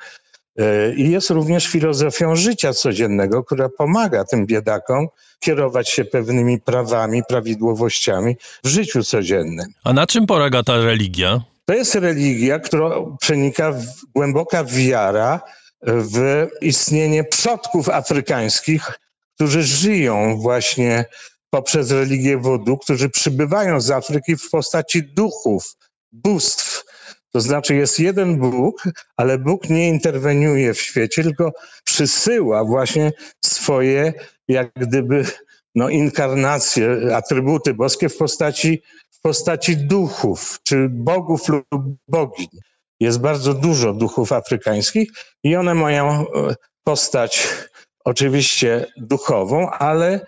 E, 0.58 0.94
I 0.94 1.10
jest 1.10 1.30
również 1.30 1.66
filozofią 1.66 2.36
życia 2.36 2.72
codziennego, 2.72 3.44
która 3.44 3.68
pomaga 3.68 4.24
tym 4.24 4.46
biedakom 4.46 5.06
kierować 5.40 5.88
się 5.88 6.04
pewnymi 6.04 6.60
prawami, 6.60 7.22
prawidłowościami 7.28 8.36
w 8.64 8.68
życiu 8.68 9.02
codziennym. 9.02 9.66
A 9.84 9.92
na 9.92 10.06
czym 10.06 10.26
polega 10.26 10.62
ta 10.62 10.76
religia? 10.76 11.40
To 11.64 11.74
jest 11.74 11.94
religia, 11.94 12.58
która 12.58 12.90
przenika 13.20 13.74
głęboka 14.14 14.64
wiara 14.64 15.40
w 15.82 16.46
istnienie 16.60 17.24
przodków 17.24 17.88
afrykańskich, 17.88 18.98
którzy 19.34 19.62
żyją 19.62 20.36
właśnie 20.36 21.04
poprzez 21.50 21.90
religię 21.90 22.38
wodu, 22.38 22.78
którzy 22.78 23.08
przybywają 23.08 23.80
z 23.80 23.90
Afryki 23.90 24.36
w 24.36 24.50
postaci 24.50 25.02
duchów, 25.02 25.76
bóstw. 26.12 26.84
To 27.32 27.40
znaczy 27.40 27.74
jest 27.74 28.00
jeden 28.00 28.38
Bóg, 28.38 28.84
ale 29.16 29.38
Bóg 29.38 29.70
nie 29.70 29.88
interweniuje 29.88 30.74
w 30.74 30.80
świecie, 30.80 31.22
tylko 31.22 31.52
przysyła 31.84 32.64
właśnie 32.64 33.12
swoje, 33.44 34.12
jak 34.48 34.70
gdyby, 34.76 35.24
no, 35.74 35.88
inkarnacje, 35.88 37.16
atrybuty 37.16 37.74
boskie 37.74 38.08
w 38.08 38.16
postaci, 38.16 38.82
w 39.10 39.20
postaci 39.20 39.76
duchów, 39.76 40.58
czy 40.62 40.88
bogów 40.90 41.48
lub 41.48 41.64
bogiń. 42.08 42.48
Jest 43.00 43.20
bardzo 43.20 43.54
dużo 43.54 43.92
duchów 43.92 44.32
afrykańskich 44.32 45.08
i 45.44 45.56
one 45.56 45.74
mają 45.74 46.08
e, 46.10 46.24
postać 46.84 47.48
oczywiście 48.04 48.86
duchową, 48.96 49.70
ale 49.70 50.26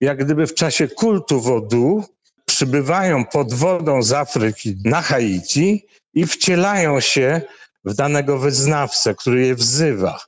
jak 0.00 0.24
gdyby 0.24 0.46
w 0.46 0.54
czasie 0.54 0.88
kultu 0.88 1.40
wodu 1.40 2.04
przybywają 2.44 3.24
pod 3.24 3.54
wodą 3.54 4.02
z 4.02 4.12
Afryki 4.12 4.76
na 4.84 5.02
Haiti 5.02 5.86
i 6.14 6.26
wcielają 6.26 7.00
się 7.00 7.40
w 7.84 7.94
danego 7.94 8.38
wyznawcę, 8.38 9.14
który 9.14 9.46
je 9.46 9.54
wzywa. 9.54 10.18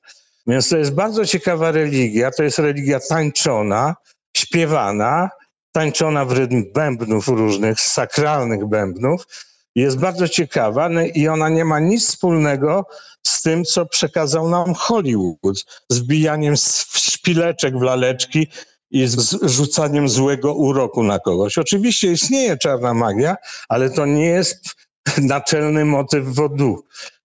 Więc 0.47 0.69
to 0.69 0.77
jest 0.77 0.94
bardzo 0.94 1.27
ciekawa 1.27 1.70
religia. 1.70 2.31
To 2.31 2.43
jest 2.43 2.59
religia 2.59 3.01
tańczona, 3.09 3.94
śpiewana, 4.36 5.31
tańczona 5.73 6.24
w 6.24 6.32
rytm 6.32 6.64
bębnów 6.74 7.28
różnych, 7.28 7.81
sakralnych 7.81 8.66
bębnów. 8.66 9.27
Jest 9.74 9.99
bardzo 9.99 10.28
ciekawa 10.28 10.89
no 10.89 11.01
i 11.15 11.28
ona 11.28 11.49
nie 11.49 11.65
ma 11.65 11.81
nic 11.81 12.09
wspólnego 12.09 12.86
z 13.23 13.43
tym, 13.43 13.65
co 13.65 13.86
przekazał 13.86 14.49
nam 14.49 14.74
Hollywood, 14.74 15.65
z 15.89 15.99
wbijaniem 15.99 16.55
szpileczek 16.94 17.78
w 17.78 17.82
laleczki 17.82 18.47
i 18.90 19.07
z 19.07 19.43
rzucaniem 19.43 20.09
złego 20.09 20.55
uroku 20.55 21.03
na 21.03 21.19
kogoś. 21.19 21.59
Oczywiście 21.59 22.12
istnieje 22.12 22.57
czarna 22.57 22.94
magia, 22.94 23.36
ale 23.69 23.90
to 23.90 24.07
nie 24.07 24.27
jest 24.27 24.65
naczelny 25.19 25.85
motyw 25.85 26.27
wodu. 26.27 26.85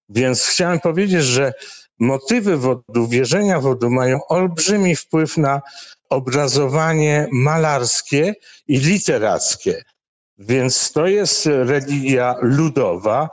Więc 0.10 0.44
chciałem 0.44 0.80
powiedzieć, 0.80 1.24
że 1.24 1.54
motywy 2.00 2.58
wodu, 2.58 3.08
wierzenia 3.08 3.60
wodu 3.60 3.90
mają 3.90 4.20
olbrzymi 4.28 4.96
wpływ 4.96 5.38
na 5.38 5.62
obrazowanie 6.10 7.28
malarskie 7.32 8.34
i 8.68 8.78
literackie. 8.78 9.84
Więc 10.38 10.92
to 10.92 11.08
jest 11.08 11.46
religia 11.46 12.36
ludowa, 12.42 13.30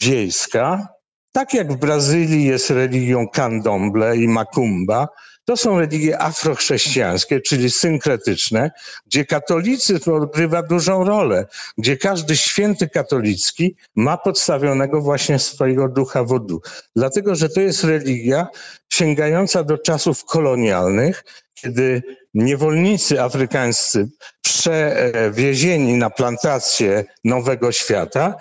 wiejska. 0.00 0.88
Tak 1.32 1.54
jak 1.54 1.72
w 1.72 1.76
Brazylii 1.76 2.44
jest 2.44 2.70
religią 2.70 3.24
candomblé 3.34 4.16
i 4.16 4.28
macumba, 4.28 5.08
to 5.48 5.56
są 5.56 5.80
religie 5.80 6.18
afrochrześcijańskie, 6.22 7.40
czyli 7.40 7.70
synkretyczne, 7.70 8.70
gdzie 9.06 9.24
katolicyzm 9.24 10.12
odgrywa 10.12 10.62
dużą 10.62 11.04
rolę, 11.04 11.46
gdzie 11.78 11.96
każdy 11.96 12.36
święty 12.36 12.88
katolicki 12.88 13.76
ma 13.96 14.16
podstawionego 14.16 15.00
właśnie 15.00 15.38
swojego 15.38 15.88
ducha 15.88 16.24
wodu. 16.24 16.60
Dlatego, 16.96 17.34
że 17.34 17.48
to 17.48 17.60
jest 17.60 17.84
religia 17.84 18.46
sięgająca 18.92 19.64
do 19.64 19.78
czasów 19.78 20.24
kolonialnych, 20.24 21.24
kiedy 21.54 22.02
niewolnicy 22.34 23.22
afrykańscy 23.22 24.08
przewiezieni 24.42 25.94
na 25.94 26.10
plantacje 26.10 27.04
Nowego 27.24 27.72
Świata 27.72 28.34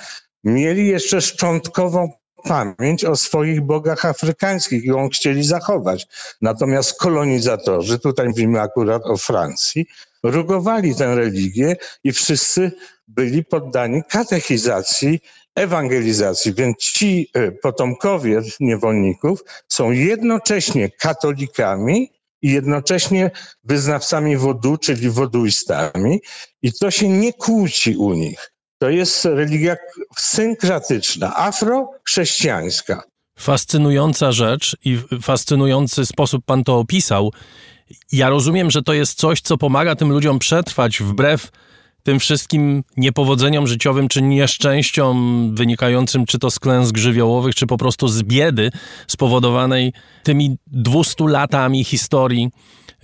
mieli 0.43 0.88
jeszcze 0.88 1.21
szczątkową 1.21 2.11
pamięć 2.47 3.05
o 3.05 3.15
swoich 3.15 3.61
bogach 3.61 4.05
afrykańskich 4.05 4.83
i 4.83 4.87
ją 4.87 5.09
chcieli 5.09 5.43
zachować. 5.43 6.07
Natomiast 6.41 6.99
kolonizatorzy, 6.99 7.99
tutaj 7.99 8.27
mówimy 8.27 8.61
akurat 8.61 9.05
o 9.05 9.17
Francji, 9.17 9.85
rugowali 10.23 10.95
tę 10.95 11.15
religię 11.15 11.75
i 12.03 12.11
wszyscy 12.11 12.71
byli 13.07 13.43
poddani 13.43 14.01
katechizacji, 14.09 15.19
ewangelizacji. 15.55 16.53
Więc 16.53 16.77
ci 16.77 17.29
e, 17.33 17.51
potomkowie 17.51 18.41
niewolników 18.59 19.43
są 19.67 19.91
jednocześnie 19.91 20.89
katolikami 20.89 22.11
i 22.41 22.51
jednocześnie 22.51 23.31
wyznawcami 23.63 24.37
wodu, 24.37 24.77
czyli 24.77 25.09
woduistami. 25.09 26.21
I 26.61 26.73
to 26.73 26.91
się 26.91 27.09
nie 27.09 27.33
kłóci 27.33 27.95
u 27.97 28.13
nich. 28.13 28.51
To 28.79 28.89
jest 28.89 29.25
religia 29.25 29.75
synkratyczna, 30.17 31.35
afrochrześcijańska. 31.35 33.03
Fascynująca 33.39 34.31
rzecz 34.31 34.77
i 34.85 34.99
fascynujący 35.21 36.05
sposób 36.05 36.45
pan 36.45 36.63
to 36.63 36.79
opisał. 36.79 37.33
Ja 38.11 38.29
rozumiem, 38.29 38.71
że 38.71 38.81
to 38.81 38.93
jest 38.93 39.19
coś, 39.19 39.41
co 39.41 39.57
pomaga 39.57 39.95
tym 39.95 40.11
ludziom 40.11 40.39
przetrwać 40.39 40.99
wbrew 40.99 41.51
tym 42.07 42.19
wszystkim 42.19 42.83
niepowodzeniom 42.97 43.67
życiowym 43.67 44.07
czy 44.07 44.21
nieszczęściom 44.21 45.49
wynikającym 45.55 46.25
czy 46.25 46.39
to 46.39 46.51
z 46.51 46.59
klęsk 46.59 46.97
żywiołowych, 46.97 47.55
czy 47.55 47.67
po 47.67 47.77
prostu 47.77 48.07
z 48.07 48.23
biedy 48.23 48.71
spowodowanej 49.07 49.93
tymi 50.23 50.57
200 50.67 51.27
latami 51.27 51.83
historii, 51.83 52.49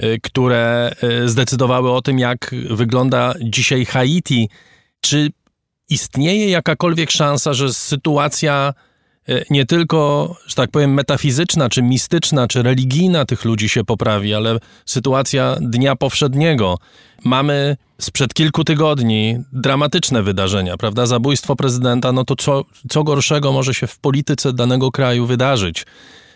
y, 0.03 0.19
które 0.23 0.95
y, 1.23 1.29
zdecydowały 1.29 1.91
o 1.91 2.01
tym, 2.01 2.19
jak 2.19 2.55
wygląda 2.69 3.33
dzisiaj 3.41 3.85
Haiti. 3.85 4.49
Czy 5.01 5.29
istnieje 5.89 6.49
jakakolwiek 6.49 7.11
szansa, 7.11 7.53
że 7.53 7.73
sytuacja 7.73 8.73
e, 9.29 9.43
nie 9.49 9.65
tylko, 9.65 10.35
że 10.47 10.55
tak 10.55 10.71
powiem, 10.71 10.93
metafizyczna, 10.93 11.69
czy 11.69 11.81
mistyczna, 11.81 12.47
czy 12.47 12.63
religijna 12.63 13.25
tych 13.25 13.45
ludzi 13.45 13.69
się 13.69 13.83
poprawi, 13.83 14.33
ale 14.33 14.59
sytuacja 14.85 15.57
dnia 15.61 15.95
powszedniego. 15.95 16.77
Mamy 17.23 17.77
sprzed 18.01 18.33
kilku 18.33 18.63
tygodni 18.63 19.37
dramatyczne 19.53 20.23
wydarzenia, 20.23 20.77
prawda? 20.77 21.05
Zabójstwo 21.05 21.55
prezydenta, 21.55 22.11
no 22.11 22.25
to 22.25 22.35
co, 22.35 22.63
co 22.89 23.03
gorszego 23.03 23.51
może 23.51 23.73
się 23.73 23.87
w 23.87 23.99
polityce 23.99 24.53
danego 24.53 24.91
kraju 24.91 25.25
wydarzyć? 25.25 25.85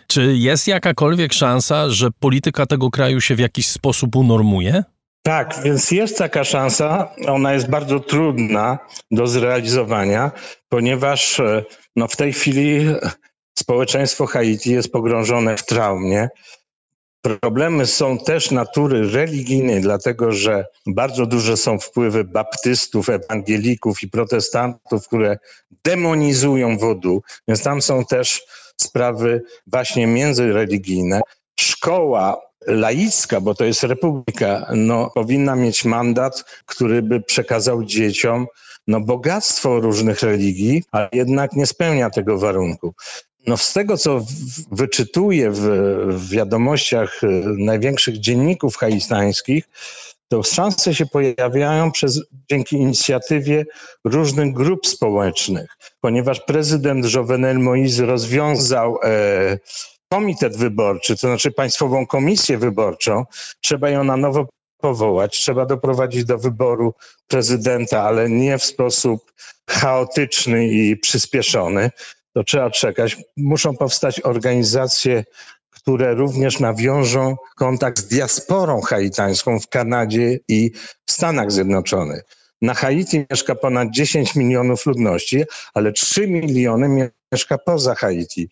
Czy 0.06 0.36
jest 0.36 0.68
jakakolwiek 0.68 1.32
szansa, 1.32 1.90
że 1.90 2.10
polityka 2.10 2.66
tego 2.66 2.90
kraju 2.90 3.20
się 3.20 3.34
w 3.34 3.38
jakiś 3.38 3.68
sposób 3.68 4.16
unormuje? 4.16 4.84
Tak, 5.28 5.60
więc 5.64 5.90
jest 5.90 6.18
taka 6.18 6.44
szansa. 6.44 7.14
Ona 7.26 7.54
jest 7.54 7.70
bardzo 7.70 8.00
trudna 8.00 8.78
do 9.10 9.26
zrealizowania, 9.26 10.30
ponieważ 10.68 11.40
e, 11.40 11.64
no, 11.96 12.08
w 12.08 12.16
tej 12.16 12.32
chwili 12.32 12.86
społeczeństwo 13.58 14.26
Haiti 14.26 14.72
jest 14.72 14.92
pogrążone 14.92 15.56
w 15.56 15.64
traumie. 15.64 16.28
Problemy 17.20 17.86
są 17.86 18.18
też 18.18 18.50
natury 18.50 19.10
religijnej, 19.10 19.80
dlatego 19.80 20.32
że 20.32 20.64
bardzo 20.86 21.26
duże 21.26 21.56
są 21.56 21.78
wpływy 21.78 22.24
baptystów, 22.24 23.08
ewangelików 23.08 24.02
i 24.02 24.08
protestantów, 24.08 25.06
które 25.06 25.38
demonizują 25.84 26.78
wodu, 26.78 27.22
więc 27.48 27.62
tam 27.62 27.82
są 27.82 28.04
też 28.04 28.42
sprawy 28.80 29.42
właśnie 29.66 30.06
międzyreligijne. 30.06 31.20
Szkoła 31.60 32.47
laicka, 32.68 33.40
bo 33.40 33.54
to 33.54 33.64
jest 33.64 33.82
republika, 33.82 34.66
no, 34.74 35.10
powinna 35.14 35.56
mieć 35.56 35.84
mandat, 35.84 36.44
który 36.66 37.02
by 37.02 37.20
przekazał 37.20 37.84
dzieciom 37.84 38.46
no, 38.86 39.00
bogactwo 39.00 39.80
różnych 39.80 40.22
religii, 40.22 40.82
a 40.92 41.08
jednak 41.12 41.52
nie 41.52 41.66
spełnia 41.66 42.10
tego 42.10 42.38
warunku. 42.38 42.94
No 43.46 43.56
z 43.56 43.72
tego, 43.72 43.96
co 43.96 44.24
wyczytuję 44.72 45.50
w, 45.50 45.60
w 46.08 46.30
wiadomościach 46.30 47.24
y, 47.24 47.26
największych 47.58 48.18
dzienników 48.18 48.76
haitańskich, 48.76 49.68
to 50.28 50.42
szanse 50.42 50.94
się 50.94 51.06
pojawiają 51.06 51.92
przez, 51.92 52.22
dzięki 52.50 52.76
inicjatywie 52.76 53.66
różnych 54.04 54.52
grup 54.52 54.86
społecznych, 54.86 55.76
ponieważ 56.00 56.40
prezydent 56.40 57.14
Jovenel 57.14 57.56
Moïse 57.56 58.04
rozwiązał 58.04 58.98
e, 59.02 59.58
komitet 60.08 60.56
wyborczy, 60.56 61.16
to 61.16 61.28
znaczy 61.28 61.50
Państwową 61.50 62.06
Komisję 62.06 62.58
Wyborczą, 62.58 63.24
trzeba 63.60 63.90
ją 63.90 64.04
na 64.04 64.16
nowo 64.16 64.46
powołać, 64.78 65.38
trzeba 65.38 65.66
doprowadzić 65.66 66.24
do 66.24 66.38
wyboru 66.38 66.94
prezydenta, 67.28 68.02
ale 68.02 68.30
nie 68.30 68.58
w 68.58 68.64
sposób 68.64 69.32
chaotyczny 69.70 70.68
i 70.68 70.96
przyspieszony. 70.96 71.90
To 72.32 72.44
trzeba 72.44 72.70
czekać. 72.70 73.16
Muszą 73.36 73.76
powstać 73.76 74.20
organizacje, 74.20 75.24
które 75.70 76.14
również 76.14 76.60
nawiążą 76.60 77.36
kontakt 77.56 77.98
z 77.98 78.08
diasporą 78.08 78.80
haitańską 78.80 79.60
w 79.60 79.68
Kanadzie 79.68 80.38
i 80.48 80.70
w 81.06 81.12
Stanach 81.12 81.52
Zjednoczonych. 81.52 82.22
Na 82.62 82.74
Haiti 82.74 83.26
mieszka 83.30 83.54
ponad 83.54 83.88
10 83.90 84.34
milionów 84.34 84.86
ludności, 84.86 85.44
ale 85.74 85.92
3 85.92 86.28
miliony 86.28 87.10
mieszka 87.32 87.58
poza 87.58 87.94
Haiti 87.94 88.48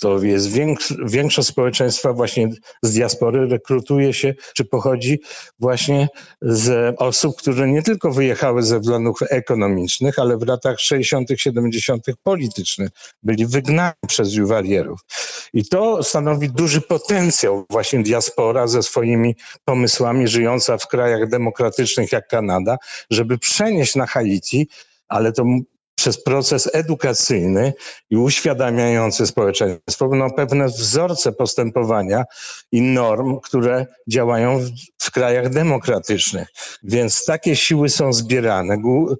to 0.00 0.18
jest 0.22 0.50
większe, 0.50 0.94
większość 1.04 1.48
społeczeństwa 1.48 2.12
właśnie 2.12 2.50
z 2.82 2.92
diaspory 2.92 3.48
rekrutuje 3.48 4.14
się, 4.14 4.34
czy 4.54 4.64
pochodzi 4.64 5.20
właśnie 5.58 6.08
z 6.42 6.94
osób, 6.98 7.36
które 7.36 7.68
nie 7.68 7.82
tylko 7.82 8.10
wyjechały 8.10 8.62
ze 8.62 8.80
względów 8.80 9.18
ekonomicznych, 9.30 10.18
ale 10.18 10.38
w 10.38 10.46
latach 10.46 10.80
60., 10.80 11.28
70. 11.36 12.04
politycznych 12.22 12.90
byli 13.22 13.46
wygnani 13.46 13.94
przez 14.08 14.34
juwalierów. 14.34 15.00
I 15.52 15.64
to 15.64 16.02
stanowi 16.02 16.50
duży 16.50 16.80
potencjał 16.80 17.64
właśnie 17.70 18.02
diaspora 18.02 18.66
ze 18.66 18.82
swoimi 18.82 19.36
pomysłami 19.64 20.28
żyjąca 20.28 20.78
w 20.78 20.88
krajach 20.88 21.28
demokratycznych 21.28 22.12
jak 22.12 22.28
Kanada, 22.28 22.76
żeby 23.10 23.38
przenieść 23.38 23.94
na 23.96 24.06
Haiti 24.06 24.68
ale 25.08 25.32
to 25.32 25.44
przez 25.98 26.22
proces 26.22 26.70
edukacyjny 26.72 27.72
i 28.10 28.16
uświadamiający 28.16 29.26
społeczeństwo 29.26 30.08
no, 30.12 30.30
pewne 30.30 30.66
wzorce 30.66 31.32
postępowania 31.32 32.24
i 32.72 32.80
norm, 32.80 33.40
które 33.40 33.86
działają 34.08 34.58
w, 34.58 34.70
w 34.98 35.10
krajach 35.10 35.48
demokratycznych. 35.48 36.48
Więc 36.82 37.24
takie 37.24 37.56
siły 37.56 37.88
są 37.88 38.12
zbierane. 38.12 38.76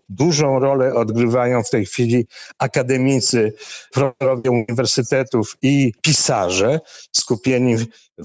Dużą 0.09 0.59
rolę 0.59 0.95
odgrywają 0.95 1.63
w 1.63 1.71
tej 1.71 1.87
chwili 1.87 2.27
akademicy, 2.59 3.53
profesorowie 3.93 4.51
uniwersytetów 4.51 5.57
i 5.63 5.93
pisarze 6.03 6.81
skupieni 7.17 7.77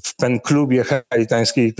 w 0.03 0.15
penklubie 0.15 0.83
haitańskiej 0.83 1.73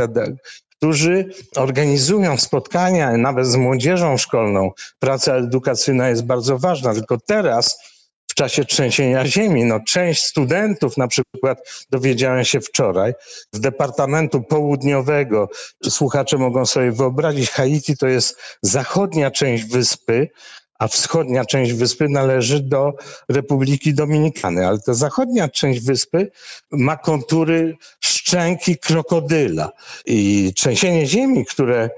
którzy 0.84 1.26
organizują 1.56 2.38
spotkania 2.38 3.18
nawet 3.18 3.48
z 3.48 3.56
młodzieżą 3.56 4.18
szkolną. 4.18 4.72
Praca 5.00 5.36
edukacyjna 5.36 6.10
jest 6.10 6.26
bardzo 6.26 6.58
ważna, 6.58 6.94
tylko 6.94 7.18
teraz 7.18 7.80
w 8.28 8.34
czasie 8.34 8.66
trzęsienia 8.66 9.26
ziemi. 9.26 9.66
No, 9.66 9.80
część 9.88 10.24
studentów, 10.24 10.98
na 10.98 11.08
przykład 11.08 11.86
dowiedziałem 11.90 12.46
się 12.46 12.62
wczoraj, 12.62 13.14
z 13.54 13.60
Departamentu 13.60 14.42
Południowego, 14.42 15.50
słuchacze 15.90 16.38
mogą 16.38 16.66
sobie 16.66 16.92
wyobrazić, 16.92 17.50
Haiti 17.50 17.98
to 17.98 18.08
jest 18.08 18.42
zachodnia 18.62 19.32
część 19.32 19.64
wyspy, 19.64 20.30
a 20.80 20.88
wschodnia 20.88 21.46
część 21.46 21.74
wyspy 21.74 22.10
należy 22.10 22.60
do 22.60 22.94
Republiki 23.30 23.94
Dominikany, 23.94 24.68
ale 24.68 24.80
ta 24.80 24.94
zachodnia 24.94 25.50
część 25.50 25.80
wyspy 25.86 26.32
ma 26.72 26.98
kontury 26.98 27.78
szczęki 28.00 28.78
krokodyla. 28.78 29.72
I 30.06 30.52
trzęsienie 30.56 31.08
ziemi, 31.08 31.46
które 31.46 31.90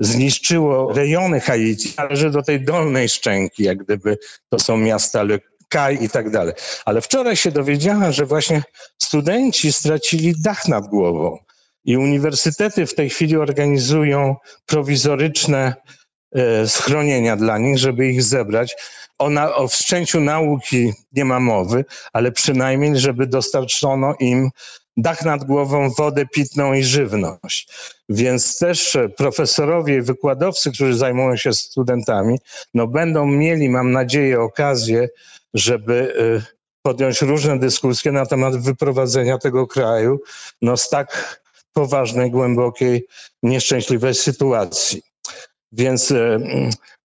zniszczyło 0.00 0.92
rejony 0.92 1.40
Haiti, 1.40 1.92
należy 1.98 2.30
do 2.30 2.42
tej 2.42 2.64
dolnej 2.64 3.08
szczęki, 3.08 3.62
jak 3.62 3.78
gdyby 3.84 4.18
to 4.48 4.58
są 4.58 4.76
miasta 4.76 5.22
Le 5.22 5.38
Kaj 5.68 6.04
i 6.04 6.08
tak 6.08 6.30
dalej. 6.30 6.54
Ale 6.84 7.00
wczoraj 7.00 7.36
się 7.36 7.50
dowiedziałem, 7.50 8.12
że 8.12 8.26
właśnie 8.26 8.62
studenci 9.02 9.72
stracili 9.72 10.34
dach 10.42 10.68
nad 10.68 10.86
głową. 10.86 11.38
I 11.84 11.96
uniwersytety 11.96 12.86
w 12.86 12.94
tej 12.94 13.10
chwili 13.10 13.36
organizują 13.36 14.36
prowizoryczne 14.66 15.74
schronienia 16.66 17.36
dla 17.36 17.58
nich, 17.58 17.78
żeby 17.78 18.08
ich 18.08 18.22
zebrać. 18.22 18.76
O, 19.18 19.30
na, 19.30 19.54
o 19.54 19.68
wszczęciu 19.68 20.20
nauki 20.20 20.92
nie 21.12 21.24
ma 21.24 21.40
mowy, 21.40 21.84
ale 22.12 22.32
przynajmniej, 22.32 22.96
żeby 22.96 23.26
dostarczono 23.26 24.14
im 24.20 24.50
dach 24.96 25.24
nad 25.24 25.44
głową, 25.44 25.90
wodę 25.90 26.26
pitną 26.26 26.72
i 26.72 26.84
żywność. 26.84 27.68
Więc 28.08 28.58
też 28.58 28.96
profesorowie 29.16 29.96
i 29.96 30.02
wykładowcy, 30.02 30.72
którzy 30.72 30.94
zajmują 30.94 31.36
się 31.36 31.52
studentami, 31.52 32.38
no 32.74 32.86
będą 32.86 33.26
mieli, 33.26 33.68
mam 33.68 33.92
nadzieję, 33.92 34.40
okazję, 34.40 35.08
żeby 35.54 36.14
e, 36.18 36.54
podjąć 36.82 37.22
różne 37.22 37.58
dyskusje 37.58 38.12
na 38.12 38.26
temat 38.26 38.56
wyprowadzenia 38.56 39.38
tego 39.38 39.66
kraju 39.66 40.20
no, 40.62 40.76
z 40.76 40.88
tak 40.88 41.40
poważnej, 41.72 42.30
głębokiej, 42.30 43.06
nieszczęśliwej 43.42 44.14
sytuacji. 44.14 45.13
Więc 45.76 46.10
e, 46.10 46.38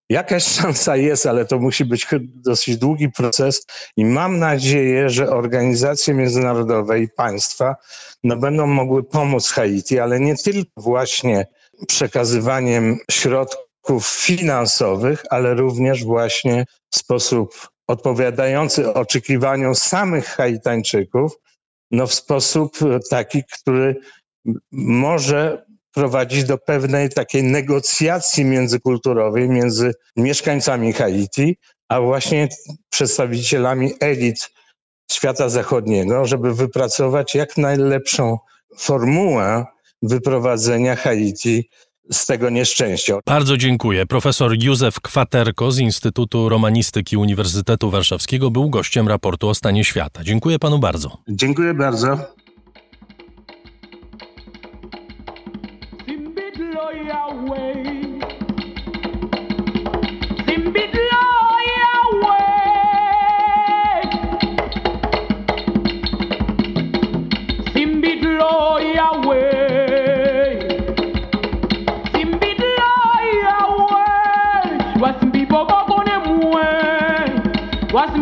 jakaś 0.10 0.44
szansa 0.44 0.96
jest, 0.96 1.26
ale 1.26 1.46
to 1.46 1.60
musi 1.60 1.86
być 1.86 2.08
dosyć 2.22 2.78
długi 2.78 3.12
proces 3.12 3.66
i 3.98 4.06
mam 4.06 4.40
nadzieję, 4.40 5.10
że 5.10 5.30
organizacje 5.30 6.14
międzynarodowe 6.14 7.00
i 7.00 7.08
państwa 7.08 7.76
no, 8.24 8.38
będą 8.38 8.68
mogły 8.68 9.04
pomóc 9.04 9.50
Haiti, 9.50 10.00
ale 10.00 10.20
nie 10.20 10.36
tylko 10.36 10.72
właśnie 10.78 11.48
przekazywaniem 11.88 12.98
środków 13.12 14.08
finansowych, 14.08 15.24
ale 15.30 15.54
również 15.54 16.04
właśnie 16.04 16.66
w 16.90 16.96
sposób 16.96 17.70
odpowiadający 17.88 18.94
oczekiwaniom 18.94 19.76
samych 19.76 20.26
Haitańczyków, 20.26 21.40
no 21.92 22.08
w 22.08 22.14
sposób 22.14 22.78
taki, 23.10 23.44
który 23.44 23.96
może 24.72 25.66
prowadzić 26.00 26.44
do 26.44 26.58
pewnej 26.58 27.10
takiej 27.10 27.44
negocjacji 27.44 28.46
międzykulturowej 28.46 29.50
między 29.50 29.94
mieszkańcami 30.16 30.94
Haiti, 30.94 31.58
a 31.90 32.02
właśnie 32.02 32.48
przedstawicielami 32.90 33.94
elit 34.00 34.50
świata 35.12 35.50
zachodniego, 35.50 36.26
żeby 36.26 36.54
wypracować 36.54 37.36
jak 37.36 37.58
najlepszą 37.58 38.38
formułę 38.78 39.66
wyprowadzenia 40.02 40.96
Haiti 40.96 41.70
z 42.12 42.26
tego 42.26 42.50
nieszczęścia. 42.50 43.20
Bardzo 43.26 43.58
dziękuję. 43.58 44.06
Profesor 44.06 44.52
Józef 44.64 45.02
Kwaterko 45.02 45.72
z 45.72 45.80
Instytutu 45.80 46.50
Romanistyki 46.50 47.18
Uniwersytetu 47.18 47.90
Warszawskiego 47.90 48.52
był 48.52 48.70
gościem 48.70 49.08
raportu 49.08 49.50
o 49.50 49.56
stanie 49.56 49.84
świata. 49.84 50.24
Dziękuję 50.24 50.60
panu 50.60 50.80
bardzo. 50.80 51.18
Dziękuję 51.30 51.74
bardzo. 51.74 52.18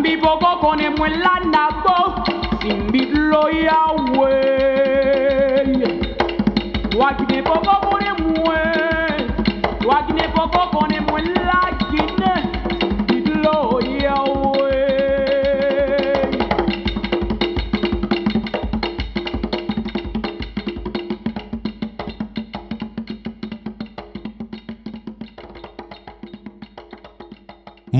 Vivo 0.02 0.38
con 0.60 0.78
el 0.78 0.92
muela 0.92 1.47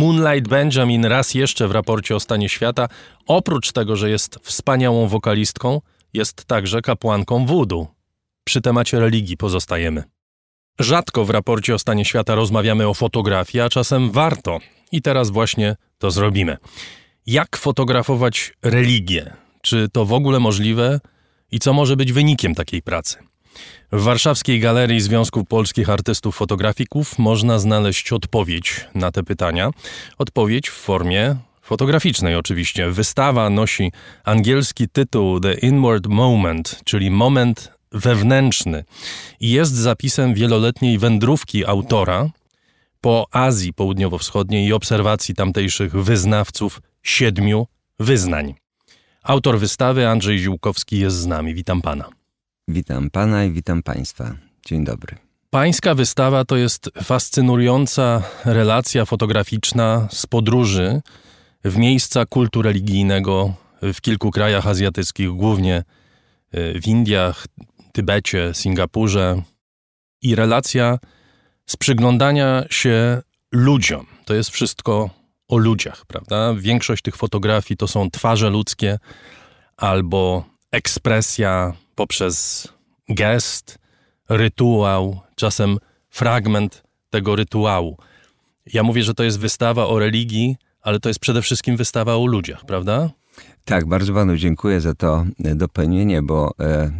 Moonlight 0.08 0.48
Benjamin 0.48 1.04
raz 1.04 1.34
jeszcze 1.34 1.68
w 1.68 1.70
raporcie 1.70 2.16
o 2.16 2.20
stanie 2.20 2.48
świata, 2.48 2.88
oprócz 3.26 3.72
tego, 3.72 3.96
że 3.96 4.10
jest 4.10 4.38
wspaniałą 4.42 5.08
wokalistką, 5.08 5.80
jest 6.14 6.44
także 6.44 6.82
kapłanką 6.82 7.46
voodoo. 7.46 7.86
Przy 8.44 8.60
temacie 8.60 9.00
religii 9.00 9.36
pozostajemy. 9.36 10.02
Rzadko 10.80 11.24
w 11.24 11.30
raporcie 11.30 11.74
o 11.74 11.78
stanie 11.78 12.04
świata 12.04 12.34
rozmawiamy 12.34 12.88
o 12.88 12.94
fotografii, 12.94 13.62
a 13.62 13.68
czasem 13.68 14.10
warto. 14.10 14.58
I 14.92 15.02
teraz 15.02 15.30
właśnie 15.30 15.76
to 15.98 16.10
zrobimy. 16.10 16.56
Jak 17.26 17.56
fotografować 17.56 18.52
religię? 18.62 19.32
Czy 19.62 19.88
to 19.92 20.04
w 20.04 20.12
ogóle 20.12 20.40
możliwe? 20.40 21.00
I 21.50 21.58
co 21.58 21.72
może 21.72 21.96
być 21.96 22.12
wynikiem 22.12 22.54
takiej 22.54 22.82
pracy? 22.82 23.27
W 23.92 24.02
warszawskiej 24.02 24.60
Galerii 24.60 25.00
Związku 25.00 25.44
Polskich 25.44 25.90
Artystów 25.90 26.36
Fotografików 26.36 27.18
można 27.18 27.58
znaleźć 27.58 28.12
odpowiedź 28.12 28.86
na 28.94 29.12
te 29.12 29.22
pytania. 29.22 29.70
Odpowiedź 30.18 30.68
w 30.68 30.74
formie 30.74 31.36
fotograficznej 31.62 32.34
oczywiście. 32.36 32.90
Wystawa 32.90 33.50
nosi 33.50 33.92
angielski 34.24 34.88
tytuł 34.88 35.40
The 35.40 35.54
Inward 35.54 36.06
Moment, 36.06 36.80
czyli 36.84 37.10
moment 37.10 37.72
wewnętrzny 37.92 38.84
i 39.40 39.50
jest 39.50 39.74
zapisem 39.74 40.34
wieloletniej 40.34 40.98
wędrówki 40.98 41.66
autora 41.66 42.30
po 43.00 43.26
Azji 43.30 43.72
Południowo-Wschodniej 43.72 44.66
i 44.66 44.72
obserwacji 44.72 45.34
tamtejszych 45.34 45.92
wyznawców 45.92 46.80
siedmiu 47.02 47.66
wyznań. 48.00 48.54
Autor 49.22 49.58
wystawy 49.58 50.08
Andrzej 50.08 50.38
Ziłkowski 50.38 50.98
jest 50.98 51.16
z 51.16 51.26
nami. 51.26 51.54
Witam 51.54 51.82
pana. 51.82 52.17
Witam 52.68 53.10
pana 53.10 53.44
i 53.44 53.50
witam 53.50 53.82
państwa. 53.82 54.34
Dzień 54.66 54.84
dobry. 54.84 55.16
Pańska 55.50 55.94
wystawa 55.94 56.44
to 56.44 56.56
jest 56.56 56.90
fascynująca 57.02 58.22
relacja 58.44 59.04
fotograficzna 59.04 60.08
z 60.10 60.26
podróży 60.26 61.00
w 61.64 61.76
miejsca 61.76 62.26
kultu 62.26 62.62
religijnego 62.62 63.54
w 63.82 64.00
kilku 64.00 64.30
krajach 64.30 64.66
azjatyckich, 64.66 65.28
głównie 65.28 65.76
e, 65.76 66.80
w 66.80 66.86
Indiach, 66.86 67.46
Tybecie, 67.92 68.50
Singapurze. 68.54 69.42
I 70.22 70.34
relacja 70.34 70.98
z 71.66 71.76
przyglądania 71.76 72.64
się 72.70 73.22
ludziom. 73.52 74.06
To 74.24 74.34
jest 74.34 74.50
wszystko 74.50 75.10
o 75.48 75.56
ludziach, 75.56 76.06
prawda? 76.06 76.54
Większość 76.54 77.02
tych 77.02 77.16
fotografii 77.16 77.78
to 77.78 77.88
są 77.88 78.10
twarze 78.10 78.50
ludzkie 78.50 78.98
albo 79.76 80.44
ekspresja 80.72 81.72
poprzez 81.98 82.68
gest, 83.08 83.78
rytuał, 84.28 85.20
czasem 85.36 85.78
fragment 86.10 86.82
tego 87.10 87.36
rytuału. 87.36 87.96
Ja 88.66 88.82
mówię, 88.82 89.02
że 89.02 89.14
to 89.14 89.24
jest 89.24 89.38
wystawa 89.38 89.86
o 89.86 89.98
religii, 89.98 90.56
ale 90.80 91.00
to 91.00 91.08
jest 91.08 91.20
przede 91.20 91.42
wszystkim 91.42 91.76
wystawa 91.76 92.16
o 92.16 92.26
ludziach, 92.26 92.64
prawda? 92.64 93.10
Tak, 93.64 93.86
bardzo 93.86 94.14
panu 94.14 94.36
dziękuję 94.36 94.80
za 94.80 94.94
to 94.94 95.24
dopełnienie, 95.38 96.22
bo 96.22 96.54
e, 96.60 96.90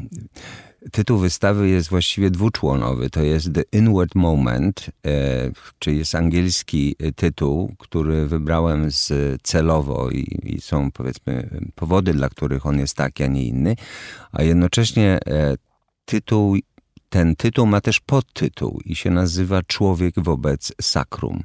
tytuł 0.92 1.18
wystawy 1.18 1.68
jest 1.68 1.88
właściwie 1.88 2.30
dwuczłonowy. 2.30 3.10
To 3.10 3.22
jest 3.22 3.54
The 3.54 3.62
Inward 3.72 4.14
Moment, 4.14 4.86
e, 5.06 5.50
czyli 5.78 5.98
jest 5.98 6.14
angielski 6.14 6.96
tytuł, 7.16 7.74
który 7.78 8.26
wybrałem 8.26 8.90
z, 8.90 9.12
celowo 9.42 10.10
i, 10.10 10.38
i, 10.42 10.60
są 10.60 10.90
powiedzmy 10.90 11.60
powody, 11.74 12.12
dla 12.12 12.28
których 12.28 12.66
on 12.66 12.78
jest 12.78 12.96
taki, 12.96 13.24
a 13.24 13.26
nie 13.26 13.44
inny, 13.44 13.76
a 14.32 14.42
jednocześnie 14.42 15.18
e, 15.26 15.56
tytuł, 16.04 16.56
ten 17.08 17.36
tytuł 17.36 17.66
ma 17.66 17.80
też 17.80 18.00
podtytuł 18.00 18.80
i 18.84 18.96
się 18.96 19.10
nazywa 19.10 19.62
Człowiek 19.62 20.14
wobec 20.16 20.72
Sakrum. 20.80 21.42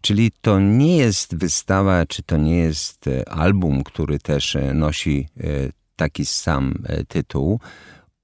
Czyli 0.00 0.32
to 0.40 0.60
nie 0.60 0.96
jest 0.96 1.36
wystawa, 1.36 2.06
czy 2.06 2.22
to 2.22 2.36
nie 2.36 2.56
jest 2.56 3.06
e, 3.08 3.28
album, 3.28 3.84
który 3.84 4.18
też 4.18 4.56
e, 4.56 4.74
nosi 4.74 5.28
e, 5.36 5.44
taki 5.96 6.26
sam 6.26 6.74
tytuł 7.08 7.60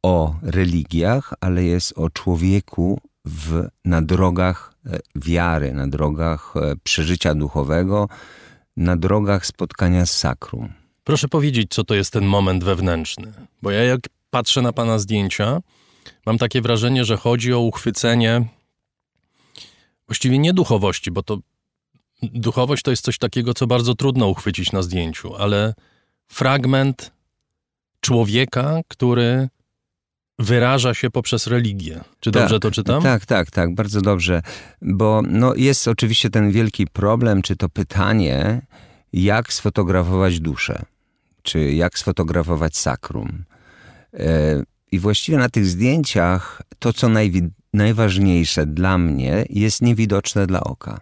o 0.02 0.34
religiach, 0.42 1.34
ale 1.40 1.64
jest 1.64 1.98
o 1.98 2.10
człowieku 2.10 3.00
w, 3.24 3.68
na 3.84 4.02
drogach 4.02 4.74
wiary, 5.14 5.72
na 5.72 5.88
drogach 5.88 6.54
przeżycia 6.82 7.34
duchowego, 7.34 8.08
na 8.76 8.96
drogach 8.96 9.46
spotkania 9.46 10.06
z 10.06 10.18
sakrum. 10.18 10.72
Proszę 11.04 11.28
powiedzieć, 11.28 11.70
co 11.70 11.84
to 11.84 11.94
jest 11.94 12.12
ten 12.12 12.24
moment 12.24 12.64
wewnętrzny. 12.64 13.32
Bo 13.62 13.70
ja 13.70 13.84
jak 13.84 14.00
patrzę 14.30 14.62
na 14.62 14.72
pana 14.72 14.98
zdjęcia, 14.98 15.60
mam 16.26 16.38
takie 16.38 16.62
wrażenie, 16.62 17.04
że 17.04 17.16
chodzi 17.16 17.52
o 17.52 17.60
uchwycenie 17.60 18.44
właściwie 20.06 20.38
nie 20.38 20.52
duchowości, 20.52 21.10
bo 21.10 21.22
to 21.22 21.38
duchowość 22.22 22.82
to 22.82 22.90
jest 22.90 23.04
coś 23.04 23.18
takiego, 23.18 23.54
co 23.54 23.66
bardzo 23.66 23.94
trudno 23.94 24.28
uchwycić 24.28 24.72
na 24.72 24.82
zdjęciu, 24.82 25.36
ale 25.36 25.74
fragment 26.28 27.12
człowieka, 28.00 28.80
który 28.88 29.48
wyraża 30.38 30.94
się 30.94 31.10
poprzez 31.10 31.46
religię. 31.46 32.00
Czy 32.20 32.30
tak, 32.30 32.42
dobrze 32.42 32.60
to 32.60 32.70
czytam? 32.70 33.02
Tak, 33.02 33.26
tak, 33.26 33.50
tak, 33.50 33.74
bardzo 33.74 34.00
dobrze. 34.00 34.42
Bo 34.82 35.22
no, 35.28 35.54
jest 35.54 35.88
oczywiście 35.88 36.30
ten 36.30 36.50
wielki 36.50 36.86
problem, 36.86 37.42
czy 37.42 37.56
to 37.56 37.68
pytanie, 37.68 38.62
jak 39.12 39.52
sfotografować 39.52 40.40
duszę, 40.40 40.82
czy 41.42 41.72
jak 41.72 41.98
sfotografować 41.98 42.76
sakrum. 42.76 43.44
E, 44.14 44.62
I 44.92 44.98
właściwie 44.98 45.38
na 45.38 45.48
tych 45.48 45.66
zdjęciach 45.66 46.62
to, 46.78 46.92
co 46.92 47.08
najważniejsze 47.72 48.66
dla 48.66 48.98
mnie, 48.98 49.44
jest 49.50 49.82
niewidoczne 49.82 50.46
dla 50.46 50.64
oka. 50.64 51.00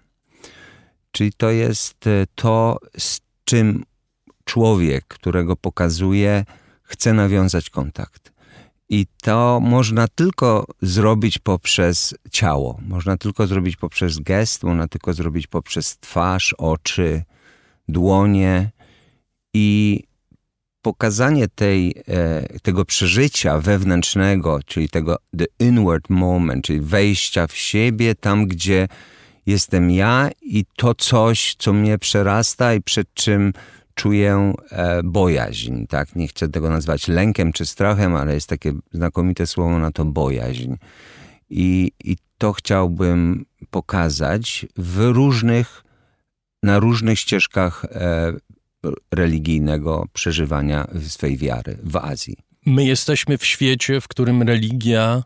Czyli 1.13 1.33
to 1.33 1.51
jest 1.51 2.07
e, 2.07 2.27
to, 2.35 2.79
z 2.99 3.21
czym 3.45 3.85
człowiek, 4.45 5.05
którego 5.09 5.57
pokazuje, 5.57 6.45
chce 6.83 7.13
nawiązać 7.13 7.71
kontakt. 7.71 8.33
I 8.91 9.07
to 9.23 9.61
można 9.61 10.09
tylko 10.09 10.67
zrobić 10.83 11.39
poprzez 11.39 12.15
ciało, 12.31 12.79
można 12.89 13.17
tylko 13.17 13.47
zrobić 13.47 13.77
poprzez 13.77 14.19
gest, 14.19 14.63
można 14.63 14.89
tylko 14.89 15.13
zrobić 15.15 15.47
poprzez 15.47 15.99
twarz, 15.99 16.55
oczy, 16.59 17.23
dłonie. 17.89 18.71
I 19.55 20.01
pokazanie 20.83 21.49
tej, 21.49 21.95
e, 22.09 22.59
tego 22.63 22.85
przeżycia 22.85 23.61
wewnętrznego, 23.61 24.61
czyli 24.67 24.89
tego 24.89 25.17
the 25.39 25.67
inward 25.67 26.11
moment, 26.11 26.65
czyli 26.65 26.81
wejścia 26.81 27.47
w 27.47 27.57
siebie 27.57 28.15
tam, 28.15 28.47
gdzie 28.47 28.89
jestem 29.47 29.91
ja 29.91 30.31
i 30.43 30.65
to 30.77 30.95
coś, 30.95 31.55
co 31.59 31.73
mnie 31.73 31.99
przerasta 31.99 32.75
i 32.75 32.83
przed 32.83 33.15
czym 33.15 33.53
czuję 34.01 34.53
e, 34.71 35.03
bojaźń. 35.03 35.85
Tak? 35.87 36.17
Nie 36.17 36.29
chcę 36.29 36.49
tego 36.49 36.71
nazwać 36.71 37.09
lękiem 37.09 37.53
czy 37.53 37.67
strachem, 37.67 38.17
ale 38.17 38.35
jest 38.35 38.49
takie 38.49 38.73
znakomite 38.93 39.47
słowo 39.47 39.79
na 39.79 39.93
to 39.93 40.05
bojaźń. 40.05 40.75
I, 41.51 41.93
i 42.05 42.17
to 42.39 42.53
chciałbym 42.53 43.45
pokazać 43.71 44.67
w 44.77 44.99
różnych, 44.99 45.85
na 46.63 46.79
różnych 46.79 47.19
ścieżkach 47.19 47.85
e, 47.85 48.33
religijnego 49.13 50.07
przeżywania 50.13 50.87
swej 51.09 51.37
wiary 51.37 51.79
w 51.83 51.97
Azji. 51.97 52.37
My 52.67 52.85
jesteśmy 52.85 53.39
w 53.39 53.47
świecie, 53.47 54.01
w 54.01 54.09
którym 54.09 54.43
religia 54.43 55.23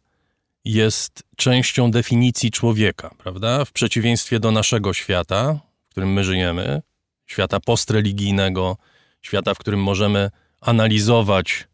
jest 0.65 1.23
częścią 1.37 1.91
definicji 1.91 2.51
człowieka, 2.51 3.11
prawda? 3.19 3.65
W 3.65 3.73
przeciwieństwie 3.73 4.41
do 4.41 4.51
naszego 4.51 4.93
świata, 4.93 5.61
w 5.87 5.91
którym 5.91 6.13
my 6.13 6.25
żyjemy, 6.25 6.83
świata 7.27 7.61
postreligijnego, 7.61 8.77
świata, 9.23 9.55
w 9.55 9.59
którym 9.59 9.83
możemy 9.83 10.31
analizować 10.61 11.69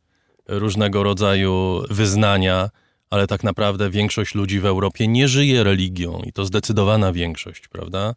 różnego 0.49 1.03
rodzaju 1.03 1.83
wyznania, 1.91 2.71
ale 3.11 3.27
tak 3.27 3.45
naprawdę 3.45 3.91
większość 3.91 4.35
ludzi 4.35 4.61
w 4.61 4.67
Europie 4.67 5.09
nie 5.09 5.29
żyje 5.29 5.65
religią 5.65 6.23
i 6.27 6.33
to 6.33 6.45
zdecydowana 6.45 7.13
większość, 7.13 7.69
prawda? 7.69 8.15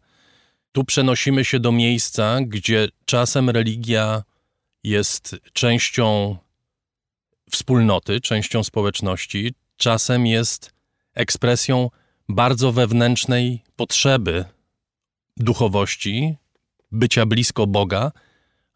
Tu 0.72 0.84
przenosimy 0.84 1.44
się 1.44 1.60
do 1.60 1.72
miejsca, 1.72 2.38
gdzie 2.42 2.88
czasem 3.04 3.50
religia 3.50 4.22
jest 4.84 5.36
częścią 5.52 6.36
wspólnoty, 7.50 8.20
częścią 8.20 8.64
społeczności, 8.64 9.54
czasem 9.76 10.26
jest 10.26 10.74
ekspresją 11.14 11.90
bardzo 12.28 12.72
wewnętrznej 12.72 13.62
potrzeby 13.76 14.44
duchowości, 15.36 16.36
bycia 16.94 17.26
blisko 17.26 17.66
Boga 17.66 18.12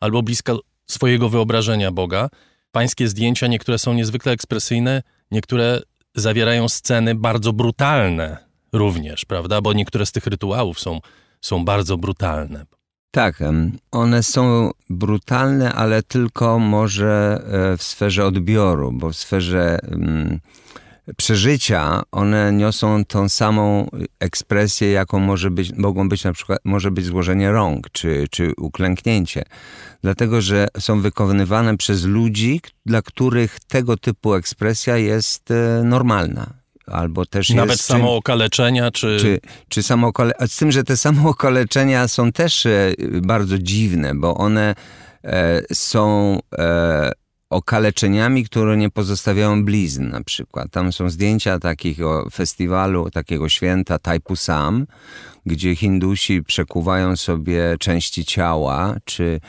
albo 0.00 0.22
blisko 0.22 0.60
swojego 0.86 1.28
wyobrażenia 1.28 1.92
Boga. 1.92 2.28
Pańskie 2.72 3.08
zdjęcia 3.08 3.46
niektóre 3.46 3.78
są 3.78 3.94
niezwykle 3.94 4.32
ekspresyjne, 4.32 5.02
niektóre 5.30 5.80
zawierają 6.14 6.68
sceny 6.68 7.14
bardzo 7.14 7.52
brutalne 7.52 8.36
również, 8.72 9.24
prawda? 9.24 9.60
Bo 9.60 9.72
niektóre 9.72 10.06
z 10.06 10.12
tych 10.12 10.26
rytuałów 10.26 10.80
są, 10.80 11.00
są 11.40 11.64
bardzo 11.64 11.96
brutalne. 11.96 12.64
Tak, 13.10 13.38
one 13.90 14.22
są 14.22 14.70
brutalne, 14.90 15.72
ale 15.72 16.02
tylko 16.02 16.58
może 16.58 17.42
e, 17.72 17.76
w 17.76 17.82
sferze 17.82 18.26
odbioru, 18.26 18.92
bo 18.92 19.10
w 19.10 19.16
sferze 19.16 19.78
przeżycia, 21.16 22.02
one 22.12 22.52
niosą 22.52 23.04
tą 23.04 23.28
samą 23.28 23.88
ekspresję, 24.20 24.90
jaką 24.90 25.18
może 25.18 25.50
być, 25.50 25.72
mogą 25.72 26.08
być 26.08 26.24
na 26.24 26.32
przykład, 26.32 26.58
może 26.64 26.90
być 26.90 27.04
złożenie 27.04 27.52
rąk, 27.52 27.90
czy, 27.90 28.26
czy 28.30 28.52
uklęknięcie. 28.56 29.42
Dlatego, 30.02 30.40
że 30.40 30.68
są 30.78 31.00
wykonywane 31.00 31.76
przez 31.76 32.04
ludzi, 32.04 32.60
dla 32.86 33.02
których 33.02 33.60
tego 33.60 33.96
typu 33.96 34.34
ekspresja 34.34 34.96
jest 34.96 35.50
e, 35.50 35.82
normalna 35.84 36.58
albo 36.92 37.26
też 37.26 37.50
Nawet 37.50 37.70
jest... 37.70 37.84
samookaleczenia, 37.84 38.90
czy... 38.90 39.16
Czy, 39.20 39.40
czy 39.68 39.82
samookale... 39.82 40.32
Z 40.46 40.56
tym, 40.56 40.72
że 40.72 40.84
te 40.84 40.96
samookaleczenia 40.96 42.08
są 42.08 42.32
też 42.32 42.66
e, 42.66 42.92
bardzo 43.22 43.58
dziwne, 43.58 44.14
bo 44.14 44.34
one 44.34 44.74
e, 45.24 45.62
są 45.72 46.38
e, 46.58 47.12
okaleczeniami, 47.50 48.44
które 48.44 48.76
nie 48.76 48.90
pozostawiają 48.90 49.64
blizn 49.64 50.08
na 50.10 50.24
przykład. 50.24 50.70
Tam 50.70 50.92
są 50.92 51.10
zdjęcia 51.10 51.58
takiego 51.58 52.30
festiwalu, 52.30 53.10
takiego 53.10 53.48
święta 53.48 53.98
Taipusam, 53.98 54.86
gdzie 55.46 55.76
Hindusi 55.76 56.42
przekuwają 56.42 57.16
sobie 57.16 57.76
części 57.80 58.24
ciała, 58.24 58.96
czy 59.04 59.40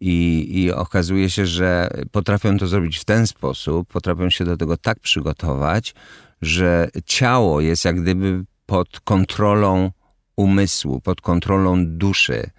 i, 0.00 0.46
I 0.50 0.72
okazuje 0.72 1.30
się, 1.30 1.46
że 1.46 1.90
potrafią 2.12 2.58
to 2.58 2.66
zrobić 2.66 2.98
w 2.98 3.04
ten 3.04 3.26
sposób, 3.26 3.88
potrafią 3.88 4.30
się 4.30 4.44
do 4.44 4.56
tego 4.56 4.76
tak 4.76 5.00
przygotować, 5.00 5.94
że 6.42 6.90
ciało 7.06 7.60
jest 7.60 7.84
jak 7.84 8.02
gdyby 8.02 8.44
pod 8.66 9.00
kontrolą 9.00 9.90
umysłu, 10.36 11.00
pod 11.00 11.20
kontrolą 11.20 11.86
duszy. 11.86 12.50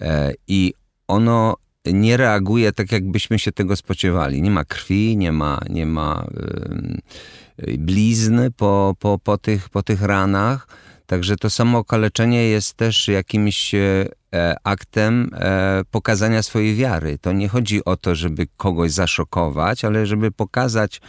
E, 0.00 0.32
I 0.48 0.74
ono 1.08 1.56
nie 1.86 2.16
reaguje 2.16 2.72
tak, 2.72 2.92
jakbyśmy 2.92 3.38
się 3.38 3.52
tego 3.52 3.76
spodziewali. 3.76 4.42
Nie 4.42 4.50
ma 4.50 4.64
krwi, 4.64 5.16
nie 5.16 5.32
ma, 5.32 5.60
nie 5.68 5.86
ma 5.86 6.26
yy, 7.66 7.78
blizny 7.78 8.50
po, 8.50 8.94
po, 8.98 9.18
po, 9.18 9.38
tych, 9.38 9.68
po 9.68 9.82
tych 9.82 10.02
ranach. 10.02 10.68
Także 11.06 11.36
to 11.36 11.50
samo 11.50 11.78
okaleczenie 11.78 12.48
jest 12.48 12.74
też 12.74 13.08
jakimś 13.08 13.74
e, 13.74 14.06
aktem 14.64 15.30
e, 15.34 15.82
pokazania 15.90 16.42
swojej 16.42 16.74
wiary. 16.74 17.18
To 17.18 17.32
nie 17.32 17.48
chodzi 17.48 17.84
o 17.84 17.96
to, 17.96 18.14
żeby 18.14 18.46
kogoś 18.56 18.92
zaszokować, 18.92 19.84
ale 19.84 20.06
żeby 20.06 20.30
pokazać, 20.30 21.00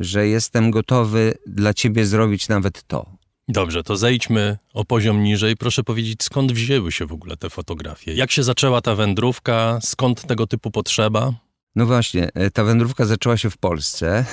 że 0.00 0.28
jestem 0.28 0.70
gotowy 0.70 1.34
dla 1.46 1.74
ciebie 1.74 2.06
zrobić 2.06 2.48
nawet 2.48 2.82
to. 2.82 3.17
Dobrze, 3.48 3.82
to 3.82 3.96
zejdźmy 3.96 4.58
o 4.74 4.84
poziom 4.84 5.22
niżej. 5.22 5.56
Proszę 5.56 5.82
powiedzieć, 5.84 6.22
skąd 6.22 6.52
wzięły 6.52 6.92
się 6.92 7.06
w 7.06 7.12
ogóle 7.12 7.36
te 7.36 7.50
fotografie? 7.50 8.14
Jak 8.14 8.30
się 8.30 8.42
zaczęła 8.42 8.80
ta 8.80 8.94
wędrówka? 8.94 9.78
Skąd 9.82 10.26
tego 10.26 10.46
typu 10.46 10.70
potrzeba? 10.70 11.32
No 11.76 11.86
właśnie, 11.86 12.28
e, 12.34 12.50
ta 12.50 12.64
wędrówka 12.64 13.04
zaczęła 13.04 13.36
się 13.36 13.50
w 13.50 13.56
Polsce. 13.56 14.24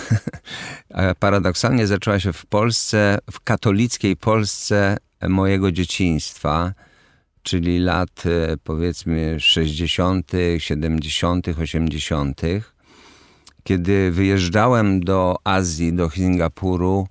Paradoksalnie 1.20 1.88
zaczęła 1.88 2.20
się 2.20 2.34
w 2.34 2.46
Polsce, 2.46 3.18
w 3.32 3.40
katolickiej 3.40 4.18
Polsce 4.18 4.98
mojego 5.30 5.72
dzieciństwa. 5.72 6.74
czyli 7.44 7.80
lat 7.80 8.24
e, 8.26 8.58
powiedzmy 8.64 9.40
60., 9.40 10.32
70., 10.58 11.48
80., 11.48 12.42
kiedy 13.64 14.12
wyjeżdżałem 14.12 15.00
do 15.00 15.36
Azji, 15.44 15.94
do 15.94 16.10
Singapuru, 16.10 17.08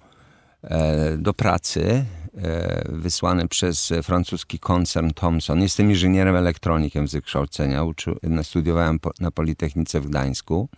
do 1.18 1.34
pracy, 1.34 2.04
e, 2.36 2.84
wysłany 2.88 3.48
przez 3.48 3.92
francuski 4.02 4.58
koncern 4.58 5.10
Thomson. 5.10 5.62
Jestem 5.62 5.90
inżynierem 5.90 6.36
elektronikiem 6.36 7.08
z 7.08 7.12
wykształcenia, 7.12 7.84
studiowałem 8.42 8.98
na 9.20 9.30
Politechnice 9.30 10.00
w 10.00 10.06
Gdańsku. 10.06 10.68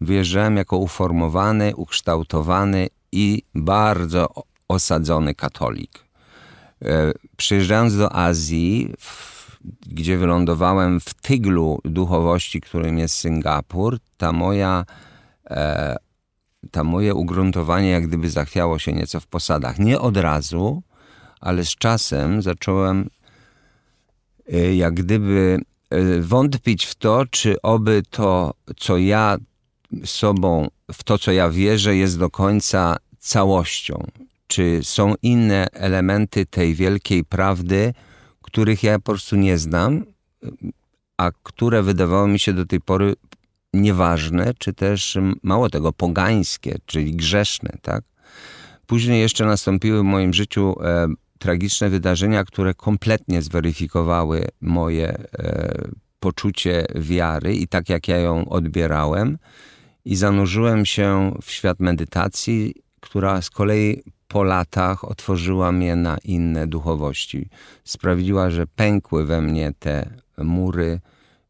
Wyjeżdżałem 0.00 0.56
jako 0.56 0.76
uformowany, 0.76 1.76
ukształtowany 1.76 2.88
i 3.12 3.42
bardzo 3.54 4.28
osadzony 4.68 5.34
katolik. 5.34 6.04
E, 6.84 7.12
przyjeżdżając 7.36 7.96
do 7.96 8.12
Azji, 8.12 8.94
gdzie 9.86 10.18
wylądowałem 10.18 11.00
w 11.00 11.14
tyglu 11.14 11.80
duchowości, 11.84 12.60
którym 12.60 12.98
jest 12.98 13.14
Singapur, 13.16 13.98
ta 14.16 14.32
moja, 14.32 14.84
e, 15.50 15.96
ta 16.70 16.84
moje 16.84 17.14
ugruntowanie 17.14 17.90
jak 17.90 18.06
gdyby 18.06 18.30
zachwiało 18.30 18.78
się 18.78 18.92
nieco 18.92 19.20
w 19.20 19.26
posadach. 19.26 19.78
Nie 19.78 20.00
od 20.00 20.16
razu, 20.16 20.82
ale 21.40 21.64
z 21.64 21.74
czasem 21.74 22.42
zacząłem 22.42 23.10
e, 24.52 24.74
jak 24.74 24.94
gdyby 24.94 25.60
wątpić 26.20 26.86
w 26.86 26.94
to, 26.94 27.24
czy 27.30 27.62
oby 27.62 28.02
to, 28.10 28.54
co 28.76 28.98
ja 28.98 29.36
sobą, 30.04 30.68
w 30.92 31.04
to, 31.04 31.18
co 31.18 31.32
ja 31.32 31.50
wierzę, 31.50 31.96
jest 31.96 32.18
do 32.18 32.30
końca 32.30 32.96
całością 33.18 34.06
czy 34.46 34.80
są 34.82 35.14
inne 35.22 35.66
elementy 35.72 36.46
tej 36.46 36.74
wielkiej 36.74 37.24
prawdy, 37.24 37.94
których 38.42 38.82
ja 38.82 38.98
po 38.98 39.04
prostu 39.04 39.36
nie 39.36 39.58
znam, 39.58 40.04
a 41.16 41.30
które 41.42 41.82
wydawały 41.82 42.28
mi 42.28 42.38
się 42.38 42.52
do 42.52 42.66
tej 42.66 42.80
pory 42.80 43.14
nieważne, 43.82 44.52
czy 44.58 44.72
też 44.72 45.18
mało 45.42 45.70
tego 45.70 45.92
pogańskie, 45.92 46.78
czyli 46.86 47.14
grzeszne, 47.14 47.78
tak? 47.82 48.04
Później 48.86 49.20
jeszcze 49.20 49.46
nastąpiły 49.46 50.00
w 50.00 50.04
moim 50.04 50.34
życiu 50.34 50.74
e, 50.82 51.06
tragiczne 51.38 51.90
wydarzenia, 51.90 52.44
które 52.44 52.74
kompletnie 52.74 53.42
zweryfikowały 53.42 54.48
moje 54.60 55.08
e, 55.08 55.88
poczucie 56.20 56.86
wiary 56.94 57.54
i 57.54 57.68
tak 57.68 57.88
jak 57.88 58.08
ja 58.08 58.16
ją 58.16 58.48
odbierałem. 58.48 59.38
I 60.04 60.16
zanurzyłem 60.16 60.86
się 60.86 61.34
w 61.42 61.50
świat 61.50 61.80
medytacji, 61.80 62.74
która 63.00 63.42
z 63.42 63.50
kolei 63.50 64.02
po 64.28 64.42
latach 64.44 65.04
otworzyła 65.04 65.72
mnie 65.72 65.96
na 65.96 66.18
inne 66.24 66.66
duchowości. 66.66 67.48
Sprawiła, 67.84 68.50
że 68.50 68.66
pękły 68.66 69.26
we 69.26 69.40
mnie 69.40 69.72
te 69.78 70.10
mury, 70.38 71.00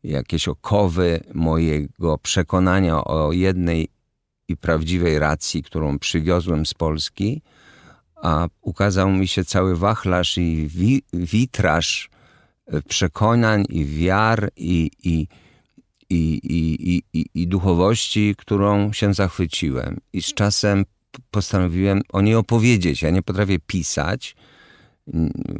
jakieś 0.06 0.48
okowy 0.48 1.20
mojego 1.34 2.18
przekonania 2.18 3.04
o 3.04 3.32
jednej 3.32 3.88
i 4.48 4.56
prawdziwej 4.56 5.18
racji, 5.18 5.62
którą 5.62 5.98
przywiozłem 5.98 6.66
z 6.66 6.74
Polski, 6.74 7.42
a 8.16 8.48
ukazał 8.60 9.10
mi 9.10 9.28
się 9.28 9.44
cały 9.44 9.76
wachlarz 9.76 10.38
i 10.38 10.66
wi 10.68 11.02
witraż 11.12 12.10
przekonań 12.88 13.64
i 13.68 13.84
wiar 13.84 14.50
i, 14.56 14.90
i, 15.04 15.26
i, 16.10 16.40
i, 16.44 17.02
i, 17.12 17.26
i 17.34 17.48
duchowości, 17.48 18.34
którą 18.38 18.92
się 18.92 19.14
zachwyciłem. 19.14 20.00
I 20.12 20.22
z 20.22 20.34
czasem 20.34 20.84
postanowiłem 21.30 22.02
o 22.12 22.20
niej 22.20 22.34
opowiedzieć. 22.34 23.02
Ja 23.02 23.10
nie 23.10 23.22
potrafię 23.22 23.58
pisać. 23.66 24.36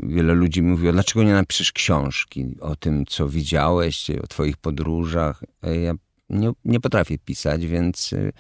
Wiele 0.03 0.35
ludzi 0.35 0.63
mówiło, 0.63 0.93
dlaczego 0.93 1.23
nie 1.23 1.33
napiszesz 1.33 1.73
książki 1.73 2.47
o 2.61 2.77
tym, 2.77 3.07
co 3.07 3.29
widziałeś, 3.29 4.11
o 4.11 4.27
twoich 4.27 4.57
podróżach. 4.57 5.43
E, 5.63 5.77
ja 5.77 5.95
nie, 6.31 6.53
nie 6.65 6.81
potrafię 6.81 7.19
pisać, 7.19 7.67
więc 7.67 8.13
e, 8.13 8.33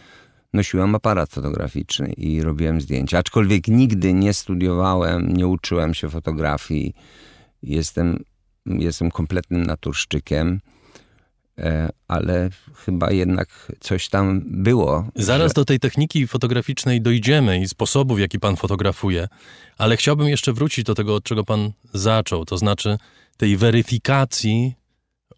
nosiłem 0.52 0.94
aparat 0.94 1.30
fotograficzny 1.30 2.12
i 2.12 2.42
robiłem 2.42 2.80
zdjęcia. 2.80 3.18
Aczkolwiek 3.18 3.68
nigdy 3.68 4.12
nie 4.12 4.34
studiowałem, 4.34 5.36
nie 5.36 5.46
uczyłem 5.46 5.94
się 5.94 6.10
fotografii. 6.10 6.94
Jestem, 7.62 8.24
jestem 8.66 9.10
kompletnym 9.10 9.66
naturszczykiem. 9.66 10.60
E, 11.58 11.88
ale 12.08 12.50
chyba 12.84 13.10
jednak 13.10 13.72
coś 13.80 14.08
tam 14.08 14.42
było. 14.46 15.08
Zaraz 15.14 15.50
że... 15.50 15.54
do 15.54 15.64
tej 15.64 15.80
techniki 15.80 16.26
fotograficznej 16.26 17.00
dojdziemy 17.00 17.60
i 17.60 17.68
sposobu, 17.68 18.14
w 18.14 18.18
jaki 18.18 18.40
pan 18.40 18.56
fotografuje, 18.56 19.28
ale 19.78 19.96
chciałbym 19.96 20.28
jeszcze 20.28 20.52
wrócić 20.52 20.84
do 20.84 20.94
tego, 20.94 21.14
od 21.14 21.24
czego 21.24 21.44
pan 21.44 21.72
zaczął, 21.94 22.44
to 22.44 22.58
znaczy 22.58 22.98
tej 23.36 23.56
weryfikacji 23.56 24.74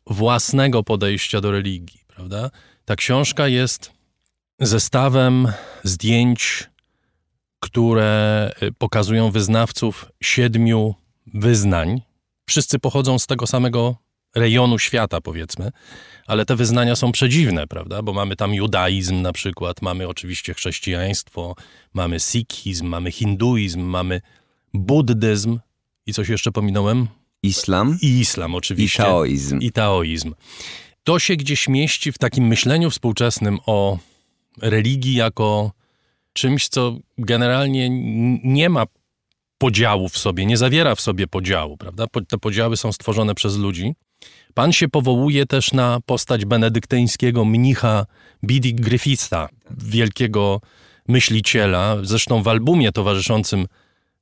własnego 0.06 0.82
podejścia 0.82 1.40
do 1.40 1.50
religii, 1.50 2.00
prawda? 2.06 2.50
Ta 2.84 2.96
książka 2.96 3.48
jest 3.48 3.92
zestawem 4.60 5.52
zdjęć, 5.82 6.70
które 7.60 8.50
y, 8.62 8.72
pokazują 8.72 9.30
wyznawców 9.30 10.12
siedmiu 10.22 10.94
wyznań. 11.26 12.02
Wszyscy 12.48 12.78
pochodzą 12.78 13.18
z 13.18 13.26
tego 13.26 13.46
samego 13.46 13.96
rejonu 14.34 14.78
świata, 14.78 15.20
powiedzmy, 15.20 15.70
ale 16.26 16.46
te 16.46 16.56
wyznania 16.56 16.96
są 16.96 17.12
przedziwne, 17.12 17.66
prawda? 17.66 18.02
Bo 18.02 18.12
mamy 18.12 18.36
tam 18.36 18.54
judaizm 18.54 19.22
na 19.22 19.32
przykład, 19.32 19.82
mamy 19.82 20.08
oczywiście 20.08 20.54
chrześcijaństwo, 20.54 21.54
mamy 21.94 22.20
sikhizm, 22.20 22.86
mamy 22.86 23.12
hinduizm, 23.12 23.80
mamy 23.80 24.20
buddyzm 24.74 25.58
i 26.06 26.12
coś 26.12 26.28
jeszcze 26.28 26.52
pominąłem? 26.52 27.08
Islam. 27.42 27.98
I 28.02 28.18
islam, 28.20 28.54
oczywiście. 28.54 29.02
I 29.02 29.06
taoizm. 29.06 29.58
I 29.58 29.72
taoizm. 29.72 30.34
To 31.04 31.18
się 31.18 31.36
gdzieś 31.36 31.68
mieści 31.68 32.12
w 32.12 32.18
takim 32.18 32.46
myśleniu 32.46 32.90
współczesnym 32.90 33.58
o 33.66 33.98
religii 34.62 35.14
jako 35.14 35.72
czymś, 36.32 36.68
co 36.68 36.96
generalnie 37.18 37.88
nie 38.44 38.68
ma 38.68 38.84
podziału 39.58 40.08
w 40.08 40.18
sobie, 40.18 40.46
nie 40.46 40.56
zawiera 40.56 40.94
w 40.94 41.00
sobie 41.00 41.26
podziału, 41.26 41.76
prawda? 41.76 42.06
Te 42.28 42.38
podziały 42.38 42.76
są 42.76 42.92
stworzone 42.92 43.34
przez 43.34 43.56
ludzi. 43.56 43.94
Pan 44.58 44.72
się 44.72 44.88
powołuje 44.88 45.46
też 45.46 45.72
na 45.72 46.00
postać 46.06 46.44
benedyktyńskiego 46.44 47.44
mnicha 47.44 48.06
Bidi 48.44 48.74
Griffitha, 48.74 49.48
wielkiego 49.70 50.60
myśliciela. 51.08 51.96
Zresztą 52.02 52.42
w 52.42 52.48
albumie 52.48 52.92
towarzyszącym 52.92 53.66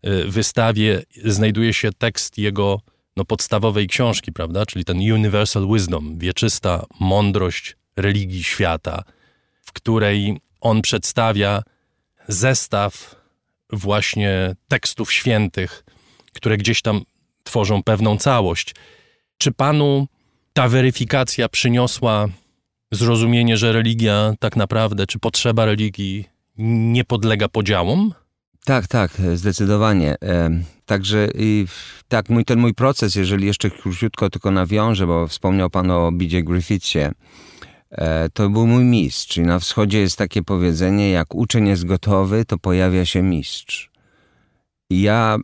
y, 0.07 0.25
wystawie 0.25 1.03
znajduje 1.25 1.73
się 1.73 1.91
tekst 1.99 2.39
jego 2.39 2.81
no, 3.17 3.25
podstawowej 3.25 3.87
książki, 3.87 4.33
prawda? 4.33 4.67
Czyli 4.67 4.85
ten 4.85 4.97
Universal 4.99 5.69
Wisdom, 5.73 6.19
wieczysta 6.19 6.85
mądrość 7.01 7.77
religii 7.97 8.45
świata, 8.45 9.03
w 9.63 9.73
której 9.73 10.41
on 10.61 10.83
przedstawia 10.83 11.63
zestaw 12.29 13.15
właśnie 13.73 14.57
tekstów 14.69 15.13
świętych, 15.13 15.85
które 16.33 16.57
gdzieś 16.57 16.83
tam 16.83 17.03
tworzą 17.45 17.83
pewną 17.83 18.19
całość. 18.19 18.75
Czy 19.39 19.53
panu 19.53 20.07
ta 20.57 20.69
weryfikacja 20.69 21.49
przyniosła 21.49 22.29
zrozumienie, 22.93 23.57
że 23.57 23.73
religia 23.73 24.33
tak 24.39 24.57
naprawdę, 24.57 25.07
czy 25.07 25.19
potrzeba 25.19 25.65
religii 25.65 26.25
nie 26.59 27.05
podlega 27.05 27.49
podziałom? 27.49 28.15
Tak, 28.65 28.87
tak, 28.87 29.11
zdecydowanie. 29.35 30.17
Także 30.87 31.29
i 31.35 31.67
tak, 32.09 32.29
mój, 32.29 32.45
ten 32.45 32.59
mój 32.59 32.75
proces, 32.75 33.15
jeżeli 33.15 33.47
jeszcze 33.47 33.71
króciutko 33.71 34.31
tylko 34.31 34.51
nawiążę, 34.51 35.07
bo 35.07 35.27
wspomniał 35.27 35.71
Pan 35.71 35.91
o 35.91 36.13
Bidzie 36.13 36.43
Griffithsie, 36.43 37.11
e, 37.91 38.29
to 38.29 38.51
był 38.51 38.67
mój 38.67 38.85
mistrz. 38.85 39.27
Czyli 39.27 39.47
na 39.47 39.59
wschodzie 39.59 40.01
jest 40.01 40.19
takie 40.19 40.43
powiedzenie, 40.43 41.11
jak 41.11 41.35
uczeń 41.35 41.69
jest 41.69 41.85
gotowy, 41.85 42.45
to 42.45 42.59
pojawia 42.59 43.05
się 43.05 43.23
mistrz. 43.23 43.91
I 44.91 45.03
ja 45.03 45.37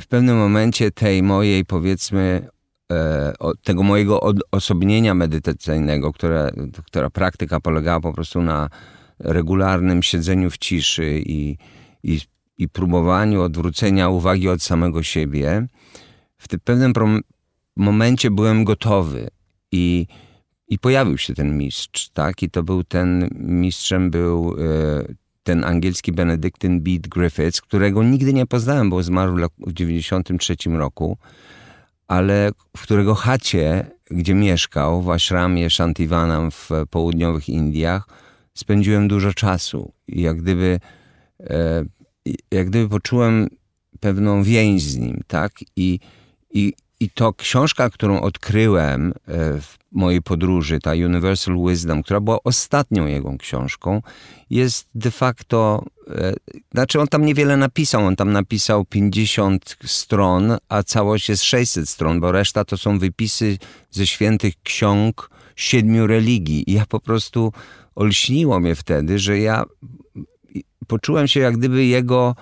w 0.00 0.06
pewnym 0.06 0.38
momencie 0.38 0.90
tej 0.90 1.22
mojej, 1.22 1.64
powiedzmy, 1.64 2.48
E, 2.50 2.59
tego 3.62 3.82
mojego 3.82 4.20
osobnienia 4.50 5.14
medytacyjnego, 5.14 6.12
które, 6.12 6.50
która 6.86 7.10
praktyka 7.10 7.60
polegała 7.60 8.00
po 8.00 8.12
prostu 8.12 8.42
na 8.42 8.70
regularnym 9.18 10.02
siedzeniu 10.02 10.50
w 10.50 10.58
ciszy 10.58 11.20
i, 11.26 11.56
i, 12.02 12.20
i 12.58 12.68
próbowaniu 12.68 13.42
odwrócenia 13.42 14.08
uwagi 14.08 14.48
od 14.48 14.62
samego 14.62 15.02
siebie, 15.02 15.66
w 16.38 16.48
tym 16.48 16.60
pewnym 16.64 16.92
momencie 17.76 18.30
byłem 18.30 18.64
gotowy 18.64 19.28
i, 19.72 20.06
i 20.68 20.78
pojawił 20.78 21.18
się 21.18 21.34
ten 21.34 21.58
mistrz, 21.58 22.08
tak? 22.08 22.42
I 22.42 22.50
to 22.50 22.62
był 22.62 22.84
ten, 22.84 23.28
mistrzem 23.34 24.10
był 24.10 24.56
e, 24.58 25.14
ten 25.42 25.64
angielski 25.64 26.12
benedyktyn 26.12 26.80
Beat 26.80 27.08
Griffiths, 27.08 27.60
którego 27.60 28.02
nigdy 28.02 28.32
nie 28.32 28.46
poznałem, 28.46 28.90
bo 28.90 29.02
zmarł 29.02 29.36
w 29.58 29.72
93 29.72 30.56
roku 30.66 31.18
ale 32.10 32.50
w 32.76 32.82
którego 32.82 33.14
chacie, 33.14 33.90
gdzie 34.10 34.34
mieszkał, 34.34 35.02
w 35.02 35.10
ashramie 35.10 35.70
Shantivanam 35.70 36.50
w 36.50 36.70
południowych 36.90 37.48
Indiach, 37.48 38.08
spędziłem 38.54 39.08
dużo 39.08 39.34
czasu. 39.34 39.92
I 40.08 40.22
jak 40.22 40.36
gdyby, 40.42 40.80
e, 41.40 41.84
jak 42.50 42.70
gdyby 42.70 42.88
poczułem 42.88 43.48
pewną 44.00 44.42
więź 44.42 44.82
z 44.82 44.96
nim, 44.96 45.20
tak? 45.26 45.52
I, 45.76 46.00
i, 46.54 46.72
I 47.00 47.10
to 47.10 47.32
książka, 47.32 47.90
którą 47.90 48.20
odkryłem 48.20 49.12
w 49.60 49.78
mojej 49.92 50.22
podróży, 50.22 50.80
ta 50.80 50.92
Universal 50.92 51.56
Wisdom, 51.68 52.02
która 52.02 52.20
była 52.20 52.38
ostatnią 52.44 53.06
jego 53.06 53.38
książką, 53.38 54.02
jest 54.50 54.88
de 54.94 55.10
facto, 55.10 55.84
e, 55.84 55.99
znaczy 56.72 57.00
on 57.00 57.08
tam 57.08 57.24
niewiele 57.24 57.56
napisał, 57.56 58.06
on 58.06 58.16
tam 58.16 58.32
napisał 58.32 58.84
50 58.84 59.76
stron, 59.84 60.56
a 60.68 60.82
całość 60.82 61.28
jest 61.28 61.42
600 61.42 61.88
stron, 61.88 62.20
bo 62.20 62.32
reszta 62.32 62.64
to 62.64 62.78
są 62.78 62.98
wypisy 62.98 63.58
ze 63.90 64.06
świętych 64.06 64.54
ksiąg 64.62 65.30
siedmiu 65.56 66.06
religii. 66.06 66.70
I 66.70 66.72
ja 66.72 66.86
po 66.86 67.00
prostu 67.00 67.52
olśniło 67.94 68.60
mnie 68.60 68.74
wtedy, 68.74 69.18
że 69.18 69.38
ja 69.38 69.64
poczułem 70.86 71.28
się 71.28 71.40
jak 71.40 71.56
gdyby 71.56 71.86
jego 71.86 72.34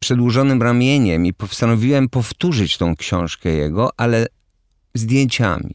przedłużonym 0.00 0.62
ramieniem 0.62 1.26
i 1.26 1.34
postanowiłem 1.34 2.08
powtórzyć 2.08 2.78
tą 2.78 2.96
książkę 2.96 3.48
jego, 3.48 3.90
ale 3.96 4.26
zdjęciami. 4.94 5.74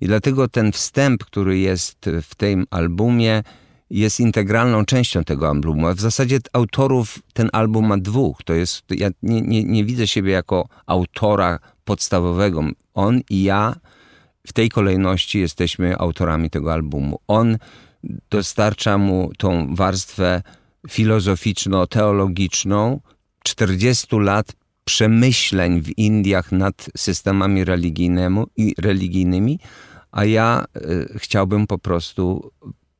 I 0.00 0.06
dlatego 0.06 0.48
ten 0.48 0.72
wstęp, 0.72 1.24
który 1.24 1.58
jest 1.58 2.10
w 2.22 2.34
tym 2.34 2.66
albumie, 2.70 3.42
jest 3.92 4.20
integralną 4.20 4.84
częścią 4.84 5.24
tego 5.24 5.48
albumu. 5.48 5.94
W 5.94 6.00
zasadzie 6.00 6.38
autorów 6.52 7.18
ten 7.32 7.48
album 7.52 7.86
ma 7.86 7.98
dwóch. 7.98 8.42
To 8.44 8.54
jest, 8.54 8.84
ja 8.90 9.08
nie, 9.22 9.40
nie, 9.40 9.64
nie 9.64 9.84
widzę 9.84 10.06
siebie 10.06 10.32
jako 10.32 10.68
autora 10.86 11.58
podstawowego. 11.84 12.64
On 12.94 13.20
i 13.30 13.42
ja 13.42 13.76
w 14.46 14.52
tej 14.52 14.68
kolejności 14.68 15.40
jesteśmy 15.40 15.98
autorami 15.98 16.50
tego 16.50 16.72
albumu. 16.72 17.18
On 17.28 17.58
dostarcza 18.30 18.98
mu 18.98 19.30
tą 19.38 19.74
warstwę 19.74 20.42
filozoficzno-teologiczną 20.88 22.98
40 23.42 24.16
lat 24.16 24.52
przemyśleń 24.84 25.82
w 25.82 25.98
Indiach 25.98 26.52
nad 26.52 26.90
systemami 26.96 27.64
religijnymi, 28.78 29.58
a 30.12 30.24
ja 30.24 30.64
y, 30.76 31.18
chciałbym 31.18 31.66
po 31.66 31.78
prostu 31.78 32.52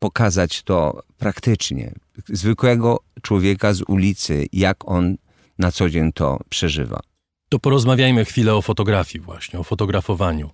pokazać 0.02 0.62
to 0.62 1.02
praktycznie. 1.18 1.92
Zwykłego 2.28 3.00
człowieka 3.22 3.74
z 3.74 3.82
ulicy, 3.82 4.46
jak 4.52 4.88
on 4.88 5.16
na 5.58 5.72
co 5.72 5.90
dzień 5.90 6.12
to 6.12 6.38
przeżywa. 6.48 7.00
To 7.48 7.58
porozmawiajmy 7.58 8.24
chwilę 8.24 8.54
o 8.54 8.62
fotografii 8.62 9.24
właśnie, 9.24 9.58
o 9.58 9.64
fotografowaniu. 9.64 10.50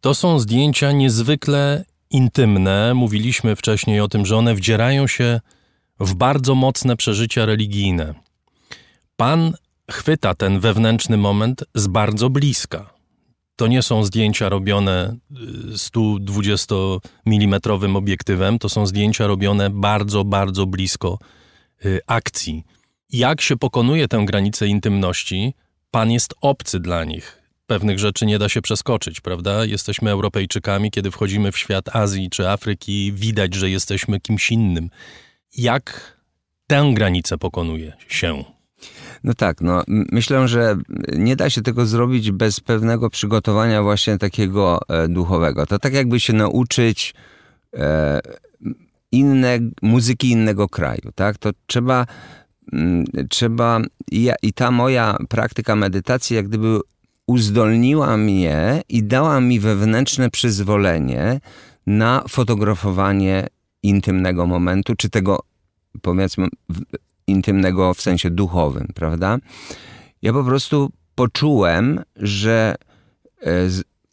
To 0.00 0.14
są 0.14 0.38
zdjęcia 0.38 0.92
niezwykle 0.92 1.84
intymne. 2.10 2.94
Mówiliśmy 2.94 3.56
wcześniej 3.56 4.00
o 4.00 4.08
tym, 4.08 4.26
że 4.26 4.36
one 4.36 4.54
wdzierają 4.54 5.06
się 5.06 5.40
w 6.00 6.14
bardzo 6.14 6.54
mocne 6.54 6.96
przeżycia 6.96 7.46
religijne. 7.46 8.14
Pan 9.16 9.52
chwyta 9.90 10.34
ten 10.34 10.60
wewnętrzny 10.60 11.16
moment 11.16 11.64
z 11.74 11.86
bardzo 11.86 12.30
bliska. 12.30 12.97
To 13.58 13.66
nie 13.66 13.82
są 13.82 14.04
zdjęcia 14.04 14.48
robione 14.48 15.16
120 15.76 16.74
y, 16.74 16.78
mm 17.26 17.60
obiektywem, 17.96 18.58
to 18.58 18.68
są 18.68 18.86
zdjęcia 18.86 19.26
robione 19.26 19.70
bardzo, 19.70 20.24
bardzo 20.24 20.66
blisko 20.66 21.18
y, 21.84 22.00
akcji. 22.06 22.64
Jak 23.10 23.40
się 23.40 23.56
pokonuje 23.56 24.08
tę 24.08 24.24
granicę 24.26 24.66
intymności, 24.66 25.54
pan 25.90 26.10
jest 26.10 26.34
obcy 26.40 26.80
dla 26.80 27.04
nich. 27.04 27.42
Pewnych 27.66 27.98
rzeczy 27.98 28.26
nie 28.26 28.38
da 28.38 28.48
się 28.48 28.62
przeskoczyć, 28.62 29.20
prawda? 29.20 29.64
Jesteśmy 29.64 30.10
Europejczykami, 30.10 30.90
kiedy 30.90 31.10
wchodzimy 31.10 31.52
w 31.52 31.58
świat 31.58 31.96
Azji 31.96 32.30
czy 32.30 32.48
Afryki, 32.48 33.12
widać, 33.12 33.54
że 33.54 33.70
jesteśmy 33.70 34.20
kimś 34.20 34.50
innym. 34.50 34.90
Jak 35.56 36.16
tę 36.66 36.90
granicę 36.94 37.38
pokonuje 37.38 37.92
się? 38.08 38.57
No 39.24 39.34
tak, 39.34 39.60
no 39.60 39.82
myślę, 39.88 40.48
że 40.48 40.76
nie 41.16 41.36
da 41.36 41.50
się 41.50 41.62
tego 41.62 41.86
zrobić 41.86 42.30
bez 42.30 42.60
pewnego 42.60 43.10
przygotowania 43.10 43.82
właśnie 43.82 44.18
takiego 44.18 44.80
e, 44.88 45.08
duchowego. 45.08 45.66
To 45.66 45.78
tak 45.78 45.94
jakby 45.94 46.20
się 46.20 46.32
nauczyć 46.32 47.14
e, 47.74 48.20
inne, 49.12 49.58
muzyki 49.82 50.30
innego 50.30 50.68
kraju, 50.68 51.12
tak? 51.14 51.38
To 51.38 51.50
trzeba, 51.66 52.06
trzeba 53.28 53.80
ja, 54.12 54.34
i 54.42 54.52
ta 54.52 54.70
moja 54.70 55.16
praktyka 55.28 55.76
medytacji 55.76 56.36
jak 56.36 56.48
gdyby 56.48 56.80
uzdolniła 57.26 58.16
mnie 58.16 58.82
i 58.88 59.02
dała 59.02 59.40
mi 59.40 59.60
wewnętrzne 59.60 60.30
przyzwolenie 60.30 61.40
na 61.86 62.24
fotografowanie 62.28 63.46
intymnego 63.82 64.46
momentu, 64.46 64.94
czy 64.96 65.10
tego 65.10 65.40
powiedzmy 66.02 66.46
intymnego 67.30 67.94
w 67.94 68.00
sensie 68.00 68.30
duchowym, 68.30 68.88
prawda? 68.94 69.38
Ja 70.22 70.32
po 70.32 70.44
prostu 70.44 70.90
poczułem, 71.14 72.02
że 72.16 72.74
e, 73.42 73.50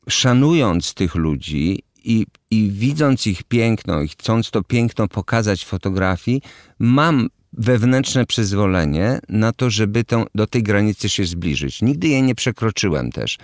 szanując 0.10 0.94
tych 0.94 1.16
ludzi 1.16 1.84
i, 2.04 2.26
i 2.52 2.72
widząc 2.72 3.28
ich 3.28 3.44
piękno 3.44 4.02
i 4.02 4.08
chcąc 4.08 4.52
to 4.52 4.64
piękno 4.64 5.08
pokazać 5.08 5.66
w 5.66 5.68
fotografii, 5.68 6.42
mam 6.80 7.30
wewnętrzne 7.58 8.26
przyzwolenie 8.26 9.20
na 9.30 9.54
to, 9.54 9.70
żeby 9.70 10.04
tą, 10.04 10.26
do 10.36 10.48
tej 10.48 10.64
granicy 10.64 11.10
się 11.10 11.26
zbliżyć. 11.26 11.82
Nigdy 11.82 12.08
jej 12.08 12.24
nie 12.24 12.36
przekroczyłem 12.36 13.12
też. 13.12 13.38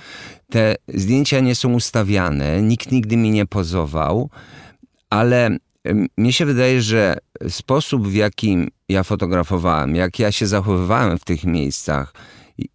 Te 0.49 0.76
zdjęcia 0.88 1.39
nie 1.39 1.56
są 1.56 1.73
ustawiane, 1.73 2.61
nikt 2.61 2.91
nigdy 2.91 3.18
mi 3.18 3.31
nie 3.31 3.45
pozował, 3.45 4.30
ale 5.10 5.57
mnie 6.18 6.34
się 6.34 6.45
wydaje, 6.45 6.82
że 6.82 7.18
sposób, 7.49 8.08
w 8.08 8.14
jakim 8.14 8.68
ja 8.90 9.03
fotografowałem, 9.03 9.95
jak 9.95 10.20
ja 10.20 10.32
się 10.32 10.48
zachowywałem 10.48 11.18
w 11.18 11.26
tych 11.26 11.44
miejscach, 11.44 12.14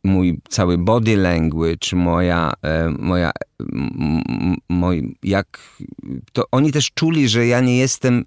mój 0.05 0.41
cały 0.49 0.79
body 0.79 1.17
language, 1.17 1.89
moja, 1.93 2.53
e, 2.63 2.89
moja 2.99 3.31
mój, 4.69 5.17
jak, 5.23 5.59
to 6.33 6.45
oni 6.51 6.73
też 6.73 6.91
czuli, 6.91 7.29
że 7.29 7.47
ja 7.47 7.61
nie 7.61 7.79
jestem 7.79 8.25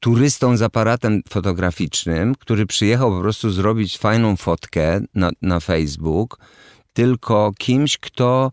turystą 0.00 0.56
z 0.56 0.62
aparatem 0.62 1.22
fotograficznym, 1.28 2.34
który 2.34 2.66
przyjechał 2.66 3.10
po 3.10 3.20
prostu 3.20 3.50
zrobić 3.50 3.98
fajną 3.98 4.36
fotkę 4.36 5.00
na, 5.14 5.30
na 5.42 5.60
Facebook, 5.60 6.38
tylko 6.92 7.52
kimś, 7.58 7.98
kto, 7.98 8.50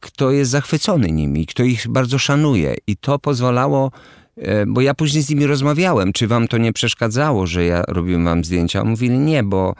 kto 0.00 0.30
jest 0.30 0.50
zachwycony 0.50 1.12
nimi, 1.12 1.46
kto 1.46 1.62
ich 1.62 1.88
bardzo 1.88 2.18
szanuje. 2.18 2.74
I 2.86 2.96
to 2.96 3.18
pozwalało 3.18 3.90
E, 3.90 4.21
bo 4.66 4.80
ja 4.80 4.94
później 4.94 5.22
z 5.22 5.30
nimi 5.30 5.46
rozmawiałem, 5.46 6.12
czy 6.12 6.26
wam 6.26 6.48
to 6.48 6.58
nie 6.58 6.72
przeszkadzało, 6.72 7.46
że 7.46 7.64
ja 7.64 7.82
robiłem 7.88 8.24
wam 8.24 8.44
zdjęcia? 8.44 8.84
Mówili 8.84 9.18
nie, 9.18 9.42
bo 9.42 9.74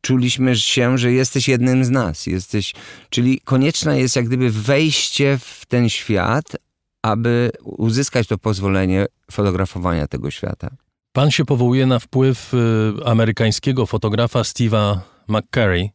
czuliśmy 0.00 0.56
się, 0.56 0.98
że 0.98 1.12
jesteś 1.12 1.48
jednym 1.48 1.84
z 1.84 1.90
nas. 1.90 2.26
Jesteś, 2.26 2.74
czyli 3.10 3.40
konieczne 3.44 4.00
jest 4.00 4.16
jak 4.16 4.26
gdyby 4.26 4.50
wejście 4.50 5.38
w 5.38 5.66
ten 5.68 5.88
świat, 5.88 6.56
aby 7.02 7.50
uzyskać 7.62 8.26
to 8.26 8.38
pozwolenie 8.38 9.06
fotografowania 9.30 10.06
tego 10.06 10.30
świata. 10.30 10.70
Pan 11.12 11.30
się 11.30 11.44
powołuje 11.44 11.86
na 11.86 11.98
wpływ 11.98 12.54
y, 12.54 12.58
amerykańskiego 13.04 13.86
fotografa 13.86 14.40
Steve'a 14.40 14.98
McCurry, 15.28 15.88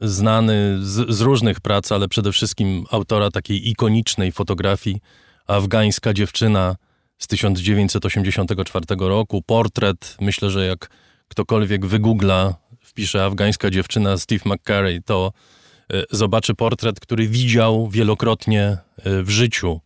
znany 0.00 0.78
z, 0.80 1.14
z 1.14 1.20
różnych 1.20 1.60
prac, 1.60 1.92
ale 1.92 2.08
przede 2.08 2.32
wszystkim 2.32 2.84
autora 2.90 3.30
takiej 3.30 3.70
ikonicznej 3.70 4.32
fotografii 4.32 5.00
Afgańska 5.46 6.14
dziewczyna 6.14 6.76
z 7.22 7.26
1984 7.26 8.86
roku. 8.98 9.42
Portret, 9.42 10.16
myślę, 10.20 10.50
że 10.50 10.66
jak 10.66 10.90
ktokolwiek 11.28 11.86
wygoogla, 11.86 12.54
wpisze 12.80 13.24
afgańska 13.24 13.70
dziewczyna 13.70 14.18
Steve 14.18 14.42
McCurry, 14.44 15.02
to 15.04 15.32
e, 15.92 16.02
zobaczy 16.10 16.54
portret, 16.54 17.00
który 17.00 17.28
widział 17.28 17.88
wielokrotnie 17.88 18.62
e, 18.62 18.78
w 19.22 19.30
życiu. 19.30 19.80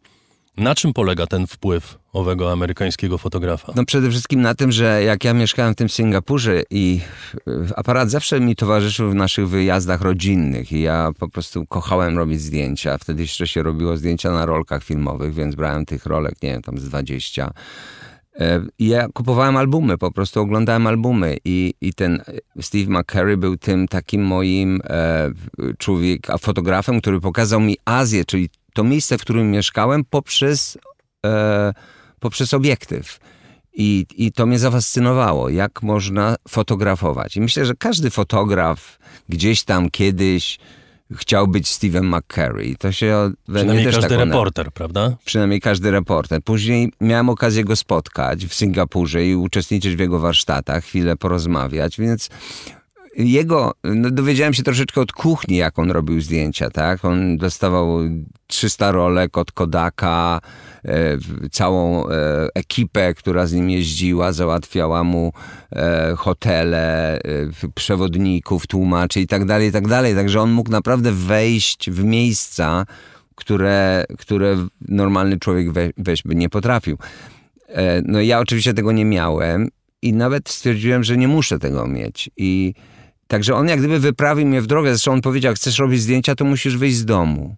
Na 0.57 0.75
czym 0.75 0.93
polega 0.93 1.27
ten 1.27 1.47
wpływ 1.47 1.99
owego 2.13 2.53
amerykańskiego 2.53 3.19
fotografa? 3.19 3.73
No 3.77 3.85
przede 3.85 4.11
wszystkim 4.11 4.41
na 4.41 4.55
tym, 4.55 4.73
że 4.73 5.03
jak 5.03 5.25
ja 5.25 5.35
mieszkałem 5.35 5.73
w 5.73 5.77
tym 5.77 5.89
Singapurze 5.89 6.63
i 6.71 7.01
aparat 7.77 8.11
zawsze 8.11 8.41
mi 8.41 8.57
towarzyszył 8.57 9.11
w 9.11 9.15
naszych 9.15 9.49
wyjazdach 9.49 10.01
rodzinnych 10.01 10.73
i 10.73 10.81
ja 10.81 11.11
po 11.19 11.29
prostu 11.29 11.67
kochałem 11.67 12.19
robić 12.19 12.41
zdjęcia. 12.41 12.99
Wtedy 12.99 13.23
jeszcze 13.23 13.47
się 13.47 13.63
robiło 13.63 13.97
zdjęcia 13.97 14.31
na 14.31 14.47
rolkach 14.47 14.85
filmowych, 14.85 15.35
więc 15.35 15.55
brałem 15.55 15.85
tych 15.87 16.07
rolek, 16.07 16.43
nie 16.43 16.53
wiem, 16.53 16.63
tam 16.63 16.79
z 16.79 16.85
20. 16.85 17.53
E, 18.41 18.63
I 18.79 18.87
ja 18.87 19.09
kupowałem 19.15 19.57
albumy, 19.57 19.99
po 19.99 20.13
prostu 20.13 20.41
oglądałem 20.41 20.87
albumy 20.87 21.37
i, 21.45 21.75
i 21.81 21.95
ten 21.95 22.23
Steve 22.61 23.01
McCurry 23.01 23.37
był 23.37 23.57
tym 23.57 23.89
takim 23.89 24.23
moim 24.23 24.81
e, 24.85 25.31
człowiek, 25.79 26.27
fotografem, 26.41 27.01
który 27.01 27.21
pokazał 27.21 27.61
mi 27.61 27.77
Azję, 27.85 28.25
czyli 28.25 28.49
to 28.77 28.85
miejsce, 28.85 29.19
w 29.19 29.21
którym 29.21 29.51
mieszkałem, 29.51 30.05
poprzez, 30.05 30.79
e, 31.27 31.73
poprzez 32.21 32.55
obiektyw. 32.55 33.19
I, 33.75 34.07
I 34.17 34.33
to 34.33 34.47
mnie 34.47 34.59
zafascynowało, 34.59 35.49
jak 35.49 35.83
można 35.83 36.37
fotografować. 36.49 37.37
I 37.37 37.41
myślę, 37.41 37.67
że 37.67 37.75
każdy 37.75 38.11
fotograf 38.11 38.99
gdzieś 39.29 39.65
tam 39.65 39.91
kiedyś 39.91 40.59
chciał 41.15 41.47
być 41.47 41.69
Steven 41.69 42.17
McCurry. 42.17 42.77
To 42.79 42.93
się 42.93 43.33
we 43.49 43.59
Przynajmniej 43.59 43.85
też 43.87 43.95
każdy 43.95 44.17
tak 44.17 44.27
reporter, 44.27 44.73
prawda? 44.73 45.17
Przynajmniej 45.25 45.61
każdy 45.61 45.91
reporter. 45.91 46.43
Później 46.43 46.93
miałem 47.01 47.29
okazję 47.29 47.65
go 47.65 47.77
spotkać 47.77 48.47
w 48.47 48.55
Singapurze 48.55 49.27
i 49.27 49.35
uczestniczyć 49.35 49.97
w 49.97 49.99
jego 49.99 50.19
warsztatach, 50.19 50.85
chwilę 50.85 51.17
porozmawiać, 51.17 51.99
więc 51.99 52.29
jego, 53.17 53.73
no 53.85 54.11
dowiedziałem 54.11 54.55
się 54.55 54.63
troszeczkę 54.63 55.01
od 55.01 55.13
kuchni, 55.13 55.57
jak 55.57 55.79
on 55.79 55.91
robił 55.91 56.21
zdjęcia, 56.21 56.71
tak? 56.71 57.05
On 57.05 57.37
dostawał 57.37 57.99
300 58.47 58.93
rolek 58.93 59.39
od 59.39 59.53
Kodaka, 59.53 60.41
e, 60.85 61.19
całą 61.51 62.09
e, 62.09 62.49
ekipę, 62.55 63.15
która 63.15 63.47
z 63.47 63.53
nim 63.53 63.71
jeździła, 63.71 64.33
załatwiała 64.33 65.05
mu 65.05 65.33
e, 65.73 66.15
hotele, 66.17 67.19
e, 67.19 67.21
przewodników, 67.75 68.67
tłumaczy 68.67 69.21
i 69.21 69.27
tak 69.27 69.45
dalej, 69.45 69.69
i 69.69 69.73
tak 69.73 69.89
dalej. 69.89 70.15
Także 70.15 70.41
on 70.41 70.51
mógł 70.51 70.71
naprawdę 70.71 71.13
wejść 71.13 71.91
w 71.91 72.05
miejsca, 72.05 72.87
które, 73.35 74.05
które 74.19 74.57
normalny 74.89 75.39
człowiek 75.39 75.73
we, 75.73 75.91
wejść 75.97 76.23
by 76.23 76.35
nie 76.35 76.49
potrafił. 76.49 76.99
E, 77.69 78.03
no 78.05 78.21
ja 78.21 78.39
oczywiście 78.39 78.75
tego 78.75 78.93
nie 78.93 79.05
miałem 79.05 79.69
i 80.03 80.13
nawet 80.13 80.49
stwierdziłem, 80.49 81.05
że 81.05 81.17
nie 81.17 81.29
muszę 81.29 81.59
tego 81.59 81.87
mieć. 81.87 82.31
I 82.37 82.75
Także 83.29 83.55
on 83.55 83.69
jak 83.69 83.79
gdyby 83.79 83.99
wyprawił 83.99 84.47
mnie 84.47 84.63
w 84.63 84.67
drogę. 84.67 84.91
Zresztą 84.91 85.13
on 85.13 85.21
powiedział, 85.21 85.55
chcesz 85.55 85.79
robić 85.79 86.03
zdjęcia, 86.03 86.35
to 86.35 86.45
musisz 86.45 86.77
wyjść 86.77 86.97
z 86.97 87.05
domu. 87.05 87.57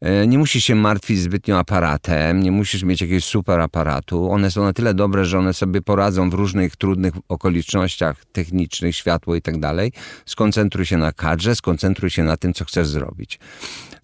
E, 0.00 0.26
nie 0.26 0.38
musisz 0.38 0.64
się 0.64 0.74
martwić 0.74 1.20
zbytnio 1.20 1.58
aparatem, 1.58 2.42
nie 2.42 2.52
musisz 2.52 2.82
mieć 2.82 3.00
jakiegoś 3.00 3.24
super 3.24 3.60
aparatu. 3.60 4.30
One 4.30 4.50
są 4.50 4.62
na 4.62 4.72
tyle 4.72 4.94
dobre, 4.94 5.24
że 5.24 5.38
one 5.38 5.54
sobie 5.54 5.82
poradzą 5.82 6.30
w 6.30 6.34
różnych 6.34 6.76
trudnych 6.76 7.14
okolicznościach 7.28 8.24
technicznych, 8.32 8.96
światło 8.96 9.34
i 9.34 9.42
tak 9.42 9.60
dalej. 9.60 9.92
Skoncentruj 10.26 10.86
się 10.86 10.96
na 10.96 11.12
kadrze, 11.12 11.54
skoncentruj 11.54 12.10
się 12.10 12.24
na 12.24 12.36
tym, 12.36 12.52
co 12.52 12.64
chcesz 12.64 12.88
zrobić. 12.88 13.38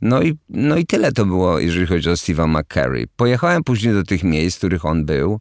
No 0.02 0.22
i, 0.22 0.38
no 0.48 0.76
i 0.76 0.86
tyle 0.86 1.12
to 1.12 1.26
było, 1.26 1.58
jeżeli 1.58 1.86
chodzi 1.86 2.10
o 2.10 2.12
Steve'a 2.12 2.60
McCurry. 2.60 3.06
Pojechałem 3.16 3.64
później 3.64 3.94
do 3.94 4.02
tych 4.02 4.24
miejsc, 4.24 4.56
w 4.56 4.58
których 4.58 4.84
on 4.84 5.04
był, 5.04 5.40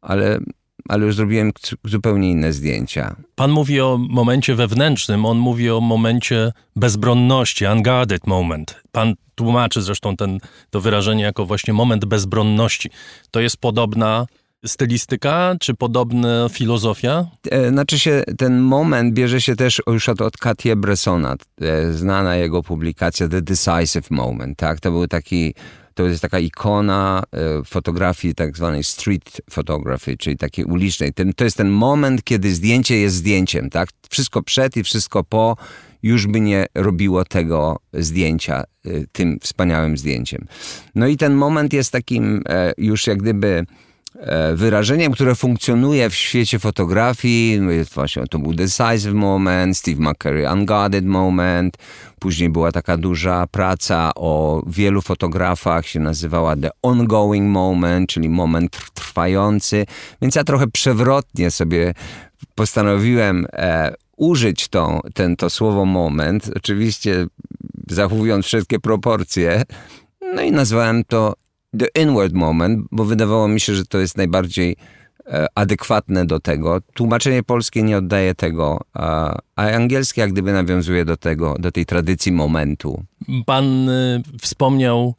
ale 0.00 0.40
ale 0.88 1.06
już 1.06 1.16
zrobiłem 1.16 1.52
zupełnie 1.84 2.30
inne 2.30 2.52
zdjęcia. 2.52 3.16
Pan 3.34 3.50
mówi 3.50 3.80
o 3.80 3.98
momencie 4.10 4.54
wewnętrznym, 4.54 5.26
on 5.26 5.38
mówi 5.38 5.70
o 5.70 5.80
momencie 5.80 6.52
bezbronności, 6.76 7.66
unguarded 7.66 8.26
moment. 8.26 8.82
Pan 8.92 9.14
tłumaczy 9.34 9.82
zresztą 9.82 10.16
ten, 10.16 10.38
to 10.70 10.80
wyrażenie 10.80 11.24
jako 11.24 11.46
właśnie 11.46 11.72
moment 11.72 12.04
bezbronności. 12.04 12.90
To 13.30 13.40
jest 13.40 13.56
podobna 13.56 14.26
stylistyka, 14.66 15.56
czy 15.60 15.74
podobna 15.74 16.48
filozofia? 16.48 17.26
E, 17.50 17.68
znaczy 17.68 17.98
się, 17.98 18.22
ten 18.38 18.60
moment 18.60 19.14
bierze 19.14 19.40
się 19.40 19.56
też 19.56 19.82
już 19.86 20.08
od, 20.08 20.20
od 20.20 20.36
Katie 20.36 20.76
Bressona, 20.76 21.36
e, 21.60 21.92
znana 21.92 22.36
jego 22.36 22.62
publikacja 22.62 23.28
The 23.28 23.42
Decisive 23.42 24.10
Moment, 24.10 24.58
tak? 24.58 24.80
To 24.80 24.90
był 24.90 25.06
taki 25.06 25.54
to 26.02 26.08
jest 26.08 26.22
taka 26.22 26.38
ikona 26.38 27.22
e, 27.32 27.64
fotografii 27.64 28.34
tak 28.34 28.56
zwanej 28.56 28.84
street 28.84 29.40
photography, 29.50 30.16
czyli 30.16 30.36
takiej 30.36 30.64
ulicznej. 30.64 31.12
Ten, 31.12 31.32
to 31.32 31.44
jest 31.44 31.56
ten 31.56 31.70
moment, 31.70 32.24
kiedy 32.24 32.54
zdjęcie 32.54 32.96
jest 32.96 33.16
zdjęciem, 33.16 33.70
tak? 33.70 33.88
Wszystko 34.10 34.42
przed 34.42 34.76
i 34.76 34.82
wszystko 34.82 35.24
po 35.24 35.56
już 36.02 36.26
by 36.26 36.40
nie 36.40 36.66
robiło 36.74 37.24
tego 37.24 37.78
zdjęcia 37.92 38.64
e, 38.84 38.90
tym 39.12 39.38
wspaniałym 39.42 39.98
zdjęciem. 39.98 40.46
No 40.94 41.06
i 41.06 41.16
ten 41.16 41.34
moment 41.34 41.72
jest 41.72 41.92
takim 41.92 42.42
e, 42.48 42.72
już 42.78 43.06
jak 43.06 43.18
gdyby 43.18 43.66
wyrażeniem, 44.54 45.12
które 45.12 45.34
funkcjonuje 45.34 46.10
w 46.10 46.14
świecie 46.14 46.58
fotografii. 46.58 47.60
Właśnie 47.94 48.26
to 48.26 48.38
był 48.38 48.54
Decisive 48.54 49.14
Moment, 49.14 49.78
Steve 49.78 50.10
McCurry 50.10 50.52
Unguarded 50.52 51.04
Moment. 51.04 51.76
Później 52.18 52.50
była 52.50 52.72
taka 52.72 52.96
duża 52.96 53.46
praca 53.46 54.10
o 54.14 54.62
wielu 54.66 55.02
fotografach, 55.02 55.86
się 55.86 56.00
nazywała 56.00 56.56
The 56.56 56.70
Ongoing 56.82 57.50
Moment, 57.50 58.10
czyli 58.10 58.28
moment 58.28 58.76
trwający. 58.94 59.86
Więc 60.22 60.34
ja 60.34 60.44
trochę 60.44 60.66
przewrotnie 60.66 61.50
sobie 61.50 61.94
postanowiłem 62.54 63.46
e, 63.52 63.94
użyć 64.16 64.68
to, 64.68 65.00
ten, 65.14 65.36
to 65.36 65.50
słowo 65.50 65.84
moment, 65.84 66.50
oczywiście 66.56 67.26
zachowując 67.90 68.46
wszystkie 68.46 68.80
proporcje. 68.80 69.62
No 70.34 70.42
i 70.42 70.52
nazwałem 70.52 71.04
to 71.04 71.34
The 71.78 72.02
Inward 72.02 72.32
Moment, 72.32 72.86
bo 72.90 73.04
wydawało 73.04 73.48
mi 73.48 73.60
się, 73.60 73.74
że 73.74 73.84
to 73.84 73.98
jest 73.98 74.16
najbardziej 74.16 74.76
e, 75.26 75.46
adekwatne 75.54 76.26
do 76.26 76.40
tego. 76.40 76.80
Tłumaczenie 76.94 77.42
polskie 77.42 77.82
nie 77.82 77.98
oddaje 77.98 78.34
tego, 78.34 78.80
a, 78.94 79.38
a 79.56 79.62
angielskie 79.70 80.20
jak 80.20 80.32
gdyby 80.32 80.52
nawiązuje 80.52 81.04
do 81.04 81.16
tego, 81.16 81.56
do 81.58 81.72
tej 81.72 81.86
tradycji 81.86 82.32
momentu. 82.32 83.04
Pan 83.46 83.88
y, 83.88 84.22
wspomniał 84.40 85.14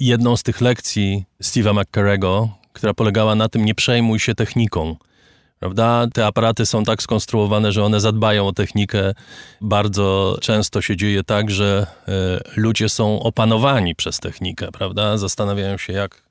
jedną 0.00 0.36
z 0.36 0.42
tych 0.42 0.60
lekcji 0.60 1.24
Steve'a 1.42 1.82
McCarego, 1.82 2.48
która 2.72 2.94
polegała 2.94 3.34
na 3.34 3.48
tym, 3.48 3.64
nie 3.64 3.74
przejmuj 3.74 4.18
się 4.18 4.34
techniką 4.34 4.96
prawda? 5.64 6.06
Te 6.12 6.26
aparaty 6.26 6.66
są 6.66 6.84
tak 6.84 7.02
skonstruowane, 7.02 7.72
że 7.72 7.84
one 7.84 8.00
zadbają 8.00 8.46
o 8.46 8.52
technikę. 8.52 9.14
Bardzo 9.60 10.36
często 10.40 10.82
się 10.82 10.96
dzieje 10.96 11.22
tak, 11.22 11.50
że 11.50 11.86
y, 12.08 12.60
ludzie 12.60 12.88
są 12.88 13.22
opanowani 13.22 13.94
przez 13.94 14.20
technikę, 14.20 14.68
prawda? 14.72 15.16
Zastanawiają 15.16 15.78
się, 15.78 15.92
jak, 15.92 16.22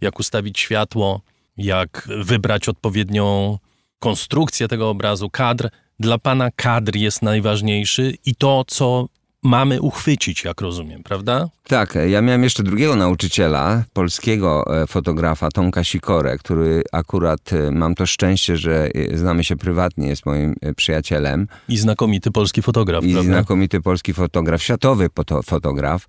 jak 0.00 0.18
ustawić 0.20 0.60
światło, 0.60 1.20
jak 1.56 2.08
wybrać 2.24 2.68
odpowiednią 2.68 3.58
konstrukcję 3.98 4.68
tego 4.68 4.90
obrazu, 4.90 5.30
kadr. 5.30 5.68
Dla 6.00 6.18
pana 6.18 6.50
kadr 6.56 6.96
jest 6.96 7.22
najważniejszy 7.22 8.14
i 8.26 8.34
to, 8.34 8.64
co 8.66 9.06
mamy 9.42 9.80
uchwycić, 9.80 10.44
jak 10.44 10.60
rozumiem, 10.60 11.02
prawda? 11.02 11.48
Tak, 11.64 11.98
ja 12.08 12.22
miałem 12.22 12.44
jeszcze 12.44 12.62
drugiego 12.62 12.96
nauczyciela, 12.96 13.84
polskiego 13.92 14.82
e, 14.82 14.86
fotografa, 14.86 15.48
Tomka 15.48 15.84
Sikorę, 15.84 16.38
który 16.38 16.82
akurat 16.92 17.52
e, 17.52 17.70
mam 17.70 17.94
to 17.94 18.06
szczęście, 18.06 18.56
że 18.56 18.88
e, 18.94 19.18
znamy 19.18 19.44
się 19.44 19.56
prywatnie, 19.56 20.08
jest 20.08 20.26
moim 20.26 20.54
przyjacielem. 20.76 21.46
I 21.68 21.78
znakomity 21.78 22.30
polski 22.30 22.62
fotograf, 22.62 23.04
I 23.04 23.12
prawda? 23.12 23.32
znakomity 23.32 23.80
polski 23.80 24.14
fotograf, 24.14 24.62
światowy 24.62 25.08
fotograf. 25.44 26.06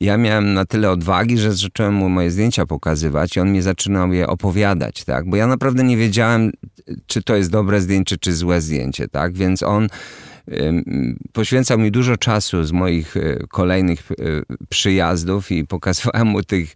Ja 0.00 0.16
miałem 0.16 0.54
na 0.54 0.64
tyle 0.64 0.90
odwagi, 0.90 1.38
że 1.38 1.52
zacząłem 1.52 1.94
mu 1.94 2.08
moje 2.08 2.30
zdjęcia 2.30 2.66
pokazywać 2.66 3.36
i 3.36 3.40
on 3.40 3.52
mi 3.52 3.62
zaczynał 3.62 4.12
je 4.12 4.26
opowiadać, 4.26 5.04
tak? 5.04 5.30
Bo 5.30 5.36
ja 5.36 5.46
naprawdę 5.46 5.84
nie 5.84 5.96
wiedziałem, 5.96 6.52
czy 7.06 7.22
to 7.22 7.36
jest 7.36 7.50
dobre 7.50 7.80
zdjęcie, 7.80 8.16
czy 8.18 8.32
złe 8.32 8.60
zdjęcie, 8.60 9.08
tak? 9.08 9.34
Więc 9.34 9.62
on 9.62 9.88
poświęcał 11.32 11.78
mi 11.78 11.90
dużo 11.90 12.16
czasu 12.16 12.64
z 12.64 12.72
moich 12.72 13.16
e, 13.16 13.36
kolejnych 13.48 14.12
e, 14.12 14.14
przyjazdów 14.68 15.50
i 15.50 15.66
pokazywałem 15.66 16.26
mu 16.26 16.42
tych 16.42 16.74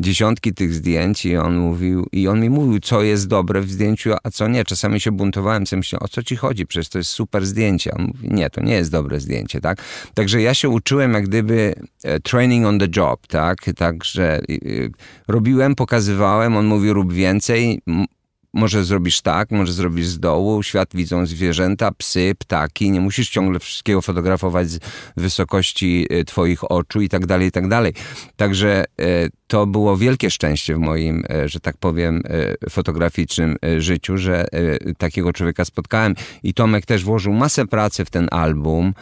dziesiątki 0.00 0.54
tych 0.54 0.74
zdjęć 0.74 1.26
i 1.26 1.36
on 1.36 1.56
mówił, 1.56 2.06
i 2.12 2.28
on 2.28 2.40
mi 2.40 2.50
mówił, 2.50 2.80
co 2.80 3.02
jest 3.02 3.28
dobre 3.28 3.60
w 3.60 3.70
zdjęciu, 3.70 4.10
a 4.22 4.30
co 4.30 4.48
nie. 4.48 4.64
Czasami 4.64 5.00
się 5.00 5.12
buntowałem, 5.12 5.66
co 5.66 5.76
myślałem, 5.76 6.04
o 6.04 6.08
co 6.08 6.22
ci 6.22 6.36
chodzi, 6.36 6.66
przecież 6.66 6.88
to 6.88 6.98
jest 6.98 7.10
super 7.10 7.46
zdjęcie. 7.46 7.90
On 7.94 8.02
mówi, 8.02 8.28
nie, 8.30 8.50
to 8.50 8.60
nie 8.62 8.74
jest 8.74 8.90
dobre 8.90 9.20
zdjęcie, 9.20 9.60
tak? 9.60 9.82
Także 10.14 10.42
ja 10.42 10.54
się 10.54 10.68
uczyłem 10.68 11.12
jak 11.12 11.24
gdyby 11.24 11.74
e, 12.04 12.20
training 12.20 12.66
on 12.66 12.78
the 12.78 12.88
job, 12.96 13.26
tak? 13.26 13.56
Także 13.76 14.40
robiłem, 15.28 15.74
pokazywałem, 15.74 16.56
on 16.56 16.66
mówił, 16.66 16.94
rób 16.94 17.12
więcej, 17.12 17.80
może 18.52 18.84
zrobisz 18.84 19.20
tak, 19.20 19.50
może 19.50 19.72
zrobisz 19.72 20.06
z 20.06 20.18
dołu, 20.18 20.62
świat 20.62 20.88
widzą 20.94 21.26
zwierzęta, 21.26 21.92
psy, 21.92 22.32
ptaki, 22.38 22.90
nie 22.90 23.00
musisz 23.00 23.30
ciągle 23.30 23.58
wszystkiego 23.58 24.02
fotografować 24.02 24.70
z 24.70 24.78
wysokości 25.16 26.06
e, 26.10 26.24
twoich 26.24 26.70
oczu 26.70 27.00
i 27.00 27.08
tak 27.08 27.26
dalej, 27.26 27.48
i 27.48 27.52
tak 27.52 27.68
dalej. 27.68 27.94
Także 28.36 28.84
e, 29.00 29.04
to 29.46 29.66
było 29.66 29.96
wielkie 29.96 30.30
szczęście 30.30 30.74
w 30.74 30.78
moim, 30.78 31.24
e, 31.30 31.48
że 31.48 31.60
tak 31.60 31.76
powiem, 31.76 32.22
fotograficznym 32.70 33.56
życiu, 33.78 34.18
że 34.18 34.46
takiego 34.98 35.32
człowieka 35.32 35.64
spotkałem 35.64 36.14
i 36.42 36.54
Tomek 36.54 36.86
też 36.86 37.04
włożył 37.04 37.32
masę 37.32 37.66
pracy 37.66 38.04
w 38.04 38.10
ten 38.10 38.28
album 38.30 38.94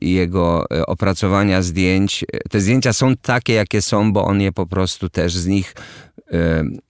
i 0.00 0.12
jego 0.12 0.64
opracowania 0.86 1.62
zdjęć. 1.62 2.24
Te 2.50 2.60
zdjęcia 2.60 2.92
są 2.92 3.16
takie, 3.16 3.52
jakie 3.52 3.82
są, 3.82 4.12
bo 4.12 4.24
on 4.24 4.40
je 4.40 4.52
po 4.52 4.66
prostu 4.66 5.08
też 5.08 5.36
z 5.36 5.46
nich 5.46 5.74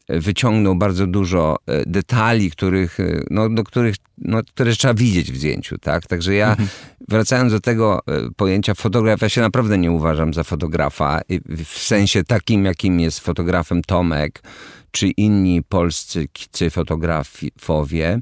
wyciągnął 0.08 0.74
bardzo 0.74 1.06
dużo 1.06 1.56
e, 1.66 1.82
detali, 1.86 2.50
których, 2.50 3.00
e, 3.00 3.22
no, 3.30 3.48
do 3.48 3.64
których, 3.64 3.94
no, 4.18 4.42
które 4.42 4.72
trzeba 4.72 4.94
widzieć 4.94 5.32
w 5.32 5.36
zdjęciu, 5.36 5.78
tak? 5.78 6.06
Także 6.06 6.34
ja, 6.34 6.50
mhm. 6.50 6.68
wracając 7.08 7.52
do 7.52 7.60
tego 7.60 8.00
e, 8.06 8.30
pojęcia 8.36 8.74
fotografa, 8.74 9.26
ja 9.26 9.30
się 9.30 9.40
naprawdę 9.40 9.78
nie 9.78 9.90
uważam 9.90 10.34
za 10.34 10.44
fotografa, 10.44 11.20
w 11.66 11.78
sensie 11.78 12.24
takim, 12.24 12.64
jakim 12.64 13.00
jest 13.00 13.20
fotografem 13.20 13.82
Tomek, 13.82 14.42
czy 14.90 15.08
inni 15.08 15.62
polscy 15.62 16.28
fotografowie. 16.70 18.20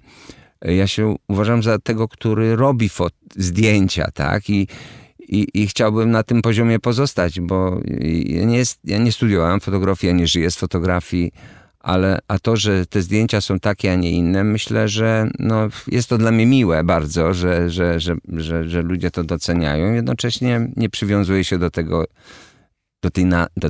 Ja 0.62 0.86
się 0.86 1.16
uważam 1.28 1.62
za 1.62 1.78
tego, 1.78 2.08
który 2.08 2.56
robi 2.56 2.90
zdjęcia, 3.36 4.10
tak? 4.14 4.50
I, 4.50 4.66
i, 5.28 5.46
i, 5.54 5.66
chciałbym 5.66 6.10
na 6.10 6.22
tym 6.22 6.42
poziomie 6.42 6.78
pozostać, 6.78 7.40
bo 7.40 7.80
ja 8.24 8.44
nie, 8.44 8.58
jest, 8.58 8.80
ja 8.84 8.98
nie 8.98 9.12
studiowałem 9.12 9.60
fotografii, 9.60 10.12
ja 10.12 10.18
nie 10.18 10.26
żyję 10.26 10.50
z 10.50 10.56
fotografii, 10.56 11.32
ale 11.80 12.18
a 12.28 12.38
to, 12.38 12.56
że 12.56 12.86
te 12.86 13.02
zdjęcia 13.02 13.40
są 13.40 13.60
takie, 13.60 13.92
a 13.92 13.94
nie 13.94 14.10
inne, 14.10 14.44
myślę, 14.44 14.88
że 14.88 15.30
no, 15.38 15.68
jest 15.86 16.08
to 16.08 16.18
dla 16.18 16.30
mnie 16.30 16.46
miłe 16.46 16.84
bardzo, 16.84 17.34
że, 17.34 17.70
że, 17.70 18.00
że, 18.00 18.16
że, 18.36 18.68
że 18.68 18.82
ludzie 18.82 19.10
to 19.10 19.24
doceniają. 19.24 19.92
Jednocześnie 19.92 20.68
nie 20.76 20.90
przywiązuję 20.90 21.44
się 21.44 21.58
do 21.58 21.70
tego, 21.70 22.04
do 23.02 23.10
tej, 23.10 23.24
na, 23.24 23.46
do 23.56 23.68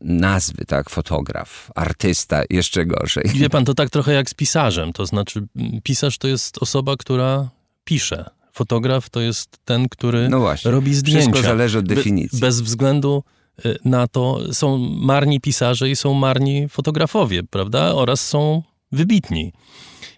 nazwy, 0.00 0.64
tak, 0.64 0.90
fotograf, 0.90 1.70
artysta, 1.74 2.42
jeszcze 2.50 2.86
gorzej. 2.86 3.24
Wie 3.34 3.50
pan, 3.50 3.64
to 3.64 3.74
tak 3.74 3.90
trochę 3.90 4.12
jak 4.12 4.30
z 4.30 4.34
pisarzem, 4.34 4.92
to 4.92 5.06
znaczy 5.06 5.46
pisarz 5.82 6.18
to 6.18 6.28
jest 6.28 6.58
osoba, 6.58 6.96
która 6.96 7.48
pisze, 7.84 8.30
Fotograf 8.56 9.10
to 9.10 9.20
jest 9.20 9.58
ten, 9.64 9.88
który 9.88 10.28
no 10.28 10.40
właśnie, 10.40 10.70
robi 10.70 10.94
zdjęcia. 10.94 11.30
Wszystko 11.30 11.48
zależy 11.48 11.78
od 11.78 11.86
definicji. 11.86 12.40
Be, 12.40 12.46
bez 12.46 12.60
względu 12.60 13.22
y, 13.66 13.76
na 13.84 14.06
to 14.06 14.40
są 14.52 14.78
marni 14.78 15.40
pisarze 15.40 15.90
i 15.90 15.96
są 15.96 16.14
marni 16.14 16.68
fotografowie, 16.68 17.42
prawda? 17.42 17.94
Oraz 17.94 18.28
są 18.28 18.62
wybitni. 18.92 19.52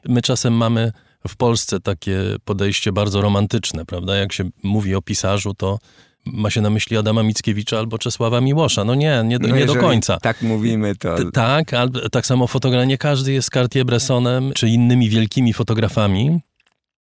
My 0.08 0.22
czasem 0.22 0.54
mamy 0.54 0.92
w 1.28 1.36
Polsce 1.36 1.80
takie 1.80 2.20
podejście 2.44 2.92
bardzo 2.92 3.20
romantyczne, 3.20 3.84
prawda? 3.84 4.16
Jak 4.16 4.32
się 4.32 4.50
mówi 4.62 4.94
o 4.94 5.02
pisarzu, 5.02 5.54
to 5.54 5.78
ma 6.26 6.50
się 6.50 6.60
na 6.60 6.70
myśli 6.70 6.96
Adama 6.96 7.22
Mickiewicza 7.22 7.78
albo 7.78 7.98
Czesława 7.98 8.40
Miłosza. 8.40 8.84
No 8.84 8.94
nie, 8.94 9.22
nie, 9.24 9.38
do, 9.38 9.48
no 9.48 9.56
nie 9.56 9.66
do 9.66 9.74
końca. 9.74 10.20
Tak 10.20 10.42
mówimy 10.42 10.96
to. 10.96 11.16
T 11.16 11.24
tak, 11.32 11.74
ale 11.74 11.90
tak 12.12 12.26
samo 12.26 12.46
fotograf, 12.46 12.86
nie 12.86 12.98
każdy 12.98 13.32
jest 13.32 13.50
Cartier-Bressonem 13.50 14.52
czy 14.52 14.68
innymi 14.68 15.08
wielkimi 15.08 15.52
fotografami. 15.52 16.40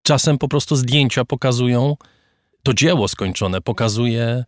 Czasem 0.03 0.38
po 0.38 0.47
prostu 0.47 0.76
zdjęcia 0.76 1.26
pokazują, 1.26 1.95
to 2.63 2.73
dzieło 2.73 3.07
skończone 3.07 3.61
pokazuje, 3.61 4.43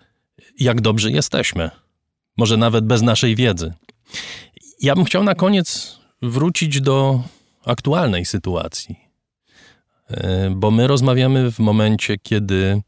jak 0.59 0.81
dobrzy 0.81 1.11
jesteśmy. 1.11 1.69
Może 2.37 2.57
nawet 2.57 2.85
bez 2.85 3.01
naszej 3.01 3.35
wiedzy. 3.35 3.73
Ja 4.81 4.95
bym 4.95 5.05
chciał 5.05 5.23
na 5.23 5.35
koniec 5.35 5.99
wrócić 6.21 6.81
do 6.81 7.23
aktualnej 7.65 8.25
sytuacji. 8.25 8.99
E, 10.07 10.49
bo 10.55 10.71
my 10.71 10.87
rozmawiamy 10.87 11.51
w 11.51 11.59
momencie, 11.59 12.17
kiedy 12.17 12.81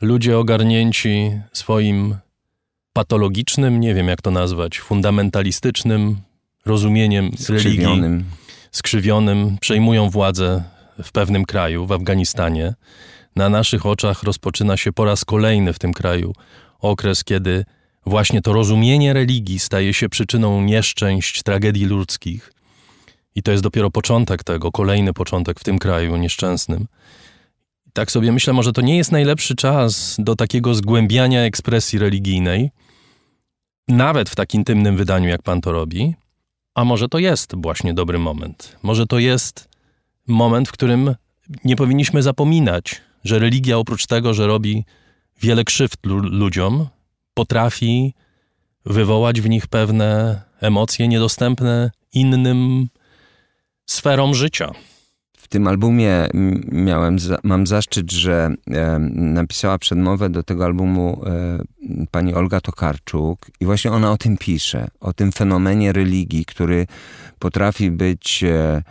ludzie 0.00 0.38
ogarnięci 0.38 1.40
swoim 1.52 2.16
patologicznym, 2.92 3.80
nie 3.80 3.94
wiem 3.94 4.08
jak 4.08 4.22
to 4.22 4.30
nazwać, 4.30 4.78
fundamentalistycznym 4.78 6.16
rozumieniem 6.66 7.30
skrzywionym. 7.38 8.02
religii, 8.02 8.30
skrzywionym, 8.70 9.58
przejmują 9.60 10.10
władzę 10.10 10.64
w 11.02 11.12
pewnym 11.12 11.44
kraju, 11.44 11.86
w 11.86 11.92
Afganistanie. 11.92 12.74
Na 13.36 13.48
naszych 13.48 13.86
oczach 13.86 14.22
rozpoczyna 14.22 14.76
się 14.76 14.92
po 14.92 15.04
raz 15.04 15.24
kolejny 15.24 15.72
w 15.72 15.78
tym 15.78 15.92
kraju 15.92 16.32
okres, 16.80 17.24
kiedy 17.24 17.64
właśnie 18.06 18.42
to 18.42 18.52
rozumienie 18.52 19.12
religii 19.12 19.58
staje 19.58 19.94
się 19.94 20.08
przyczyną 20.08 20.60
nieszczęść, 20.60 21.42
tragedii 21.42 21.84
ludzkich. 21.84 22.52
I 23.34 23.42
to 23.42 23.50
jest 23.50 23.62
dopiero 23.62 23.90
początek 23.90 24.44
tego, 24.44 24.72
kolejny 24.72 25.12
początek 25.12 25.60
w 25.60 25.64
tym 25.64 25.78
kraju 25.78 26.16
nieszczęsnym. 26.16 26.86
Tak 27.92 28.10
sobie 28.10 28.32
myślę, 28.32 28.52
może 28.52 28.72
to 28.72 28.80
nie 28.80 28.96
jest 28.96 29.12
najlepszy 29.12 29.54
czas 29.54 30.16
do 30.18 30.36
takiego 30.36 30.74
zgłębiania 30.74 31.40
ekspresji 31.40 31.98
religijnej, 31.98 32.70
nawet 33.88 34.30
w 34.30 34.34
tak 34.34 34.54
intymnym 34.54 34.96
wydaniu, 34.96 35.28
jak 35.28 35.42
pan 35.42 35.60
to 35.60 35.72
robi. 35.72 36.14
A 36.74 36.84
może 36.84 37.08
to 37.08 37.18
jest 37.18 37.54
właśnie 37.56 37.94
dobry 37.94 38.18
moment. 38.18 38.76
Może 38.82 39.06
to 39.06 39.18
jest 39.18 39.68
moment, 40.26 40.68
w 40.68 40.72
którym 40.72 41.14
nie 41.64 41.76
powinniśmy 41.76 42.22
zapominać, 42.22 43.00
że 43.24 43.38
religia 43.38 43.78
oprócz 43.78 44.06
tego, 44.06 44.34
że 44.34 44.46
robi 44.46 44.84
wiele 45.40 45.64
krzywd 45.64 46.06
ludziom, 46.22 46.86
potrafi 47.34 48.14
wywołać 48.86 49.40
w 49.40 49.48
nich 49.48 49.66
pewne 49.66 50.40
emocje 50.60 51.08
niedostępne 51.08 51.90
innym 52.12 52.88
sferom 53.86 54.34
życia. 54.34 54.70
W 55.46 55.48
tym 55.48 55.66
albumie 55.66 56.28
miałem, 56.72 57.16
mam 57.42 57.66
zaszczyt, 57.66 58.12
że 58.12 58.54
e, 58.70 58.98
napisała 59.14 59.78
przedmowę 59.78 60.30
do 60.30 60.42
tego 60.42 60.64
albumu 60.64 61.22
e, 61.26 61.58
pani 62.10 62.34
Olga 62.34 62.60
Tokarczuk 62.60 63.46
i 63.60 63.64
właśnie 63.64 63.92
ona 63.92 64.12
o 64.12 64.16
tym 64.16 64.36
pisze, 64.36 64.88
o 65.00 65.12
tym 65.12 65.32
fenomenie 65.32 65.92
religii, 65.92 66.44
który 66.44 66.86
potrafi 67.38 67.90
być 67.90 68.44
e, 68.44 68.82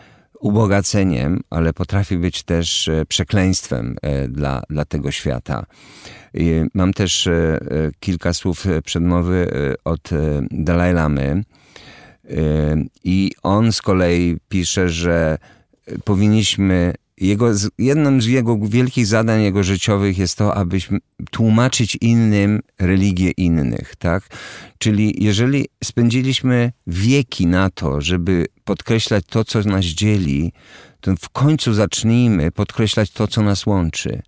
ubogaceniem, 0.45 1.41
ale 1.49 1.73
potrafi 1.73 2.17
być 2.17 2.43
też 2.43 2.87
e, 2.87 3.05
przekleństwem 3.05 3.95
e, 4.01 4.27
dla, 4.27 4.61
dla 4.69 4.85
tego 4.85 5.11
świata. 5.11 5.65
Mam 6.73 6.93
też 6.93 7.27
e, 7.27 7.59
kilka 7.99 8.33
słów 8.33 8.65
przedmowy 8.85 9.47
od 9.83 10.09
Dalaj 10.51 10.93
Lamy 10.93 11.43
i 13.03 13.31
on 13.43 13.71
z 13.71 13.81
kolei 13.81 14.37
pisze, 14.49 14.89
że 14.89 15.37
powinniśmy 16.03 16.93
jego, 17.17 17.51
jednym 17.77 18.21
z 18.21 18.25
jego 18.25 18.57
wielkich 18.57 19.07
zadań 19.07 19.41
jego 19.41 19.63
życiowych 19.63 20.17
jest 20.17 20.37
to, 20.37 20.55
abyśmy 20.55 20.99
tłumaczyć 21.31 21.97
innym 22.01 22.61
religię 22.79 23.31
innych, 23.31 23.95
tak? 23.95 24.23
Czyli 24.77 25.23
jeżeli 25.23 25.65
spędziliśmy 25.83 26.71
wieki 26.87 27.47
na 27.47 27.69
to, 27.69 28.01
żeby 28.01 28.45
podkreślać 28.63 29.25
to, 29.29 29.43
co 29.43 29.61
nas 29.61 29.85
dzieli, 29.85 30.53
to 31.01 31.15
w 31.15 31.29
końcu 31.29 31.73
zacznijmy 31.73 32.51
podkreślać 32.51 33.11
to, 33.11 33.27
co 33.27 33.41
nas 33.41 33.65
łączy. 33.65 34.21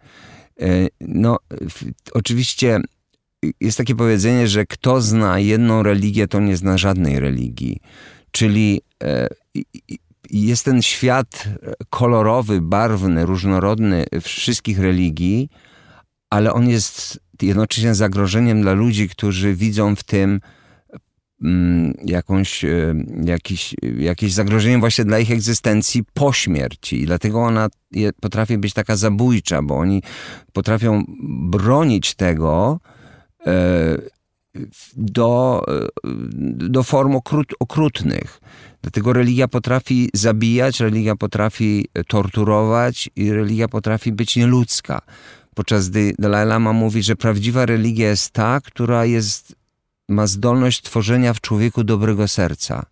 E, 0.61 0.87
no, 1.01 1.37
oczywiście 2.13 2.79
jest 3.61 3.77
takie 3.77 3.95
powiedzenie, 3.95 4.47
że 4.47 4.65
kto 4.65 5.01
zna 5.01 5.39
jedną 5.39 5.83
religię, 5.83 6.27
to 6.27 6.39
nie 6.39 6.57
zna 6.57 6.77
żadnej 6.77 7.19
religii. 7.19 7.79
Czyli 8.31 8.81
e, 9.03 9.27
jest 10.29 10.65
ten 10.65 10.81
świat 10.81 11.47
kolorowy, 11.89 12.61
barwny, 12.61 13.25
różnorodny 13.25 14.05
wszystkich 14.21 14.79
religii, 14.79 15.49
ale 16.29 16.53
on 16.53 16.69
jest 16.69 17.19
jednocześnie 17.41 17.95
zagrożeniem 17.95 18.61
dla 18.61 18.73
ludzi, 18.73 19.09
którzy 19.09 19.55
widzą 19.55 19.95
w 19.95 20.03
tym 20.03 20.39
mm, 21.43 21.93
jakąś, 22.05 22.65
e, 22.65 22.95
jakiś, 23.23 23.75
jakieś 23.97 24.33
zagrożenie 24.33 24.77
właśnie 24.77 25.05
dla 25.05 25.19
ich 25.19 25.31
egzystencji 25.31 26.03
po 26.13 26.33
śmierci. 26.33 27.01
I 27.01 27.05
dlatego 27.05 27.43
ona 27.43 27.67
potrafi 28.21 28.57
być 28.57 28.73
taka 28.73 28.95
zabójcza, 28.95 29.61
bo 29.61 29.77
oni 29.77 30.03
potrafią 30.53 31.03
bronić 31.49 32.15
tego 32.15 32.79
e, 33.47 33.97
do, 34.95 35.63
e, 35.67 35.87
do 36.69 36.83
form 36.83 37.15
okrut, 37.15 37.53
okrutnych. 37.59 38.39
Dlatego 38.81 39.13
religia 39.13 39.47
potrafi 39.47 40.09
zabijać, 40.13 40.79
religia 40.79 41.15
potrafi 41.15 41.87
torturować 42.07 43.09
i 43.15 43.31
religia 43.31 43.67
potrafi 43.67 44.11
być 44.11 44.35
nieludzka. 44.35 45.01
Podczas 45.55 45.89
gdy 45.89 46.13
Dalai 46.19 46.47
Lama 46.47 46.73
mówi, 46.73 47.03
że 47.03 47.15
prawdziwa 47.15 47.65
religia 47.65 48.09
jest 48.09 48.29
ta, 48.29 48.61
która 48.61 49.05
jest, 49.05 49.55
ma 50.09 50.27
zdolność 50.27 50.81
tworzenia 50.81 51.33
w 51.33 51.41
człowieku 51.41 51.83
dobrego 51.83 52.27
serca. 52.27 52.85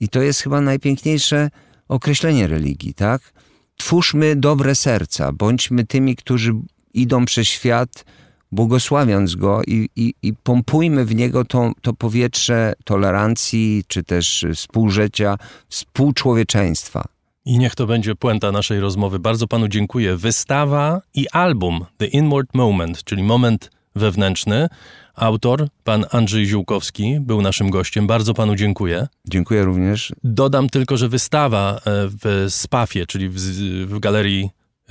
I 0.00 0.08
to 0.08 0.22
jest 0.22 0.40
chyba 0.40 0.60
najpiękniejsze 0.60 1.50
określenie 1.88 2.46
religii, 2.46 2.94
tak? 2.94 3.32
Twórzmy 3.76 4.36
dobre 4.36 4.74
serca, 4.74 5.32
bądźmy 5.32 5.86
tymi, 5.86 6.16
którzy 6.16 6.52
idą 6.94 7.24
przez 7.24 7.46
świat 7.46 8.04
błogosławiąc 8.52 9.34
go 9.34 9.62
i, 9.66 9.88
i, 9.96 10.14
i 10.22 10.32
pompujmy 10.42 11.04
w 11.04 11.14
niego 11.14 11.44
to, 11.44 11.72
to 11.82 11.92
powietrze 11.92 12.72
tolerancji, 12.84 13.84
czy 13.88 14.02
też 14.02 14.46
współżycia, 14.54 15.38
współczłowieczeństwa. 15.68 17.04
I 17.44 17.58
niech 17.58 17.74
to 17.74 17.86
będzie 17.86 18.14
puenta 18.14 18.52
naszej 18.52 18.80
rozmowy. 18.80 19.18
Bardzo 19.18 19.48
panu 19.48 19.68
dziękuję. 19.68 20.16
Wystawa 20.16 21.00
i 21.14 21.28
album 21.28 21.84
The 21.98 22.06
Inward 22.06 22.54
Moment, 22.54 23.04
czyli 23.04 23.22
moment 23.22 23.70
wewnętrzny. 23.96 24.68
Autor, 25.14 25.68
pan 25.84 26.04
Andrzej 26.10 26.46
Ziółkowski, 26.46 27.20
był 27.20 27.42
naszym 27.42 27.70
gościem. 27.70 28.06
Bardzo 28.06 28.34
panu 28.34 28.56
dziękuję. 28.56 29.08
Dziękuję 29.28 29.64
również. 29.64 30.12
Dodam 30.24 30.68
tylko, 30.68 30.96
że 30.96 31.08
wystawa 31.08 31.76
e, 31.76 31.80
w 31.84 32.46
Spafie, 32.48 33.06
czyli 33.06 33.28
w, 33.28 33.36
w 33.86 33.98
galerii 33.98 34.50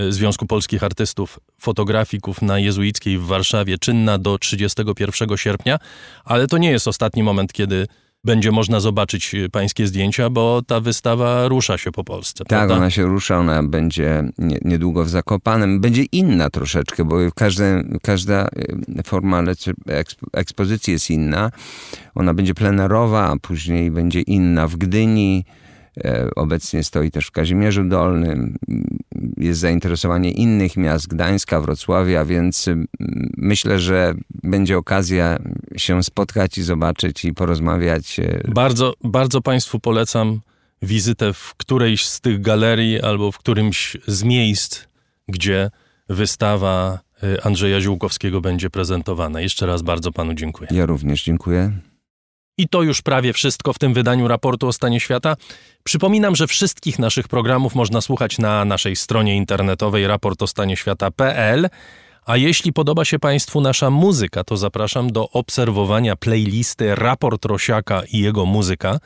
Związku 0.10 0.46
Polskich 0.46 0.84
Artystów 0.84 1.40
Fotografików 1.60 2.42
na 2.42 2.60
Jezuickiej 2.60 3.18
w 3.18 3.26
Warszawie, 3.26 3.78
czynna 3.78 4.18
do 4.18 4.38
31 4.38 5.38
sierpnia, 5.38 5.80
ale 6.26 6.48
to 6.48 6.58
nie 6.58 6.72
jest 6.72 6.88
ostatni 6.88 7.24
moment, 7.24 7.54
kiedy 7.54 7.88
będzie 8.24 8.52
można 8.52 8.80
zobaczyć 8.80 9.36
e, 9.36 9.50
pańskie 9.50 9.88
zdjęcia, 9.88 10.30
bo 10.30 10.62
ta 10.68 10.80
wystawa 10.80 11.48
rusza 11.48 11.78
się 11.78 11.92
po 11.92 12.04
Polsce. 12.04 12.38
Tak, 12.38 12.48
prawda? 12.48 12.76
ona 12.76 12.90
się 12.90 13.04
rusza, 13.04 13.38
ona 13.38 13.64
będzie 13.64 14.24
niedługo 14.62 15.06
w 15.06 15.10
Zakopanem. 15.10 15.82
Będzie 15.82 16.04
inna 16.12 16.50
troszeczkę, 16.50 17.06
bo 17.06 17.16
każde, 17.36 17.84
każda 18.04 18.48
e, 18.98 19.04
forma 19.06 19.44
ekspozycji 20.34 20.94
jest 20.94 21.10
inna. 21.10 21.52
Ona 22.16 22.34
będzie 22.34 22.54
plenerowa, 22.54 23.32
a 23.32 23.36
później 23.42 23.92
będzie 23.92 24.22
inna 24.22 24.68
w 24.68 24.76
Gdyni, 24.76 25.46
E, 25.46 25.61
obecnie 26.36 26.84
stoi 26.84 27.12
też 27.12 27.26
w 27.26 27.32
Kazimierzu 27.32 27.84
Dolnym. 27.84 28.58
Jest 29.38 29.60
zainteresowanie 29.60 30.32
innych 30.32 30.78
miast, 30.78 31.08
Gdańska, 31.08 31.62
Wrocławia, 31.62 32.26
więc 32.26 32.70
myślę, 33.38 33.80
że 33.80 34.14
będzie 34.44 34.78
okazja 34.78 35.40
się 35.78 36.04
spotkać 36.04 36.58
i 36.58 36.64
zobaczyć 36.64 37.26
i 37.26 37.34
porozmawiać. 37.34 38.20
E, 38.20 38.42
bardzo, 38.48 38.94
bardzo 39.04 39.42
Państwu 39.42 39.80
polecam 39.80 40.40
wizytę 40.82 41.34
w 41.34 41.56
którejś 41.58 42.06
z 42.06 42.22
tych 42.22 42.42
galerii 42.42 43.02
albo 43.02 43.32
w 43.32 43.38
którymś 43.38 43.98
z 44.08 44.24
miejsc, 44.24 44.86
gdzie 45.28 45.72
wystawa 46.10 47.00
e, 47.24 47.46
Andrzeja 47.46 47.82
Ziółkowskiego 47.82 48.42
będzie 48.42 48.70
prezentowana. 48.70 49.42
Jeszcze 49.42 49.66
raz 49.66 49.82
bardzo 49.82 50.12
Panu 50.12 50.34
dziękuję. 50.34 50.70
Ja 50.72 50.86
również 50.86 51.24
dziękuję. 51.24 51.72
I 52.58 52.68
to 52.68 52.84
już 52.84 53.02
prawie 53.02 53.34
wszystko 53.34 53.74
w 53.74 53.80
tym 53.80 53.94
wydaniu 53.94 54.28
raportu 54.28 54.68
o 54.68 54.74
stanie 54.74 55.00
świata. 55.00 55.36
Przypominam, 55.84 56.36
że 56.36 56.48
wszystkich 56.48 57.00
naszych 57.00 57.28
programów 57.28 57.76
można 57.76 58.02
słuchać 58.02 58.38
na 58.38 58.66
naszej 58.66 58.96
stronie 58.96 59.36
internetowej 59.36 60.08
raportostanieświata.pl. 60.08 61.70
A 62.26 62.38
jeśli 62.38 62.74
podoba 62.74 63.06
się 63.06 63.20
Państwu 63.20 63.62
nasza 63.62 63.90
muzyka, 63.90 64.44
to 64.44 64.58
zapraszam 64.58 65.12
do 65.12 65.30
obserwowania 65.30 66.16
playlisty 66.16 66.96
Raport 66.96 67.46
Rosiaka 67.46 68.04
i 68.12 68.20
jego 68.20 68.46
muzyka 68.46 69.00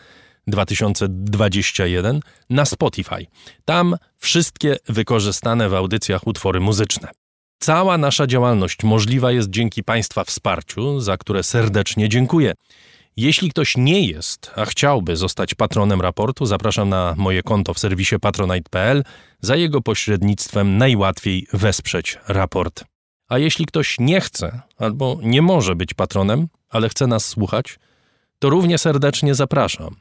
2021 0.47 2.19
na 2.49 2.65
Spotify. 2.65 3.25
Tam 3.65 3.95
wszystkie 4.17 4.77
wykorzystane 4.89 5.69
w 5.69 5.73
audycjach 5.73 6.27
utwory 6.27 6.59
muzyczne. 6.59 7.09
Cała 7.59 7.97
nasza 7.97 8.27
działalność 8.27 8.83
możliwa 8.83 9.31
jest 9.31 9.49
dzięki 9.49 9.83
Państwa 9.83 10.23
wsparciu, 10.23 10.99
za 10.99 11.17
które 11.17 11.43
serdecznie 11.43 12.09
dziękuję. 12.09 12.53
Jeśli 13.17 13.49
ktoś 13.49 13.77
nie 13.77 14.07
jest, 14.07 14.51
a 14.55 14.65
chciałby 14.65 15.15
zostać 15.15 15.55
patronem 15.55 16.01
raportu, 16.01 16.45
zapraszam 16.45 16.89
na 16.89 17.13
moje 17.17 17.43
konto 17.43 17.73
w 17.73 17.79
serwisie 17.79 18.15
patronite.pl. 18.21 19.03
Za 19.41 19.55
jego 19.55 19.81
pośrednictwem 19.81 20.77
najłatwiej 20.77 21.47
wesprzeć 21.53 22.19
raport. 22.27 22.83
A 23.29 23.37
jeśli 23.37 23.65
ktoś 23.65 23.95
nie 23.99 24.21
chce 24.21 24.61
albo 24.77 25.19
nie 25.21 25.41
może 25.41 25.75
być 25.75 25.93
patronem, 25.93 26.47
ale 26.69 26.89
chce 26.89 27.07
nas 27.07 27.25
słuchać, 27.25 27.79
to 28.39 28.49
równie 28.49 28.77
serdecznie 28.77 29.35
zapraszam 29.35 29.95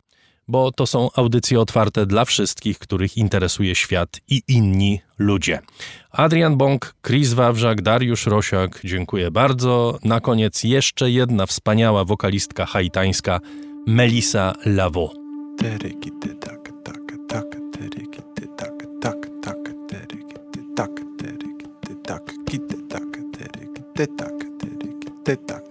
bo 0.49 0.73
to 0.73 0.87
są 0.87 1.09
audycje 1.16 1.61
otwarte 1.61 2.07
dla 2.07 2.25
wszystkich, 2.25 2.79
których 2.79 3.16
interesuje 3.16 3.75
świat 3.75 4.21
i 4.29 4.43
inni 4.49 5.01
ludzie. 5.19 5.59
Adrian 6.11 6.57
Bąk, 6.57 6.95
Chris 7.07 7.33
Wawrzak, 7.33 7.83
Dariusz 7.83 8.27
Rosiak, 8.27 8.81
dziękuję 8.85 9.31
bardzo. 9.31 9.99
Na 10.05 10.21
koniec 10.21 10.65
jeszcze 10.65 11.11
jedna 11.11 11.47
wspaniała 11.47 12.05
wokalistka 12.05 12.66
haitańska, 12.66 13.41
Melissa 13.87 14.55
Lavo. 14.66 15.11
pretend 24.05 24.29
to 25.05 25.11
be 25.25 25.55
lost 25.55 25.64